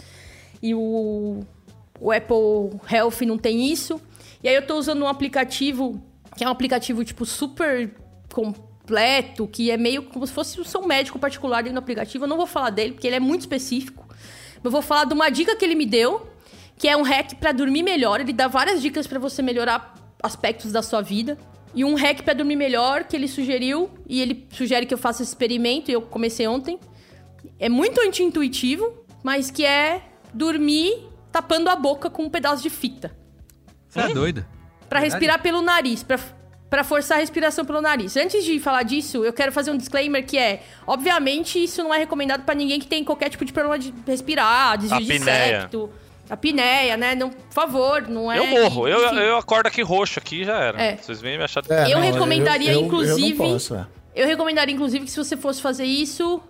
E 0.63 0.75
o, 0.75 1.41
o 2.01 2.11
Apple 2.13 2.79
Health 2.91 3.21
não 3.27 3.37
tem 3.37 3.71
isso. 3.71 4.01
E 4.43 4.49
aí 4.49 4.55
eu 4.55 4.67
tô 4.67 4.77
usando 4.77 5.03
um 5.03 5.09
aplicativo, 5.09 6.01
que 6.37 6.45
é 6.45 6.49
um 6.49 6.51
aplicativo, 6.53 7.05
tipo, 7.05 7.27
super 7.27 7.95
completo, 8.33 9.47
que 9.47 9.71
é 9.71 9.77
meio 9.77 10.05
como 10.05 10.27
se 10.27 10.33
fosse 10.33 10.65
seu 10.65 10.87
médico 10.87 11.19
particular 11.19 11.63
dentro 11.63 11.75
do 11.75 11.79
aplicativo. 11.83 12.25
Eu 12.25 12.29
não 12.29 12.37
vou 12.37 12.47
falar 12.47 12.71
dele, 12.71 12.93
porque 12.93 13.07
ele 13.07 13.17
é 13.17 13.21
muito 13.21 13.41
específico. 13.43 14.06
Eu 14.67 14.71
vou 14.71 14.83
falar 14.83 15.05
de 15.05 15.15
uma 15.15 15.31
dica 15.31 15.55
que 15.55 15.65
ele 15.65 15.77
me 15.77 15.87
deu, 15.87 16.27
que 16.77 16.89
é 16.89 16.97
um 16.97 17.03
hack 17.03 17.35
pra 17.37 17.53
dormir 17.53 17.85
melhor. 17.85 18.21
Ele 18.21 18.33
dá 18.33 18.49
várias 18.49 18.83
dicas 18.83 19.07
pra 19.07 19.17
você 19.17 19.41
melhorar 19.41 19.95
aspectos 20.21 20.73
da 20.73 20.83
sua 20.83 21.01
vida. 21.01 21.39
E 21.73 21.85
um 21.85 21.95
hack 21.95 22.23
pra 22.23 22.35
dormir 22.35 22.57
melhor 22.57 23.05
que 23.05 23.15
ele 23.15 23.29
sugeriu, 23.29 23.89
e 24.09 24.21
ele 24.21 24.45
sugere 24.51 24.85
que 24.85 24.93
eu 24.93 24.99
faça 24.99 25.23
esse 25.23 25.31
experimento, 25.31 25.89
e 25.89 25.95
eu 25.95 26.03
comecei 26.03 26.49
ontem. 26.49 26.81
É 27.61 27.69
muito 27.69 28.01
anti-intuitivo, 28.01 29.05
mas 29.23 29.53
que 29.53 29.65
é 29.65 30.03
dormir 30.35 31.07
tapando 31.31 31.71
a 31.71 31.77
boca 31.77 32.11
com 32.11 32.25
um 32.25 32.31
pedaço 32.31 32.61
de 32.61 32.71
fita. 32.71 33.17
Você 33.89 34.01
é 34.01 34.09
doido. 34.09 34.45
Pra 34.89 34.99
Verdade? 34.99 35.13
respirar 35.13 35.43
pelo 35.43 35.63
nariz, 35.63 36.03
pra, 36.03 36.19
pra 36.69 36.83
forçar 36.83 37.19
a 37.19 37.21
respiração 37.21 37.65
pelo 37.65 37.81
nariz. 37.81 38.17
Antes 38.17 38.45
de 38.45 38.59
falar 38.59 38.83
disso, 38.83 39.25
eu 39.25 39.33
quero 39.33 39.53
fazer 39.53 39.71
um 39.71 39.77
disclaimer 39.77 40.25
que 40.25 40.37
é, 40.37 40.63
obviamente, 40.87 41.63
isso 41.63 41.83
não 41.83 41.95
é 41.95 41.99
recomendado 41.99 42.43
pra 42.45 42.55
ninguém 42.55 42.81
que 42.81 42.87
tem 42.87 43.05
qualquer 43.05 43.29
tipo 43.29 43.45
de 43.45 43.53
problema 43.53 43.79
de 43.79 43.95
respirar, 44.07 44.77
desvio 44.79 44.99
de 45.01 45.07
septo, 45.21 45.91
apneia, 46.29 46.97
né? 46.97 47.15
Não, 47.15 47.31
por 47.31 47.53
favor, 47.53 48.09
não 48.09 48.31
é... 48.33 48.39
Eu 48.39 48.47
morro. 48.49 48.89
Eu, 48.89 48.99
eu 49.01 49.37
acordo 49.37 49.69
aqui 49.69 49.83
roxo 49.83 50.19
aqui 50.19 50.43
e 50.43 50.45
já 50.45 50.59
era. 50.59 50.83
É. 50.83 50.97
Vocês 50.97 51.21
vêm 51.21 51.39
me 51.39 51.45
achar... 51.45 51.63
É, 51.69 51.87
Eu 51.93 51.99
não, 51.99 52.01
recomendaria, 52.01 52.73
eu- 52.73 52.81
eu- 52.81 52.87
inclusive- 52.87 53.33
Eu 53.43 53.47
não 53.47 53.53
posso, 53.55 53.75
é. 53.75 53.87
Eu 54.15 54.27
recomendaria, 54.27 54.75
inclusive, 54.75 55.05
que 55.05 55.11
se 55.11 55.19
você 55.19 55.37
fosse 55.37 55.61
fazer 55.63 55.85
isso, 55.85 56.41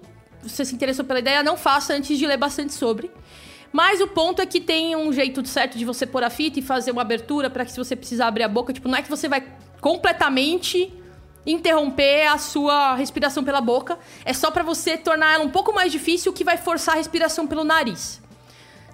você 0.43 0.65
se 0.65 0.75
interessou 0.75 1.05
pela 1.05 1.19
ideia, 1.19 1.43
não 1.43 1.57
faça 1.57 1.93
antes 1.95 2.17
de 2.17 2.27
ler 2.27 2.37
bastante 2.37 2.73
sobre. 2.73 3.11
Mas 3.73 4.01
o 4.01 4.07
ponto 4.07 4.41
é 4.41 4.47
que 4.47 4.61
tem 4.61 4.97
um 4.97 5.13
jeito 5.13 5.45
certo 5.47 5.77
de 5.77 5.85
você 5.85 6.07
pôr 6.07 6.23
a 6.25 6.31
fita 6.31 6.59
e 6.61 6.63
fazer 6.63 6.93
uma 6.93 7.03
abertura 7.03 7.51
para 7.51 7.65
que 7.65 7.73
se 7.73 7.77
você 7.77 7.95
precisar 7.95 8.29
abrir 8.29 8.45
a 8.45 8.49
boca, 8.49 8.73
tipo, 8.73 8.89
não 8.89 8.97
é 8.97 9.03
que 9.03 9.11
você 9.11 9.29
vai 9.29 9.45
completamente 9.81 10.93
interromper 11.47 12.27
a 12.27 12.39
sua 12.39 12.95
respiração 12.97 13.45
pela 13.45 13.61
boca, 13.61 13.99
é 14.25 14.33
só 14.33 14.51
para 14.51 14.63
você 14.63 14.97
tornar 14.97 15.35
ela 15.35 15.45
um 15.45 15.51
pouco 15.51 15.73
mais 15.73 15.93
difícil, 15.93 16.33
que 16.33 16.43
vai 16.43 16.57
forçar 16.57 16.95
a 16.95 16.99
respiração 16.99 17.47
pelo 17.47 17.63
nariz. 17.63 18.21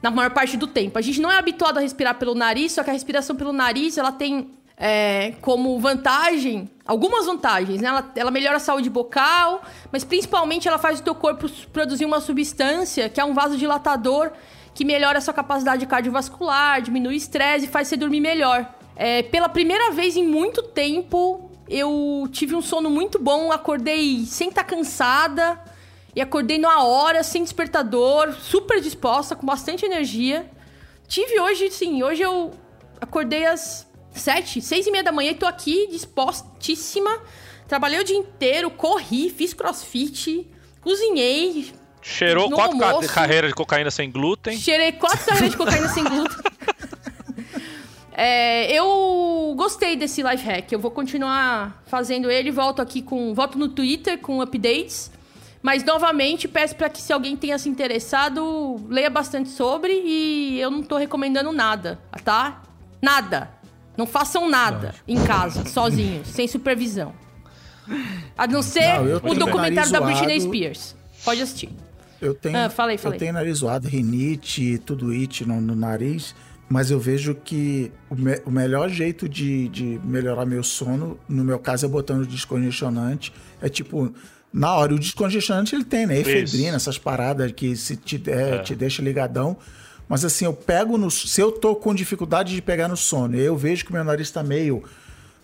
Na 0.03 0.11
maior 0.11 0.31
parte 0.31 0.57
do 0.57 0.67
tempo. 0.67 0.99
A 0.99 1.03
gente 1.03 1.21
não 1.21 1.31
é 1.31 1.39
habituado 1.39 1.79
a 1.79 1.81
respirar 1.81 2.17
pelo 2.17 2.35
nariz, 2.35 2.73
só 2.73 2.83
que 2.83 2.91
a 2.91 2.93
respiração 2.93 3.37
pelo 3.37 3.53
nariz, 3.53 3.97
ela 3.97 4.13
tem 4.13 4.51
é, 4.77 5.35
como 5.41 5.79
vantagem, 5.79 6.69
algumas 6.85 7.25
vantagens, 7.25 7.81
né? 7.81 7.89
Ela, 7.89 8.13
ela 8.17 8.31
melhora 8.31 8.57
a 8.57 8.61
saúde 8.61 8.91
bucal, 8.91 9.63
mas 9.93 10.03
principalmente 10.03 10.67
ela 10.67 10.79
faz 10.79 10.99
o 10.99 11.03
teu 11.03 11.15
corpo 11.15 11.49
produzir 11.73 12.05
uma 12.05 12.21
substância 12.21 13.09
que 13.09 13.21
é 13.21 13.25
um 13.25 13.33
vasodilatador 13.33 14.33
que 14.75 14.85
melhora 14.85 15.19
a 15.19 15.21
sua 15.21 15.35
capacidade 15.35 15.87
cardiovascular, 15.87 16.83
diminui 16.83 17.15
o 17.15 17.17
estresse 17.17 17.67
e 17.67 17.69
faz 17.69 17.89
você 17.89 17.97
dormir 17.97 18.21
melhor. 18.21 18.67
É, 18.95 19.23
pela 19.23 19.49
primeira 19.49 19.91
vez 19.91 20.17
em 20.17 20.27
muito 20.27 20.63
tempo, 20.63 21.51
eu 21.69 22.29
tive 22.31 22.55
um 22.55 22.63
sono 22.63 22.91
muito 22.91 23.19
bom, 23.19 23.51
acordei 23.51 24.25
sem 24.27 24.49
estar 24.49 24.65
cansada 24.65 25.59
e 26.15 26.21
acordei 26.21 26.59
numa 26.59 26.85
hora, 26.85 27.23
sem 27.23 27.43
despertador, 27.43 28.33
super 28.35 28.81
disposta, 28.81 29.35
com 29.35 29.47
bastante 29.47 29.85
energia. 29.85 30.51
Tive 31.09 31.41
hoje, 31.41 31.71
sim, 31.71 32.03
hoje 32.03 32.23
eu 32.23 32.53
acordei 33.01 33.47
às 33.47 33.87
sete, 34.13 34.61
seis 34.61 34.87
e 34.87 34.91
meia 34.91 35.05
da 35.05 35.13
manhã 35.13 35.31
e 35.31 35.35
tô 35.35 35.47
aqui 35.47 35.89
dispostíssima. 35.91 37.11
Trabalhei 37.67 38.01
o 38.01 38.05
dia 38.05 38.17
inteiro, 38.17 38.71
corri, 38.71 39.31
fiz 39.31 39.55
crossfit, 39.55 40.47
cozinhei, 40.83 41.73
Cheirou 42.03 42.51
quatro 42.51 42.83
almoço. 42.85 43.09
carreiras 43.15 43.51
de 43.51 43.55
cocaína 43.55 43.91
sem 43.91 44.11
glúten. 44.11 44.59
Cheirei 44.59 44.91
quatro 44.93 45.25
carreiras 45.25 45.53
de 45.53 45.57
cocaína 45.57 45.89
sem 45.89 46.03
glúten. 46.03 46.52
É, 48.15 48.71
eu 48.73 49.55
gostei 49.57 49.97
desse 49.97 50.23
life 50.23 50.45
hack. 50.45 50.71
Eu 50.73 50.79
vou 50.79 50.91
continuar 50.91 51.83
fazendo 51.87 52.31
ele. 52.31 52.51
Volto 52.51 52.83
aqui 52.83 53.01
com. 53.03 53.35
Volto 53.35 53.59
no 53.59 53.69
Twitter 53.69 54.19
com 54.19 54.41
updates. 54.41 55.11
Mas 55.63 55.85
novamente 55.85 56.49
peço 56.49 56.75
para 56.75 56.89
que 56.91 57.01
se 57.01 57.13
alguém 57.13 57.37
tenha 57.37 57.57
se 57.57 57.69
interessado, 57.69 58.85
leia 58.89 59.09
bastante 59.09 59.49
sobre 59.49 59.93
e 59.93 60.59
eu 60.61 60.71
não 60.73 60.83
tô 60.83 60.97
recomendando 60.97 61.53
nada, 61.53 62.01
tá? 62.25 62.63
Nada. 63.01 63.49
Não 63.97 64.05
façam 64.05 64.49
nada 64.49 64.93
em 65.07 65.23
casa, 65.23 65.65
sozinhos, 65.71 66.27
sem 66.27 66.49
supervisão. 66.49 67.15
A 68.37 68.47
não 68.49 68.61
ser 68.61 68.99
Não, 69.01 69.31
o 69.31 69.35
documentário 69.35 69.93
da 69.93 70.01
Britney. 70.01 70.41
Spears. 70.41 70.97
Pode 71.25 71.43
assistir. 71.43 71.69
Eu 72.21 72.35
tenho, 72.35 72.57
Ah, 72.57 72.71
fala 72.71 72.91
aí, 72.93 72.99
fala 72.99 73.15
eu 73.15 73.19
tenho 73.19 73.33
nariz 73.33 73.59
zoado, 73.59 73.89
rinite, 73.89 74.79
tudo 74.79 75.11
it 75.11 75.45
no, 75.45 75.61
no 75.61 75.75
nariz, 75.77 76.35
mas 76.73 76.91
eu 76.91 76.99
vejo 76.99 77.35
que 77.35 77.93
o, 78.09 78.15
me- 78.15 78.41
o 78.47 78.51
melhor 78.51 78.89
jeito 78.89 79.29
de, 79.29 79.69
de 79.69 80.01
melhorar 80.03 80.47
meu 80.47 80.63
sono, 80.63 81.19
no 81.29 81.45
meu 81.45 81.59
caso 81.59 81.85
é 81.85 81.89
botando 81.89 82.27
descongestionante, 82.27 83.31
é 83.61 83.69
tipo, 83.69 84.11
na 84.51 84.75
hora, 84.75 84.95
o 84.95 84.99
descongestionante 84.99 85.75
ele 85.75 85.85
tem, 85.85 86.07
né? 86.07 86.19
Efedrina, 86.19 86.77
essas 86.77 86.97
paradas 86.99 87.53
que 87.53 87.77
se 87.77 87.95
te, 87.97 88.17
der, 88.17 88.55
É. 88.55 88.59
te 88.61 88.75
deixa 88.75 89.03
ligadão, 89.03 89.57
mas 90.09 90.25
assim, 90.25 90.45
eu 90.47 90.53
pego 90.55 90.97
no... 90.97 91.11
Se 91.11 91.41
eu 91.41 91.53
tô 91.53 91.75
com 91.77 91.95
dificuldade 91.95 92.55
de 92.55 92.63
pegar 92.63 92.89
no 92.89 92.97
sono, 92.97 93.37
eu 93.37 93.57
vejo 93.57 93.85
que 93.85 93.91
o 93.91 93.95
meu 93.95 94.05
nariz 94.05 94.31
tá 94.31 94.43
meio... 94.43 94.83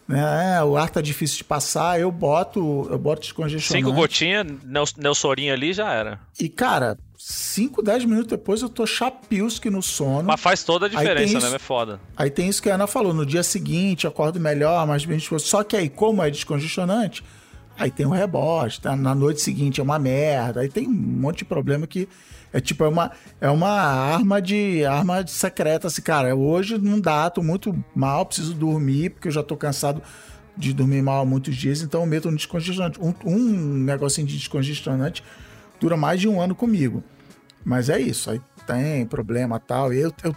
Né, 0.09 0.56
é, 0.56 0.64
o 0.64 0.74
ar 0.76 0.88
tá 0.88 1.02
difícil 1.02 1.36
de 1.36 1.44
passar, 1.44 2.00
eu 2.00 2.11
boto, 2.11 2.88
eu 2.90 2.98
boto 2.98 3.20
descongestionante. 3.20 3.84
Cinco 3.84 3.94
gotinhas, 3.94 4.46
Nels- 4.64 4.94
Nelsorinho 4.96 5.52
ali 5.52 5.74
já 5.74 5.92
era. 5.92 6.18
E, 6.40 6.48
cara, 6.48 6.96
5, 7.18 7.83
10 7.83 8.07
minutos 8.07 8.28
depois 8.28 8.62
eu 8.62 8.70
tô 8.70 8.87
chapilski 8.87 9.68
no 9.68 9.83
sono. 9.83 10.22
Mas 10.22 10.41
faz 10.41 10.64
toda 10.64 10.87
a 10.87 10.88
diferença, 10.88 11.37
isso. 11.37 11.50
né? 11.50 11.57
É 11.57 11.58
foda. 11.58 12.00
Aí 12.16 12.30
tem 12.30 12.49
isso 12.49 12.62
que 12.62 12.70
a 12.70 12.76
Ana 12.76 12.87
falou, 12.87 13.12
no 13.12 13.26
dia 13.26 13.42
seguinte 13.42 14.04
eu 14.07 14.11
acordo 14.11 14.41
melhor, 14.41 14.87
mais 14.87 15.04
bem 15.04 15.18
disposto. 15.18 15.46
Só 15.46 15.62
que 15.62 15.76
aí, 15.76 15.91
como 15.91 16.22
é 16.22 16.30
descongestionante, 16.30 17.22
aí 17.78 17.91
tem 17.91 18.07
o 18.07 18.11
rebote, 18.11 18.80
tá? 18.80 18.96
na 18.96 19.14
noite 19.14 19.42
seguinte 19.42 19.78
é 19.78 19.83
uma 19.83 19.99
merda, 19.99 20.61
aí 20.61 20.70
tem 20.70 20.88
um 20.88 20.91
monte 20.92 21.38
de 21.41 21.45
problema 21.45 21.87
que 21.87 22.08
é 22.53 22.61
tipo, 22.61 22.84
é 22.84 22.88
uma, 22.88 23.12
é 23.41 23.50
uma 23.50 23.70
arma 23.70 24.41
de 24.41 24.84
arma 24.84 25.22
de 25.22 25.30
secreta, 25.30 25.87
assim, 25.87 26.03
cara, 26.03 26.34
hoje 26.34 26.79
não 26.79 27.00
dá, 27.00 27.29
tô 27.29 27.42
muito 27.42 27.76
mal, 27.95 28.25
preciso 28.26 28.54
dormir, 28.54 29.11
porque 29.11 29.29
eu 29.29 29.33
já 29.33 29.42
tô 29.42 29.57
cansado 29.57 30.03
de 30.57 30.72
dormir 30.72 31.03
mal 31.03 31.22
há 31.22 31.25
muitos 31.25 31.54
dias, 31.54 31.83
então 31.83 32.00
eu 32.00 32.07
meto 32.07 32.29
um 32.29 32.34
descongestionante. 32.34 32.99
Um, 33.00 33.14
um 33.25 33.38
negocinho 33.84 34.26
de 34.26 34.37
descongestionante 34.37 35.22
dura 35.79 35.96
mais 35.96 36.20
de 36.20 36.29
um 36.29 36.41
ano 36.41 36.54
comigo. 36.54 37.03
Mas 37.64 37.88
é 37.88 38.00
isso, 38.00 38.30
aí 38.30 38.41
tem 38.66 39.07
problema 39.07 39.61
tal. 39.61 39.92
Eu, 39.92 40.12
eu 40.25 40.34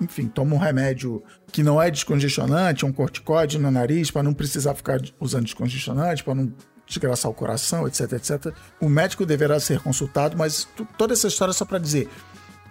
enfim, 0.00 0.28
tomo 0.28 0.54
um 0.54 0.58
remédio 0.58 1.22
que 1.50 1.62
não 1.62 1.80
é 1.80 1.90
descongestionante, 1.90 2.84
um 2.84 2.92
corticóide 2.92 3.58
no 3.58 3.70
nariz, 3.70 4.10
para 4.10 4.22
não 4.22 4.34
precisar 4.34 4.74
ficar 4.74 5.00
usando 5.18 5.44
descongestionante, 5.44 6.22
para 6.22 6.34
não 6.34 6.52
desgraçar 6.86 7.30
o 7.30 7.34
coração, 7.34 7.86
etc, 7.86 8.12
etc. 8.12 8.54
O 8.80 8.88
médico 8.88 9.26
deverá 9.26 9.58
ser 9.58 9.80
consultado, 9.80 10.36
mas 10.36 10.68
toda 10.96 11.12
essa 11.12 11.26
história 11.26 11.50
é 11.50 11.54
só 11.54 11.64
para 11.64 11.78
dizer, 11.78 12.08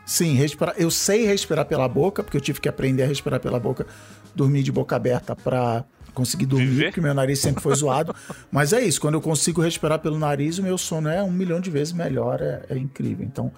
sim, 0.05 0.33
respirar. 0.35 0.75
Eu 0.77 0.89
sei 0.89 1.25
respirar 1.25 1.65
pela 1.65 1.87
boca, 1.87 2.23
porque 2.23 2.37
eu 2.37 2.41
tive 2.41 2.61
que 2.61 2.69
aprender 2.69 3.03
a 3.03 3.07
respirar 3.07 3.39
pela 3.39 3.59
boca, 3.59 3.85
dormir 4.33 4.63
de 4.63 4.71
boca 4.71 4.95
aberta 4.95 5.35
para 5.35 5.83
conseguir 6.13 6.45
dormir, 6.45 6.67
Viver? 6.67 6.85
porque 6.85 7.01
meu 7.01 7.13
nariz 7.13 7.39
sempre 7.39 7.61
foi 7.61 7.75
zoado. 7.75 8.15
Mas 8.49 8.71
é 8.71 8.81
isso, 8.81 9.01
quando 9.01 9.15
eu 9.15 9.21
consigo 9.21 9.61
respirar 9.61 9.99
pelo 9.99 10.17
nariz, 10.17 10.57
o 10.57 10.63
meu 10.63 10.77
sono 10.77 11.09
é 11.09 11.21
um 11.21 11.31
milhão 11.31 11.59
de 11.59 11.69
vezes 11.69 11.91
melhor, 11.91 12.41
é, 12.41 12.63
é 12.69 12.77
incrível. 12.77 13.25
Então, 13.25 13.51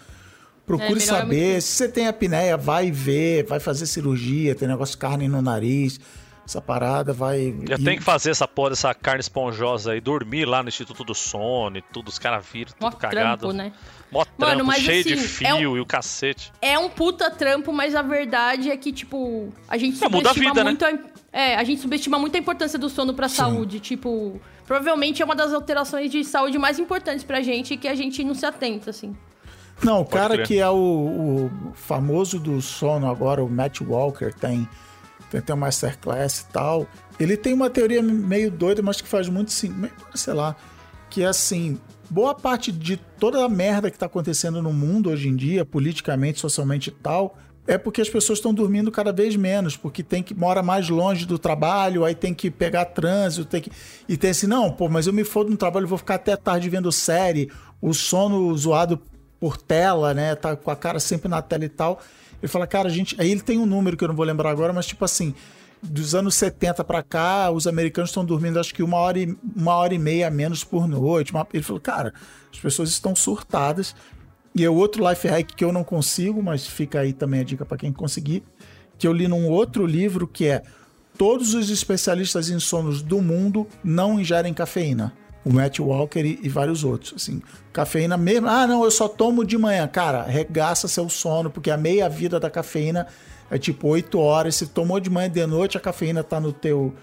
procure 0.65 0.97
é, 0.97 1.05
saber. 1.05 1.61
Se 1.61 1.73
você 1.73 1.87
tem 1.87 2.07
apneia, 2.07 2.57
vai 2.57 2.89
ver, 2.89 3.45
vai 3.45 3.59
fazer 3.59 3.85
cirurgia, 3.85 4.55
tem 4.55 4.67
negócio 4.67 4.93
de 4.93 4.97
carne 4.97 5.27
no 5.27 5.41
nariz 5.41 5.99
essa 6.47 6.61
parada 6.61 7.11
vai. 7.11 7.53
Já 7.67 7.75
e... 7.75 7.83
tem 7.83 7.97
que 7.97 8.03
fazer 8.03 8.31
essa 8.31 8.47
porra 8.47 8.69
dessa 8.69 8.93
carne 8.93 9.19
esponjosa 9.19 9.91
aí, 9.91 9.99
dormir 9.99 10.45
lá 10.45 10.63
no 10.63 10.69
Instituto 10.69 11.03
do 11.03 11.13
Sono 11.13 11.77
e 11.77 11.81
tudo, 11.81 12.07
os 12.07 12.17
caras 12.17 12.45
viram 12.51 12.71
tudo 12.71 12.81
Mó 12.81 12.91
cagado. 12.91 13.49
Trampo, 13.49 13.53
né? 13.53 13.73
Mó 14.09 14.25
Mano, 14.37 14.63
trampo, 14.63 14.81
cheio 14.81 15.01
assim, 15.01 15.15
de 15.15 15.17
fio 15.17 15.47
é 15.47 15.53
um... 15.53 15.77
e 15.77 15.79
o 15.81 15.85
cacete. 15.85 16.53
É 16.61 16.79
um 16.79 16.89
puta 16.89 17.29
trampo, 17.29 17.73
mas 17.73 17.93
a 17.93 18.01
verdade 18.01 18.71
é 18.71 18.77
que, 18.77 18.93
tipo, 18.93 19.51
a 19.67 19.77
gente 19.77 19.95
é, 19.95 20.07
subestima 20.07 20.33
vida, 20.33 20.63
né? 20.63 20.69
muito 20.69 20.85
né? 20.85 20.99
a... 21.13 21.17
É, 21.39 21.55
a 21.55 21.63
gente 21.63 21.81
subestima 21.81 22.17
muito 22.17 22.35
a 22.35 22.39
importância 22.39 22.79
do 22.79 22.89
sono 22.89 23.13
pra 23.13 23.27
Sim. 23.27 23.35
saúde. 23.35 23.79
Tipo, 23.81 24.41
provavelmente 24.65 25.21
é 25.21 25.25
uma 25.25 25.35
das 25.35 25.53
alterações 25.53 26.09
de 26.09 26.23
saúde 26.23 26.57
mais 26.57 26.79
importantes 26.79 27.23
pra 27.23 27.41
gente 27.41 27.75
que 27.75 27.87
a 27.87 27.93
gente 27.93 28.23
não 28.23 28.33
se 28.33 28.45
atenta, 28.45 28.89
assim. 28.89 29.15
Não, 29.83 30.01
o 30.01 30.05
Pode 30.05 30.15
cara 30.15 30.33
crer. 30.35 30.47
que 30.47 30.59
é 30.59 30.69
o, 30.69 30.73
o 30.73 31.73
famoso 31.75 32.39
do 32.39 32.59
sono 32.61 33.07
agora, 33.11 33.43
o 33.43 33.49
Matt 33.49 33.81
Walker, 33.81 34.33
tem 34.33 34.67
tem 35.29 35.39
até 35.39 35.53
um 35.53 35.57
masterclass 35.57 36.39
e 36.39 36.45
tal. 36.51 36.87
Ele 37.19 37.35
tem 37.35 37.53
uma 37.53 37.69
teoria 37.69 38.01
meio 38.01 38.51
doida, 38.51 38.81
mas 38.81 39.01
que 39.01 39.07
faz 39.07 39.27
muito 39.27 39.51
sim, 39.51 39.73
sei 40.13 40.33
lá, 40.33 40.55
que 41.09 41.23
é 41.23 41.25
assim, 41.27 41.79
boa 42.09 42.33
parte 42.35 42.71
de 42.71 42.97
toda 42.97 43.43
a 43.43 43.49
merda 43.49 43.89
que 43.89 43.97
tá 43.97 44.05
acontecendo 44.05 44.61
no 44.61 44.71
mundo 44.71 45.09
hoje 45.09 45.27
em 45.27 45.35
dia, 45.35 45.65
politicamente, 45.65 46.39
socialmente 46.39 46.89
e 46.89 46.93
tal, 46.93 47.37
é 47.67 47.77
porque 47.77 48.01
as 48.01 48.09
pessoas 48.09 48.39
estão 48.39 48.53
dormindo 48.53 48.89
cada 48.89 49.11
vez 49.11 49.35
menos, 49.35 49.75
porque 49.75 50.01
tem 50.01 50.23
que 50.23 50.33
mora 50.33 50.63
mais 50.63 50.89
longe 50.89 51.25
do 51.25 51.37
trabalho, 51.37 52.05
aí 52.05 52.15
tem 52.15 52.33
que 52.33 52.49
pegar 52.49 52.85
trânsito, 52.85 53.45
tem 53.45 53.61
que 53.61 53.71
e 54.07 54.15
tem 54.15 54.29
assim, 54.29 54.47
não, 54.47 54.71
pô, 54.71 54.87
mas 54.87 55.05
eu 55.05 55.13
me 55.13 55.25
fodo 55.25 55.49
no 55.49 55.57
trabalho, 55.57 55.87
vou 55.87 55.97
ficar 55.97 56.15
até 56.15 56.35
tarde 56.37 56.69
vendo 56.69 56.91
série, 56.91 57.51
o 57.81 57.93
sono 57.93 58.55
zoado 58.55 59.01
por 59.39 59.57
tela, 59.57 60.13
né, 60.13 60.33
tá 60.33 60.55
com 60.55 60.71
a 60.71 60.75
cara 60.75 60.99
sempre 60.99 61.27
na 61.27 61.41
tela 61.41 61.65
e 61.65 61.69
tal. 61.69 61.99
Ele 62.41 62.47
fala, 62.47 62.67
cara, 62.67 62.87
a 62.87 62.91
gente. 62.91 63.15
Aí 63.19 63.31
ele 63.31 63.41
tem 63.41 63.59
um 63.59 63.65
número 63.65 63.97
que 63.97 64.03
eu 64.03 64.07
não 64.07 64.15
vou 64.15 64.25
lembrar 64.25 64.49
agora, 64.49 64.71
mas 64.71 64.85
tipo 64.85 65.03
assim, 65.03 65.33
dos 65.81 66.13
anos 66.13 66.35
70 66.35 66.83
para 66.83 67.01
cá, 67.03 67.49
os 67.51 67.67
americanos 67.67 68.09
estão 68.09 68.23
dormindo 68.23 68.59
acho 68.59 68.73
que 68.73 68.83
uma 68.83 68.97
hora 68.97 69.19
e, 69.19 69.37
uma 69.55 69.75
hora 69.75 69.93
e 69.93 69.99
meia 69.99 70.27
a 70.27 70.31
menos 70.31 70.63
por 70.63 70.87
noite. 70.87 71.33
Ele 71.53 71.63
falou, 71.63 71.81
cara, 71.81 72.13
as 72.51 72.59
pessoas 72.59 72.89
estão 72.89 73.15
surtadas. 73.15 73.95
E 74.55 74.63
é 74.63 74.69
outro 74.69 75.07
life 75.07 75.27
hack 75.27 75.53
que 75.55 75.63
eu 75.63 75.71
não 75.71 75.83
consigo, 75.83 76.41
mas 76.41 76.65
fica 76.65 77.01
aí 77.01 77.13
também 77.13 77.41
a 77.41 77.43
dica 77.43 77.63
para 77.63 77.77
quem 77.77 77.93
conseguir, 77.93 78.43
que 78.97 79.07
eu 79.07 79.13
li 79.13 79.27
num 79.27 79.47
outro 79.47 79.85
livro 79.85 80.27
que 80.27 80.47
é 80.47 80.63
Todos 81.17 81.55
os 81.55 81.71
especialistas 81.71 82.49
em 82.49 82.59
sonos 82.59 83.01
do 83.01 83.19
mundo 83.19 83.67
não 83.83 84.19
ingerem 84.19 84.53
cafeína 84.53 85.11
o 85.47 85.53
Matt 85.53 85.79
Walker 85.79 86.19
e, 86.19 86.39
e, 86.43 86.49
vários 86.49 86.83
outros. 86.83 87.13
Assim, 87.15 87.41
cafeína 87.71 88.17
mesmo. 88.17 88.47
Ah, 88.47 88.67
não, 88.67 88.83
eu 88.83 88.91
só 88.91 89.07
tomo 89.07 89.45
de 89.45 89.57
manhã. 89.57 89.87
Cara, 89.87 90.23
regaça 90.23 90.87
seu 90.87 91.07
sono, 91.07 91.49
porque 91.49 91.71
a 91.71 91.77
meia 91.77 92.09
vida 92.09 92.39
da 92.39 92.49
cafeína 92.49 93.07
é 93.49 93.57
tipo 93.57 93.87
8 93.87 94.19
horas. 94.19 94.55
Se 94.55 94.67
tomou 94.67 94.99
de 94.99 95.09
manhã 95.09 95.27
e 95.27 95.29
de 95.29 95.45
noite, 95.45 95.77
a 95.77 95.79
cafeína 95.79 96.21
tá 96.21 96.39
no 96.39 96.51
teu, 96.51 96.93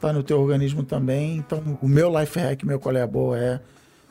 tá 0.00 0.12
no 0.12 0.22
teu 0.22 0.40
organismo 0.40 0.84
também. 0.84 1.36
Então, 1.36 1.78
o 1.82 1.88
meu 1.88 2.08
life 2.18 2.38
hack, 2.38 2.62
meu 2.62 2.78
qual 2.78 2.96
é 2.96 3.06
boa 3.06 3.36
é 3.36 3.60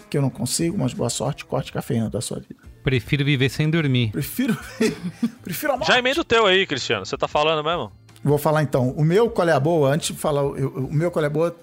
que 0.09 0.17
eu 0.17 0.21
não 0.21 0.29
consigo, 0.29 0.77
mas 0.77 0.93
boa 0.93 1.09
sorte, 1.09 1.43
corte 1.43 1.71
cafeína 1.71 2.09
da 2.09 2.21
sua 2.21 2.39
vida. 2.39 2.61
Prefiro 2.83 3.25
viver 3.25 3.49
sem 3.49 3.69
dormir. 3.69 4.11
Prefiro, 4.11 4.57
prefiro 5.43 5.73
a 5.73 5.77
morte. 5.77 5.91
Já 5.91 5.99
emenda 5.99 6.21
o 6.21 6.23
teu 6.23 6.45
aí, 6.45 6.65
Cristiano. 6.65 7.05
Você 7.05 7.17
tá 7.17 7.27
falando 7.27 7.63
mesmo? 7.63 7.91
Vou 8.23 8.37
falar 8.37 8.63
então. 8.63 8.91
O 8.91 9.03
meu 9.03 9.29
qual 9.29 9.47
é 9.47 9.51
a 9.51 9.59
boa, 9.59 9.89
antes 9.93 10.13
de 10.13 10.19
falar, 10.21 10.41
eu, 10.41 10.69
o 10.69 10.93
meu 10.93 11.11
qual 11.11 11.23
é 11.23 11.29
boa 11.29 11.55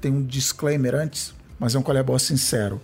tem 0.00 0.12
um 0.12 0.22
disclaimer 0.22 0.94
antes 0.94 1.32
mas 1.62 1.76
é 1.76 1.78
um 1.78 1.82
Colher 1.82 2.02
Boa 2.02 2.18
sincero. 2.18 2.82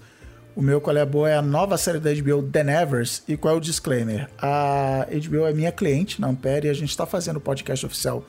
O 0.55 0.63
meu 0.63 0.81
Colher 0.81 1.05
Boa 1.05 1.29
é 1.29 1.35
a 1.37 1.43
nova 1.43 1.77
série 1.77 1.99
da 1.99 2.15
HBO, 2.15 2.45
The 2.45 2.63
Nevers. 2.63 3.25
E 3.27 3.37
qual 3.37 3.55
é 3.55 3.57
o 3.57 3.61
disclaimer? 3.61 4.31
A 4.41 5.05
HBO 5.11 5.47
é 5.47 5.53
minha 5.53 5.73
cliente 5.73 6.21
na 6.21 6.29
Ampere 6.29 6.69
e 6.69 6.71
a 6.71 6.75
gente 6.75 6.91
está 6.91 7.05
fazendo 7.05 7.39
o 7.39 7.41
podcast 7.41 7.85
oficial 7.85 8.25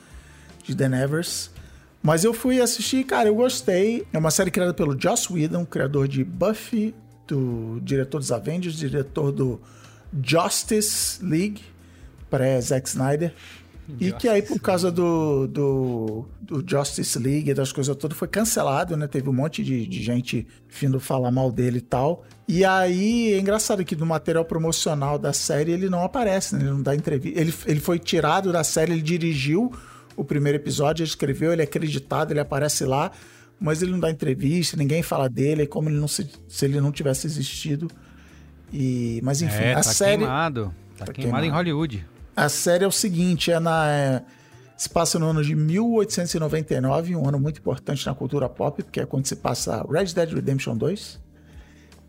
de 0.64 0.76
The 0.76 0.90
Nevers. 0.90 1.52
Mas 2.02 2.24
eu 2.24 2.34
fui 2.34 2.60
assistir, 2.60 3.04
cara, 3.04 3.30
eu 3.30 3.36
gostei. 3.36 4.08
É 4.12 4.18
uma 4.18 4.32
série 4.32 4.50
criada 4.50 4.74
pelo 4.74 5.00
Joss 5.00 5.32
Whedon, 5.32 5.68
criador 5.68 6.08
de 6.08 6.24
Buffy, 6.24 6.96
do 7.28 7.80
diretor 7.84 8.18
dos 8.18 8.32
Avengers, 8.32 8.76
diretor 8.76 9.32
do 9.32 9.62
Justice 10.20 11.24
League, 11.24 11.62
pré-Zack 12.28 12.90
Snyder. 12.90 13.36
E 14.00 14.12
que 14.12 14.28
aí, 14.28 14.42
por 14.42 14.60
causa 14.60 14.92
do, 14.92 15.48
do, 15.48 16.26
do, 16.42 16.64
Justice 16.66 17.18
League 17.18 17.54
das 17.54 17.72
coisas 17.72 17.96
todas, 17.96 18.18
foi 18.18 18.28
cancelado, 18.28 18.96
né? 18.96 19.08
Teve 19.08 19.30
um 19.30 19.34
monte 19.34 19.64
de, 19.64 19.88
de 19.88 20.04
gente 20.04 20.46
vindo 20.68 21.00
falar 21.00 21.32
mal 21.32 21.52
dele 21.52 21.80
e 21.80 21.82
tal. 21.82 22.26
E 22.48 22.64
aí, 22.66 23.34
é 23.34 23.40
engraçado 23.40 23.84
que 23.84 23.96
no 23.96 24.06
material 24.06 24.46
promocional 24.46 25.18
da 25.18 25.34
série 25.34 25.72
ele 25.72 25.90
não 25.90 26.04
aparece, 26.04 26.56
né? 26.56 26.62
Ele 26.62 26.72
não 26.72 26.82
dá 26.82 26.96
entrevista. 26.96 27.40
Ele, 27.40 27.54
ele 27.66 27.80
foi 27.80 27.98
tirado 27.98 28.52
da 28.52 28.64
série, 28.64 28.92
ele 28.92 29.02
dirigiu 29.02 29.72
o 30.16 30.24
primeiro 30.24 30.58
episódio, 30.58 31.04
ele 31.04 31.10
escreveu, 31.10 31.54
ele 31.54 31.62
é 31.62 31.66
acreditado, 31.66 32.32
ele 32.32 32.40
aparece 32.40 32.84
lá, 32.84 33.12
mas 33.60 33.82
ele 33.82 33.92
não 33.92 34.00
dá 34.00 34.12
entrevista, 34.12 34.76
ninguém 34.76 35.02
fala 35.02 35.30
dele, 35.30 35.64
é 35.64 35.66
como 35.66 35.90
ele 35.90 35.98
não 35.98 36.08
se, 36.08 36.30
se 36.48 36.66
ele 36.66 36.82
não 36.82 36.92
tivesse 36.92 37.26
existido. 37.26 37.88
E, 38.72 39.20
mas 39.24 39.42
enfim, 39.42 39.64
é, 39.64 39.72
a 39.74 39.76
tá 39.76 39.84
série. 39.84 40.20
Queimado. 40.20 40.74
Tá, 40.98 41.06
tá 41.06 41.14
queimado, 41.14 41.22
queimado 41.22 41.46
em 41.46 41.50
Hollywood. 41.50 42.06
A 42.40 42.48
série 42.48 42.86
é 42.86 42.88
o 42.88 42.92
seguinte, 42.92 43.52
é 43.52 43.60
na... 43.60 43.92
É, 43.92 44.22
se 44.78 44.90
passa 44.90 45.20
no 45.20 45.26
ano 45.28 45.44
de 45.44 45.54
1899, 45.54 47.14
um 47.14 47.28
ano 47.28 47.38
muito 47.38 47.60
importante 47.60 48.06
na 48.06 48.16
cultura 48.16 48.48
pop, 48.48 48.82
porque 48.82 49.02
é 49.02 49.06
quando 49.06 49.26
se 49.26 49.36
passa 49.36 49.86
Red 49.92 50.14
Dead 50.14 50.32
Redemption 50.32 50.78
2. 50.78 51.20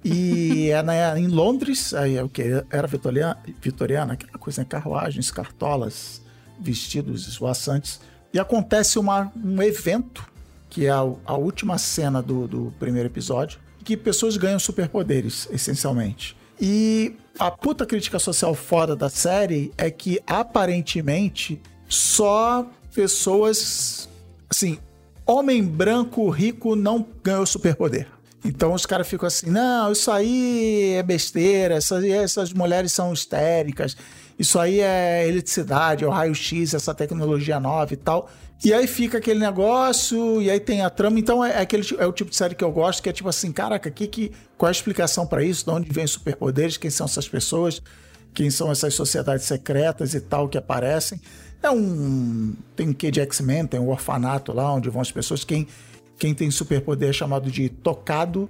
E 0.05 0.71
é 0.71 0.81
na, 0.85 1.19
em 1.19 1.27
Londres, 1.27 1.93
aí 1.93 2.17
é 2.17 2.23
o 2.23 2.29
que? 2.29 2.45
Era 2.71 2.87
vitoriana, 2.87 3.39
vitoriana, 3.61 4.13
aquela 4.13 4.39
coisa, 4.39 4.61
né? 4.61 4.67
carruagens, 4.71 5.33
cartolas, 5.33 6.23
vestidos 6.61 7.27
esvoaçantes. 7.27 8.01
E 8.33 8.39
acontece 8.39 9.01
uma, 9.01 9.33
um 9.35 9.61
evento, 9.61 10.31
que 10.69 10.87
é 10.87 10.91
a, 10.91 11.01
a 11.25 11.35
última 11.35 11.77
cena 11.77 12.23
do, 12.23 12.47
do 12.47 12.75
primeiro 12.79 13.09
episódio, 13.09 13.59
que 13.83 13.97
pessoas 13.97 14.37
ganham 14.37 14.61
superpoderes, 14.61 15.49
essencialmente. 15.51 16.37
E 16.61 17.17
a 17.39 17.51
puta 17.51 17.87
crítica 17.87 18.19
social 18.19 18.55
fora 18.55 18.95
da 18.95 19.09
série 19.09 19.73
é 19.79 19.91
que 19.91 20.21
aparentemente 20.27 21.61
só 21.89 22.67
pessoas 22.95 24.09
assim, 24.49 24.79
homem 25.25 25.63
branco 25.63 26.29
rico 26.29 26.75
não 26.75 27.07
ganhou 27.23 27.47
superpoder. 27.47 28.09
Então 28.45 28.73
os 28.73 28.85
caras 28.85 29.09
ficam 29.09 29.27
assim: 29.27 29.51
não, 29.51 29.93
isso 29.93 30.11
aí 30.11 30.95
é 30.95 31.03
besteira, 31.03 31.75
essas, 31.77 32.05
essas 32.05 32.53
mulheres 32.53 32.93
são 32.93 33.13
histéricas, 33.13 33.97
isso 34.39 34.59
aí 34.59 34.81
é 34.81 35.29
eletricidade, 35.29 36.05
é 36.05 36.07
o 36.07 36.11
raio-x, 36.11 36.75
essa 36.75 36.95
tecnologia 36.95 37.61
nova 37.61 37.93
e 37.93 37.97
tal. 37.97 38.29
E 38.63 38.75
aí 38.75 38.87
fica 38.87 39.19
aquele 39.19 39.41
negócio, 39.41 40.41
e 40.43 40.51
aí 40.51 40.61
tem 40.61 40.83
a 40.83 40.91
trama. 40.91 41.19
Então 41.19 41.43
é, 41.43 41.53
é, 41.53 41.61
aquele, 41.61 41.87
é 41.99 42.07
o 42.07 42.13
tipo 42.13 42.31
de 42.31 42.37
série 42.37 42.55
que 42.55 42.63
eu 42.63 42.71
gosto, 42.71 43.03
que 43.03 43.09
é 43.09 43.13
tipo 43.13 43.29
assim, 43.29 43.51
caraca, 43.53 43.91
que, 43.91 44.07
que, 44.07 44.33
qual 44.59 44.69
é 44.69 44.71
a 44.71 44.73
explicação 44.73 45.27
para 45.27 45.43
isso? 45.43 45.65
De 45.65 45.71
onde 45.71 45.91
vem 45.91 46.05
os 46.05 46.11
superpoderes? 46.11 46.77
Quem 46.77 46.91
são 46.91 47.07
essas 47.07 47.27
pessoas? 47.27 47.83
Quem 48.35 48.51
são 48.51 48.71
essas 48.71 48.95
sociedades 48.95 49.47
secretas 49.47 50.15
e 50.15 50.21
tal 50.21 50.49
que 50.49 50.59
aparecem? 50.59 51.21
É 51.63 51.71
um. 51.71 52.55
Tem 52.77 52.89
um 52.89 52.93
quê 52.93 53.11
de 53.11 53.21
X-Men, 53.21 53.67
tem 53.67 53.81
um 53.81 53.89
orfanato 53.89 54.53
lá 54.53 54.73
onde 54.73 54.91
vão 54.91 55.01
as 55.01 55.11
pessoas. 55.11 55.43
Quem, 55.43 55.67
quem 56.19 56.35
tem 56.35 56.51
superpoder 56.51 57.11
é 57.11 57.13
chamado 57.13 57.51
de 57.51 57.69
tocado, 57.69 58.49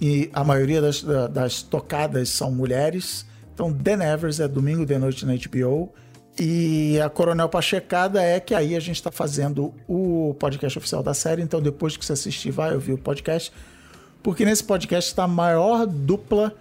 e 0.00 0.28
a 0.32 0.44
maioria 0.44 0.80
das, 0.80 1.02
das 1.30 1.62
tocadas 1.62 2.28
são 2.28 2.50
mulheres. 2.50 3.24
Então, 3.54 3.72
The 3.72 3.96
Nevers 3.96 4.40
é 4.40 4.46
domingo 4.46 4.84
de 4.84 4.98
noite 4.98 5.24
na 5.24 5.34
HBO. 5.34 5.92
E 6.38 7.00
a 7.00 7.08
Coronel 7.08 7.48
Pachecada 7.48 8.22
é 8.22 8.38
que 8.38 8.54
aí 8.54 8.76
a 8.76 8.80
gente 8.80 8.96
está 8.96 9.10
fazendo 9.10 9.72
o 9.88 10.34
podcast 10.38 10.78
oficial 10.78 11.02
da 11.02 11.14
série. 11.14 11.40
Então, 11.40 11.62
depois 11.62 11.96
que 11.96 12.04
você 12.04 12.12
assistir, 12.12 12.50
vai 12.50 12.74
ouvir 12.74 12.92
o 12.92 12.98
podcast. 12.98 13.50
Porque 14.22 14.44
nesse 14.44 14.62
podcast 14.62 15.10
está 15.10 15.24
a 15.24 15.28
maior 15.28 15.86
dupla 15.86 16.54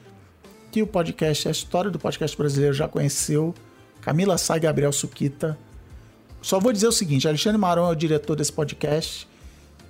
que 0.72 0.82
o 0.82 0.88
podcast, 0.88 1.48
a 1.50 1.52
história 1.52 1.92
do 1.92 2.00
podcast 2.00 2.38
brasileiro 2.38 2.74
já 2.74 2.88
conheceu. 2.88 3.54
Camila 4.00 4.38
Sá 4.38 4.56
e 4.56 4.62
Gabriel 4.62 4.94
Suquita. 4.94 5.58
Só 6.42 6.58
vou 6.58 6.72
dizer 6.72 6.88
o 6.88 6.92
seguinte: 6.92 7.28
Alexandre 7.28 7.58
Marão 7.58 7.88
é 7.88 7.92
o 7.92 7.96
diretor 7.96 8.36
desse 8.36 8.54
podcast. 8.54 9.28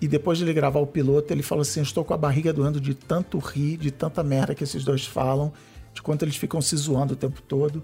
E 0.02 0.08
depois 0.08 0.38
de 0.38 0.46
ele 0.46 0.54
gravar 0.54 0.80
o 0.80 0.88
piloto, 0.88 1.32
ele 1.32 1.44
falou 1.44 1.62
assim: 1.62 1.82
Estou 1.82 2.04
com 2.04 2.14
a 2.14 2.18
barriga 2.18 2.52
doendo 2.52 2.82
de 2.82 2.96
tanto 2.96 3.38
rir, 3.38 3.78
de 3.78 3.92
tanta 3.92 4.24
merda 4.24 4.56
que 4.56 4.64
esses 4.64 4.84
dois 4.84 5.06
falam, 5.06 5.54
de 5.94 6.02
quanto 6.02 6.24
eles 6.24 6.38
ficam 6.38 6.60
se 6.60 6.76
zoando 6.76 7.14
o 7.14 7.16
tempo 7.16 7.40
todo. 7.42 7.84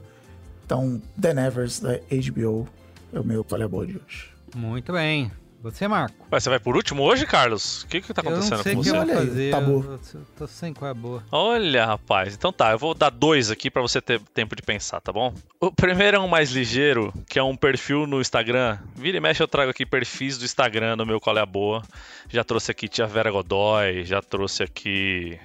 Então, 0.71 1.01
The 1.21 1.33
Nevers, 1.33 1.81
da 1.81 1.97
HBO, 1.97 2.65
é 3.11 3.19
o 3.19 3.25
meu 3.25 3.43
Qual 3.43 3.61
é 3.61 3.67
Boa 3.67 3.85
de 3.85 3.97
hoje. 3.97 4.29
Muito 4.55 4.93
bem. 4.93 5.29
Você, 5.61 5.85
Marco. 5.85 6.25
Mas 6.31 6.43
você 6.43 6.49
vai 6.49 6.59
por 6.61 6.77
último 6.77 7.03
hoje, 7.03 7.25
Carlos? 7.27 7.81
O 7.83 7.87
que 7.87 7.99
que 7.99 8.13
tá 8.13 8.21
Eu 8.23 8.29
acontecendo 8.29 8.55
não 8.55 8.63
sei 8.63 8.73
com 8.73 8.79
o 8.79 8.83
que 8.83 8.89
você? 8.89 8.95
eu 8.95 9.01
Olha 9.01 9.13
vou 9.13 9.21
aí, 9.21 9.27
fazer. 9.27 9.51
tá 9.51 9.61
eu- 9.61 9.99
eu 10.15 10.25
tô 10.37 10.47
sem 10.47 10.73
qual 10.73 10.87
é 10.87 10.91
a 10.91 10.93
boa. 10.93 11.23
Olha, 11.29 11.85
rapaz. 11.85 12.33
Então 12.33 12.53
tá, 12.53 12.71
eu 12.71 12.79
vou 12.79 12.93
dar 12.93 13.09
dois 13.09 13.51
aqui 13.51 13.69
pra 13.69 13.81
você 13.81 13.99
ter 14.01 14.21
tempo 14.33 14.55
de 14.55 14.61
pensar, 14.61 15.01
tá 15.01 15.11
bom? 15.11 15.33
O 15.59 15.73
primeiro 15.73 16.15
é 16.15 16.19
um 16.21 16.27
mais 16.29 16.51
ligeiro, 16.51 17.13
que 17.29 17.37
é 17.37 17.43
um 17.43 17.57
perfil 17.57 18.07
no 18.07 18.21
Instagram. 18.21 18.77
Vira 18.95 19.17
e 19.17 19.19
mexe 19.19 19.43
eu 19.43 19.49
trago 19.49 19.71
aqui 19.71 19.85
perfis 19.85 20.37
do 20.37 20.45
Instagram 20.45 20.95
no 20.95 21.05
meu 21.05 21.19
Qual 21.19 21.37
é 21.37 21.41
a 21.41 21.45
Boa. 21.45 21.83
Já 22.29 22.45
trouxe 22.45 22.71
aqui 22.71 22.87
Tia 22.87 23.05
Vera 23.07 23.29
Godoy, 23.29 24.05
já 24.05 24.21
trouxe 24.21 24.63
aqui 24.63 25.37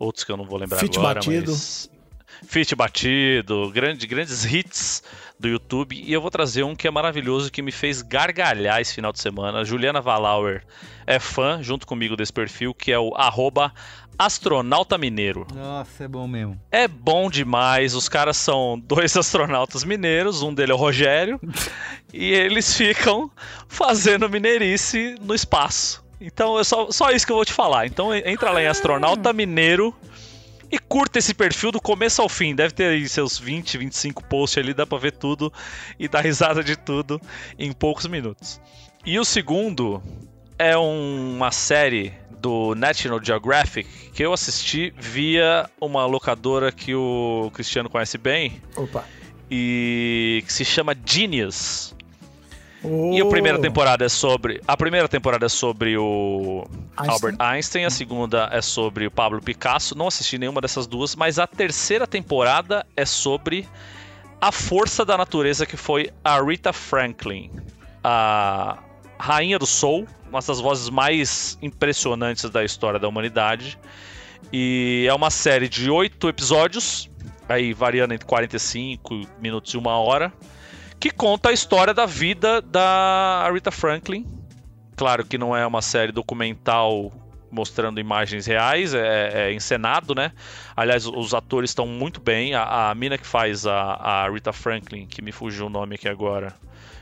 outros 0.00 0.24
que 0.24 0.32
eu 0.32 0.36
não 0.36 0.44
vou 0.44 0.58
lembrar 0.58 0.78
Fit 0.80 0.98
agora, 0.98 1.14
Batido. 1.14 1.52
mas... 1.52 1.88
Fit 2.46 2.74
Batido, 2.74 3.70
grande, 3.70 4.06
grandes 4.06 4.44
hits 4.44 5.02
do 5.38 5.48
YouTube. 5.48 5.96
E 5.96 6.12
eu 6.12 6.20
vou 6.20 6.30
trazer 6.30 6.62
um 6.62 6.74
que 6.74 6.86
é 6.86 6.90
maravilhoso, 6.90 7.50
que 7.50 7.62
me 7.62 7.72
fez 7.72 8.02
gargalhar 8.02 8.80
esse 8.80 8.94
final 8.94 9.12
de 9.12 9.20
semana. 9.20 9.64
Juliana 9.64 10.00
Valauer 10.00 10.64
é 11.06 11.18
fã, 11.18 11.62
junto 11.62 11.86
comigo, 11.86 12.16
desse 12.16 12.32
perfil, 12.32 12.74
que 12.74 12.92
é 12.92 12.98
o 12.98 13.14
arroba 13.16 13.72
astronauta 14.18 14.98
mineiro. 14.98 15.46
Nossa, 15.54 16.04
é 16.04 16.08
bom 16.08 16.26
mesmo. 16.26 16.60
É 16.72 16.88
bom 16.88 17.30
demais. 17.30 17.94
Os 17.94 18.08
caras 18.08 18.36
são 18.36 18.78
dois 18.78 19.16
astronautas 19.16 19.84
mineiros, 19.84 20.42
um 20.42 20.52
dele 20.52 20.72
é 20.72 20.74
o 20.74 20.78
Rogério, 20.78 21.40
e 22.12 22.32
eles 22.32 22.76
ficam 22.76 23.30
fazendo 23.68 24.28
mineirice 24.28 25.14
no 25.20 25.34
espaço. 25.34 26.04
Então 26.20 26.58
é 26.58 26.64
só, 26.64 26.90
só 26.90 27.12
isso 27.12 27.24
que 27.24 27.30
eu 27.30 27.36
vou 27.36 27.44
te 27.44 27.52
falar. 27.52 27.86
Então 27.86 28.12
entra 28.12 28.50
lá 28.50 28.60
em 28.60 28.66
Astronauta 28.66 29.32
Mineiro 29.32 29.94
e 30.70 30.78
curta 30.78 31.18
esse 31.18 31.34
perfil 31.34 31.72
do 31.72 31.80
começo 31.80 32.20
ao 32.20 32.28
fim. 32.28 32.54
Deve 32.54 32.74
ter 32.74 32.84
aí 32.84 33.08
seus 33.08 33.38
20, 33.38 33.78
25 33.78 34.24
posts 34.24 34.62
ali, 34.62 34.74
dá 34.74 34.86
pra 34.86 34.98
ver 34.98 35.12
tudo 35.12 35.52
e 35.98 36.08
dar 36.08 36.20
risada 36.24 36.62
de 36.62 36.76
tudo 36.76 37.20
em 37.58 37.72
poucos 37.72 38.06
minutos. 38.06 38.60
E 39.04 39.18
o 39.18 39.24
segundo 39.24 40.02
é 40.58 40.76
uma 40.76 41.50
série 41.50 42.12
do 42.40 42.74
National 42.74 43.20
Geographic 43.22 43.88
que 44.12 44.22
eu 44.22 44.32
assisti 44.32 44.92
via 44.96 45.68
uma 45.80 46.06
locadora 46.06 46.70
que 46.70 46.94
o 46.94 47.50
Cristiano 47.52 47.88
conhece 47.88 48.18
bem 48.18 48.60
Opa. 48.76 49.04
e 49.50 50.42
que 50.46 50.52
se 50.52 50.64
chama 50.64 50.96
Genius. 51.04 51.94
Oh, 52.82 53.12
E 53.12 53.20
a 53.20 53.26
primeira 53.26 53.58
temporada 53.60 54.04
é 54.04 54.08
sobre. 54.08 54.60
A 54.66 54.76
primeira 54.76 55.08
temporada 55.08 55.46
é 55.46 55.48
sobre 55.48 55.96
o 55.96 56.64
Einstein. 56.96 57.14
Albert 57.14 57.36
Einstein, 57.38 57.84
a 57.84 57.90
segunda 57.90 58.48
é 58.52 58.62
sobre 58.62 59.06
o 59.06 59.10
Pablo 59.10 59.40
Picasso. 59.40 59.96
Não 59.96 60.06
assisti 60.06 60.38
nenhuma 60.38 60.60
dessas 60.60 60.86
duas, 60.86 61.16
mas 61.16 61.38
a 61.38 61.46
terceira 61.46 62.06
temporada 62.06 62.86
é 62.96 63.04
sobre 63.04 63.68
a 64.40 64.52
força 64.52 65.04
da 65.04 65.16
natureza 65.18 65.66
que 65.66 65.76
foi 65.76 66.10
a 66.22 66.40
Rita 66.40 66.72
Franklin, 66.72 67.50
a 68.04 68.78
rainha 69.18 69.58
do 69.58 69.66
soul, 69.66 70.06
uma 70.28 70.40
das 70.40 70.60
vozes 70.60 70.88
mais 70.88 71.58
impressionantes 71.60 72.48
da 72.48 72.64
história 72.64 73.00
da 73.00 73.08
humanidade. 73.08 73.76
E 74.52 75.04
é 75.08 75.12
uma 75.12 75.30
série 75.30 75.68
de 75.68 75.90
oito 75.90 76.28
episódios, 76.28 77.10
aí 77.48 77.72
variando 77.72 78.14
entre 78.14 78.26
45 78.26 79.26
minutos 79.40 79.74
e 79.74 79.76
uma 79.76 79.98
hora 79.98 80.32
que 81.00 81.10
conta 81.10 81.50
a 81.50 81.52
história 81.52 81.94
da 81.94 82.06
vida 82.06 82.60
da 82.60 83.48
Rita 83.52 83.70
Franklin. 83.70 84.26
Claro 84.96 85.24
que 85.24 85.38
não 85.38 85.56
é 85.56 85.66
uma 85.66 85.80
série 85.80 86.10
documental 86.10 87.12
mostrando 87.50 87.98
imagens 87.98 88.46
reais, 88.46 88.92
é, 88.92 89.48
é 89.48 89.52
encenado, 89.52 90.14
né? 90.14 90.32
Aliás, 90.76 91.06
os 91.06 91.32
atores 91.32 91.70
estão 91.70 91.86
muito 91.86 92.20
bem. 92.20 92.54
A, 92.54 92.90
a 92.90 92.94
mina 92.94 93.16
que 93.16 93.26
faz 93.26 93.66
a, 93.66 93.74
a 93.74 94.30
Rita 94.30 94.52
Franklin, 94.52 95.06
que 95.06 95.22
me 95.22 95.32
fugiu 95.32 95.66
o 95.66 95.70
nome 95.70 95.94
aqui 95.94 96.08
agora, 96.08 96.54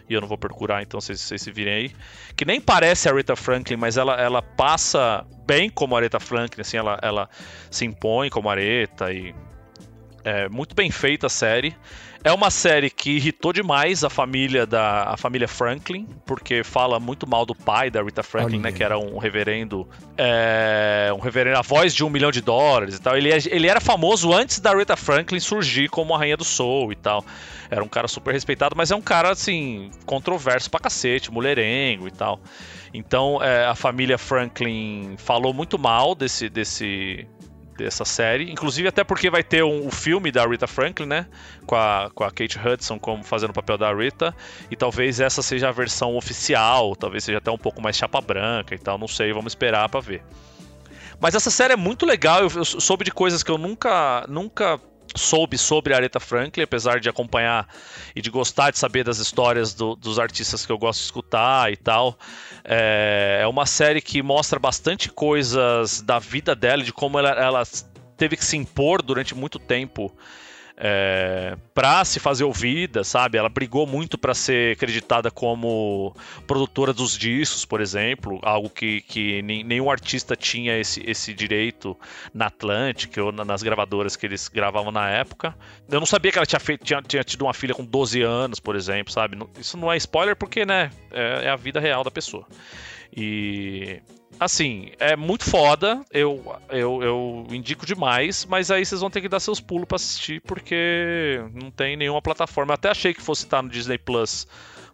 e 0.08 0.14
eu 0.14 0.20
não 0.20 0.28
vou 0.28 0.38
procurar, 0.38 0.82
então 0.82 1.00
vocês, 1.00 1.20
vocês 1.20 1.42
se 1.42 1.50
virem 1.50 1.74
aí. 1.74 1.92
Que 2.36 2.44
nem 2.44 2.60
parece 2.60 3.08
a 3.08 3.12
Rita 3.12 3.34
Franklin, 3.34 3.76
mas 3.76 3.96
ela, 3.96 4.14
ela 4.20 4.40
passa 4.40 5.26
bem 5.44 5.68
como 5.68 5.96
a 5.96 6.00
Rita 6.00 6.20
Franklin, 6.20 6.60
assim, 6.60 6.76
ela, 6.76 6.98
ela 7.02 7.28
se 7.70 7.84
impõe 7.84 8.30
como 8.30 8.48
Aretha 8.48 9.12
e 9.12 9.34
é 10.22 10.48
muito 10.48 10.74
bem 10.74 10.90
feita 10.90 11.26
a 11.26 11.30
série. 11.30 11.74
É 12.26 12.32
uma 12.32 12.50
série 12.50 12.90
que 12.90 13.12
irritou 13.12 13.52
demais 13.52 14.02
a 14.02 14.10
família 14.10 14.66
da 14.66 15.04
a 15.04 15.16
família 15.16 15.46
Franklin, 15.46 16.08
porque 16.26 16.64
fala 16.64 16.98
muito 16.98 17.24
mal 17.24 17.46
do 17.46 17.54
pai 17.54 17.88
da 17.88 18.02
Rita 18.02 18.20
Franklin, 18.24 18.56
Olha 18.56 18.62
né, 18.64 18.72
que 18.72 18.82
era 18.82 18.98
um 18.98 19.16
reverendo, 19.16 19.88
é, 20.18 21.12
um 21.16 21.20
reverendo 21.20 21.56
a 21.56 21.62
voz 21.62 21.94
de 21.94 22.02
um 22.02 22.10
milhão 22.10 22.32
de 22.32 22.40
dólares 22.40 22.96
e 22.96 23.00
tal. 23.00 23.16
Ele, 23.16 23.32
é- 23.32 23.38
ele 23.48 23.68
era 23.68 23.80
famoso 23.80 24.32
antes 24.32 24.58
da 24.58 24.74
Rita 24.74 24.96
Franklin 24.96 25.38
surgir 25.38 25.88
como 25.88 26.16
a 26.16 26.18
rainha 26.18 26.36
do 26.36 26.42
soul 26.42 26.90
e 26.90 26.96
tal. 26.96 27.24
Era 27.70 27.84
um 27.84 27.88
cara 27.88 28.08
super 28.08 28.32
respeitado, 28.34 28.74
mas 28.76 28.90
é 28.90 28.96
um 28.96 29.02
cara 29.02 29.30
assim 29.30 29.88
controverso 30.04 30.68
pra 30.68 30.80
cacete, 30.80 31.30
mulherengo 31.30 32.08
e 32.08 32.10
tal. 32.10 32.40
Então 32.92 33.40
é, 33.40 33.66
a 33.66 33.76
família 33.76 34.18
Franklin 34.18 35.14
falou 35.16 35.54
muito 35.54 35.78
mal 35.78 36.12
desse 36.12 36.48
desse 36.48 37.24
dessa 37.76 38.04
série, 38.04 38.50
inclusive 38.50 38.88
até 38.88 39.04
porque 39.04 39.30
vai 39.30 39.42
ter 39.42 39.62
um, 39.62 39.86
o 39.86 39.90
filme 39.90 40.32
da 40.32 40.46
Rita 40.46 40.66
Franklin, 40.66 41.06
né, 41.06 41.26
com 41.66 41.76
a, 41.76 42.10
com 42.14 42.24
a 42.24 42.30
Kate 42.30 42.58
Hudson 42.58 42.98
como 42.98 43.22
fazendo 43.22 43.50
o 43.50 43.54
papel 43.54 43.78
da 43.78 43.92
Rita, 43.94 44.34
e 44.70 44.76
talvez 44.76 45.20
essa 45.20 45.42
seja 45.42 45.68
a 45.68 45.72
versão 45.72 46.16
oficial, 46.16 46.96
talvez 46.96 47.24
seja 47.24 47.38
até 47.38 47.50
um 47.50 47.58
pouco 47.58 47.80
mais 47.82 47.96
chapa 47.96 48.20
branca 48.20 48.74
e 48.74 48.78
tal, 48.78 48.98
não 48.98 49.08
sei, 49.08 49.32
vamos 49.32 49.52
esperar 49.52 49.88
pra 49.88 50.00
ver. 50.00 50.22
Mas 51.20 51.34
essa 51.34 51.50
série 51.50 51.72
é 51.72 51.76
muito 51.76 52.04
legal, 52.04 52.40
eu, 52.40 52.50
eu 52.54 52.64
soube 52.64 53.04
de 53.04 53.10
coisas 53.10 53.42
que 53.42 53.50
eu 53.50 53.58
nunca, 53.58 54.24
nunca 54.28 54.80
soube 55.14 55.56
sobre 55.56 55.94
Aretha 55.94 56.20
Franklin, 56.20 56.62
apesar 56.64 57.00
de 57.00 57.08
acompanhar 57.08 57.68
e 58.14 58.20
de 58.20 58.30
gostar 58.30 58.70
de 58.70 58.78
saber 58.78 59.04
das 59.04 59.18
histórias 59.18 59.72
do- 59.74 59.96
dos 59.96 60.18
artistas 60.18 60.66
que 60.66 60.72
eu 60.72 60.78
gosto 60.78 60.98
de 61.00 61.04
escutar 61.04 61.72
e 61.72 61.76
tal. 61.76 62.18
É, 62.64 63.40
é 63.42 63.46
uma 63.46 63.66
série 63.66 64.00
que 64.00 64.22
mostra 64.22 64.58
bastante 64.58 65.10
coisas 65.10 66.00
da 66.02 66.18
vida 66.18 66.54
dela, 66.54 66.82
de 66.82 66.92
como 66.92 67.18
ela, 67.18 67.30
ela 67.30 67.62
teve 68.16 68.36
que 68.36 68.44
se 68.44 68.56
impor 68.56 69.02
durante 69.02 69.34
muito 69.34 69.58
tempo 69.58 70.14
é, 70.76 71.56
para 71.72 72.04
se 72.04 72.20
fazer 72.20 72.44
ouvida, 72.44 73.02
sabe? 73.02 73.38
Ela 73.38 73.48
brigou 73.48 73.86
muito 73.86 74.18
para 74.18 74.34
ser 74.34 74.72
acreditada 74.72 75.30
como 75.30 76.14
produtora 76.46 76.92
dos 76.92 77.16
discos, 77.16 77.64
por 77.64 77.80
exemplo, 77.80 78.38
algo 78.42 78.68
que, 78.68 79.00
que 79.02 79.40
nenhum 79.42 79.90
artista 79.90 80.36
tinha 80.36 80.78
esse, 80.78 81.02
esse 81.08 81.32
direito 81.32 81.98
na 82.34 82.46
Atlantic 82.46 83.16
ou 83.18 83.32
na- 83.32 83.44
nas 83.44 83.62
gravadoras 83.62 84.16
que 84.16 84.26
eles 84.26 84.48
gravavam 84.48 84.92
na 84.92 85.08
época. 85.08 85.56
Eu 85.88 85.98
não 85.98 86.06
sabia 86.06 86.30
que 86.30 86.38
ela 86.38 86.46
tinha, 86.46 86.60
feito, 86.60 86.84
tinha, 86.84 87.00
tinha 87.00 87.24
tido 87.24 87.42
uma 87.42 87.54
filha 87.54 87.74
com 87.74 87.84
12 87.84 88.20
anos, 88.22 88.60
por 88.60 88.76
exemplo, 88.76 89.12
sabe? 89.12 89.38
Isso 89.58 89.76
não 89.78 89.90
é 89.90 89.96
spoiler 89.96 90.36
porque, 90.36 90.66
né, 90.66 90.90
é, 91.10 91.46
é 91.46 91.48
a 91.48 91.56
vida 91.56 91.80
real 91.80 92.04
da 92.04 92.10
pessoa. 92.10 92.46
E 93.16 94.02
assim, 94.38 94.90
é 94.98 95.16
muito 95.16 95.44
foda. 95.44 96.04
Eu, 96.10 96.56
eu, 96.70 97.02
eu 97.02 97.46
indico 97.50 97.86
demais, 97.86 98.44
mas 98.44 98.70
aí 98.70 98.84
vocês 98.84 99.00
vão 99.00 99.10
ter 99.10 99.20
que 99.20 99.28
dar 99.28 99.40
seus 99.40 99.60
pulos 99.60 99.86
pra 99.86 99.96
assistir, 99.96 100.40
porque 100.42 101.40
não 101.54 101.70
tem 101.70 101.96
nenhuma 101.96 102.22
plataforma. 102.22 102.72
Eu 102.72 102.74
até 102.74 102.90
achei 102.90 103.12
que 103.14 103.22
fosse 103.22 103.44
estar 103.44 103.62
no 103.62 103.68
Disney 103.68 103.98
Plus 103.98 104.46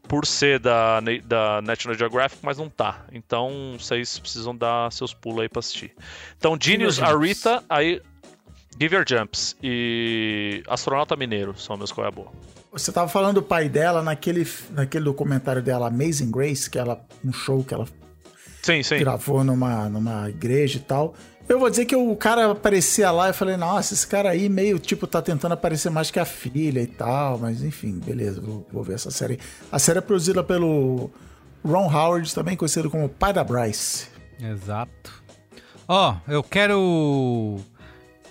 por 0.08 0.26
ser 0.26 0.58
da, 0.58 1.00
da 1.24 1.62
National 1.62 1.96
Geographic, 1.96 2.44
mas 2.44 2.58
não 2.58 2.68
tá. 2.68 3.04
Então 3.12 3.76
vocês 3.78 4.18
precisam 4.18 4.54
dar 4.54 4.90
seus 4.92 5.14
pulos 5.14 5.42
aí 5.42 5.48
pra 5.48 5.60
assistir. 5.60 5.92
Então, 6.36 6.56
Genius, 6.60 6.96
Give 6.96 7.06
your 7.06 7.16
a 7.16 7.26
jumps. 7.26 7.44
Rita, 7.44 7.64
aí. 7.68 8.02
Give 8.80 8.94
Your 8.96 9.04
Jumps 9.06 9.54
e 9.62 10.62
Astronauta 10.66 11.14
Mineiro 11.14 11.54
são 11.58 11.76
meus 11.76 11.92
qual 11.92 12.06
é 12.06 12.08
a 12.08 12.10
boa. 12.10 12.32
Você 12.72 12.90
tava 12.90 13.06
falando 13.06 13.34
do 13.34 13.42
pai 13.42 13.68
dela 13.68 14.02
naquele, 14.02 14.48
naquele 14.70 15.04
documentário 15.04 15.60
dela, 15.62 15.88
Amazing 15.88 16.30
Grace, 16.30 16.70
que 16.70 16.78
ela, 16.78 17.04
um 17.22 17.32
show 17.32 17.62
que 17.62 17.74
ela 17.74 17.86
Sim, 18.62 18.82
sim. 18.82 18.98
gravou 18.98 19.42
numa, 19.42 19.88
numa 19.88 20.30
igreja 20.30 20.78
e 20.78 20.80
tal. 20.80 21.14
Eu 21.48 21.58
vou 21.58 21.68
dizer 21.68 21.84
que 21.84 21.96
o 21.96 22.14
cara 22.14 22.52
aparecia 22.52 23.10
lá 23.10 23.30
e 23.30 23.32
falei, 23.32 23.56
nossa, 23.56 23.94
esse 23.94 24.06
cara 24.06 24.30
aí 24.30 24.48
meio, 24.48 24.78
tipo, 24.78 25.06
tá 25.06 25.20
tentando 25.20 25.52
aparecer 25.52 25.90
mais 25.90 26.10
que 26.10 26.20
a 26.20 26.24
filha 26.24 26.80
e 26.80 26.86
tal, 26.86 27.38
mas 27.38 27.62
enfim, 27.62 27.98
beleza, 27.98 28.40
vou, 28.40 28.66
vou 28.72 28.84
ver 28.84 28.94
essa 28.94 29.10
série. 29.10 29.38
A 29.70 29.78
série 29.78 29.98
é 29.98 30.02
produzida 30.02 30.44
pelo 30.44 31.10
Ron 31.64 31.92
Howard, 31.92 32.32
também 32.34 32.56
conhecido 32.56 32.88
como 32.88 33.08
pai 33.08 33.32
da 33.32 33.42
Bryce. 33.42 34.08
Exato. 34.40 35.22
Ó, 35.88 36.14
eu 36.28 36.42
quero 36.42 37.58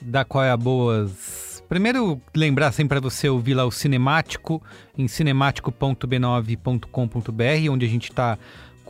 dar 0.02 0.26
qual 0.26 0.44
é 0.44 0.49
a 0.49 0.58
boas. 0.58 1.64
Primeiro, 1.68 2.20
lembrar 2.36 2.72
sempre 2.72 2.99
para 2.99 3.10
você 3.10 3.30
ouvir 3.30 3.53
lá 3.53 3.66
o 3.66 3.72
Cinemático 3.72 4.62
em 4.98 5.08
cinemático.b9.com.br, 5.08 7.72
onde 7.72 7.86
a 7.86 7.90
gente 7.90 8.10
está 8.10 8.38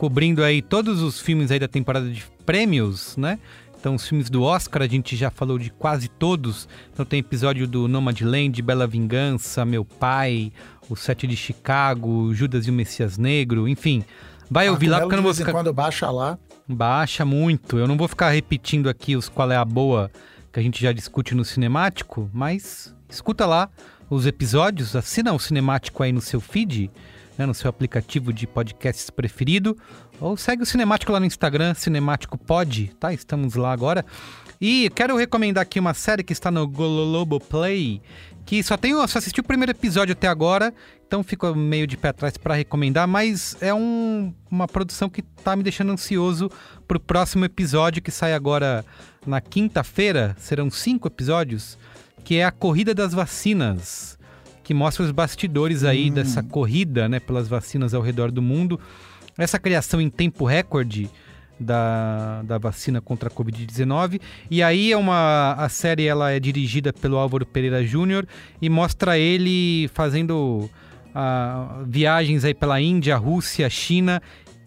cobrindo 0.02 0.42
aí 0.42 0.60
todos 0.60 1.00
os 1.00 1.20
filmes 1.20 1.52
aí 1.52 1.60
da 1.60 1.68
temporada 1.68 2.10
de 2.10 2.24
prêmios, 2.44 3.16
né? 3.16 3.38
Então, 3.78 3.94
os 3.94 4.08
filmes 4.08 4.28
do 4.28 4.42
Oscar, 4.42 4.82
a 4.82 4.88
gente 4.88 5.14
já 5.14 5.30
falou 5.30 5.60
de 5.60 5.70
quase 5.70 6.08
todos. 6.08 6.68
Então, 6.92 7.04
tem 7.04 7.20
episódio 7.20 7.68
do 7.68 7.86
Nomadland, 7.86 8.60
Bela 8.62 8.84
Vingança, 8.84 9.64
Meu 9.64 9.84
Pai, 9.84 10.52
O 10.90 10.96
Sete 10.96 11.24
de 11.24 11.36
Chicago, 11.36 12.34
Judas 12.34 12.66
e 12.66 12.70
o 12.70 12.72
Messias 12.72 13.16
Negro, 13.16 13.68
enfim. 13.68 14.04
Vai 14.50 14.68
ouvir 14.68 14.88
lá, 14.88 14.98
porque 14.98 15.14
eu 15.14 15.18
não 15.18 15.22
vou 15.22 15.34
ficar... 15.34 15.52
quando 15.52 15.72
baixa 15.72 16.10
lá. 16.10 16.36
Baixa 16.66 17.24
muito. 17.24 17.78
Eu 17.78 17.86
não 17.86 17.96
vou 17.96 18.08
ficar 18.08 18.30
repetindo 18.30 18.88
aqui 18.88 19.14
os 19.14 19.28
qual 19.28 19.52
é 19.52 19.56
a 19.56 19.64
boa 19.64 20.10
que 20.52 20.58
a 20.58 20.62
gente 20.64 20.82
já 20.82 20.90
discute 20.90 21.32
no 21.32 21.44
cinemático, 21.44 22.28
mas 22.34 22.92
escuta 23.08 23.46
lá 23.46 23.70
os 24.10 24.26
episódios, 24.26 24.96
assina 24.96 25.32
o 25.32 25.38
cinemático 25.38 26.02
aí 26.02 26.10
no 26.10 26.20
seu 26.20 26.40
feed, 26.40 26.90
né, 27.38 27.46
no 27.46 27.54
seu 27.54 27.68
aplicativo 27.68 28.32
de 28.32 28.46
podcasts 28.46 29.10
preferido. 29.10 29.76
Ou 30.20 30.36
segue 30.36 30.62
o 30.62 30.66
Cinemático 30.66 31.12
lá 31.12 31.18
no 31.18 31.26
Instagram, 31.26 31.74
Cinemático 31.74 32.38
Pod, 32.38 32.92
tá? 32.98 33.12
Estamos 33.12 33.54
lá 33.54 33.72
agora. 33.72 34.04
E 34.60 34.88
quero 34.94 35.16
recomendar 35.16 35.62
aqui 35.62 35.80
uma 35.80 35.92
série 35.92 36.22
que 36.22 36.32
está 36.32 36.48
no 36.48 36.68
Globoplay, 36.68 38.00
que 38.46 38.62
só 38.62 38.76
tenho, 38.76 39.06
só 39.08 39.18
assisti 39.18 39.40
o 39.40 39.44
primeiro 39.44 39.72
episódio 39.72 40.12
até 40.12 40.28
agora, 40.28 40.72
então 41.04 41.22
fico 41.24 41.52
meio 41.54 41.86
de 41.86 41.96
pé 41.96 42.08
atrás 42.08 42.36
para 42.36 42.54
recomendar, 42.54 43.08
mas 43.08 43.56
é 43.60 43.74
um, 43.74 44.32
uma 44.50 44.68
produção 44.68 45.08
que 45.08 45.20
tá 45.20 45.56
me 45.56 45.64
deixando 45.64 45.92
ansioso 45.92 46.48
pro 46.86 47.00
próximo 47.00 47.44
episódio 47.44 48.00
que 48.00 48.10
sai 48.10 48.34
agora 48.34 48.84
na 49.26 49.40
quinta-feira, 49.40 50.36
serão 50.38 50.70
cinco 50.70 51.08
episódios, 51.08 51.76
que 52.24 52.36
é 52.36 52.44
a 52.44 52.52
Corrida 52.52 52.94
das 52.94 53.12
Vacinas, 53.12 54.16
que 54.62 54.72
mostra 54.72 55.04
os 55.04 55.10
bastidores 55.10 55.84
aí 55.84 56.10
dessa 56.10 56.42
corrida, 56.42 57.08
né, 57.08 57.18
pelas 57.18 57.48
vacinas 57.48 57.94
ao 57.94 58.02
redor 58.02 58.30
do 58.30 58.40
mundo. 58.40 58.78
Essa 59.36 59.58
criação 59.58 60.00
em 60.00 60.10
tempo 60.10 60.44
recorde 60.44 61.10
da, 61.58 62.42
da 62.42 62.58
vacina 62.58 63.00
contra 63.00 63.28
a 63.28 63.32
Covid-19. 63.32 64.20
E 64.50 64.62
aí 64.62 64.92
é 64.92 64.96
uma 64.96 65.54
a 65.54 65.68
série 65.68 66.06
ela 66.06 66.30
é 66.30 66.40
dirigida 66.40 66.92
pelo 66.92 67.16
Álvaro 67.16 67.46
Pereira 67.46 67.84
Júnior 67.84 68.26
e 68.60 68.68
mostra 68.68 69.18
ele 69.18 69.88
fazendo 69.94 70.68
ah, 71.14 71.82
viagens 71.86 72.44
aí 72.44 72.54
pela 72.54 72.80
Índia, 72.80 73.16
Rússia, 73.16 73.68
China, 73.70 74.20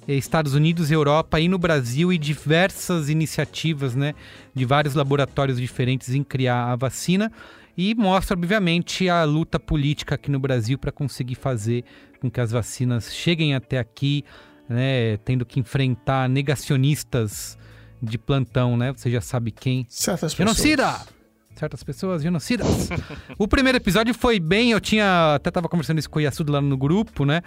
Estados 0.07 0.53
Unidos, 0.53 0.91
Europa 0.91 1.39
e 1.39 1.47
no 1.47 1.57
Brasil 1.57 2.13
e 2.13 2.17
diversas 2.17 3.09
iniciativas, 3.09 3.95
né, 3.95 4.13
de 4.53 4.63
vários 4.65 4.93
laboratórios 4.93 5.59
diferentes 5.59 6.13
em 6.13 6.23
criar 6.23 6.71
a 6.71 6.75
vacina 6.75 7.31
e 7.77 7.93
mostra 7.95 8.35
obviamente 8.35 9.09
a 9.09 9.23
luta 9.23 9.59
política 9.59 10.15
aqui 10.15 10.31
no 10.31 10.39
Brasil 10.39 10.77
para 10.77 10.91
conseguir 10.91 11.35
fazer 11.35 11.83
com 12.19 12.29
que 12.29 12.39
as 12.39 12.51
vacinas 12.51 13.13
cheguem 13.13 13.53
até 13.53 13.77
aqui, 13.77 14.23
né, 14.67 15.17
tendo 15.17 15.45
que 15.45 15.59
enfrentar 15.59 16.29
negacionistas 16.29 17.57
de 18.01 18.17
plantão, 18.17 18.77
né? 18.77 18.93
Você 18.93 19.09
já 19.09 19.21
sabe 19.21 19.51
quem. 19.51 19.85
Certas 19.89 20.33
pessoas. 20.33 20.57
Genocida! 20.57 21.15
Certas 21.55 21.83
pessoas 21.83 22.21
genocidas. 22.21 22.67
o 23.39 23.47
primeiro 23.47 23.77
episódio 23.77 24.13
foi 24.13 24.39
bem, 24.39 24.71
eu 24.71 24.81
tinha. 24.81 25.35
Até 25.35 25.49
tava 25.49 25.69
conversando 25.69 25.99
isso 25.99 26.09
com 26.09 26.19
o 26.19 26.21
Yasuda 26.21 26.53
lá 26.53 26.61
no 26.61 26.77
grupo, 26.77 27.23
né? 27.25 27.41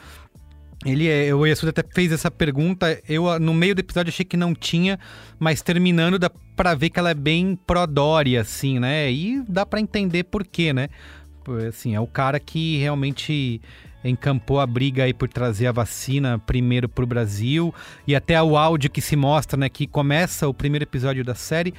Ele, 0.84 1.08
é- 1.08 1.34
o 1.34 1.44
Yasuda 1.44 1.70
até 1.70 1.82
fez 1.82 2.12
essa 2.12 2.30
pergunta. 2.30 3.00
Eu, 3.08 3.38
no 3.40 3.52
meio 3.52 3.74
do 3.74 3.80
episódio, 3.80 4.10
achei 4.10 4.24
que 4.24 4.36
não 4.36 4.54
tinha, 4.54 4.98
mas 5.38 5.60
terminando 5.60 6.18
dá 6.18 6.30
pra 6.54 6.74
ver 6.74 6.90
que 6.90 6.98
ela 6.98 7.10
é 7.10 7.14
bem 7.14 7.58
pró-Dória, 7.66 8.40
assim, 8.40 8.78
né? 8.78 9.10
E 9.10 9.42
dá 9.48 9.66
pra 9.66 9.80
entender 9.80 10.24
por 10.24 10.46
quê, 10.46 10.72
né? 10.72 10.88
Assim, 11.68 11.94
é 11.94 12.00
o 12.00 12.06
cara 12.06 12.38
que 12.38 12.76
realmente 12.78 13.60
encampou 14.04 14.60
a 14.60 14.66
briga 14.66 15.04
aí 15.04 15.12
por 15.12 15.28
trazer 15.28 15.66
a 15.66 15.72
vacina 15.72 16.38
primeiro 16.38 16.88
pro 16.88 17.06
Brasil. 17.06 17.74
E 18.06 18.14
até 18.14 18.40
o 18.40 18.56
áudio 18.56 18.90
que 18.90 19.00
se 19.00 19.16
mostra, 19.16 19.58
né? 19.58 19.68
Que 19.68 19.86
começa 19.86 20.46
o 20.46 20.54
primeiro 20.54 20.84
episódio 20.84 21.24
da 21.24 21.34
série 21.34 21.74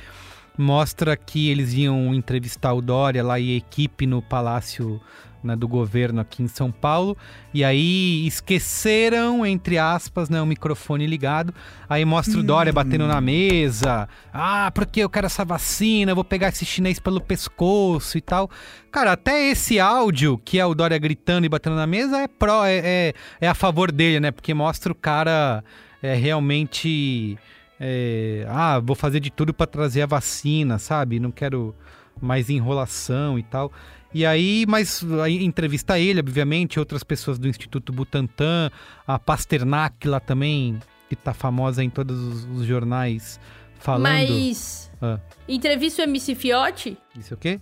mostra 0.57 1.15
que 1.15 1.49
eles 1.49 1.73
iam 1.73 2.13
entrevistar 2.13 2.73
o 2.73 2.81
Dória 2.81 3.23
lá 3.23 3.39
e 3.39 3.53
a 3.53 3.57
equipe 3.57 4.05
no 4.05 4.21
palácio 4.21 4.99
né, 5.43 5.55
do 5.55 5.67
governo 5.67 6.21
aqui 6.21 6.43
em 6.43 6.47
São 6.47 6.71
Paulo. 6.71 7.17
E 7.53 7.63
aí 7.63 8.25
esqueceram 8.27 9.45
entre 9.45 9.77
aspas 9.77 10.29
né, 10.29 10.41
o 10.41 10.45
microfone 10.45 11.05
ligado. 11.07 11.53
Aí 11.89 12.03
mostra 12.05 12.39
o 12.39 12.43
Dória 12.43 12.73
batendo 12.73 13.07
na 13.07 13.21
mesa. 13.21 14.07
Ah 14.33 14.71
porque 14.73 15.01
eu 15.01 15.09
quero 15.09 15.25
essa 15.25 15.45
vacina 15.45 16.11
eu 16.11 16.15
vou 16.15 16.23
pegar 16.23 16.49
esse 16.49 16.65
chinês 16.65 16.99
pelo 16.99 17.21
pescoço 17.21 18.17
e 18.17 18.21
tal. 18.21 18.49
Cara 18.91 19.13
até 19.13 19.49
esse 19.49 19.79
áudio 19.79 20.39
que 20.43 20.59
é 20.59 20.65
o 20.65 20.75
Dória 20.75 20.97
gritando 20.97 21.45
e 21.45 21.49
batendo 21.49 21.75
na 21.75 21.87
mesa 21.87 22.17
é 22.17 22.27
pró 22.27 22.65
é, 22.65 22.77
é, 22.77 23.13
é 23.41 23.47
a 23.47 23.53
favor 23.53 23.91
dele 23.91 24.19
né? 24.19 24.31
Porque 24.31 24.53
mostra 24.53 24.91
o 24.91 24.95
cara 24.95 25.63
é, 26.01 26.13
realmente 26.15 27.37
é, 27.79 28.45
ah, 28.49 28.79
vou 28.79 28.95
fazer 28.95 29.19
de 29.19 29.31
tudo 29.31 29.53
para 29.53 29.65
trazer 29.65 30.01
a 30.01 30.05
vacina, 30.05 30.77
sabe? 30.77 31.19
Não 31.19 31.31
quero 31.31 31.73
mais 32.21 32.49
enrolação 32.49 33.39
e 33.39 33.43
tal. 33.43 33.71
E 34.13 34.25
aí, 34.25 34.65
mas 34.67 35.05
aí 35.23 35.43
entrevista 35.43 35.99
ele, 35.99 36.19
obviamente, 36.19 36.79
outras 36.79 37.03
pessoas 37.03 37.37
do 37.37 37.47
Instituto 37.47 37.93
Butantan, 37.93 38.71
a 39.05 39.19
Pasternak 39.19 40.07
lá 40.07 40.19
também, 40.19 40.79
que 41.07 41.15
tá 41.15 41.33
famosa 41.33 41.83
em 41.83 41.89
todos 41.89 42.19
os, 42.19 42.45
os 42.59 42.65
jornais 42.65 43.39
falando. 43.79 44.03
Mas. 44.03 44.91
Ah. 45.01 45.19
Entrevista 45.47 46.01
o 46.01 46.05
MC 46.05 46.35
Fiote? 46.35 46.97
Isso 47.17 47.33
é 47.33 47.35
o 47.35 47.37
quê? 47.37 47.59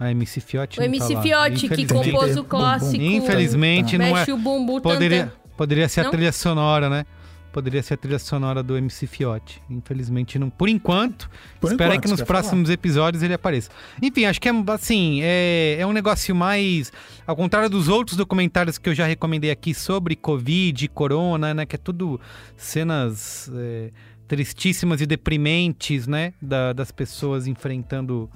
A 0.00 0.12
MC 0.12 0.40
Fiote 0.40 0.78
O 0.78 0.82
MC 0.82 1.14
tá. 1.14 1.22
Fiote, 1.22 1.68
que 1.68 1.86
compôs 1.86 2.36
o 2.36 2.44
clássico. 2.44 3.02
Infelizmente 3.02 3.98
não 3.98 4.06
é. 4.06 4.12
Mexe 4.12 4.32
o 4.32 4.36
bumbum 4.36 4.80
Poderia, 4.80 5.32
poderia 5.56 5.88
ser 5.88 6.02
a 6.02 6.04
Não? 6.04 6.10
trilha 6.12 6.30
sonora, 6.30 6.88
né? 6.88 7.04
Poderia 7.52 7.82
ser 7.82 7.94
a 7.94 7.96
trilha 7.96 8.18
sonora 8.18 8.62
do 8.62 8.76
MC 8.76 9.06
Fiote. 9.06 9.60
Infelizmente 9.70 10.38
não. 10.38 10.50
Por 10.50 10.68
enquanto, 10.68 11.28
Por 11.60 11.70
espero 11.70 11.90
enquanto, 11.92 12.02
que 12.04 12.10
nos 12.10 12.22
próximos 12.22 12.68
episódios 12.70 13.22
ele 13.22 13.34
apareça. 13.34 13.70
Enfim, 14.02 14.26
acho 14.26 14.40
que 14.40 14.48
é 14.48 14.52
assim, 14.68 15.20
é, 15.22 15.76
é 15.80 15.86
um 15.86 15.92
negócio 15.92 16.34
mais. 16.34 16.92
Ao 17.26 17.34
contrário 17.34 17.68
dos 17.70 17.88
outros 17.88 18.16
documentários 18.16 18.76
que 18.78 18.88
eu 18.88 18.94
já 18.94 19.06
recomendei 19.06 19.50
aqui 19.50 19.72
sobre 19.74 20.14
Covid, 20.14 20.86
Corona, 20.88 21.54
né? 21.54 21.66
Que 21.66 21.74
é 21.76 21.78
tudo 21.78 22.20
cenas 22.56 23.50
é, 23.54 23.90
tristíssimas 24.28 25.00
e 25.00 25.06
deprimentes, 25.06 26.06
né? 26.06 26.34
da- 26.40 26.72
das 26.74 26.90
pessoas 26.92 27.46
enfrentando 27.46 28.30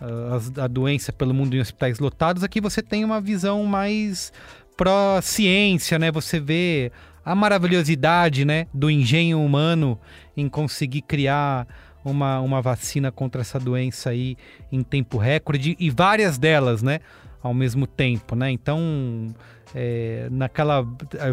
ah, 0.00 0.36
as- 0.36 0.52
a 0.58 0.66
doença 0.68 1.10
pelo 1.12 1.32
mundo 1.34 1.56
em 1.56 1.60
hospitais 1.60 1.98
lotados. 1.98 2.44
Aqui 2.44 2.60
você 2.60 2.82
tem 2.82 3.02
uma 3.04 3.20
visão 3.20 3.64
mais 3.64 4.30
pró-ciência, 4.76 5.98
né? 5.98 6.10
Você 6.12 6.38
vê 6.38 6.92
a 7.32 7.34
maravilhosidade, 7.34 8.44
né, 8.44 8.66
do 8.72 8.90
engenho 8.90 9.40
humano 9.44 9.98
em 10.36 10.48
conseguir 10.48 11.02
criar 11.02 11.66
uma, 12.04 12.40
uma 12.40 12.62
vacina 12.62 13.10
contra 13.12 13.40
essa 13.40 13.58
doença 13.58 14.10
aí 14.10 14.36
em 14.72 14.82
tempo 14.82 15.18
recorde 15.18 15.76
e 15.78 15.90
várias 15.90 16.38
delas, 16.38 16.82
né, 16.82 17.00
ao 17.42 17.52
mesmo 17.52 17.86
tempo, 17.86 18.34
né? 18.34 18.50
Então, 18.50 19.34
é, 19.74 20.28
naquela 20.30 20.82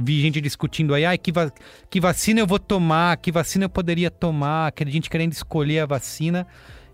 vi 0.01 0.21
gente 0.21 0.41
discutindo 0.41 0.93
aí, 0.93 1.17
que, 1.17 1.31
va- 1.31 1.51
que 1.89 1.99
vacina 2.01 2.39
eu 2.41 2.47
vou 2.47 2.59
tomar, 2.59 3.15
que 3.17 3.31
vacina 3.31 3.65
eu 3.65 3.69
poderia 3.69 4.11
tomar, 4.11 4.71
que 4.71 4.83
a 4.83 4.87
gente 4.87 5.09
querendo 5.09 5.31
escolher 5.33 5.79
a 5.79 5.85
vacina. 5.85 6.45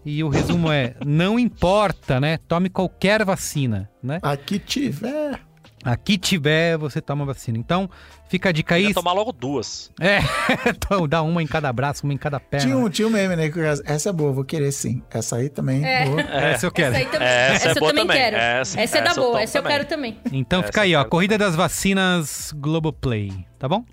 E 0.03 0.23
o 0.23 0.29
resumo 0.29 0.71
é, 0.71 0.95
não 1.05 1.37
importa, 1.37 2.19
né? 2.19 2.37
Tome 2.47 2.69
qualquer 2.69 3.23
vacina, 3.23 3.87
né? 4.01 4.17
Aqui 4.23 4.57
tiver. 4.57 5.39
Aqui 5.83 6.17
tiver, 6.17 6.77
você 6.77 7.01
toma 7.01 7.25
vacina. 7.25 7.57
Então, 7.57 7.89
fica 8.29 8.49
a 8.49 8.51
dica 8.51 8.75
aí. 8.75 8.87
Ia 8.89 8.93
tomar 8.93 9.13
logo 9.13 9.31
duas. 9.31 9.89
É, 9.99 10.19
então 10.69 11.07
dá 11.07 11.23
uma 11.23 11.41
em 11.41 11.47
cada 11.47 11.73
braço, 11.73 12.03
uma 12.05 12.13
em 12.13 12.17
cada 12.17 12.39
perna. 12.39 12.65
Tinha 12.67 12.77
um, 12.77 12.87
tinha 12.89 13.07
um 13.07 13.11
meme, 13.11 13.35
né? 13.35 13.51
Essa 13.85 14.09
é 14.09 14.13
boa, 14.13 14.31
vou 14.31 14.43
querer 14.45 14.71
sim. 14.71 15.01
Essa 15.09 15.37
aí 15.37 15.49
também. 15.49 15.83
É. 15.83 16.05
Boa. 16.05 16.21
Essa 16.29 16.67
eu 16.67 16.71
quero. 16.71 16.95
Essa 16.95 16.99
aí 16.99 17.05
também. 17.11 17.27
Essa 17.27 17.55
Essa, 17.55 17.67
é 17.67 17.71
eu 17.71 17.75
boa 17.79 17.93
também, 17.93 18.17
quero. 18.17 18.35
Essa- 18.35 18.79
Essa, 18.81 18.97
é 18.97 19.01
da 19.01 19.09
eu 19.11 19.15
boa, 19.15 19.41
essa 19.41 19.57
eu 19.57 19.63
quero 19.63 19.85
também. 19.85 20.17
Então 20.31 20.59
Essa 20.59 20.67
fica 20.67 20.81
aí, 20.81 20.95
ó. 20.95 21.03
Corrida 21.03 21.35
das 21.37 21.55
Vacinas 21.55 22.51
Globoplay, 22.55 23.31
tá 23.57 23.67
bom? 23.67 23.83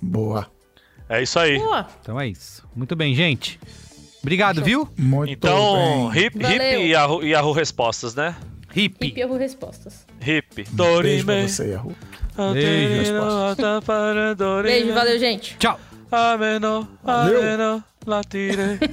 Boa. 0.00 0.46
É 1.08 1.22
isso 1.22 1.38
aí. 1.38 1.58
Boa. 1.58 1.86
Então 2.00 2.18
é 2.18 2.28
isso. 2.28 2.66
Muito 2.74 2.96
bem, 2.96 3.14
gente. 3.14 3.60
Obrigado, 4.22 4.62
viu? 4.64 4.88
Muito 4.96 5.32
Então, 5.34 6.10
bem. 6.10 6.24
hip, 6.24 6.38
Valeu. 6.42 6.56
hip 6.56 6.64
e 6.82 6.88
Yahoo, 6.92 7.22
Yahoo 7.22 7.52
Respostas, 7.52 8.14
né? 8.14 8.34
Hip. 8.74 9.06
E 9.06 9.10
Pierro 9.12 9.36
Respostas. 9.36 10.05
Hip. 10.20 10.46
Beijo 10.54 10.70
pra 10.76 10.84
Dorime. 10.86 11.48
você, 11.48 11.70
Yahoo. 11.70 11.94
Beijo. 12.52 13.12
Beijo, 14.62 14.92
valeu, 14.92 15.18
gente. 15.18 15.56
Tchau. 15.58 15.78
Ameno, 16.10 16.88
ameno, 17.04 17.82
latire. 18.06 18.78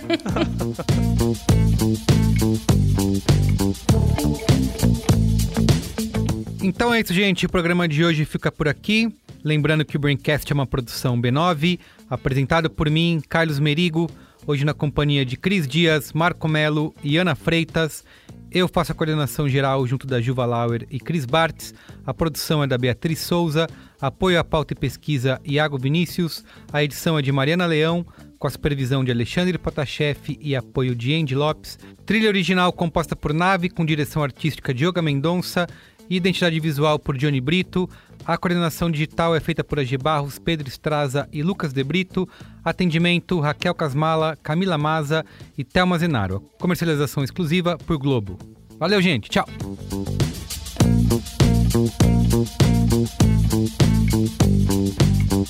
Então 6.61 6.93
é 6.93 7.01
isso, 7.01 7.13
gente. 7.13 7.45
O 7.45 7.49
programa 7.49 7.87
de 7.87 8.03
hoje 8.03 8.23
fica 8.25 8.51
por 8.51 8.67
aqui. 8.67 9.13
Lembrando 9.43 9.83
que 9.83 9.97
o 9.97 9.99
Braincast 9.99 10.49
é 10.51 10.53
uma 10.53 10.65
produção 10.65 11.21
B9, 11.21 11.77
apresentado 12.09 12.69
por 12.69 12.89
mim, 12.89 13.21
Carlos 13.27 13.59
Merigo, 13.59 14.09
hoje 14.47 14.63
na 14.63 14.73
companhia 14.73 15.25
de 15.25 15.35
Cris 15.35 15.67
Dias, 15.67 16.13
Marco 16.13 16.47
Melo 16.47 16.95
e 17.03 17.17
Ana 17.17 17.35
Freitas. 17.35 18.05
Eu 18.53 18.67
faço 18.67 18.91
a 18.91 18.95
coordenação 18.95 19.49
geral 19.49 19.85
junto 19.87 20.05
da 20.05 20.21
Juva 20.21 20.45
Lauer 20.45 20.85
e 20.91 20.99
Cris 20.99 21.25
Bartz. 21.25 21.73
A 22.05 22.13
produção 22.13 22.61
é 22.61 22.67
da 22.67 22.77
Beatriz 22.77 23.17
Souza. 23.17 23.67
Apoio 23.99 24.39
à 24.39 24.43
pauta 24.43 24.73
e 24.73 24.75
pesquisa 24.75 25.41
Iago 25.43 25.75
Vinícius. 25.79 26.45
A 26.71 26.83
edição 26.83 27.17
é 27.17 27.23
de 27.23 27.31
Mariana 27.31 27.65
Leão, 27.65 28.05
com 28.37 28.45
a 28.45 28.51
supervisão 28.51 29.03
de 29.03 29.09
Alexandre 29.09 29.57
Potashev 29.57 30.37
e 30.39 30.55
apoio 30.55 30.93
de 30.93 31.15
Andy 31.15 31.33
Lopes. 31.33 31.79
Trilha 32.05 32.27
original 32.27 32.71
composta 32.71 33.15
por 33.15 33.33
Nave, 33.33 33.71
com 33.71 33.83
direção 33.83 34.21
artística 34.21 34.71
de 34.71 34.85
Yoga 34.85 35.01
Mendonça. 35.01 35.65
Identidade 36.07 36.59
visual 36.59 36.99
por 36.99 37.17
Johnny 37.17 37.41
Brito. 37.41 37.89
A 38.25 38.37
coordenação 38.37 38.89
digital 38.89 39.35
é 39.35 39.39
feita 39.39 39.63
por 39.63 39.79
AG 39.79 39.97
Barros, 39.97 40.39
Pedro 40.39 40.67
Estraza 40.67 41.27
e 41.31 41.43
Lucas 41.43 41.73
De 41.73 41.83
Brito. 41.83 42.27
Atendimento 42.63 43.39
Raquel 43.39 43.75
Casmala, 43.75 44.37
Camila 44.41 44.77
Maza 44.77 45.25
e 45.57 45.63
Thelma 45.63 45.99
Zenaro. 45.99 46.39
Comercialização 46.59 47.23
exclusiva 47.23 47.77
por 47.77 47.97
Globo. 47.97 48.37
Valeu, 48.79 49.01
gente. 49.01 49.29
Tchau. 49.29 49.45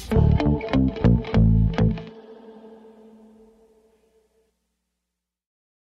Thank 0.10 0.33